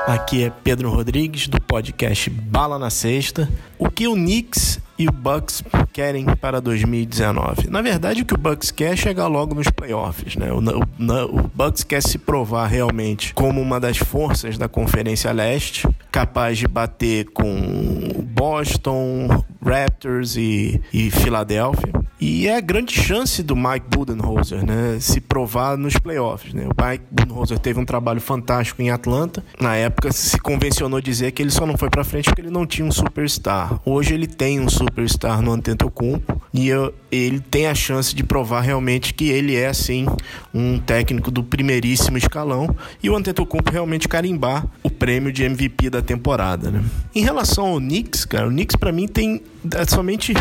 Aqui 0.07 0.43
é 0.43 0.49
Pedro 0.49 0.89
Rodrigues 0.89 1.47
do 1.47 1.61
podcast 1.61 2.29
Bala 2.29 2.79
na 2.79 2.89
Sexta. 2.89 3.47
O 3.77 3.91
que 3.91 4.07
o 4.07 4.15
Knicks 4.15 4.79
e 4.99 5.07
o 5.07 5.11
Bucks 5.13 5.63
querem 5.93 6.25
para 6.25 6.59
2019? 6.59 7.69
Na 7.69 7.81
verdade, 7.81 8.21
o 8.21 8.25
que 8.25 8.33
o 8.33 8.37
Bucks 8.37 8.69
quer 8.69 8.93
é 8.93 8.95
chegar 8.97 9.27
logo 9.27 9.55
nos 9.55 9.69
playoffs, 9.69 10.35
né? 10.35 10.51
O, 10.51 10.59
o, 10.59 11.39
o 11.39 11.51
Bucks 11.55 11.85
quer 11.85 12.03
se 12.03 12.17
provar 12.17 12.67
realmente 12.67 13.33
como 13.33 13.61
uma 13.61 13.79
das 13.79 13.97
forças 13.97 14.57
da 14.57 14.67
Conferência 14.67 15.31
Leste, 15.31 15.87
capaz 16.11 16.57
de 16.57 16.67
bater 16.67 17.29
com 17.31 18.25
Boston, 18.25 19.43
Raptors 19.65 20.35
e, 20.35 20.81
e 20.93 21.09
Filadélfia. 21.09 21.93
E 22.19 22.47
é 22.47 22.57
a 22.57 22.61
grande 22.61 22.93
chance 22.93 23.41
do 23.41 23.55
Mike 23.55 23.85
Budenholzer, 23.89 24.65
né, 24.65 24.97
se 24.99 25.21
provar 25.21 25.77
nos 25.77 25.97
playoffs. 25.97 26.53
Né? 26.53 26.65
O 26.65 26.85
Mike 26.85 27.05
Budenholzer 27.09 27.57
teve 27.59 27.79
um 27.79 27.85
trabalho 27.85 28.19
fantástico 28.19 28.81
em 28.81 28.91
Atlanta. 28.91 29.43
Na 29.59 29.75
época 29.75 30.11
se 30.11 30.37
convencionou 30.37 30.99
dizer 30.99 31.31
que 31.31 31.41
ele 31.41 31.51
só 31.51 31.65
não 31.65 31.77
foi 31.77 31.89
para 31.89 32.03
frente 32.03 32.25
porque 32.25 32.41
ele 32.41 32.49
não 32.49 32.65
tinha 32.65 32.85
um 32.85 32.91
superstar. 32.91 33.79
Hoje 33.85 34.13
ele 34.13 34.27
tem 34.27 34.59
um 34.59 34.67
superstar 34.89 35.41
no 35.41 35.51
Antetokounmpo 35.53 36.41
e 36.53 36.67
eu, 36.67 36.93
ele 37.11 37.39
tem 37.39 37.67
a 37.67 37.75
chance 37.75 38.13
de 38.13 38.23
provar 38.23 38.61
realmente 38.61 39.13
que 39.13 39.29
ele 39.29 39.55
é 39.55 39.71
sim 39.71 40.05
um 40.53 40.79
técnico 40.79 41.29
do 41.29 41.43
primeiríssimo 41.43 42.17
escalão 42.17 42.75
e 43.01 43.09
o 43.09 43.15
Antetokounmpo 43.15 43.71
realmente 43.71 44.07
carimbar 44.07 44.65
prêmio 44.99 45.31
de 45.31 45.43
MVP 45.43 45.89
da 45.89 46.01
temporada. 46.01 46.69
Né? 46.69 46.83
Em 47.15 47.21
relação 47.21 47.65
ao 47.67 47.77
Knicks, 47.77 48.25
cara, 48.25 48.47
o 48.47 48.51
Knicks 48.51 48.75
para 48.75 48.91
mim 48.91 49.07
tem 49.07 49.41
é 49.75 49.85
somente 49.85 50.33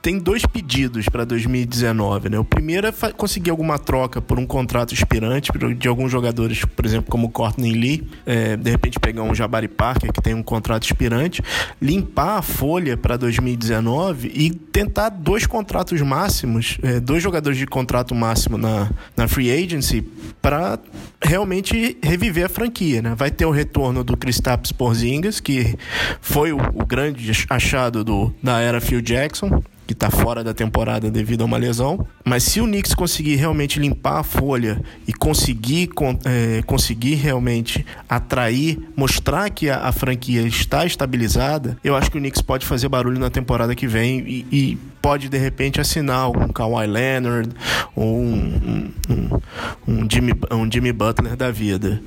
tem 0.00 0.18
dois 0.18 0.46
pedidos 0.46 1.08
para 1.08 1.24
2019, 1.24 2.28
né? 2.28 2.38
O 2.38 2.44
primeiro 2.44 2.86
é 2.86 2.92
conseguir 3.16 3.50
alguma 3.50 3.78
troca 3.78 4.20
por 4.20 4.38
um 4.38 4.46
contrato 4.46 4.94
expirante 4.94 5.50
de 5.76 5.88
alguns 5.88 6.12
jogadores, 6.12 6.64
por 6.64 6.86
exemplo, 6.86 7.10
como 7.10 7.30
Courtney 7.30 7.72
Lee, 7.72 8.08
é, 8.24 8.56
de 8.56 8.70
repente 8.70 9.00
pegar 9.00 9.22
um 9.22 9.34
Jabari 9.34 9.66
Parker 9.66 10.12
que 10.12 10.22
tem 10.22 10.34
um 10.34 10.42
contrato 10.42 10.84
expirante, 10.84 11.42
limpar 11.80 12.38
a 12.38 12.42
folha 12.42 12.96
para 12.96 13.16
2019 13.16 14.30
e 14.32 14.50
tentar 14.50 15.08
dois 15.08 15.44
contratos 15.44 16.00
máximos, 16.00 16.78
é, 16.82 17.00
dois 17.00 17.22
jogadores 17.22 17.58
de 17.58 17.66
contrato 17.66 18.14
máximo 18.14 18.56
na, 18.56 18.88
na 19.16 19.26
free 19.26 19.50
agency 19.50 20.02
para 20.40 20.78
realmente 21.22 21.96
reviver 22.02 22.46
a 22.46 22.48
franquia, 22.48 23.00
né? 23.00 23.14
Vai 23.16 23.30
ter 23.30 23.46
o 23.46 23.50
retorno 23.50 24.02
do 24.02 24.16
Kristaps 24.16 24.72
Porzingis, 24.72 25.40
que 25.40 25.76
foi 26.20 26.52
o, 26.52 26.58
o 26.74 26.84
grande 26.84 27.30
achado 27.48 28.04
do 28.04 28.32
da 28.42 28.60
era 28.60 28.80
Phil 28.80 29.00
Jackson, 29.00 29.62
que 29.92 29.94
está 29.94 30.10
fora 30.10 30.42
da 30.42 30.54
temporada 30.54 31.10
devido 31.10 31.42
a 31.42 31.44
uma 31.44 31.58
lesão. 31.58 32.06
Mas 32.24 32.44
se 32.44 32.60
o 32.60 32.64
Knicks 32.64 32.94
conseguir 32.94 33.36
realmente 33.36 33.78
limpar 33.78 34.20
a 34.20 34.22
folha 34.22 34.80
e 35.06 35.12
conseguir, 35.12 35.90
é, 36.24 36.62
conseguir 36.62 37.16
realmente 37.16 37.84
atrair, 38.08 38.78
mostrar 38.96 39.50
que 39.50 39.68
a, 39.68 39.80
a, 39.80 39.92
franquia 39.92 40.42
está 40.42 40.86
estabilizada, 40.86 41.76
eu 41.84 41.94
acho 41.94 42.10
que 42.10 42.16
o 42.16 42.20
Knicks 42.20 42.40
pode 42.40 42.64
fazer 42.64 42.88
barulho 42.88 43.18
na 43.18 43.28
temporada 43.28 43.74
que 43.74 43.86
vem 43.86 44.20
e, 44.20 44.46
e 44.50 44.78
pode 45.02 45.28
de 45.28 45.36
repente 45.36 45.80
assinar 45.80 46.30
um 46.30 46.48
Kawhi 46.48 46.86
Leonard 46.86 47.50
ou 47.94 48.20
um, 48.20 48.92
um, 49.10 49.40
um, 49.88 50.08
Jimmy, 50.10 50.32
um 50.50 50.70
Jimmy 50.70 50.92
Butler 50.92 51.36
da 51.36 51.50
vida. 51.50 52.00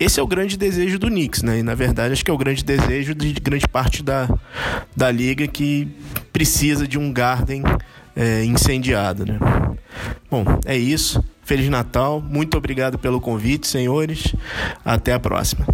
Esse 0.00 0.18
é 0.18 0.22
o 0.22 0.26
grande 0.26 0.56
desejo 0.56 0.98
do 0.98 1.08
Knicks, 1.08 1.42
né? 1.42 1.58
E 1.58 1.62
na 1.62 1.74
verdade 1.74 2.14
acho 2.14 2.24
que 2.24 2.30
é 2.30 2.34
o 2.34 2.38
grande 2.38 2.64
desejo 2.64 3.14
de 3.14 3.32
grande 3.34 3.68
parte 3.68 4.02
da, 4.02 4.28
da 4.96 5.10
liga 5.10 5.46
que 5.46 5.88
precisa 6.32 6.88
de 6.88 6.98
um 6.98 7.12
Garden 7.28 7.62
é, 8.16 8.42
incendiado, 8.44 9.26
né? 9.26 9.38
Bom, 10.30 10.44
é 10.64 10.76
isso. 10.76 11.22
Feliz 11.42 11.68
Natal. 11.68 12.20
Muito 12.20 12.56
obrigado 12.56 12.98
pelo 12.98 13.20
convite, 13.20 13.66
senhores. 13.66 14.34
Até 14.84 15.12
a 15.12 15.20
próxima. 15.20 15.66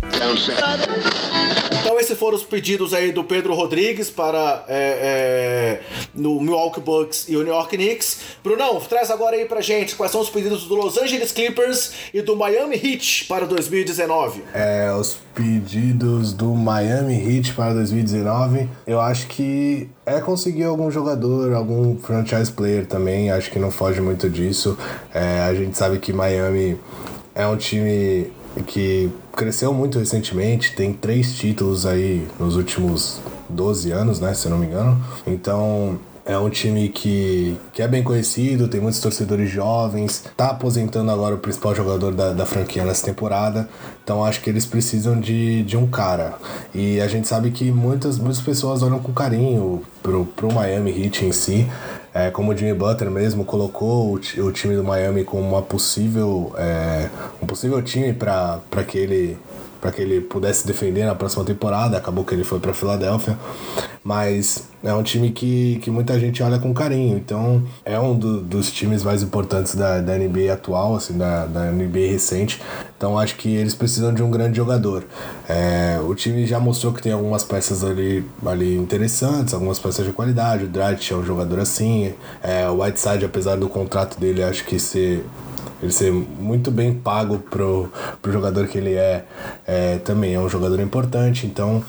Então 1.95 2.03
esses 2.03 2.19
foram 2.19 2.37
os 2.37 2.43
pedidos 2.43 2.93
aí 2.93 3.13
do 3.13 3.23
Pedro 3.23 3.55
Rodrigues 3.55 4.11
para 4.11 4.65
é, 4.67 5.79
é, 5.79 5.81
no 6.13 6.41
Milwaukee 6.41 6.81
Bucks 6.81 7.27
e 7.29 7.37
o 7.37 7.45
New 7.45 7.53
York 7.53 7.77
Knicks. 7.77 8.19
Brunão, 8.43 8.81
traz 8.81 9.13
agora 9.13 9.37
aí 9.37 9.45
pra 9.45 9.61
gente 9.61 9.95
quais 9.95 10.11
são 10.11 10.21
os 10.21 10.29
pedidos 10.29 10.65
do 10.65 10.75
Los 10.75 10.99
Angeles 10.99 11.31
Clippers 11.31 11.93
e 12.13 12.21
do 12.21 12.35
Miami 12.35 12.75
Heat 12.75 13.27
para 13.27 13.47
2019. 13.47 14.43
É, 14.53 14.93
os 14.93 15.19
pedidos 15.37 16.33
do 16.33 16.53
Miami 16.53 17.15
Heat 17.15 17.53
para 17.53 17.73
2019, 17.75 18.69
eu 18.89 19.01
acho 19.01 19.29
que 19.29 19.89
é 20.05 20.21
conseguir 20.21 20.65
algum 20.65 20.91
jogador, 20.91 21.53
algum 21.53 21.97
franchise 21.97 22.51
player 22.51 22.87
também, 22.87 23.31
acho 23.31 23.53
que 23.53 23.59
não 23.61 23.71
foge 23.71 24.01
muito 24.01 24.29
disso. 24.29 24.77
É, 25.15 25.43
a 25.43 25.55
gente 25.55 25.79
sabe 25.79 26.01
que 26.01 26.13
Miami 26.13 26.77
é 27.37 27.47
um 27.47 27.57
time 27.57 28.33
que 28.67 29.13
cresceu 29.35 29.73
muito 29.73 29.99
recentemente, 29.99 30.75
tem 30.75 30.93
três 30.93 31.35
títulos 31.35 31.87
aí 31.87 32.27
nos 32.39 32.57
últimos 32.57 33.21
12 33.49 33.91
anos, 33.91 34.21
né, 34.21 34.33
se 34.35 34.47
eu 34.47 34.51
não 34.51 34.59
me 34.59 34.67
engano. 34.67 35.03
Então, 35.27 35.99
é 36.27 36.39
um 36.39 36.49
time 36.49 36.89
que, 36.89 37.57
que 37.73 37.83
é 37.83 37.89
bem 37.89 38.03
conhecido, 38.03 38.67
tem 38.67 38.81
muitos 38.81 39.01
torcedores 39.01 39.51
jovens, 39.51 40.25
tá 40.37 40.51
aposentando 40.51 41.11
agora 41.11 41.35
o 41.35 41.39
principal 41.39 41.75
jogador 41.75 42.15
da, 42.15 42.33
da 42.33 42.47
franquia 42.47 42.85
nessa 42.85 43.05
temporada, 43.05 43.69
então 44.03 44.25
acho 44.25 44.41
que 44.41 44.49
eles 44.49 44.65
precisam 44.65 45.21
de, 45.21 45.63
de 45.65 45.77
um 45.77 45.87
cara. 45.87 46.35
E 46.75 47.01
a 47.01 47.07
gente 47.09 47.29
sabe 47.29 47.51
que 47.51 47.71
muitas, 47.71 48.19
muitas 48.19 48.41
pessoas 48.41 48.83
olham 48.83 48.99
com 49.01 49.13
carinho 49.13 49.83
pro, 50.03 50.25
pro 50.25 50.53
Miami 50.53 50.91
Heat 50.91 51.27
em 51.27 51.33
si, 51.33 51.67
é, 52.15 52.31
como 52.31 52.53
o 52.53 52.57
Jimmy 52.57 52.73
Butler 52.73 53.11
mesmo 53.11 53.45
colocou 53.45 54.15
o, 54.15 54.15
o 54.15 54.53
time 54.53 54.77
do 54.77 54.85
Miami 54.85 55.25
como 55.25 55.43
uma 55.43 55.61
possível, 55.61 56.55
é, 56.57 57.11
um 57.43 57.47
possível 57.47 57.83
time 57.83 58.13
para 58.15 58.61
que 58.87 58.97
ele 58.97 59.37
para 59.85 59.93
que 59.93 60.01
ele 60.01 60.23
pudesse 60.23 60.67
defender 60.67 61.05
na 61.05 61.15
próxima 61.15 61.45
temporada. 61.45 61.99
Acabou 61.99 62.25
que 62.25 62.35
ele 62.35 62.43
foi 62.43 62.59
para 62.59 62.73
Filadélfia, 62.73 63.39
mas 64.03 64.65
é 64.83 64.95
um 64.95 65.03
time 65.03 65.31
que, 65.31 65.79
que 65.83 65.91
muita 65.91 66.19
gente 66.19 66.43
olha 66.43 66.59
com 66.59 66.73
carinho. 66.73 67.19
Então 67.19 67.63
é 67.85 68.01
um 68.01 68.19
do, 68.19 68.41
dos 68.41 68.73
times 68.73 69.05
mais 69.05 69.23
importantes 69.23 69.75
da, 69.75 70.01
da 70.01 70.17
NBA 70.17 70.51
atual, 70.51 70.97
assim, 70.97 71.19
da, 71.19 71.45
da 71.45 71.71
NBA 71.71 72.11
recente. 72.11 72.63
Então 72.97 73.19
acho 73.19 73.37
que 73.37 73.55
eles 73.55 73.75
precisam 73.75 74.15
de 74.15 74.23
um 74.23 74.31
grande 74.31 74.57
jogador. 74.57 75.05
É, 75.47 76.01
o 76.03 76.15
time 76.15 76.47
já 76.47 76.59
mostrou 76.59 76.91
que 76.91 77.03
tem 77.03 77.13
algumas 77.13 77.45
peças 77.45 77.85
ali, 77.85 78.25
ali 78.47 78.79
interessantes, 78.79 79.53
algumas 79.53 79.79
peças 79.79 80.07
de 80.07 80.13
qualidade. 80.13 80.65
O 80.65 80.69
Dragic 80.69 81.13
é 81.13 81.17
um 81.17 81.25
jogador 81.27 81.61
assim. 81.61 82.15
É, 82.43 82.67
o 82.71 82.83
Whiteside, 82.83 83.27
apesar 83.27 83.57
do 83.57 83.69
contrato 83.69 84.19
dele, 84.19 84.43
acho 84.43 84.65
que 84.65 84.79
ser 84.79 85.23
ele 85.85 85.93
ser 85.93 86.13
muito 86.13 86.71
bem 86.71 86.95
pago 86.95 87.39
pro, 87.39 87.91
pro 88.21 88.33
jogador 88.33 88.67
que 88.67 88.79
ele 88.79 88.95
é, 88.95 89.25
é, 89.67 89.99
também 89.99 90.35
é 90.35 90.41
um 90.41 90.49
jogador 90.49 90.81
importante, 90.81 91.47
então 91.47 91.85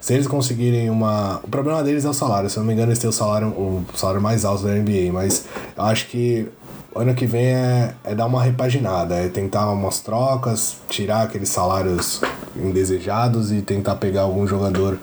se 0.00 0.14
eles 0.14 0.26
conseguirem 0.26 0.88
uma. 0.88 1.40
O 1.42 1.48
problema 1.48 1.82
deles 1.82 2.04
é 2.04 2.08
o 2.08 2.14
salário, 2.14 2.48
se 2.48 2.56
eu 2.56 2.62
não 2.62 2.68
me 2.68 2.72
engano, 2.72 2.90
eles 2.90 2.98
têm 2.98 3.10
o 3.10 3.12
salário, 3.12 3.48
o 3.48 3.84
salário 3.94 4.20
mais 4.20 4.44
alto 4.44 4.64
da 4.64 4.70
NBA, 4.70 5.12
mas 5.12 5.46
eu 5.76 5.84
acho 5.84 6.06
que 6.06 6.48
ano 6.94 7.14
que 7.14 7.26
vem 7.26 7.46
é, 7.46 7.94
é 8.04 8.14
dar 8.14 8.26
uma 8.26 8.42
repaginada, 8.42 9.14
é 9.14 9.28
tentar 9.28 9.70
umas 9.70 10.00
trocas, 10.00 10.76
tirar 10.88 11.22
aqueles 11.22 11.48
salários 11.48 12.20
indesejados 12.56 13.52
e 13.52 13.62
tentar 13.62 13.96
pegar 13.96 14.22
algum 14.22 14.46
jogador 14.46 14.98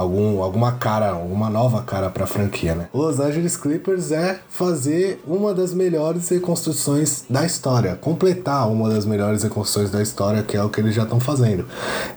algum, 0.00 0.42
alguma 0.42 0.72
cara, 0.72 1.14
uma 1.14 1.50
nova 1.50 1.82
cara 1.82 2.08
para 2.08 2.24
a 2.24 2.26
franquia, 2.26 2.74
né? 2.74 2.88
O 2.90 2.98
Los 2.98 3.20
Angeles 3.20 3.56
Clippers 3.56 4.10
é 4.10 4.40
fazer 4.48 5.22
uma 5.26 5.52
das 5.52 5.74
melhores 5.74 6.26
reconstruções 6.30 7.24
da 7.28 7.44
história, 7.44 7.96
completar 7.96 8.70
uma 8.70 8.88
das 8.88 9.04
melhores 9.04 9.42
reconstruções 9.42 9.90
da 9.90 10.00
história, 10.00 10.42
que 10.42 10.56
é 10.56 10.62
o 10.62 10.70
que 10.70 10.80
eles 10.80 10.94
já 10.94 11.02
estão 11.02 11.20
fazendo. 11.20 11.66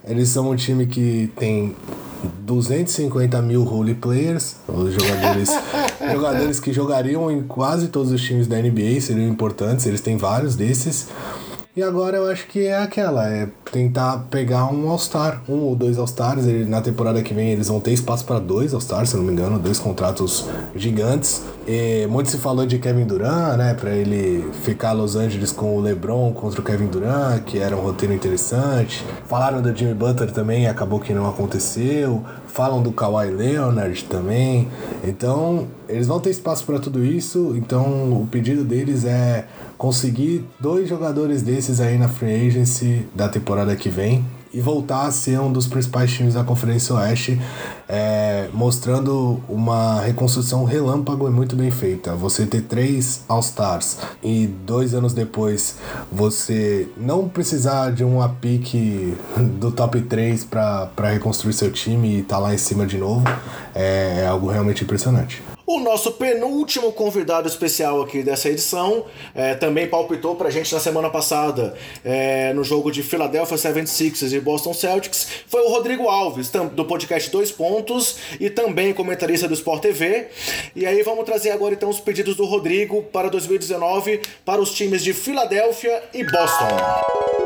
Eles 0.07 0.29
são 0.29 0.49
um 0.49 0.55
time 0.55 0.87
que 0.87 1.29
tem 1.35 1.75
250 2.45 3.41
mil 3.41 3.63
role 3.63 3.95
players, 3.95 4.55
os 4.65 4.93
jogadores, 4.93 5.49
jogadores 6.09 6.59
que 6.61 6.71
jogariam 6.71 7.29
em 7.29 7.43
quase 7.43 7.89
todos 7.89 8.13
os 8.13 8.21
times 8.21 8.47
da 8.47 8.55
NBA, 8.61 9.01
seriam 9.01 9.27
importantes, 9.27 9.85
eles 9.85 9.99
têm 9.99 10.15
vários 10.15 10.55
desses. 10.55 11.09
E 11.75 11.81
agora 11.81 12.17
eu 12.17 12.29
acho 12.29 12.45
que 12.45 12.67
é 12.67 12.77
aquela, 12.77 13.27
é 13.27 13.49
tentar 13.71 14.27
pegar 14.29 14.71
um 14.71 14.87
All-Star, 14.87 15.41
um 15.49 15.55
ou 15.55 15.75
dois 15.75 15.97
All-Stars. 15.97 16.45
Na 16.67 16.81
temporada 16.81 17.19
que 17.23 17.33
vem 17.33 17.49
eles 17.49 17.67
vão 17.67 17.79
ter 17.79 17.93
espaço 17.93 18.23
para 18.25 18.37
dois 18.37 18.75
All-Stars, 18.75 19.09
se 19.09 19.17
não 19.17 19.23
me 19.23 19.31
engano, 19.31 19.57
dois 19.57 19.79
contratos 19.79 20.47
gigantes. 20.75 21.41
E 21.67 22.05
muito 22.07 22.29
se 22.29 22.37
falou 22.37 22.67
de 22.67 22.77
Kevin 22.77 23.05
Durant, 23.05 23.57
né, 23.57 23.73
para 23.73 23.89
ele 23.89 24.47
ficar 24.61 24.91
Los 24.91 25.15
Angeles 25.15 25.51
com 25.51 25.75
o 25.75 25.81
LeBron 25.81 26.31
contra 26.33 26.61
o 26.61 26.63
Kevin 26.63 26.85
Durant, 26.85 27.43
que 27.43 27.57
era 27.57 27.75
um 27.75 27.81
roteiro 27.81 28.13
interessante. 28.13 29.03
Falaram 29.25 29.59
do 29.59 29.75
Jimmy 29.75 29.95
Butler 29.95 30.31
também, 30.31 30.67
acabou 30.67 30.99
que 30.99 31.11
não 31.11 31.27
aconteceu. 31.27 32.23
Falam 32.45 32.83
do 32.83 32.91
Kawhi 32.91 33.31
Leonard 33.31 34.03
também. 34.03 34.67
Então, 35.03 35.67
eles 35.89 36.05
vão 36.05 36.19
ter 36.19 36.29
espaço 36.29 36.63
para 36.65 36.77
tudo 36.77 37.03
isso. 37.03 37.55
Então, 37.57 38.13
o 38.13 38.27
pedido 38.29 38.63
deles 38.63 39.05
é 39.05 39.45
conseguir 39.83 40.45
dois 40.61 40.87
jogadores 40.87 41.41
desses 41.41 41.81
aí 41.81 41.97
na 41.97 42.07
free 42.07 42.47
agency 42.47 43.05
da 43.13 43.27
temporada 43.27 43.75
que 43.75 43.89
vem 43.89 44.25
e 44.53 44.61
voltar 44.61 45.07
a 45.07 45.11
ser 45.11 45.37
um 45.41 45.51
dos 45.51 45.67
principais 45.67 46.09
times 46.09 46.35
da 46.35 46.43
Conferência 46.45 46.95
Oeste, 46.95 47.37
é, 47.89 48.47
mostrando 48.53 49.41
uma 49.49 49.99
reconstrução 49.99 50.63
relâmpago 50.63 51.27
e 51.27 51.31
muito 51.31 51.57
bem 51.57 51.69
feita. 51.69 52.15
Você 52.15 52.45
ter 52.45 52.61
três 52.61 53.25
All-Stars 53.27 53.97
e 54.23 54.47
dois 54.47 54.93
anos 54.93 55.13
depois 55.13 55.75
você 56.09 56.87
não 56.95 57.27
precisar 57.27 57.91
de 57.91 58.05
uma 58.05 58.29
pique 58.29 59.17
do 59.59 59.69
top 59.69 59.99
3 59.99 60.45
para 60.45 61.09
reconstruir 61.11 61.51
seu 61.51 61.69
time 61.69 62.07
e 62.07 62.19
estar 62.21 62.37
tá 62.37 62.41
lá 62.41 62.53
em 62.53 62.57
cima 62.57 62.85
de 62.85 62.97
novo 62.97 63.25
é, 63.75 64.21
é 64.21 64.27
algo 64.27 64.49
realmente 64.49 64.85
impressionante. 64.85 65.43
O 65.73 65.79
nosso 65.79 66.11
penúltimo 66.11 66.91
convidado 66.91 67.47
especial 67.47 67.99
aqui 67.99 68.21
dessa 68.21 68.47
edição 68.47 69.07
é, 69.33 69.55
também 69.55 69.87
palpitou 69.87 70.35
pra 70.35 70.51
gente 70.51 70.71
na 70.71 70.79
semana 70.79 71.09
passada 71.09 71.73
é, 72.05 72.53
no 72.53 72.63
jogo 72.63 72.91
de 72.91 73.01
Philadelphia 73.01 73.57
76ers 73.57 74.33
e 74.33 74.39
Boston 74.39 74.71
Celtics. 74.71 75.27
Foi 75.47 75.63
o 75.63 75.69
Rodrigo 75.69 76.07
Alves, 76.07 76.51
do 76.73 76.85
podcast 76.85 77.27
Dois 77.31 77.51
Pontos 77.51 78.17
e 78.39 78.51
também 78.51 78.93
comentarista 78.93 79.47
do 79.47 79.55
Sport 79.55 79.81
TV. 79.81 80.27
E 80.75 80.85
aí 80.85 81.01
vamos 81.01 81.25
trazer 81.25 81.49
agora 81.49 81.73
então 81.73 81.89
os 81.89 81.99
pedidos 81.99 82.35
do 82.35 82.45
Rodrigo 82.45 83.01
para 83.11 83.27
2019 83.27 84.21
para 84.45 84.61
os 84.61 84.75
times 84.75 85.03
de 85.03 85.11
Filadélfia 85.11 86.03
e 86.13 86.23
Boston. 86.23 87.42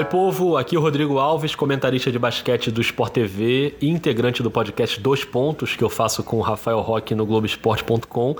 Oi, 0.00 0.06
povo. 0.06 0.56
Aqui 0.56 0.74
é 0.74 0.78
o 0.78 0.82
Rodrigo 0.82 1.18
Alves, 1.18 1.54
comentarista 1.54 2.10
de 2.10 2.18
basquete 2.18 2.70
do 2.70 2.80
Sport 2.80 3.12
TV 3.12 3.74
e 3.82 3.90
integrante 3.90 4.42
do 4.42 4.50
podcast 4.50 4.98
Dois 4.98 5.26
Pontos, 5.26 5.76
que 5.76 5.84
eu 5.84 5.90
faço 5.90 6.22
com 6.22 6.38
o 6.38 6.40
Rafael 6.40 6.80
Roque 6.80 7.14
no 7.14 7.26
Globoesporte.com. 7.26 8.34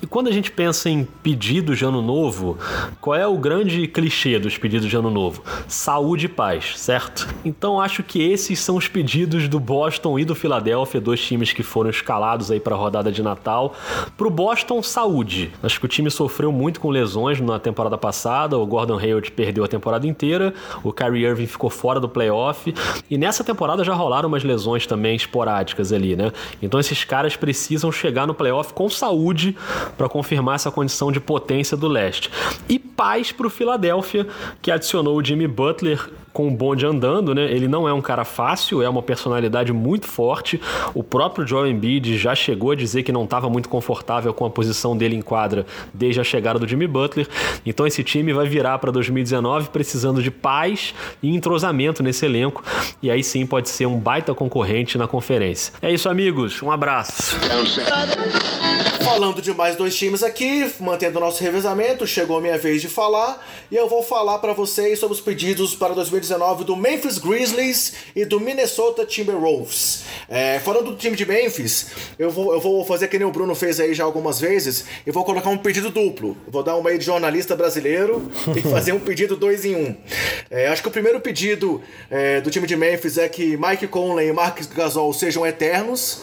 E 0.00 0.06
quando 0.06 0.28
a 0.28 0.30
gente 0.30 0.52
pensa 0.52 0.88
em 0.88 1.02
pedidos 1.04 1.78
de 1.78 1.84
ano 1.84 2.00
novo, 2.00 2.56
qual 3.00 3.16
é 3.16 3.26
o 3.26 3.36
grande 3.36 3.88
clichê 3.88 4.38
dos 4.38 4.56
pedidos 4.56 4.88
de 4.88 4.96
ano 4.96 5.10
novo? 5.10 5.42
Saúde 5.66 6.26
e 6.26 6.28
paz, 6.28 6.78
certo? 6.78 7.26
Então 7.44 7.80
acho 7.80 8.04
que 8.04 8.22
esses 8.22 8.60
são 8.60 8.76
os 8.76 8.86
pedidos 8.86 9.48
do 9.48 9.58
Boston 9.58 10.16
e 10.16 10.24
do 10.24 10.36
Philadelphia, 10.36 11.00
dois 11.00 11.20
times 11.20 11.52
que 11.52 11.64
foram 11.64 11.90
escalados 11.90 12.52
aí 12.52 12.60
para 12.60 12.76
a 12.76 12.78
rodada 12.78 13.10
de 13.10 13.20
Natal. 13.20 13.74
Pro 14.16 14.30
Boston, 14.30 14.80
saúde. 14.80 15.50
Acho 15.60 15.80
que 15.80 15.86
o 15.86 15.88
time 15.88 16.08
sofreu 16.08 16.52
muito 16.52 16.78
com 16.78 16.88
lesões 16.88 17.40
na 17.40 17.58
temporada 17.58 17.98
passada. 17.98 18.56
O 18.56 18.64
Gordon 18.64 18.96
Hayward 18.96 19.32
perdeu 19.32 19.64
a 19.64 19.68
temporada 19.68 20.06
inteira 20.06 20.54
o 20.84 20.92
Kyrie 20.92 21.24
Irving 21.24 21.46
ficou 21.46 21.70
fora 21.70 21.98
do 21.98 22.08
playoff 22.08 22.72
e 23.10 23.18
nessa 23.18 23.42
temporada 23.42 23.82
já 23.82 23.94
rolaram 23.94 24.28
umas 24.28 24.44
lesões 24.44 24.86
também 24.86 25.16
esporádicas 25.16 25.92
ali, 25.92 26.14
né? 26.14 26.30
Então 26.62 26.78
esses 26.78 27.02
caras 27.04 27.36
precisam 27.36 27.90
chegar 27.90 28.26
no 28.26 28.34
playoff 28.34 28.72
com 28.72 28.88
saúde 28.88 29.56
para 29.96 30.08
confirmar 30.08 30.56
essa 30.56 30.70
condição 30.70 31.10
de 31.10 31.18
potência 31.18 31.76
do 31.76 31.88
leste. 31.88 32.30
E 32.68 32.78
paz 32.78 33.32
para 33.32 33.46
o 33.46 33.50
Philadelphia, 33.50 34.26
que 34.60 34.70
adicionou 34.70 35.16
o 35.16 35.24
Jimmy 35.24 35.48
Butler 35.48 36.10
com 36.34 36.48
o 36.48 36.50
bonde 36.50 36.84
andando, 36.84 37.32
né? 37.32 37.44
Ele 37.44 37.68
não 37.68 37.88
é 37.88 37.92
um 37.92 38.02
cara 38.02 38.24
fácil, 38.24 38.82
é 38.82 38.88
uma 38.88 39.00
personalidade 39.00 39.72
muito 39.72 40.08
forte. 40.08 40.60
O 40.92 41.02
próprio 41.02 41.46
Joel 41.46 41.68
Embiid 41.68 42.18
já 42.18 42.34
chegou 42.34 42.72
a 42.72 42.74
dizer 42.74 43.04
que 43.04 43.12
não 43.12 43.22
estava 43.22 43.48
muito 43.48 43.68
confortável 43.68 44.34
com 44.34 44.44
a 44.44 44.50
posição 44.50 44.96
dele 44.96 45.14
em 45.14 45.22
quadra 45.22 45.64
desde 45.94 46.20
a 46.20 46.24
chegada 46.24 46.58
do 46.58 46.66
Jimmy 46.66 46.88
Butler. 46.88 47.28
Então 47.64 47.86
esse 47.86 48.02
time 48.02 48.32
vai 48.32 48.48
virar 48.48 48.80
para 48.80 48.90
2019 48.90 49.68
precisando 49.68 50.20
de 50.20 50.30
paz 50.30 50.92
e 51.22 51.32
entrosamento 51.32 52.02
nesse 52.02 52.26
elenco. 52.26 52.64
E 53.00 53.12
aí 53.12 53.22
sim 53.22 53.46
pode 53.46 53.68
ser 53.68 53.86
um 53.86 53.96
baita 53.96 54.34
concorrente 54.34 54.98
na 54.98 55.06
conferência. 55.06 55.72
É 55.80 55.92
isso, 55.92 56.08
amigos. 56.08 56.60
Um 56.62 56.70
abraço. 56.72 57.36
Falando 59.04 59.40
de 59.40 59.52
mais 59.54 59.76
dois 59.76 59.94
times 59.96 60.24
aqui, 60.24 60.68
mantendo 60.80 61.20
nosso 61.20 61.40
revezamento, 61.44 62.06
chegou 62.06 62.38
a 62.38 62.40
minha 62.40 62.58
vez 62.58 62.82
de 62.82 62.88
falar 62.88 63.46
e 63.70 63.76
eu 63.76 63.88
vou 63.88 64.02
falar 64.02 64.38
para 64.38 64.52
vocês 64.52 64.98
sobre 64.98 65.14
os 65.14 65.20
pedidos 65.20 65.76
para 65.76 65.94
2019 65.94 66.23
do 66.64 66.76
Memphis 66.76 67.18
Grizzlies 67.18 67.94
e 68.14 68.24
do 68.24 68.40
Minnesota 68.40 69.04
Timberwolves. 69.04 70.04
É, 70.28 70.58
falando 70.58 70.92
do 70.92 70.96
time 70.96 71.16
de 71.16 71.26
Memphis, 71.26 71.88
eu 72.18 72.30
vou, 72.30 72.52
eu 72.52 72.60
vou 72.60 72.84
fazer 72.84 73.08
que 73.08 73.18
nem 73.18 73.26
o 73.26 73.30
Bruno 73.30 73.54
fez 73.54 73.80
aí 73.80 73.94
já 73.94 74.04
algumas 74.04 74.40
vezes 74.40 74.84
e 75.06 75.10
vou 75.10 75.24
colocar 75.24 75.50
um 75.50 75.58
pedido 75.58 75.90
duplo. 75.90 76.36
Vou 76.48 76.62
dar 76.62 76.76
uma 76.76 76.90
aí 76.90 76.98
de 76.98 77.04
jornalista 77.04 77.54
brasileiro 77.54 78.30
e 78.56 78.60
fazer 78.68 78.92
um 78.92 79.00
pedido 79.00 79.36
dois 79.36 79.64
em 79.64 79.76
um. 79.76 79.96
É, 80.50 80.68
acho 80.68 80.82
que 80.82 80.88
o 80.88 80.92
primeiro 80.92 81.20
pedido 81.20 81.82
é, 82.10 82.40
do 82.40 82.50
time 82.50 82.66
de 82.66 82.76
Memphis 82.76 83.18
é 83.18 83.28
que 83.28 83.56
Mike 83.56 83.86
Conley 83.88 84.28
e 84.28 84.32
Marcus 84.32 84.66
Gasol 84.66 85.12
sejam 85.12 85.46
eternos. 85.46 86.22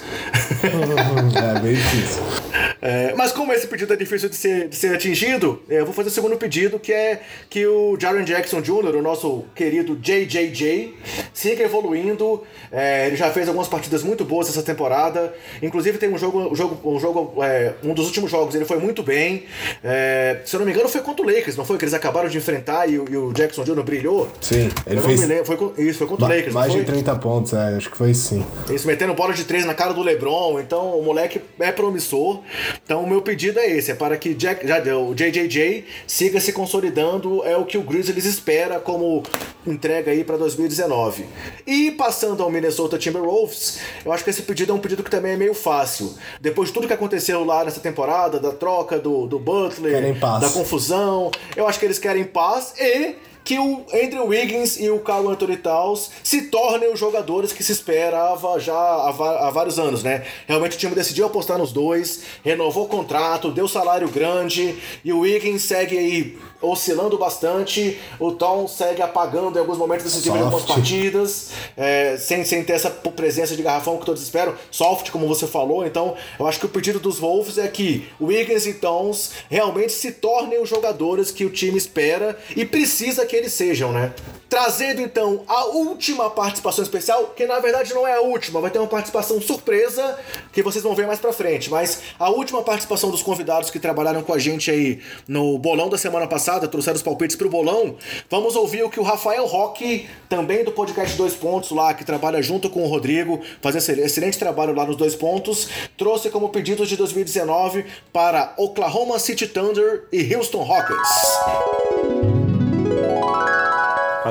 é 0.63 1.59
bem 1.59 1.75
difícil. 1.75 2.40
É, 2.81 3.13
mas 3.15 3.31
como 3.31 3.53
esse 3.53 3.67
pedido 3.67 3.93
é 3.93 3.95
difícil 3.95 4.29
de 4.29 4.35
ser, 4.35 4.67
de 4.67 4.75
ser 4.75 4.93
atingido, 4.95 5.61
eu 5.69 5.85
vou 5.85 5.93
fazer 5.93 6.09
o 6.09 6.11
segundo 6.11 6.35
pedido, 6.37 6.79
que 6.79 6.91
é 6.91 7.21
que 7.49 7.65
o 7.65 7.97
Jaren 7.99 8.23
Jackson 8.23 8.61
Jr., 8.61 8.95
o 8.95 9.01
nosso 9.01 9.45
querido 9.55 9.95
JJJ, 9.95 10.95
siga 11.33 11.63
evoluindo. 11.63 12.43
É, 12.71 13.07
ele 13.07 13.15
já 13.15 13.29
fez 13.31 13.47
algumas 13.47 13.67
partidas 13.67 14.03
muito 14.03 14.23
boas 14.25 14.49
essa 14.49 14.63
temporada. 14.63 15.33
Inclusive 15.61 15.97
tem 15.97 16.09
um 16.09 16.17
jogo, 16.17 16.51
um 16.51 16.55
jogo, 16.55 16.89
um, 16.89 16.99
jogo 16.99 17.43
é, 17.43 17.73
um 17.83 17.93
dos 17.93 18.07
últimos 18.07 18.31
jogos, 18.31 18.55
ele 18.55 18.65
foi 18.65 18.79
muito 18.79 19.03
bem. 19.03 19.43
É, 19.83 20.39
se 20.45 20.55
eu 20.55 20.59
não 20.59 20.65
me 20.65 20.73
engano, 20.73 20.89
foi 20.89 21.01
contra 21.01 21.25
o 21.25 21.29
Lakers, 21.29 21.55
não 21.57 21.65
foi? 21.65 21.77
Que 21.77 21.85
eles 21.85 21.93
acabaram 21.93 22.29
de 22.29 22.37
enfrentar 22.37 22.87
e, 22.87 22.93
e 22.93 23.17
o 23.17 23.31
Jackson 23.33 23.63
Jr. 23.63 23.83
brilhou. 23.83 24.29
Sim, 24.39 24.69
ele 24.85 24.99
eu 24.99 25.03
fez. 25.03 25.21
Lembro, 25.21 25.45
foi, 25.45 25.85
isso, 25.85 25.99
foi 25.99 26.07
contra 26.07 26.25
o 26.25 26.29
Lakers. 26.29 26.53
Mais 26.53 26.73
de 26.73 26.83
30 26.83 27.15
pontos, 27.17 27.53
é, 27.53 27.75
acho 27.75 27.89
que 27.89 27.97
foi 27.97 28.13
sim. 28.13 28.45
Isso, 28.69 28.87
metendo 28.87 29.13
bola 29.13 29.33
de 29.33 29.43
três 29.43 29.65
na 29.65 29.73
cara 29.73 29.93
do 29.93 30.01
LeBron. 30.01 30.59
Então 30.59 30.97
o 30.97 31.03
moleque 31.03 31.41
é 31.59 31.71
promissor. 31.71 32.40
Então 32.83 33.03
o 33.03 33.09
meu 33.09 33.21
pedido 33.21 33.59
é 33.59 33.69
esse: 33.69 33.91
é 33.91 33.95
para 33.95 34.17
que 34.17 34.33
Jack, 34.33 34.67
já, 34.67 34.79
o 34.97 35.13
JJJ 35.13 35.85
siga 36.07 36.39
se 36.39 36.51
consolidando. 36.53 37.43
É 37.45 37.55
o 37.57 37.65
que 37.65 37.77
o 37.77 37.81
Grizzlies 37.81 38.25
espera 38.25 38.79
como 38.79 39.23
entrega 39.65 40.11
aí 40.11 40.23
para 40.23 40.37
2019. 40.37 41.25
E 41.65 41.91
passando 41.91 42.43
ao 42.43 42.49
Minnesota 42.49 42.97
Timberwolves, 42.97 43.79
eu 44.03 44.11
acho 44.11 44.23
que 44.23 44.29
esse 44.29 44.41
pedido 44.43 44.71
é 44.71 44.75
um 44.75 44.79
pedido 44.79 45.03
que 45.03 45.11
também 45.11 45.33
é 45.33 45.37
meio 45.37 45.53
fácil. 45.53 46.13
Depois 46.39 46.69
de 46.69 46.73
tudo 46.73 46.87
que 46.87 46.93
aconteceu 46.93 47.43
lá 47.43 47.63
nessa 47.63 47.79
temporada, 47.79 48.39
da 48.39 48.51
troca 48.51 48.99
do, 48.99 49.27
do 49.27 49.39
Butler, 49.39 50.13
da 50.41 50.49
confusão, 50.49 51.31
eu 51.55 51.67
acho 51.67 51.79
que 51.79 51.85
eles 51.85 51.99
querem 51.99 52.23
paz 52.23 52.73
e 52.79 53.15
que 53.43 53.57
o 53.57 53.85
Andrew 53.93 54.27
Wiggins 54.27 54.79
e 54.79 54.89
o 54.89 54.99
Carl 54.99 55.29
Anthony 55.29 55.57
Towns 55.57 56.11
se 56.23 56.43
tornem 56.43 56.91
os 56.91 56.99
jogadores 56.99 57.51
que 57.51 57.63
se 57.63 57.71
esperava 57.71 58.59
já 58.59 58.73
há, 58.73 59.51
vários 59.51 59.79
anos, 59.79 60.03
né? 60.03 60.25
Realmente 60.47 60.75
o 60.75 60.79
time 60.79 60.95
decidiu 60.95 61.25
apostar 61.25 61.57
nos 61.57 61.71
dois, 61.71 62.23
renovou 62.43 62.85
o 62.85 62.89
contrato, 62.89 63.51
deu 63.51 63.67
salário 63.67 64.09
grande 64.09 64.77
e 65.03 65.11
o 65.11 65.19
Wiggins 65.19 65.63
segue 65.63 65.97
aí 65.97 66.37
oscilando 66.61 67.17
bastante, 67.17 67.99
o 68.19 68.31
Tom 68.31 68.67
segue 68.67 69.01
apagando 69.01 69.57
em 69.57 69.59
alguns 69.59 69.77
momentos 69.77 70.05
decisivos 70.05 70.39
em 70.39 70.43
algumas 70.43 70.65
partidas, 70.65 71.51
é, 71.75 72.17
sem, 72.17 72.43
sem 72.43 72.63
ter 72.63 72.73
essa 72.73 72.89
presença 72.89 73.55
de 73.55 73.63
garrafão 73.63 73.97
que 73.97 74.05
todos 74.05 74.21
esperam, 74.21 74.55
soft, 74.69 75.09
como 75.09 75.27
você 75.27 75.47
falou. 75.47 75.85
Então, 75.85 76.15
eu 76.39 76.47
acho 76.47 76.59
que 76.59 76.65
o 76.65 76.69
pedido 76.69 76.99
dos 76.99 77.19
Wolves 77.19 77.57
é 77.57 77.67
que 77.67 78.07
Wiggins 78.19 78.65
e 78.65 78.73
Tons 78.75 79.31
realmente 79.49 79.93
se 79.93 80.11
tornem 80.11 80.61
os 80.61 80.69
jogadores 80.69 81.31
que 81.31 81.45
o 81.45 81.49
time 81.49 81.77
espera 81.77 82.37
e 82.55 82.65
precisa 82.65 83.25
que 83.25 83.35
eles 83.35 83.53
sejam, 83.53 83.91
né? 83.91 84.13
Trazendo 84.51 84.99
então 84.99 85.43
a 85.47 85.63
última 85.67 86.29
participação 86.29 86.83
especial, 86.83 87.27
que 87.27 87.45
na 87.47 87.57
verdade 87.59 87.93
não 87.93 88.05
é 88.05 88.15
a 88.15 88.19
última, 88.19 88.59
vai 88.59 88.69
ter 88.69 88.79
uma 88.79 88.87
participação 88.87 89.39
surpresa 89.39 90.19
que 90.51 90.61
vocês 90.61 90.83
vão 90.83 90.93
ver 90.93 91.07
mais 91.07 91.21
pra 91.21 91.31
frente, 91.31 91.69
mas 91.69 92.01
a 92.19 92.29
última 92.29 92.61
participação 92.61 93.09
dos 93.09 93.23
convidados 93.23 93.69
que 93.69 93.79
trabalharam 93.79 94.21
com 94.21 94.33
a 94.33 94.37
gente 94.37 94.69
aí 94.69 94.99
no 95.25 95.57
bolão 95.57 95.87
da 95.87 95.97
semana 95.97 96.27
passada, 96.27 96.67
trouxeram 96.67 96.97
os 96.97 97.01
palpites 97.01 97.37
pro 97.37 97.49
bolão. 97.49 97.95
Vamos 98.29 98.57
ouvir 98.57 98.83
o 98.83 98.89
que 98.89 98.99
o 98.99 99.03
Rafael 99.03 99.45
Roque, 99.45 100.09
também 100.27 100.65
do 100.65 100.73
podcast 100.73 101.15
Dois 101.15 101.33
Pontos 101.33 101.71
lá, 101.71 101.93
que 101.93 102.03
trabalha 102.03 102.41
junto 102.41 102.69
com 102.69 102.83
o 102.83 102.87
Rodrigo, 102.87 103.39
fazendo 103.61 104.01
excelente 104.01 104.37
trabalho 104.37 104.75
lá 104.75 104.85
nos 104.85 104.97
Dois 104.97 105.15
Pontos, 105.15 105.69
trouxe 105.97 106.29
como 106.29 106.49
pedidos 106.49 106.89
de 106.89 106.97
2019 106.97 107.85
para 108.11 108.53
Oklahoma 108.57 109.17
City 109.17 109.47
Thunder 109.47 110.09
e 110.11 110.35
Houston 110.35 110.61
Rockets. 110.61 111.90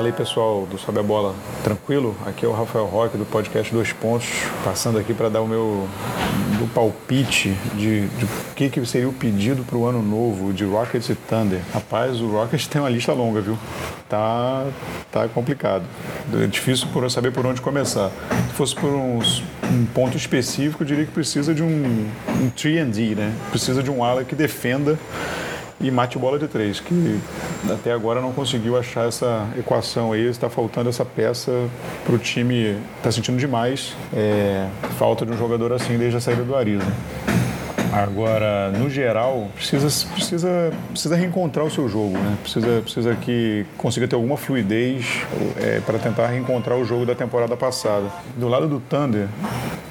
Fala 0.01 0.09
aí 0.09 0.17
pessoal 0.17 0.65
do 0.65 0.79
Sobe 0.79 0.97
a 0.97 1.03
Bola, 1.03 1.35
tranquilo? 1.63 2.17
Aqui 2.25 2.43
é 2.43 2.47
o 2.47 2.51
Rafael 2.51 2.87
Roque 2.87 3.19
do 3.19 3.23
podcast 3.23 3.71
Dois 3.71 3.93
Pontos, 3.93 4.27
passando 4.63 4.97
aqui 4.97 5.13
para 5.13 5.29
dar 5.29 5.41
o 5.41 5.47
meu 5.47 5.87
palpite 6.73 7.49
de, 7.75 8.07
de 8.07 8.25
que, 8.55 8.67
que 8.67 8.83
seria 8.83 9.07
o 9.07 9.13
pedido 9.13 9.63
para 9.63 9.77
o 9.77 9.85
ano 9.85 10.01
novo 10.01 10.53
de 10.53 10.65
Rockets 10.65 11.07
e 11.09 11.13
Thunder. 11.13 11.61
Rapaz, 11.71 12.19
o 12.19 12.31
Rockets 12.31 12.65
tem 12.65 12.81
uma 12.81 12.89
lista 12.89 13.13
longa, 13.13 13.41
viu? 13.41 13.55
Tá, 14.09 14.65
tá 15.11 15.27
complicado. 15.27 15.83
É 16.33 16.47
difícil 16.47 16.87
por 16.91 17.07
saber 17.11 17.31
por 17.31 17.45
onde 17.45 17.61
começar. 17.61 18.09
Se 18.47 18.53
fosse 18.53 18.73
por 18.73 18.89
uns, 18.89 19.43
um 19.71 19.85
ponto 19.85 20.17
específico, 20.17 20.81
eu 20.81 20.87
diria 20.87 21.05
que 21.05 21.11
precisa 21.11 21.53
de 21.53 21.61
um, 21.61 22.09
um 22.27 22.49
3D, 22.49 23.15
né? 23.15 23.31
Precisa 23.51 23.83
de 23.83 23.91
um 23.91 24.03
ala 24.03 24.23
que 24.23 24.33
defenda 24.33 24.97
e 25.81 25.89
mate 25.89 26.17
bola 26.17 26.37
de 26.37 26.47
três, 26.47 26.79
que 26.79 27.19
até 27.71 27.91
agora 27.91 28.21
não 28.21 28.31
conseguiu 28.31 28.77
achar 28.77 29.07
essa 29.07 29.47
equação 29.57 30.11
aí, 30.11 30.27
está 30.27 30.49
faltando 30.49 30.89
essa 30.89 31.03
peça 31.03 31.51
para 32.05 32.15
o 32.15 32.17
time, 32.17 32.77
está 32.97 33.11
sentindo 33.11 33.37
demais 33.37 33.95
é, 34.13 34.67
falta 34.97 35.25
de 35.25 35.31
um 35.31 35.37
jogador 35.37 35.73
assim 35.73 35.97
desde 35.97 36.17
a 36.17 36.21
saída 36.21 36.43
do 36.43 36.55
Ariza. 36.55 36.85
Agora, 37.91 38.71
no 38.71 38.89
geral, 38.89 39.49
precisa, 39.53 40.07
precisa, 40.13 40.71
precisa 40.91 41.13
reencontrar 41.13 41.65
o 41.65 41.69
seu 41.69 41.89
jogo, 41.89 42.17
né? 42.17 42.37
Precisa, 42.41 42.81
precisa 42.81 43.15
que 43.15 43.65
consiga 43.77 44.07
ter 44.07 44.15
alguma 44.15 44.37
fluidez 44.37 45.05
é, 45.57 45.81
para 45.81 45.99
tentar 45.99 46.27
reencontrar 46.27 46.77
o 46.77 46.85
jogo 46.85 47.05
da 47.05 47.13
temporada 47.13 47.57
passada. 47.57 48.05
Do 48.37 48.47
lado 48.47 48.65
do 48.69 48.79
Thunder, 48.79 49.27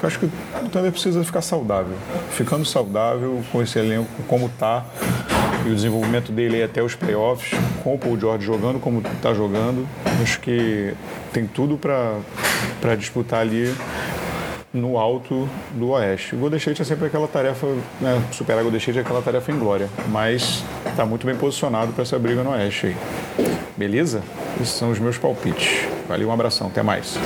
eu 0.02 0.06
acho 0.06 0.18
que 0.18 0.24
o 0.24 0.68
Thunder 0.70 0.90
precisa 0.90 1.22
ficar 1.22 1.42
saudável. 1.42 1.94
Ficando 2.30 2.64
saudável 2.64 3.42
com 3.52 3.60
esse 3.60 3.78
elenco 3.78 4.08
como 4.26 4.46
está, 4.46 4.86
e 5.66 5.70
o 5.70 5.74
desenvolvimento 5.74 6.32
dele 6.32 6.62
até 6.62 6.82
os 6.82 6.94
playoffs, 6.94 7.58
com 7.82 7.94
o 7.94 7.98
Paul 7.98 8.18
George 8.18 8.44
jogando 8.44 8.78
como 8.78 9.00
está 9.00 9.34
jogando, 9.34 9.86
acho 10.22 10.40
que 10.40 10.94
tem 11.32 11.46
tudo 11.46 11.76
para 11.76 12.94
disputar 12.96 13.40
ali 13.40 13.74
no 14.72 14.98
alto 14.98 15.48
do 15.72 15.90
Oeste. 15.90 16.34
O 16.34 16.38
Golden 16.38 16.58
State 16.58 16.82
é 16.82 16.84
sempre 16.84 17.06
aquela 17.06 17.26
tarefa, 17.26 17.66
né, 18.00 18.22
superar 18.32 18.60
o 18.60 18.64
Golden 18.64 18.78
State 18.78 18.98
é 18.98 19.00
aquela 19.02 19.22
tarefa 19.22 19.50
em 19.50 19.58
glória, 19.58 19.88
mas 20.08 20.62
está 20.86 21.04
muito 21.04 21.26
bem 21.26 21.34
posicionado 21.34 21.92
para 21.92 22.02
essa 22.02 22.18
briga 22.18 22.42
no 22.42 22.50
Oeste 22.50 22.86
aí. 22.86 22.96
Beleza? 23.76 24.22
Esses 24.60 24.74
são 24.74 24.90
os 24.90 24.98
meus 24.98 25.16
palpites. 25.16 25.88
Valeu, 26.08 26.28
um 26.28 26.32
abração, 26.32 26.66
até 26.66 26.82
mais. 26.82 27.16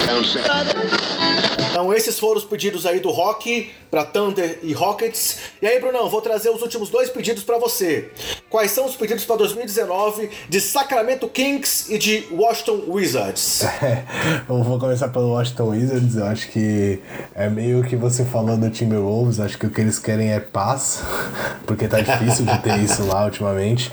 Então 1.75 1.93
esses 1.93 2.21
foram 2.21 2.39
os 2.39 2.45
pedidos 2.45 2.87
aí 2.87 3.01
do 3.01 3.11
Rock 3.11 3.69
para 3.91 4.05
Thunder 4.05 4.61
e 4.63 4.73
Rockets. 4.73 5.39
E 5.61 5.67
aí, 5.67 5.81
Brunão, 5.81 6.09
vou 6.09 6.23
trazer 6.23 6.49
os 6.49 6.63
últimos 6.63 6.89
dois 6.89 7.11
pedidos 7.11 7.43
para 7.43 7.59
você. 7.59 8.11
Quais 8.49 8.71
são 8.71 8.87
os 8.87 8.95
pedidos 8.95 9.25
para 9.25 9.35
2019 9.39 10.31
de 10.49 10.61
Sacramento 10.61 11.27
Kings 11.29 11.93
e 11.93 11.99
de 11.99 12.29
Washington 12.31 12.85
Wizards? 12.87 13.65
Eu 14.49 14.63
vou 14.63 14.79
começar 14.79 15.09
pelo 15.09 15.31
Washington 15.31 15.71
Wizards. 15.71 16.15
Eu 16.15 16.27
acho 16.27 16.49
que 16.51 17.01
é 17.35 17.49
meio 17.49 17.83
que 17.83 17.97
você 17.97 18.25
falou 18.25 18.57
do 18.57 18.71
Timberwolves. 18.71 19.41
Acho 19.41 19.59
que 19.59 19.67
o 19.67 19.71
que 19.71 19.81
eles 19.81 19.99
querem 19.99 20.33
é 20.33 20.39
paz, 20.39 21.03
porque 21.67 21.89
tá 21.89 22.01
difícil 22.01 22.47
de 22.47 22.57
ter 22.63 22.79
isso 22.79 23.05
lá 23.05 23.25
ultimamente. 23.25 23.91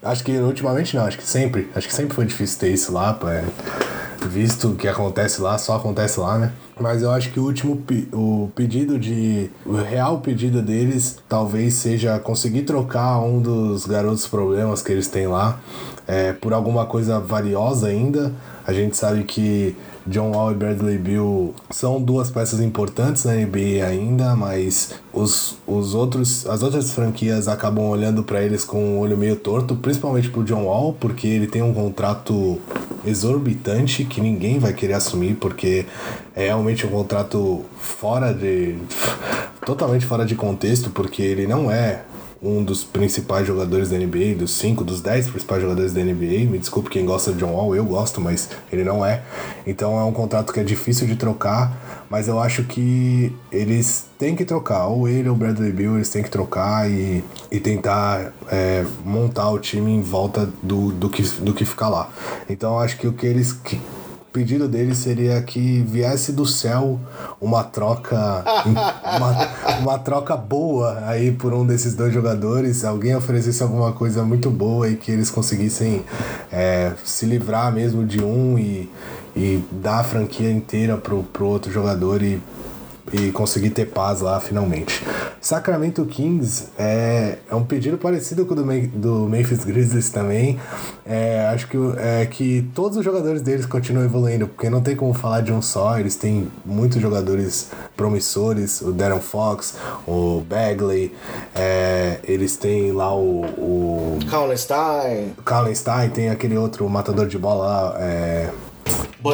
Acho 0.00 0.22
que 0.22 0.30
ultimamente 0.38 0.94
não, 0.94 1.04
acho 1.04 1.18
que 1.18 1.26
sempre. 1.26 1.68
Acho 1.74 1.88
que 1.88 1.94
sempre 1.94 2.14
foi 2.14 2.24
difícil 2.24 2.60
ter 2.60 2.68
isso 2.70 2.92
lá, 2.92 3.18
é, 3.24 3.44
visto 4.28 4.68
o 4.68 4.76
que 4.76 4.86
acontece 4.86 5.40
lá, 5.40 5.58
só 5.58 5.74
acontece 5.74 6.20
lá, 6.20 6.38
né? 6.38 6.52
Mas 6.78 7.00
eu 7.00 7.10
acho 7.10 7.32
que 7.32 7.40
o 7.40 7.44
último 7.44 7.82
o 8.12 8.50
pedido 8.54 8.98
de. 8.98 9.50
O 9.64 9.76
real 9.76 10.20
pedido 10.20 10.60
deles 10.60 11.18
talvez 11.26 11.72
seja 11.72 12.18
conseguir 12.18 12.62
trocar 12.62 13.18
um 13.20 13.40
dos 13.40 13.86
garotos 13.86 14.28
problemas 14.28 14.82
que 14.82 14.92
eles 14.92 15.08
têm 15.08 15.26
lá 15.26 15.58
é, 16.06 16.34
por 16.34 16.52
alguma 16.52 16.84
coisa 16.84 17.18
valiosa 17.18 17.86
ainda. 17.88 18.30
A 18.66 18.74
gente 18.74 18.94
sabe 18.94 19.24
que 19.24 19.74
John 20.06 20.30
Wall 20.30 20.52
e 20.52 20.54
Bradley 20.54 20.98
Bill 20.98 21.54
são 21.70 22.00
duas 22.00 22.30
peças 22.30 22.60
importantes 22.60 23.24
na 23.24 23.34
NBA 23.34 23.84
ainda, 23.84 24.36
mas 24.36 24.94
os, 25.12 25.56
os 25.66 25.94
outros, 25.94 26.46
as 26.46 26.62
outras 26.62 26.92
franquias 26.92 27.48
acabam 27.48 27.86
olhando 27.86 28.22
para 28.22 28.42
eles 28.42 28.64
com 28.64 28.78
um 28.78 28.98
olho 29.00 29.16
meio 29.16 29.36
torto, 29.36 29.74
principalmente 29.74 30.30
pro 30.30 30.44
John 30.44 30.64
Wall, 30.64 30.92
porque 30.92 31.26
ele 31.26 31.46
tem 31.46 31.62
um 31.62 31.74
contrato 31.74 32.60
exorbitante 33.04 34.04
que 34.04 34.20
ninguém 34.20 34.58
vai 34.58 34.72
querer 34.72 34.94
assumir, 34.94 35.34
porque 35.34 35.86
é 36.34 36.46
realmente 36.46 36.86
um 36.86 36.90
contrato 36.90 37.64
fora 37.78 38.32
de. 38.32 38.78
totalmente 39.64 40.06
fora 40.06 40.24
de 40.24 40.34
contexto, 40.36 40.90
porque 40.90 41.22
ele 41.22 41.46
não 41.46 41.70
é 41.70 42.02
um 42.46 42.62
dos 42.62 42.84
principais 42.84 43.46
jogadores 43.46 43.90
da 43.90 43.98
NBA, 43.98 44.36
dos 44.38 44.52
5, 44.52 44.84
dos 44.84 45.00
10 45.00 45.30
principais 45.30 45.60
jogadores 45.60 45.92
da 45.92 46.00
NBA. 46.02 46.48
Me 46.48 46.58
desculpe 46.58 46.88
quem 46.88 47.04
gosta 47.04 47.32
de 47.32 47.38
John 47.38 47.52
Wall, 47.52 47.74
eu 47.74 47.84
gosto, 47.84 48.20
mas 48.20 48.48
ele 48.72 48.84
não 48.84 49.04
é. 49.04 49.22
Então 49.66 49.98
é 49.98 50.04
um 50.04 50.12
contrato 50.12 50.52
que 50.52 50.60
é 50.60 50.64
difícil 50.64 51.06
de 51.06 51.16
trocar, 51.16 52.06
mas 52.08 52.28
eu 52.28 52.38
acho 52.38 52.62
que 52.64 53.34
eles 53.50 54.06
têm 54.18 54.36
que 54.36 54.44
trocar. 54.44 54.86
Ou 54.86 55.08
ele 55.08 55.28
ou 55.28 55.34
o 55.34 55.38
Bradley 55.38 55.72
Bill, 55.72 55.96
eles 55.96 56.08
têm 56.08 56.22
que 56.22 56.30
trocar 56.30 56.88
e, 56.88 57.24
e 57.50 57.58
tentar 57.58 58.32
é, 58.48 58.84
montar 59.04 59.50
o 59.50 59.58
time 59.58 59.90
em 59.90 60.00
volta 60.00 60.48
do, 60.62 60.92
do, 60.92 61.10
que, 61.10 61.22
do 61.40 61.52
que 61.52 61.64
ficar 61.64 61.88
lá. 61.88 62.08
Então 62.48 62.74
eu 62.74 62.78
acho 62.78 62.96
que 62.96 63.06
o 63.06 63.12
que 63.12 63.26
eles. 63.26 63.52
Que, 63.52 63.80
pedido 64.36 64.68
dele 64.68 64.94
seria 64.94 65.40
que 65.40 65.80
viesse 65.80 66.30
do 66.30 66.44
céu 66.44 67.00
uma 67.40 67.64
troca 67.64 68.44
uma, 69.16 69.65
uma 69.80 69.98
troca 69.98 70.36
boa 70.36 71.02
aí 71.06 71.32
por 71.32 71.52
um 71.52 71.66
desses 71.66 71.94
dois 71.94 72.12
jogadores, 72.12 72.84
alguém 72.84 73.14
oferecesse 73.14 73.62
alguma 73.62 73.92
coisa 73.92 74.24
muito 74.24 74.50
boa 74.50 74.88
e 74.88 74.96
que 74.96 75.10
eles 75.10 75.30
conseguissem 75.30 76.04
é, 76.50 76.92
se 77.04 77.26
livrar 77.26 77.72
mesmo 77.72 78.04
de 78.04 78.22
um 78.22 78.58
e, 78.58 78.90
e 79.34 79.62
dar 79.70 80.00
a 80.00 80.04
franquia 80.04 80.50
inteira 80.50 80.96
pro, 80.96 81.22
pro 81.24 81.46
outro 81.46 81.70
jogador 81.70 82.22
e 82.22 82.40
e 83.12 83.30
conseguir 83.30 83.70
ter 83.70 83.86
paz 83.86 84.20
lá 84.20 84.40
finalmente. 84.40 85.02
Sacramento 85.40 86.04
Kings 86.06 86.68
é, 86.78 87.38
é 87.48 87.54
um 87.54 87.64
pedido 87.64 87.96
parecido 87.98 88.44
com 88.44 88.54
o 88.54 88.56
do, 88.56 88.86
do 88.88 89.28
Memphis 89.28 89.64
Grizzlies 89.64 90.10
também. 90.10 90.58
É, 91.04 91.46
acho 91.46 91.68
que, 91.68 91.76
é, 91.98 92.26
que 92.26 92.68
todos 92.74 92.98
os 92.98 93.04
jogadores 93.04 93.42
deles 93.42 93.64
continuam 93.64 94.04
evoluindo, 94.04 94.48
porque 94.48 94.68
não 94.68 94.80
tem 94.80 94.96
como 94.96 95.12
falar 95.14 95.40
de 95.40 95.52
um 95.52 95.62
só, 95.62 95.98
eles 95.98 96.16
têm 96.16 96.48
muitos 96.64 97.00
jogadores 97.00 97.70
promissores, 97.96 98.80
o 98.80 98.92
Darren 98.92 99.20
Fox, 99.20 99.76
o 100.06 100.42
Bagley, 100.48 101.14
é, 101.54 102.18
eles 102.24 102.56
têm 102.56 102.92
lá 102.92 103.14
o. 103.14 103.44
o 103.56 104.18
Kallenstein. 104.28 105.32
Kallenstein, 105.44 106.10
tem 106.10 106.30
aquele 106.30 106.56
outro 106.56 106.88
matador 106.88 107.26
de 107.26 107.38
bola 107.38 107.66
lá. 107.66 107.96
É, 108.00 108.50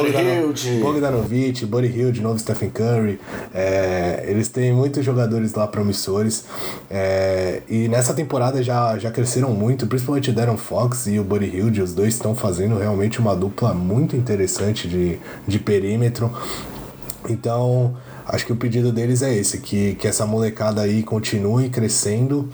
Hield. 0.01 0.79
Bogdanovic, 0.81 1.65
Buddy 1.65 1.87
Hield, 1.87 2.21
novo 2.21 2.39
Stephen 2.39 2.69
Curry. 2.69 3.19
É, 3.53 4.25
eles 4.27 4.47
têm 4.47 4.73
muitos 4.73 5.03
jogadores 5.03 5.53
lá 5.53 5.67
promissores. 5.67 6.45
É, 6.89 7.61
e 7.69 7.87
nessa 7.87 8.13
temporada 8.13 8.61
já, 8.63 8.97
já 8.97 9.11
cresceram 9.11 9.51
muito, 9.51 9.87
principalmente 9.87 10.29
o 10.29 10.33
Darren 10.33 10.57
Fox 10.57 11.07
e 11.07 11.19
o 11.19 11.23
Buddy 11.23 11.45
Hield. 11.45 11.81
Os 11.81 11.93
dois 11.93 12.13
estão 12.13 12.35
fazendo 12.35 12.77
realmente 12.77 13.19
uma 13.19 13.35
dupla 13.35 13.73
muito 13.73 14.15
interessante 14.15 14.87
de, 14.87 15.19
de 15.47 15.59
perímetro. 15.59 16.31
Então, 17.29 17.95
acho 18.25 18.45
que 18.45 18.51
o 18.51 18.55
pedido 18.55 18.91
deles 18.91 19.21
é 19.21 19.33
esse, 19.33 19.59
que, 19.59 19.95
que 19.95 20.07
essa 20.07 20.25
molecada 20.25 20.81
aí 20.81 21.03
continue 21.03 21.69
crescendo, 21.69 22.49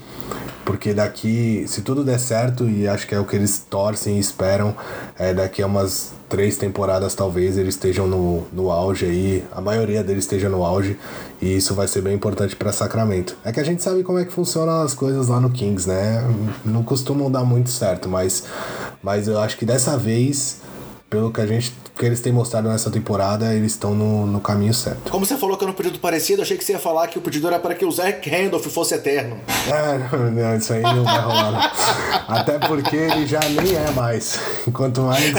porque 0.69 0.93
daqui, 0.93 1.65
se 1.67 1.81
tudo 1.81 2.03
der 2.03 2.19
certo, 2.19 2.69
e 2.69 2.87
acho 2.87 3.07
que 3.07 3.15
é 3.15 3.19
o 3.19 3.25
que 3.25 3.35
eles 3.35 3.65
torcem 3.67 4.17
e 4.17 4.19
esperam, 4.19 4.75
é 5.17 5.33
daqui 5.33 5.63
a 5.63 5.65
umas 5.65 6.11
três 6.29 6.57
temporadas 6.57 7.15
talvez 7.15 7.57
eles 7.57 7.73
estejam 7.73 8.05
no, 8.05 8.43
no 8.53 8.69
auge 8.69 9.07
aí, 9.07 9.43
a 9.51 9.59
maioria 9.59 10.03
deles 10.03 10.25
esteja 10.25 10.47
no 10.47 10.63
auge, 10.63 10.95
e 11.41 11.57
isso 11.57 11.73
vai 11.73 11.87
ser 11.87 12.03
bem 12.03 12.13
importante 12.13 12.55
para 12.55 12.71
Sacramento. 12.71 13.35
É 13.43 13.51
que 13.51 13.59
a 13.59 13.63
gente 13.63 13.81
sabe 13.81 14.03
como 14.03 14.19
é 14.19 14.25
que 14.25 14.31
funcionam 14.31 14.83
as 14.83 14.93
coisas 14.93 15.27
lá 15.27 15.39
no 15.39 15.49
Kings, 15.49 15.89
né? 15.89 16.23
Não 16.63 16.83
costumam 16.83 17.31
dar 17.31 17.43
muito 17.43 17.71
certo, 17.71 18.07
mas, 18.07 18.43
mas 19.01 19.27
eu 19.27 19.39
acho 19.39 19.57
que 19.57 19.65
dessa 19.65 19.97
vez 19.97 20.57
pelo 21.09 21.31
que 21.31 21.41
a 21.41 21.45
gente 21.45 21.73
que 21.99 22.05
eles 22.05 22.21
têm 22.21 22.31
mostrado 22.31 22.69
nessa 22.69 22.89
temporada, 22.89 23.53
eles 23.53 23.73
estão 23.73 23.93
no, 23.93 24.25
no 24.25 24.39
caminho 24.39 24.73
certo. 24.73 25.11
Como 25.11 25.25
você 25.25 25.35
falou 25.35 25.57
que 25.57 25.65
era 25.65 25.71
um 25.71 25.75
pedido 25.75 25.99
parecido, 25.99 26.41
achei 26.41 26.57
que 26.57 26.63
você 26.63 26.71
ia 26.71 26.79
falar 26.79 27.07
que 27.07 27.17
o 27.17 27.21
pedido 27.21 27.45
era 27.45 27.59
para 27.59 27.75
que 27.75 27.83
o 27.83 27.91
Zach 27.91 28.29
Randolph 28.29 28.65
fosse 28.67 28.95
eterno. 28.95 29.37
Ah, 29.69 29.97
não, 30.15 30.31
não, 30.31 30.57
isso 30.57 30.71
aí 30.71 30.81
não 30.81 31.03
vai 31.03 31.19
rolar. 31.19 32.25
Até 32.25 32.57
porque 32.57 32.95
ele 32.95 33.27
já 33.27 33.41
nem 33.41 33.75
é 33.75 33.91
mais. 33.91 34.39
Quanto 34.71 35.01
mais, 35.01 35.35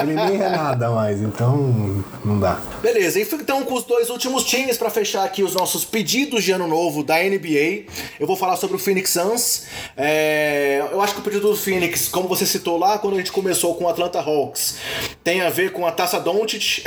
ele 0.00 0.14
nem 0.14 0.40
é 0.40 0.48
nada 0.50 0.90
mais. 0.90 1.20
Então, 1.20 2.04
não 2.24 2.38
dá. 2.38 2.60
Beleza, 2.80 3.18
então 3.20 3.64
com 3.64 3.74
os 3.74 3.82
dois 3.82 4.08
últimos 4.08 4.44
times 4.44 4.78
para 4.78 4.90
fechar 4.90 5.24
aqui 5.24 5.42
os 5.42 5.52
nossos 5.52 5.84
pedidos 5.84 6.44
de 6.44 6.52
ano 6.52 6.68
novo 6.68 7.02
da 7.02 7.16
NBA. 7.16 7.86
Eu 8.20 8.26
vou 8.26 8.36
falar 8.36 8.56
sobre 8.56 8.76
o 8.76 8.78
Phoenix 8.78 9.10
Suns. 9.10 9.64
É, 9.96 10.86
eu 10.92 11.00
acho 11.00 11.14
que 11.14 11.20
o 11.20 11.24
pedido 11.24 11.48
do 11.48 11.56
Phoenix, 11.56 12.06
como 12.06 12.28
você 12.28 12.46
citou 12.46 12.78
lá, 12.78 12.98
quando 12.98 13.14
a 13.14 13.18
gente 13.18 13.32
começou 13.32 13.74
com 13.74 13.84
o 13.84 13.88
Atlanta 13.88 14.20
Hawks, 14.20 14.76
tem 15.22 15.40
a 15.40 15.50
ver 15.50 15.72
com 15.72 15.86
a 15.86 15.92
taça 15.92 16.18
Doncic. 16.18 16.82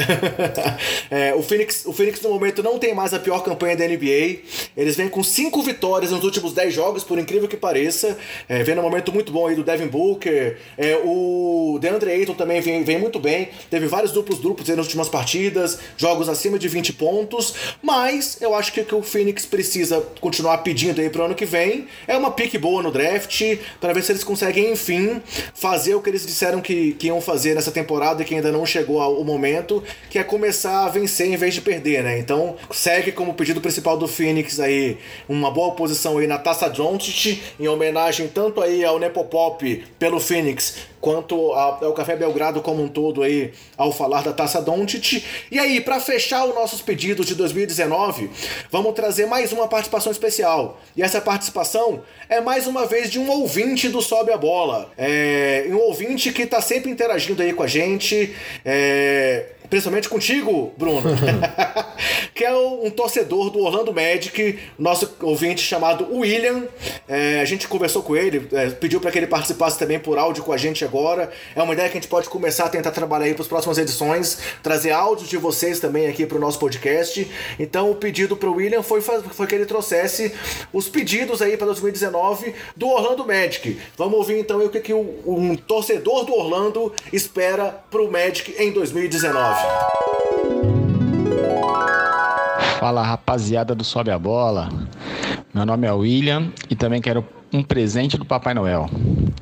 é, 1.12 1.34
o, 1.36 1.44
Phoenix, 1.44 1.86
o 1.86 1.94
Phoenix 1.94 2.22
no 2.22 2.30
momento 2.30 2.64
não 2.64 2.80
tem 2.80 2.94
mais 2.94 3.14
a 3.14 3.20
pior 3.20 3.44
campanha 3.44 3.76
da 3.76 3.88
NBA. 3.88 4.40
Eles 4.76 4.96
vêm 4.96 5.08
com 5.08 5.24
cinco 5.24 5.62
vitórias 5.62 6.12
nos 6.12 6.24
últimos 6.24 6.54
10 6.54 6.74
jogos, 6.74 7.04
por 7.04 7.18
incrível 7.18 7.48
que 7.48 7.58
pareça. 7.58 8.18
É, 8.50 8.64
vem 8.64 8.76
num 8.76 8.82
momento 8.82 9.12
muito 9.14 9.32
bom 9.32 9.48
aí 9.48 9.56
do 9.56 9.64
Devin 9.64 9.88
Booker. 9.88 10.58
É, 10.78 11.00
o 11.04 11.78
DeAndre 11.80 12.12
Ayton 12.12 12.34
também 12.34 12.62
vem, 12.62 12.84
vem 12.84 13.00
muito 13.00 13.20
bem. 13.20 13.50
Teve 13.70 13.88
vários 13.88 14.12
duplos 14.12 14.40
duplos 14.40 14.68
nas 14.70 14.86
últimas 14.86 15.08
partidas, 15.08 15.80
jogos 15.96 16.28
acima 16.28 16.58
de 16.58 16.68
20 16.68 16.94
pontos. 16.94 17.54
Mas 17.82 18.42
eu 18.42 18.56
acho 18.56 18.74
que 18.74 18.82
o 18.82 18.86
que 18.86 18.96
o 18.96 19.04
Phoenix 19.04 19.46
precisa 19.46 20.02
continuar 20.20 20.58
pedindo 20.60 21.00
aí 21.00 21.10
pro 21.10 21.24
ano 21.24 21.36
que 21.36 21.46
vem 21.46 21.88
é 22.08 22.18
uma 22.18 22.32
pique 22.32 22.58
boa 22.58 22.82
no 22.82 22.92
draft, 22.92 23.42
para 23.80 23.94
ver 23.94 24.04
se 24.04 24.12
eles 24.12 24.24
conseguem, 24.24 24.72
enfim, 24.72 25.22
fazer 25.54 25.96
o 25.96 26.02
que 26.02 26.10
eles 26.10 26.26
disseram 26.26 26.60
que, 26.60 26.94
que 26.94 27.08
iam 27.08 27.22
fazer 27.22 27.56
nessa 27.56 27.72
temporada 27.72 28.01
e 28.22 28.26
que 28.26 28.36
ainda 28.36 28.52
não 28.52 28.66
chegou 28.66 29.00
ao 29.00 29.24
momento, 29.24 29.84
que 30.10 30.18
é 30.18 30.24
começar 30.24 30.86
a 30.86 30.90
vencer 30.90 31.28
em 31.28 31.36
vez 31.36 31.54
de 31.54 31.62
perder, 31.62 32.04
né? 32.04 32.20
Então 32.20 32.56
segue 32.72 33.12
como 33.12 33.34
pedido 33.34 33.62
principal 33.62 33.98
do 33.98 34.08
Phoenix 34.08 34.60
aí 34.60 34.98
uma 35.30 35.52
boa 35.52 35.74
posição 35.74 36.18
aí 36.18 36.28
na 36.28 36.38
Taça 36.38 36.70
Doncic, 36.70 37.42
em 37.60 37.68
homenagem 37.68 38.28
tanto 38.28 38.62
aí 38.62 38.84
ao 38.84 39.00
Nepopop 39.00 39.84
pelo 40.00 40.20
Phoenix, 40.20 40.91
quanto 41.02 41.52
ao 41.54 41.94
Café 41.94 42.16
Belgrado 42.16 42.62
como 42.62 42.84
um 42.84 42.88
todo 42.88 43.24
aí 43.24 43.52
ao 43.76 43.92
falar 43.92 44.24
da 44.24 44.32
Taça 44.32 44.62
Doncic. 44.62 45.26
E 45.50 45.60
aí, 45.60 45.82
para 45.82 46.00
fechar 46.00 46.46
os 46.46 46.54
nossos 46.54 46.82
pedidos 46.82 47.26
de 47.26 47.36
2019, 47.36 48.30
vamos 48.70 48.94
trazer 48.94 49.26
mais 49.26 49.52
uma 49.52 49.68
participação 49.68 50.12
especial. 50.12 50.80
E 50.96 51.02
essa 51.02 51.20
participação 51.20 52.04
é 52.30 52.40
mais 52.40 52.68
uma 52.68 52.86
vez 52.86 53.10
de 53.10 53.20
um 53.20 53.30
ouvinte 53.30 53.90
do 53.90 54.02
Sobe 54.02 54.32
a 54.32 54.38
Bola. 54.38 54.92
É 54.98 55.66
um 55.70 55.80
ouvinte 55.80 56.32
que 56.32 56.46
tá 56.46 56.62
sempre 56.62 56.92
interagindo 56.92 57.42
aí 57.42 57.52
com 57.52 57.64
a 57.64 57.68
gente. 57.68 58.36
É, 58.64 59.46
principalmente 59.72 60.10
contigo, 60.10 60.74
Bruno, 60.78 61.02
que 62.36 62.44
é 62.44 62.54
um 62.54 62.92
torcedor 62.92 63.50
do 63.50 63.60
Orlando 63.60 63.94
Magic, 63.94 64.60
nosso 64.78 65.10
ouvinte 65.22 65.62
chamado 65.62 66.14
William. 66.14 66.64
É, 67.08 67.40
a 67.40 67.46
gente 67.46 67.70
conversou 67.70 68.04
com 68.04 68.14
ele, 68.14 68.50
é, 68.52 68.70
pediu 68.70 69.00
para 69.00 69.10
que 69.10 69.18
ele 69.18 69.28
participasse 69.28 69.80
também 69.80 69.98
por 69.98 70.18
áudio 70.18 70.44
com 70.44 70.52
a 70.52 70.58
gente 70.58 70.84
agora. 70.84 71.32
É 71.56 71.64
uma 71.64 71.72
ideia 71.72 71.88
que 71.88 71.98
a 71.98 72.02
gente 72.02 72.10
pode 72.10 72.28
começar 72.28 72.66
a 72.66 72.70
tentar 72.70 72.92
trabalhar 72.92 73.28
aí 73.28 73.34
para 73.34 73.44
as 73.44 73.48
próximas 73.48 73.78
edições, 73.78 74.40
trazer 74.62 74.92
áudios 74.92 75.30
de 75.30 75.38
vocês 75.38 75.80
também 75.80 76.08
aqui 76.08 76.26
para 76.26 76.38
o 76.38 76.42
nosso 76.42 76.60
podcast. 76.60 77.26
Então, 77.58 77.90
o 77.92 77.96
pedido 77.96 78.36
para 78.36 78.50
o 78.50 78.56
William 78.56 78.84
foi, 78.84 79.00
foi 79.00 79.48
que 79.48 79.56
ele 79.56 79.66
trouxesse 79.66 80.34
os 80.74 80.90
pedidos 80.90 81.42
aí 81.42 81.56
para 81.56 81.68
2019 81.68 82.54
do 82.76 82.90
Orlando 82.90 83.26
Magic. 83.26 83.80
Vamos 83.98 84.16
ouvir 84.16 84.38
então 84.38 84.66
o 84.66 84.70
que, 84.70 84.82
que 84.82 84.94
um 84.94 85.56
torcedor 85.56 86.26
do 86.26 86.34
Orlando 86.34 86.92
espera 87.14 87.82
para 87.90 88.02
o 88.02 88.12
Magic 88.12 88.54
em 88.62 88.70
2019. 88.74 89.61
Fala 92.80 93.04
rapaziada 93.04 93.76
do 93.76 93.84
Sobe 93.84 94.12
a 94.12 94.18
Bola. 94.18 94.70
Meu 95.54 95.66
nome 95.66 95.86
é 95.86 95.92
William 95.92 96.52
e 96.70 96.76
também 96.76 97.02
quero 97.02 97.26
um 97.54 97.62
presente 97.62 98.18
do 98.18 98.26
Papai 98.26 98.54
Noel. 98.54 98.90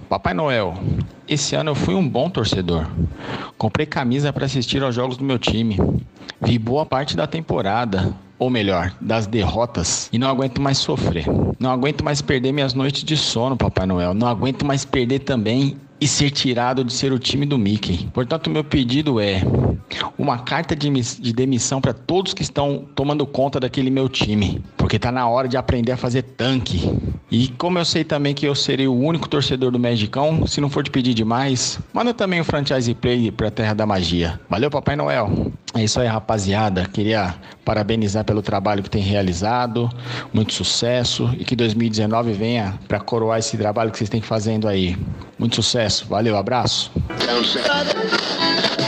Papai 0.09 0.33
Noel, 0.33 0.73
esse 1.27 1.55
ano 1.55 1.71
eu 1.71 1.75
fui 1.75 1.93
um 1.93 2.07
bom 2.07 2.29
torcedor. 2.29 2.87
Comprei 3.57 3.85
camisa 3.85 4.33
para 4.33 4.45
assistir 4.45 4.83
aos 4.83 4.95
jogos 4.95 5.17
do 5.17 5.23
meu 5.23 5.37
time. 5.37 5.77
Vi 6.41 6.57
boa 6.57 6.85
parte 6.85 7.15
da 7.15 7.27
temporada, 7.27 8.13
ou 8.37 8.49
melhor, 8.49 8.93
das 8.99 9.27
derrotas, 9.27 10.09
e 10.11 10.17
não 10.17 10.27
aguento 10.27 10.61
mais 10.61 10.77
sofrer. 10.77 11.25
Não 11.59 11.69
aguento 11.69 12.03
mais 12.03 12.21
perder 12.21 12.51
minhas 12.51 12.73
noites 12.73 13.03
de 13.03 13.15
sono, 13.15 13.57
Papai 13.57 13.85
Noel. 13.85 14.13
Não 14.13 14.27
aguento 14.27 14.65
mais 14.65 14.85
perder 14.85 15.19
também 15.19 15.77
e 16.01 16.07
ser 16.07 16.31
tirado 16.31 16.83
de 16.83 16.93
ser 16.93 17.11
o 17.11 17.19
time 17.19 17.45
do 17.45 17.57
Mickey. 17.57 18.09
Portanto, 18.13 18.49
meu 18.49 18.63
pedido 18.63 19.19
é 19.19 19.41
uma 20.17 20.37
carta 20.37 20.75
de, 20.75 20.89
de 20.89 21.33
demissão 21.33 21.81
para 21.81 21.93
todos 21.93 22.33
que 22.33 22.41
estão 22.41 22.85
tomando 22.95 23.25
conta 23.25 23.59
daquele 23.59 23.89
meu 23.89 24.07
time, 24.07 24.61
porque 24.77 24.99
tá 24.99 25.11
na 25.11 25.27
hora 25.27 25.47
de 25.47 25.57
aprender 25.57 25.91
a 25.91 25.97
fazer 25.97 26.21
tanque. 26.21 26.91
E 27.31 27.47
como 27.49 27.77
eu 27.77 27.85
sei 27.85 28.03
também 28.03 28.33
que 28.33 28.47
eu 28.47 28.55
serei 28.55 28.87
o 28.87 28.93
único 28.93 29.27
torcedor 29.27 29.71
do 29.71 29.79
Magicão, 29.79 30.47
se 30.47 30.59
não 30.59 30.69
for 30.69 30.83
te 30.83 30.89
pedir 30.89 31.13
demais, 31.13 31.79
manda 31.93 32.13
também 32.13 32.39
o 32.39 32.43
franchise 32.43 32.93
play 32.95 33.31
pra 33.31 33.51
Terra 33.51 33.73
da 33.73 33.85
Magia. 33.85 34.39
Valeu, 34.49 34.69
Papai 34.69 34.95
Noel. 34.95 35.51
É 35.75 35.83
isso 35.83 35.99
aí, 35.99 36.07
rapaziada. 36.07 36.85
Queria 36.91 37.35
parabenizar 37.63 38.25
pelo 38.25 38.41
trabalho 38.41 38.81
que 38.81 38.89
tem 38.89 39.01
realizado, 39.01 39.89
muito 40.33 40.53
sucesso 40.53 41.29
e 41.37 41.45
que 41.45 41.55
2019 41.55 42.33
venha 42.33 42.79
para 42.87 42.99
coroar 42.99 43.37
esse 43.37 43.55
trabalho 43.55 43.91
que 43.91 43.97
vocês 43.97 44.09
têm 44.09 44.21
fazendo 44.21 44.67
aí. 44.67 44.97
Muito 45.37 45.55
sucesso. 45.55 46.07
Valeu, 46.09 46.35
abraço. 46.35 46.91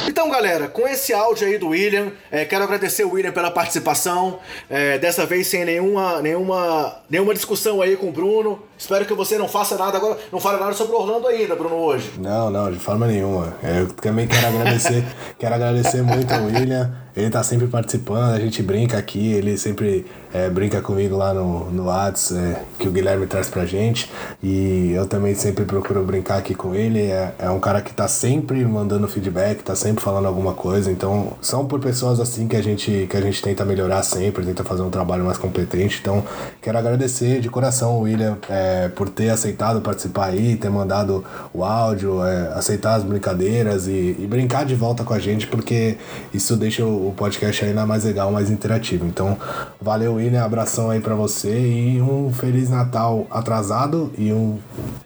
Então, 0.08 0.30
galera, 0.30 0.68
com 0.68 0.88
esse 0.88 1.14
áudio 1.14 1.48
aí 1.48 1.58
do 1.58 1.70
William, 1.70 2.12
é, 2.32 2.45
quero 2.45 2.64
agradecer 2.64 3.03
o 3.03 3.12
William 3.12 3.32
pela 3.32 3.52
participação. 3.52 4.40
É, 4.70 4.98
dessa 4.98 5.26
vez 5.26 5.48
sem 5.48 5.64
nenhuma, 5.64 6.22
nenhuma, 6.22 6.95
nenhuma 7.10 7.34
discussão 7.34 7.82
aí 7.82 7.95
com 7.95 8.10
o 8.10 8.12
Bruno. 8.12 8.62
Espero 8.82 9.06
que 9.06 9.14
você 9.14 9.38
não 9.38 9.48
faça 9.48 9.78
nada 9.78 9.95
agora, 9.95 10.18
não 10.32 10.40
fale 10.40 10.60
nada 10.60 10.74
sobre 10.74 10.95
o 10.95 10.99
Orlando 10.99 11.28
ainda, 11.28 11.56
Bruno, 11.56 11.76
hoje. 11.76 12.14
Não, 12.18 12.49
não, 12.49 12.72
de 12.72 12.80
forma 12.80 13.06
nenhuma. 13.06 13.53
Eu 13.62 13.94
também 13.94 14.28
quero 14.28 14.48
agradecer, 14.48 15.06
quero 15.38 15.53
agradecer 15.53 16.02
muito 16.02 16.34
ao 16.34 16.45
William. 16.45 16.91
Ele 17.16 17.30
tá 17.30 17.44
sempre 17.44 17.68
participando, 17.68 18.34
a 18.34 18.40
gente 18.40 18.64
brinca 18.64 18.98
aqui, 18.98 19.34
ele 19.34 19.58
sempre 19.58 20.06
é, 20.34 20.50
brinca 20.50 20.82
comigo 20.82 21.18
lá 21.18 21.34
no, 21.34 21.70
no 21.72 21.86
Whats, 21.88 22.32
é, 22.32 22.62
que 22.80 22.88
o 22.88 22.92
Guilherme 22.92 23.28
traz 23.28 23.50
pra 23.50 23.66
gente. 23.66 24.10
E 24.42 24.92
eu 24.92 25.06
também 25.06 25.36
sempre 25.36 25.66
procuro 25.66 26.04
brincar 26.04 26.38
aqui 26.38 26.56
com 26.56 26.74
ele. 26.74 27.02
É, 27.02 27.36
é 27.38 27.50
um 27.50 27.60
cara 27.60 27.82
que 27.82 27.94
tá 27.94 28.08
sempre 28.08 28.64
mandando 28.66 29.08
feedback, 29.08 29.62
tá 29.62 29.76
sempre 29.76 30.02
falando 30.04 30.26
alguma 30.26 30.54
coisa. 30.54 30.92
Então, 30.92 31.34
são 31.42 31.66
por 31.66 31.80
pessoas 31.80 32.20
assim 32.20 32.48
que 32.48 32.56
a 32.56 32.62
gente, 32.62 33.08
que 33.10 33.18
a 33.18 33.22
gente 33.22 33.42
tenta 33.42 33.66
melhorar 33.66 34.04
sempre, 34.04 34.46
tenta 34.46 34.64
fazer 34.64 34.82
um 34.82 34.90
trabalho 34.90 35.26
mais 35.26 35.38
competente. 35.38 36.00
Então, 36.02 36.24
quero 36.62 36.78
agradecer 36.78 37.42
de 37.42 37.50
coração 37.50 37.98
o 37.98 38.02
William 38.02 38.38
é, 38.50 38.88
por 38.88 39.10
ter 39.10 39.30
aceitado 39.30 39.82
participar 39.82 40.28
aí, 40.28 40.56
ter 40.56 40.70
mandado 40.70 41.26
o 41.54 41.64
áudio, 41.64 42.24
é, 42.26 42.54
aceitar 42.54 42.96
as 42.96 43.04
brincadeiras 43.04 43.88
e, 43.88 44.16
e 44.18 44.28
brincar 44.30 44.66
de 44.66 44.76
volta 44.76 45.04
com 45.04 45.14
a 45.14 45.20
gente, 45.20 45.48
porque 45.48 45.98
isso 46.34 46.56
deixa 46.56 46.86
o 46.86 47.01
o 47.07 47.14
podcast 47.15 47.65
ainda 47.65 47.86
mais 47.86 48.03
legal, 48.03 48.32
mais 48.32 48.49
interativo. 48.49 49.06
Então, 49.06 49.38
valeu, 49.82 50.15
William, 50.15 50.44
abração 50.44 50.90
aí 50.90 50.99
para 50.99 51.15
você 51.15 51.49
e 51.49 52.02
um 52.02 52.32
Feliz 52.32 52.69
Natal 52.69 53.28
atrasado 53.30 54.11
e 54.18 54.32
um 54.32 54.60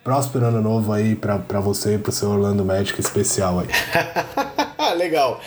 próspero 0.04 0.46
ano 0.46 0.62
novo 0.62 0.92
aí 0.94 1.16
para 1.16 1.60
você 1.60 1.96
e 1.96 1.98
pro 1.98 2.12
seu 2.12 2.30
Orlando 2.30 2.64
Magic 2.64 3.00
especial 3.00 3.60
aí. 3.60 3.68
Legal. 4.96 5.40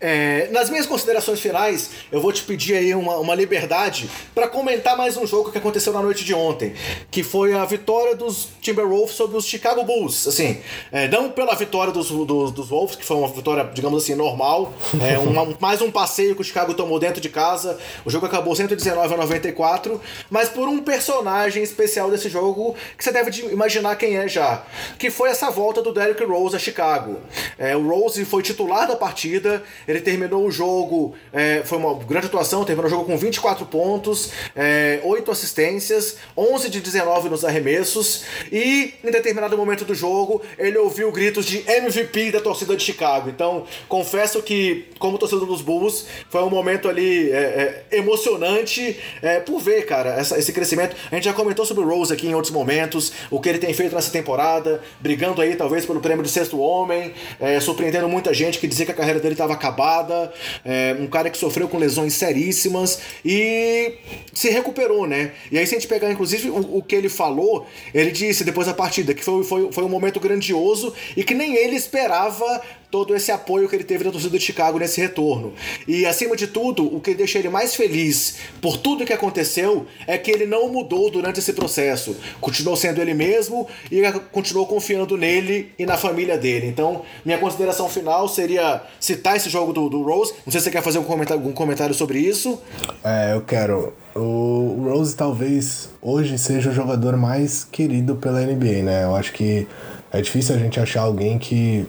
É, 0.00 0.48
nas 0.50 0.70
minhas 0.70 0.86
considerações 0.86 1.40
finais, 1.40 1.90
eu 2.10 2.20
vou 2.20 2.32
te 2.32 2.42
pedir 2.42 2.74
aí 2.74 2.94
uma, 2.94 3.16
uma 3.18 3.34
liberdade 3.34 4.08
para 4.34 4.48
comentar 4.48 4.96
mais 4.96 5.16
um 5.16 5.26
jogo 5.26 5.50
que 5.50 5.58
aconteceu 5.58 5.92
na 5.92 6.02
noite 6.02 6.24
de 6.24 6.34
ontem, 6.34 6.74
que 7.10 7.22
foi 7.22 7.54
a 7.54 7.64
vitória 7.64 8.14
dos 8.14 8.48
Timberwolves 8.60 9.14
sobre 9.14 9.36
os 9.36 9.46
Chicago 9.46 9.82
Bulls. 9.84 10.26
Assim, 10.26 10.60
é, 10.92 11.08
não 11.08 11.30
pela 11.30 11.54
vitória 11.54 11.92
dos, 11.92 12.10
dos, 12.10 12.52
dos, 12.52 12.68
Wolves, 12.68 12.96
que 12.96 13.04
foi 13.04 13.16
uma 13.16 13.28
vitória, 13.28 13.68
digamos 13.72 14.02
assim, 14.02 14.14
normal, 14.14 14.72
é, 15.00 15.18
uma, 15.18 15.56
mais 15.60 15.80
um 15.80 15.90
passeio 15.90 16.34
que 16.34 16.40
o 16.40 16.44
Chicago 16.44 16.74
tomou 16.74 16.98
dentro 16.98 17.20
de 17.20 17.28
casa. 17.28 17.78
O 18.04 18.10
jogo 18.10 18.26
acabou 18.26 18.54
119 18.54 19.14
a 19.14 19.16
94, 19.16 20.00
mas 20.30 20.48
por 20.48 20.68
um 20.68 20.78
personagem 20.80 21.62
especial 21.62 22.10
desse 22.10 22.28
jogo 22.28 22.74
que 22.96 23.04
você 23.04 23.12
deve 23.12 23.30
imaginar 23.50 23.96
quem 23.96 24.16
é 24.16 24.28
já, 24.28 24.64
que 24.98 25.10
foi 25.10 25.30
essa 25.30 25.50
volta 25.50 25.82
do 25.82 25.92
Derrick 25.92 26.22
Rose 26.24 26.54
a 26.54 26.58
Chicago. 26.58 27.18
É, 27.58 27.76
o 27.76 27.86
Rose 27.88 28.24
foi 28.24 28.42
titular 28.42 28.75
da 28.84 28.96
partida, 28.96 29.62
ele 29.86 30.00
terminou 30.00 30.44
o 30.44 30.50
jogo, 30.50 31.14
é, 31.32 31.62
foi 31.64 31.78
uma 31.78 31.94
grande 31.94 32.26
atuação, 32.26 32.64
terminou 32.64 32.88
o 32.88 32.90
jogo 32.90 33.04
com 33.04 33.16
24 33.16 33.64
pontos, 33.66 34.30
é, 34.54 35.00
8 35.04 35.30
assistências, 35.30 36.16
11 36.36 36.68
de 36.68 36.80
19 36.80 37.28
nos 37.28 37.44
arremessos, 37.44 38.24
e 38.52 38.94
em 39.02 39.10
determinado 39.10 39.56
momento 39.56 39.84
do 39.84 39.94
jogo 39.94 40.42
ele 40.58 40.76
ouviu 40.76 41.10
gritos 41.12 41.46
de 41.46 41.64
MVP 41.66 42.32
da 42.32 42.40
torcida 42.40 42.76
de 42.76 42.82
Chicago. 42.82 43.30
Então, 43.30 43.64
confesso 43.88 44.42
que, 44.42 44.86
como 44.98 45.18
torcedor 45.18 45.46
dos 45.46 45.62
Bulls, 45.62 46.06
foi 46.28 46.42
um 46.42 46.50
momento 46.50 46.88
ali 46.88 47.30
é, 47.30 47.84
é 47.90 47.96
emocionante 47.96 48.98
é, 49.22 49.40
por 49.40 49.60
ver, 49.60 49.86
cara, 49.86 50.10
essa, 50.10 50.38
esse 50.38 50.52
crescimento. 50.52 50.96
A 51.10 51.14
gente 51.14 51.24
já 51.24 51.32
comentou 51.32 51.64
sobre 51.64 51.84
o 51.84 51.88
Rose 51.88 52.12
aqui 52.12 52.26
em 52.26 52.34
outros 52.34 52.52
momentos, 52.52 53.12
o 53.30 53.40
que 53.40 53.48
ele 53.48 53.58
tem 53.58 53.72
feito 53.72 53.94
nessa 53.94 54.10
temporada, 54.10 54.82
brigando 55.00 55.40
aí 55.40 55.54
talvez 55.54 55.86
pelo 55.86 56.00
prêmio 56.00 56.24
de 56.24 56.30
sexto 56.30 56.58
homem, 56.58 57.12
é, 57.40 57.60
surpreendendo 57.60 58.08
muita 58.08 58.32
gente 58.34 58.58
que 58.58 58.65
dizia 58.66 58.86
que 58.86 58.92
a 58.92 58.94
carreira 58.94 59.20
dele 59.20 59.34
estava 59.34 59.52
acabada, 59.52 60.32
é, 60.64 60.96
um 60.98 61.06
cara 61.06 61.30
que 61.30 61.38
sofreu 61.38 61.68
com 61.68 61.78
lesões 61.78 62.14
seríssimas 62.14 62.98
e 63.24 63.94
se 64.32 64.50
recuperou, 64.50 65.06
né? 65.06 65.32
E 65.50 65.58
aí, 65.58 65.66
se 65.66 65.74
a 65.74 65.78
gente 65.78 65.88
pegar, 65.88 66.10
inclusive, 66.10 66.50
o, 66.50 66.78
o 66.78 66.82
que 66.82 66.94
ele 66.94 67.08
falou, 67.08 67.66
ele 67.94 68.10
disse 68.10 68.44
depois 68.44 68.66
da 68.66 68.74
partida 68.74 69.14
que 69.14 69.24
foi, 69.24 69.44
foi, 69.44 69.72
foi 69.72 69.84
um 69.84 69.88
momento 69.88 70.20
grandioso 70.20 70.92
e 71.16 71.24
que 71.24 71.34
nem 71.34 71.54
ele 71.56 71.76
esperava 71.76 72.62
todo 72.96 73.14
esse 73.14 73.30
apoio 73.30 73.68
que 73.68 73.76
ele 73.76 73.84
teve 73.84 74.04
da 74.04 74.10
torcida 74.10 74.38
de 74.38 74.42
Chicago 74.42 74.78
nesse 74.78 74.98
retorno. 75.02 75.52
E 75.86 76.06
acima 76.06 76.34
de 76.34 76.46
tudo, 76.46 76.82
o 76.96 76.98
que 76.98 77.12
deixa 77.12 77.38
ele 77.38 77.50
mais 77.50 77.74
feliz 77.74 78.36
por 78.58 78.78
tudo 78.78 79.04
que 79.04 79.12
aconteceu 79.12 79.84
é 80.06 80.16
que 80.16 80.30
ele 80.30 80.46
não 80.46 80.70
mudou 80.70 81.10
durante 81.10 81.38
esse 81.38 81.52
processo. 81.52 82.16
Continuou 82.40 82.74
sendo 82.74 83.02
ele 83.02 83.12
mesmo 83.12 83.68
e 83.92 84.00
continuou 84.32 84.66
confiando 84.66 85.14
nele 85.18 85.72
e 85.78 85.84
na 85.84 85.98
família 85.98 86.38
dele. 86.38 86.68
Então, 86.68 87.02
minha 87.22 87.36
consideração 87.36 87.86
final 87.86 88.26
seria 88.28 88.82
citar 88.98 89.36
esse 89.36 89.50
jogo 89.50 89.74
do, 89.74 89.90
do 89.90 90.02
Rose. 90.02 90.32
Não 90.46 90.50
sei 90.50 90.60
se 90.60 90.64
você 90.64 90.70
quer 90.70 90.82
fazer 90.82 90.96
algum 90.96 91.10
comentário, 91.10 91.42
algum 91.42 91.52
comentário 91.52 91.94
sobre 91.94 92.18
isso. 92.18 92.58
É, 93.04 93.34
eu 93.34 93.42
quero. 93.42 93.92
O 94.14 94.88
Rose 94.88 95.14
talvez 95.14 95.90
hoje 96.00 96.38
seja 96.38 96.70
o 96.70 96.72
jogador 96.72 97.14
mais 97.18 97.62
querido 97.62 98.16
pela 98.16 98.40
NBA, 98.40 98.82
né? 98.82 99.04
Eu 99.04 99.14
acho 99.14 99.34
que 99.34 99.66
é 100.10 100.22
difícil 100.22 100.54
a 100.54 100.58
gente 100.58 100.80
achar 100.80 101.02
alguém 101.02 101.38
que 101.38 101.86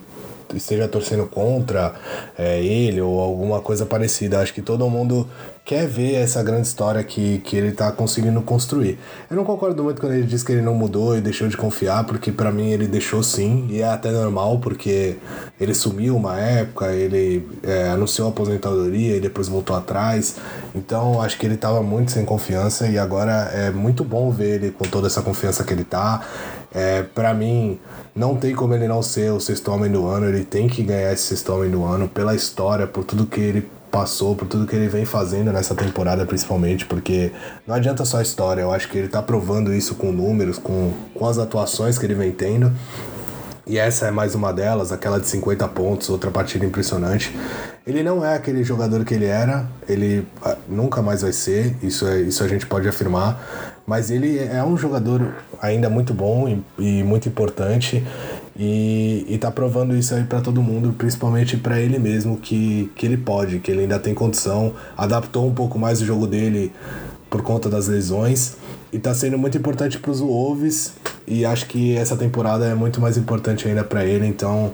esteja 0.53 0.87
torcendo 0.87 1.25
contra 1.25 1.93
é, 2.37 2.61
ele 2.61 3.01
ou 3.01 3.19
alguma 3.19 3.61
coisa 3.61 3.85
parecida. 3.85 4.39
Acho 4.39 4.53
que 4.53 4.61
todo 4.61 4.89
mundo 4.89 5.27
quer 5.67 5.85
ver 5.85 6.13
essa 6.13 6.41
grande 6.41 6.65
história 6.65 7.03
que, 7.03 7.39
que 7.39 7.57
ele 7.57 7.67
está 7.67 7.91
conseguindo 7.91 8.41
construir. 8.41 8.97
Eu 9.29 9.35
não 9.35 9.43
concordo 9.43 9.83
muito 9.83 9.99
quando 9.99 10.13
ele 10.13 10.25
diz 10.25 10.41
que 10.41 10.53
ele 10.53 10.61
não 10.61 10.73
mudou 10.73 11.17
e 11.17 11.19
deixou 11.19 11.49
de 11.49 11.57
confiar, 11.57 12.05
porque 12.05 12.31
para 12.31 12.53
mim 12.53 12.69
ele 12.69 12.87
deixou 12.87 13.21
sim, 13.21 13.67
e 13.69 13.81
é 13.81 13.89
até 13.89 14.09
normal, 14.09 14.59
porque 14.59 15.17
ele 15.59 15.73
sumiu 15.73 16.15
uma 16.15 16.39
época, 16.39 16.93
ele 16.93 17.45
é, 17.63 17.89
anunciou 17.89 18.29
a 18.29 18.31
aposentadoria 18.31 19.17
e 19.17 19.19
depois 19.19 19.49
voltou 19.49 19.75
atrás. 19.75 20.37
Então 20.73 21.21
acho 21.21 21.37
que 21.37 21.45
ele 21.45 21.55
estava 21.55 21.83
muito 21.83 22.11
sem 22.11 22.23
confiança 22.23 22.87
e 22.87 22.97
agora 22.97 23.51
é 23.53 23.69
muito 23.69 24.05
bom 24.05 24.31
ver 24.31 24.63
ele 24.63 24.71
com 24.71 24.85
toda 24.85 25.07
essa 25.07 25.21
confiança 25.21 25.65
que 25.65 25.73
ele 25.73 25.83
tá. 25.83 26.25
É, 26.73 27.03
para 27.03 27.33
mim, 27.33 27.77
não 28.17 28.35
tem 28.35 28.55
como 28.55 28.73
ele 28.73 28.87
não 28.87 29.03
ser 29.03 29.31
o 29.31 29.39
sexto 29.39 29.71
homem 29.71 29.91
do 29.91 30.07
ano, 30.07 30.27
ele 30.27 30.43
tem 30.43 30.67
que 30.67 30.81
ganhar 30.81 31.13
esse 31.13 31.21
sexto 31.23 31.53
homem 31.53 31.69
do 31.69 31.83
ano 31.83 32.07
pela 32.09 32.33
história, 32.33 32.87
por 32.87 33.03
tudo 33.03 33.27
que 33.27 33.39
ele 33.39 33.69
passou, 33.91 34.35
por 34.35 34.47
tudo 34.47 34.65
que 34.65 34.75
ele 34.75 34.87
vem 34.87 35.05
fazendo 35.05 35.53
nessa 35.53 35.75
temporada, 35.75 36.25
principalmente, 36.25 36.83
porque 36.87 37.31
não 37.65 37.75
adianta 37.75 38.03
só 38.05 38.17
a 38.17 38.23
história, 38.23 38.61
eu 38.61 38.71
acho 38.71 38.89
que 38.89 38.97
ele 38.97 39.07
tá 39.07 39.21
provando 39.21 39.71
isso 39.71 39.93
com 39.93 40.11
números, 40.11 40.57
com, 40.57 40.91
com 41.13 41.27
as 41.27 41.37
atuações 41.37 41.99
que 41.99 42.07
ele 42.07 42.15
vem 42.15 42.31
tendo. 42.31 42.73
E 43.67 43.77
essa 43.77 44.07
é 44.07 44.11
mais 44.11 44.33
uma 44.33 44.51
delas, 44.51 44.91
aquela 44.91 45.19
de 45.19 45.27
50 45.27 45.67
pontos, 45.67 46.09
outra 46.09 46.31
partida 46.31 46.65
impressionante. 46.65 47.37
Ele 47.85 48.01
não 48.01 48.25
é 48.25 48.35
aquele 48.35 48.63
jogador 48.63 49.05
que 49.05 49.13
ele 49.13 49.25
era, 49.25 49.67
ele 49.87 50.25
ah, 50.41 50.57
nunca 50.67 51.03
mais 51.03 51.21
vai 51.21 51.33
ser, 51.33 51.75
isso, 51.83 52.07
é, 52.07 52.21
isso 52.21 52.43
a 52.43 52.47
gente 52.47 52.65
pode 52.65 52.87
afirmar. 52.87 53.76
Mas 53.87 54.11
ele 54.11 54.37
é 54.37 54.61
um 54.61 54.75
jogador 54.75 55.33
ainda 55.61 55.89
muito 55.89 56.13
bom 56.13 56.45
e, 56.49 56.61
e 56.77 57.03
muito 57.03 57.29
importante. 57.29 58.05
E, 58.59 59.25
e 59.29 59.37
tá 59.37 59.49
provando 59.49 59.95
isso 59.95 60.13
aí 60.13 60.25
para 60.25 60.41
todo 60.41 60.61
mundo, 60.61 60.93
principalmente 60.97 61.55
para 61.55 61.79
ele 61.79 61.97
mesmo, 61.97 62.35
que, 62.35 62.91
que 62.97 63.05
ele 63.05 63.15
pode, 63.15 63.59
que 63.59 63.71
ele 63.71 63.81
ainda 63.81 63.97
tem 63.97 64.13
condição. 64.13 64.73
Adaptou 64.97 65.47
um 65.47 65.53
pouco 65.53 65.79
mais 65.79 66.01
o 66.01 66.05
jogo 66.05 66.27
dele 66.27 66.73
por 67.29 67.41
conta 67.41 67.69
das 67.69 67.87
lesões. 67.87 68.57
E 68.91 68.99
tá 68.99 69.13
sendo 69.13 69.37
muito 69.37 69.57
importante 69.57 69.97
para 69.99 70.11
os 70.11 70.19
Wolves 70.19 70.93
e 71.25 71.45
acho 71.45 71.65
que 71.67 71.95
essa 71.95 72.17
temporada 72.17 72.65
é 72.65 72.75
muito 72.75 72.99
mais 72.99 73.17
importante 73.17 73.67
ainda 73.67 73.83
para 73.83 74.05
ele, 74.05 74.25
então 74.25 74.71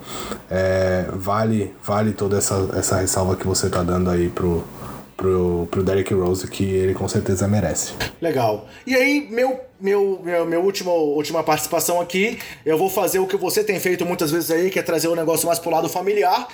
é, 0.52 1.06
vale 1.12 1.74
vale 1.84 2.12
toda 2.12 2.38
essa, 2.38 2.70
essa 2.76 2.98
ressalva 2.98 3.36
que 3.36 3.48
você 3.48 3.70
tá 3.70 3.82
dando 3.82 4.12
aí 4.12 4.30
pro, 4.30 4.64
pro, 5.24 5.68
pro 5.72 5.84
Derrick 5.84 6.14
Rose, 6.14 6.46
que 6.48 6.66
ele 6.66 6.94
com 6.94 7.08
certeza 7.08 7.48
merece. 7.48 7.94
Legal. 8.22 8.68
E 8.86 8.94
aí, 8.94 9.28
meu 9.32 9.58
meu, 9.84 10.18
meu, 10.24 10.46
meu 10.46 10.62
último, 10.62 10.92
última 10.92 11.44
participação 11.44 12.00
aqui, 12.00 12.40
eu 12.66 12.78
vou 12.78 12.90
fazer 12.90 13.20
o 13.20 13.28
que 13.28 13.36
você 13.36 13.62
tem 13.62 13.78
feito 13.82 14.06
muitas 14.06 14.32
vezes 14.32 14.50
aí, 14.50 14.70
que 14.70 14.80
é 14.80 14.82
trazer 14.82 15.10
o 15.10 15.16
negócio 15.16 15.46
mais 15.46 15.60
pro 15.60 15.70
lado 15.70 15.90
familiar. 15.90 16.48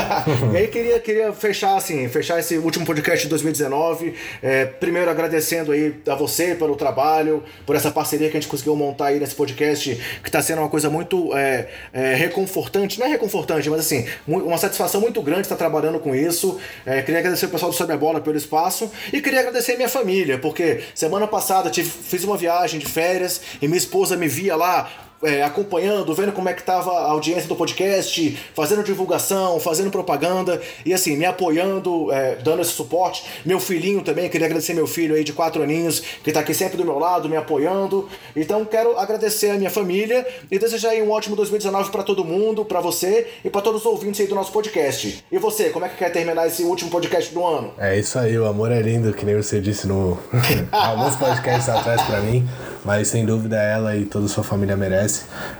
e 0.50 0.56
aí 0.56 0.66
queria, 0.66 0.98
queria 0.98 1.30
fechar 1.34 1.76
assim, 1.76 2.08
fechar 2.08 2.40
esse 2.40 2.56
último 2.56 2.86
podcast 2.86 3.24
de 3.24 3.28
2019. 3.28 4.14
É, 4.42 4.64
primeiro 4.64 5.10
agradecendo 5.10 5.72
aí 5.72 5.94
a 6.08 6.14
você 6.14 6.54
pelo 6.54 6.74
trabalho, 6.74 7.44
por 7.66 7.76
essa 7.76 7.90
parceria 7.90 8.30
que 8.30 8.38
a 8.38 8.40
gente 8.40 8.48
conseguiu 8.48 8.74
montar 8.74 9.08
aí 9.08 9.20
nesse 9.20 9.34
podcast, 9.34 10.00
que 10.24 10.30
tá 10.30 10.40
sendo 10.40 10.62
uma 10.62 10.70
coisa 10.70 10.88
muito 10.88 11.36
é, 11.36 11.68
é, 11.92 12.14
reconfortante, 12.14 12.98
não 12.98 13.06
é 13.06 13.10
reconfortante, 13.10 13.68
mas 13.68 13.80
assim, 13.80 14.06
uma 14.26 14.56
satisfação 14.56 15.02
muito 15.02 15.20
grande 15.20 15.42
estar 15.42 15.56
trabalhando 15.56 16.00
com 16.00 16.14
isso. 16.14 16.58
É, 16.86 17.02
queria 17.02 17.20
agradecer 17.20 17.44
o 17.44 17.50
pessoal 17.50 17.70
do 17.70 17.76
Sabe 17.76 17.92
a 17.92 17.98
Bola 17.98 18.22
pelo 18.22 18.38
espaço 18.38 18.90
e 19.12 19.20
queria 19.20 19.40
agradecer 19.40 19.72
a 19.72 19.76
minha 19.76 19.88
família, 19.88 20.38
porque 20.38 20.80
semana 20.94 21.26
passada 21.26 21.68
tive, 21.68 21.90
fiz 21.90 22.24
uma 22.24 22.38
viagem 22.38 22.69
viagem 22.70 22.78
de 22.80 22.86
férias 22.86 23.40
e 23.60 23.66
minha 23.66 23.78
esposa 23.78 24.16
me 24.16 24.28
via 24.28 24.54
lá 24.54 25.09
é, 25.22 25.42
acompanhando, 25.42 26.14
vendo 26.14 26.32
como 26.32 26.48
é 26.48 26.54
que 26.54 26.62
tava 26.62 26.90
a 26.90 27.10
audiência 27.10 27.48
do 27.48 27.56
podcast, 27.56 28.38
fazendo 28.54 28.82
divulgação, 28.82 29.60
fazendo 29.60 29.90
propaganda 29.90 30.60
e 30.84 30.94
assim, 30.94 31.16
me 31.16 31.24
apoiando, 31.24 32.10
é, 32.12 32.36
dando 32.36 32.62
esse 32.62 32.72
suporte. 32.72 33.24
Meu 33.44 33.60
filhinho 33.60 34.02
também, 34.02 34.28
queria 34.28 34.46
agradecer 34.46 34.74
meu 34.74 34.86
filho 34.86 35.14
aí 35.14 35.24
de 35.24 35.32
quatro 35.32 35.62
aninhos, 35.62 36.00
que 36.22 36.32
tá 36.32 36.40
aqui 36.40 36.54
sempre 36.54 36.76
do 36.76 36.84
meu 36.84 36.98
lado, 36.98 37.28
me 37.28 37.36
apoiando. 37.36 38.08
Então 38.34 38.64
quero 38.64 38.98
agradecer 38.98 39.50
a 39.50 39.54
minha 39.54 39.70
família 39.70 40.26
e 40.50 40.58
desejar 40.58 40.94
um 40.94 41.10
ótimo 41.10 41.36
2019 41.36 41.90
para 41.90 42.02
todo 42.02 42.24
mundo, 42.24 42.64
para 42.64 42.80
você 42.80 43.28
e 43.44 43.50
para 43.50 43.60
todos 43.60 43.80
os 43.80 43.86
ouvintes 43.86 44.20
aí 44.20 44.26
do 44.26 44.34
nosso 44.34 44.52
podcast. 44.52 45.24
E 45.30 45.38
você, 45.38 45.70
como 45.70 45.84
é 45.84 45.88
que 45.88 45.96
quer 45.96 46.10
terminar 46.10 46.46
esse 46.46 46.62
último 46.62 46.90
podcast 46.90 47.32
do 47.32 47.44
ano? 47.44 47.72
É 47.78 47.98
isso 47.98 48.18
aí, 48.18 48.38
o 48.38 48.46
amor 48.46 48.72
é 48.72 48.80
lindo, 48.80 49.12
que 49.12 49.24
nem 49.24 49.36
você 49.36 49.60
disse 49.60 49.86
no 49.86 50.18
alguns 50.72 51.16
podcasts 51.16 51.68
atrás 51.68 52.02
para 52.02 52.20
mim 52.20 52.46
mas 52.84 53.08
sem 53.08 53.24
dúvida 53.24 53.56
ela 53.56 53.96
e 53.96 54.04
toda 54.04 54.26
a 54.26 54.28
sua 54.28 54.44
família 54.44 54.76
merece. 54.76 55.09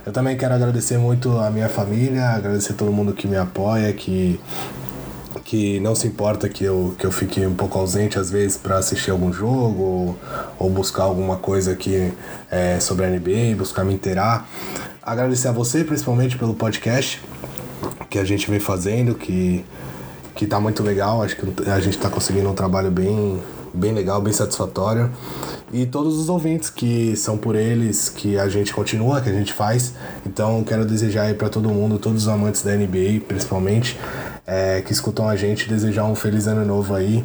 Eu 0.05 0.11
também 0.11 0.37
quero 0.37 0.53
agradecer 0.53 0.97
muito 0.97 1.37
a 1.37 1.49
minha 1.49 1.69
família, 1.69 2.29
agradecer 2.29 2.73
todo 2.73 2.91
mundo 2.91 3.13
que 3.13 3.27
me 3.27 3.37
apoia, 3.37 3.91
que 3.93 4.39
que 5.51 5.81
não 5.81 5.93
se 5.93 6.07
importa 6.07 6.47
que 6.47 6.63
eu, 6.63 6.95
que 6.97 7.05
eu 7.05 7.11
fique 7.11 7.45
um 7.45 7.53
pouco 7.53 7.77
ausente 7.77 8.17
às 8.17 8.29
vezes 8.31 8.55
para 8.55 8.77
assistir 8.77 9.11
algum 9.11 9.33
jogo 9.33 9.83
ou, 9.83 10.17
ou, 10.57 10.69
buscar 10.69 11.03
alguma 11.03 11.35
coisa 11.35 11.73
aqui 11.73 12.13
é, 12.49 12.79
sobre 12.79 13.05
a 13.05 13.09
NBA, 13.09 13.57
buscar 13.57 13.83
me 13.83 13.93
inteirar. 13.93 14.47
Agradecer 15.01 15.49
a 15.49 15.51
você 15.51 15.83
principalmente 15.83 16.37
pelo 16.37 16.53
podcast 16.53 17.21
que 18.09 18.17
a 18.17 18.23
gente 18.23 18.49
vem 18.49 18.61
fazendo, 18.61 19.13
que, 19.13 19.65
que 20.35 20.47
tá 20.47 20.57
muito 20.57 20.83
legal. 20.83 21.21
Acho 21.21 21.35
que 21.35 21.69
a 21.69 21.81
gente 21.81 21.97
está 21.97 22.09
conseguindo 22.09 22.49
um 22.49 22.55
trabalho 22.55 22.89
bem, 22.89 23.41
bem 23.73 23.93
legal, 23.93 24.21
bem 24.21 24.31
satisfatório 24.31 25.11
e 25.73 25.85
todos 25.85 26.17
os 26.17 26.29
ouvintes 26.29 26.69
que 26.69 27.15
são 27.15 27.37
por 27.37 27.55
eles 27.55 28.09
que 28.09 28.37
a 28.37 28.49
gente 28.49 28.73
continua, 28.73 29.21
que 29.21 29.29
a 29.29 29.33
gente 29.33 29.53
faz. 29.53 29.93
Então 30.25 30.63
quero 30.63 30.85
desejar 30.85 31.23
aí 31.23 31.33
para 31.33 31.49
todo 31.49 31.69
mundo, 31.69 31.97
todos 31.97 32.23
os 32.23 32.27
amantes 32.27 32.61
da 32.61 32.75
NBA, 32.75 33.21
principalmente, 33.27 33.97
é, 34.45 34.81
que 34.81 34.91
escutam 34.91 35.27
a 35.29 35.35
gente, 35.35 35.69
desejar 35.69 36.05
um 36.05 36.15
feliz 36.15 36.47
ano 36.47 36.65
novo 36.65 36.93
aí. 36.93 37.23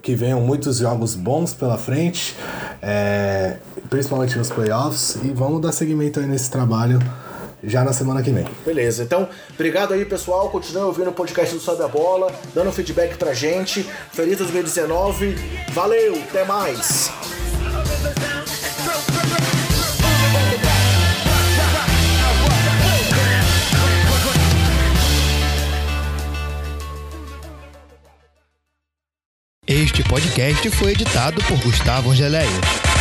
Que 0.00 0.14
venham 0.14 0.40
muitos 0.40 0.78
jogos 0.78 1.14
bons 1.14 1.54
pela 1.54 1.78
frente, 1.78 2.36
é, 2.80 3.56
principalmente 3.88 4.36
nos 4.36 4.50
playoffs, 4.50 5.16
e 5.22 5.28
vamos 5.28 5.60
dar 5.60 5.72
seguimento 5.72 6.18
aí 6.18 6.26
nesse 6.26 6.50
trabalho 6.50 6.98
já 7.62 7.84
na 7.84 7.92
semana 7.92 8.22
que 8.22 8.30
vem. 8.30 8.46
Beleza, 8.64 9.02
então, 9.02 9.28
obrigado 9.54 9.94
aí, 9.94 10.04
pessoal. 10.04 10.50
Continue 10.50 10.84
ouvindo 10.84 11.10
o 11.10 11.12
podcast 11.12 11.54
do 11.54 11.60
Sobe 11.60 11.82
a 11.82 11.88
Bola, 11.88 12.32
dando 12.54 12.72
feedback 12.72 13.16
pra 13.16 13.32
gente. 13.32 13.88
Feliz 14.12 14.38
2019. 14.38 15.36
Valeu, 15.72 16.14
até 16.28 16.44
mais. 16.44 17.10
Este 29.66 30.02
podcast 30.04 30.68
foi 30.70 30.92
editado 30.92 31.42
por 31.44 31.58
Gustavo 31.62 32.10
Angeléia. 32.10 32.91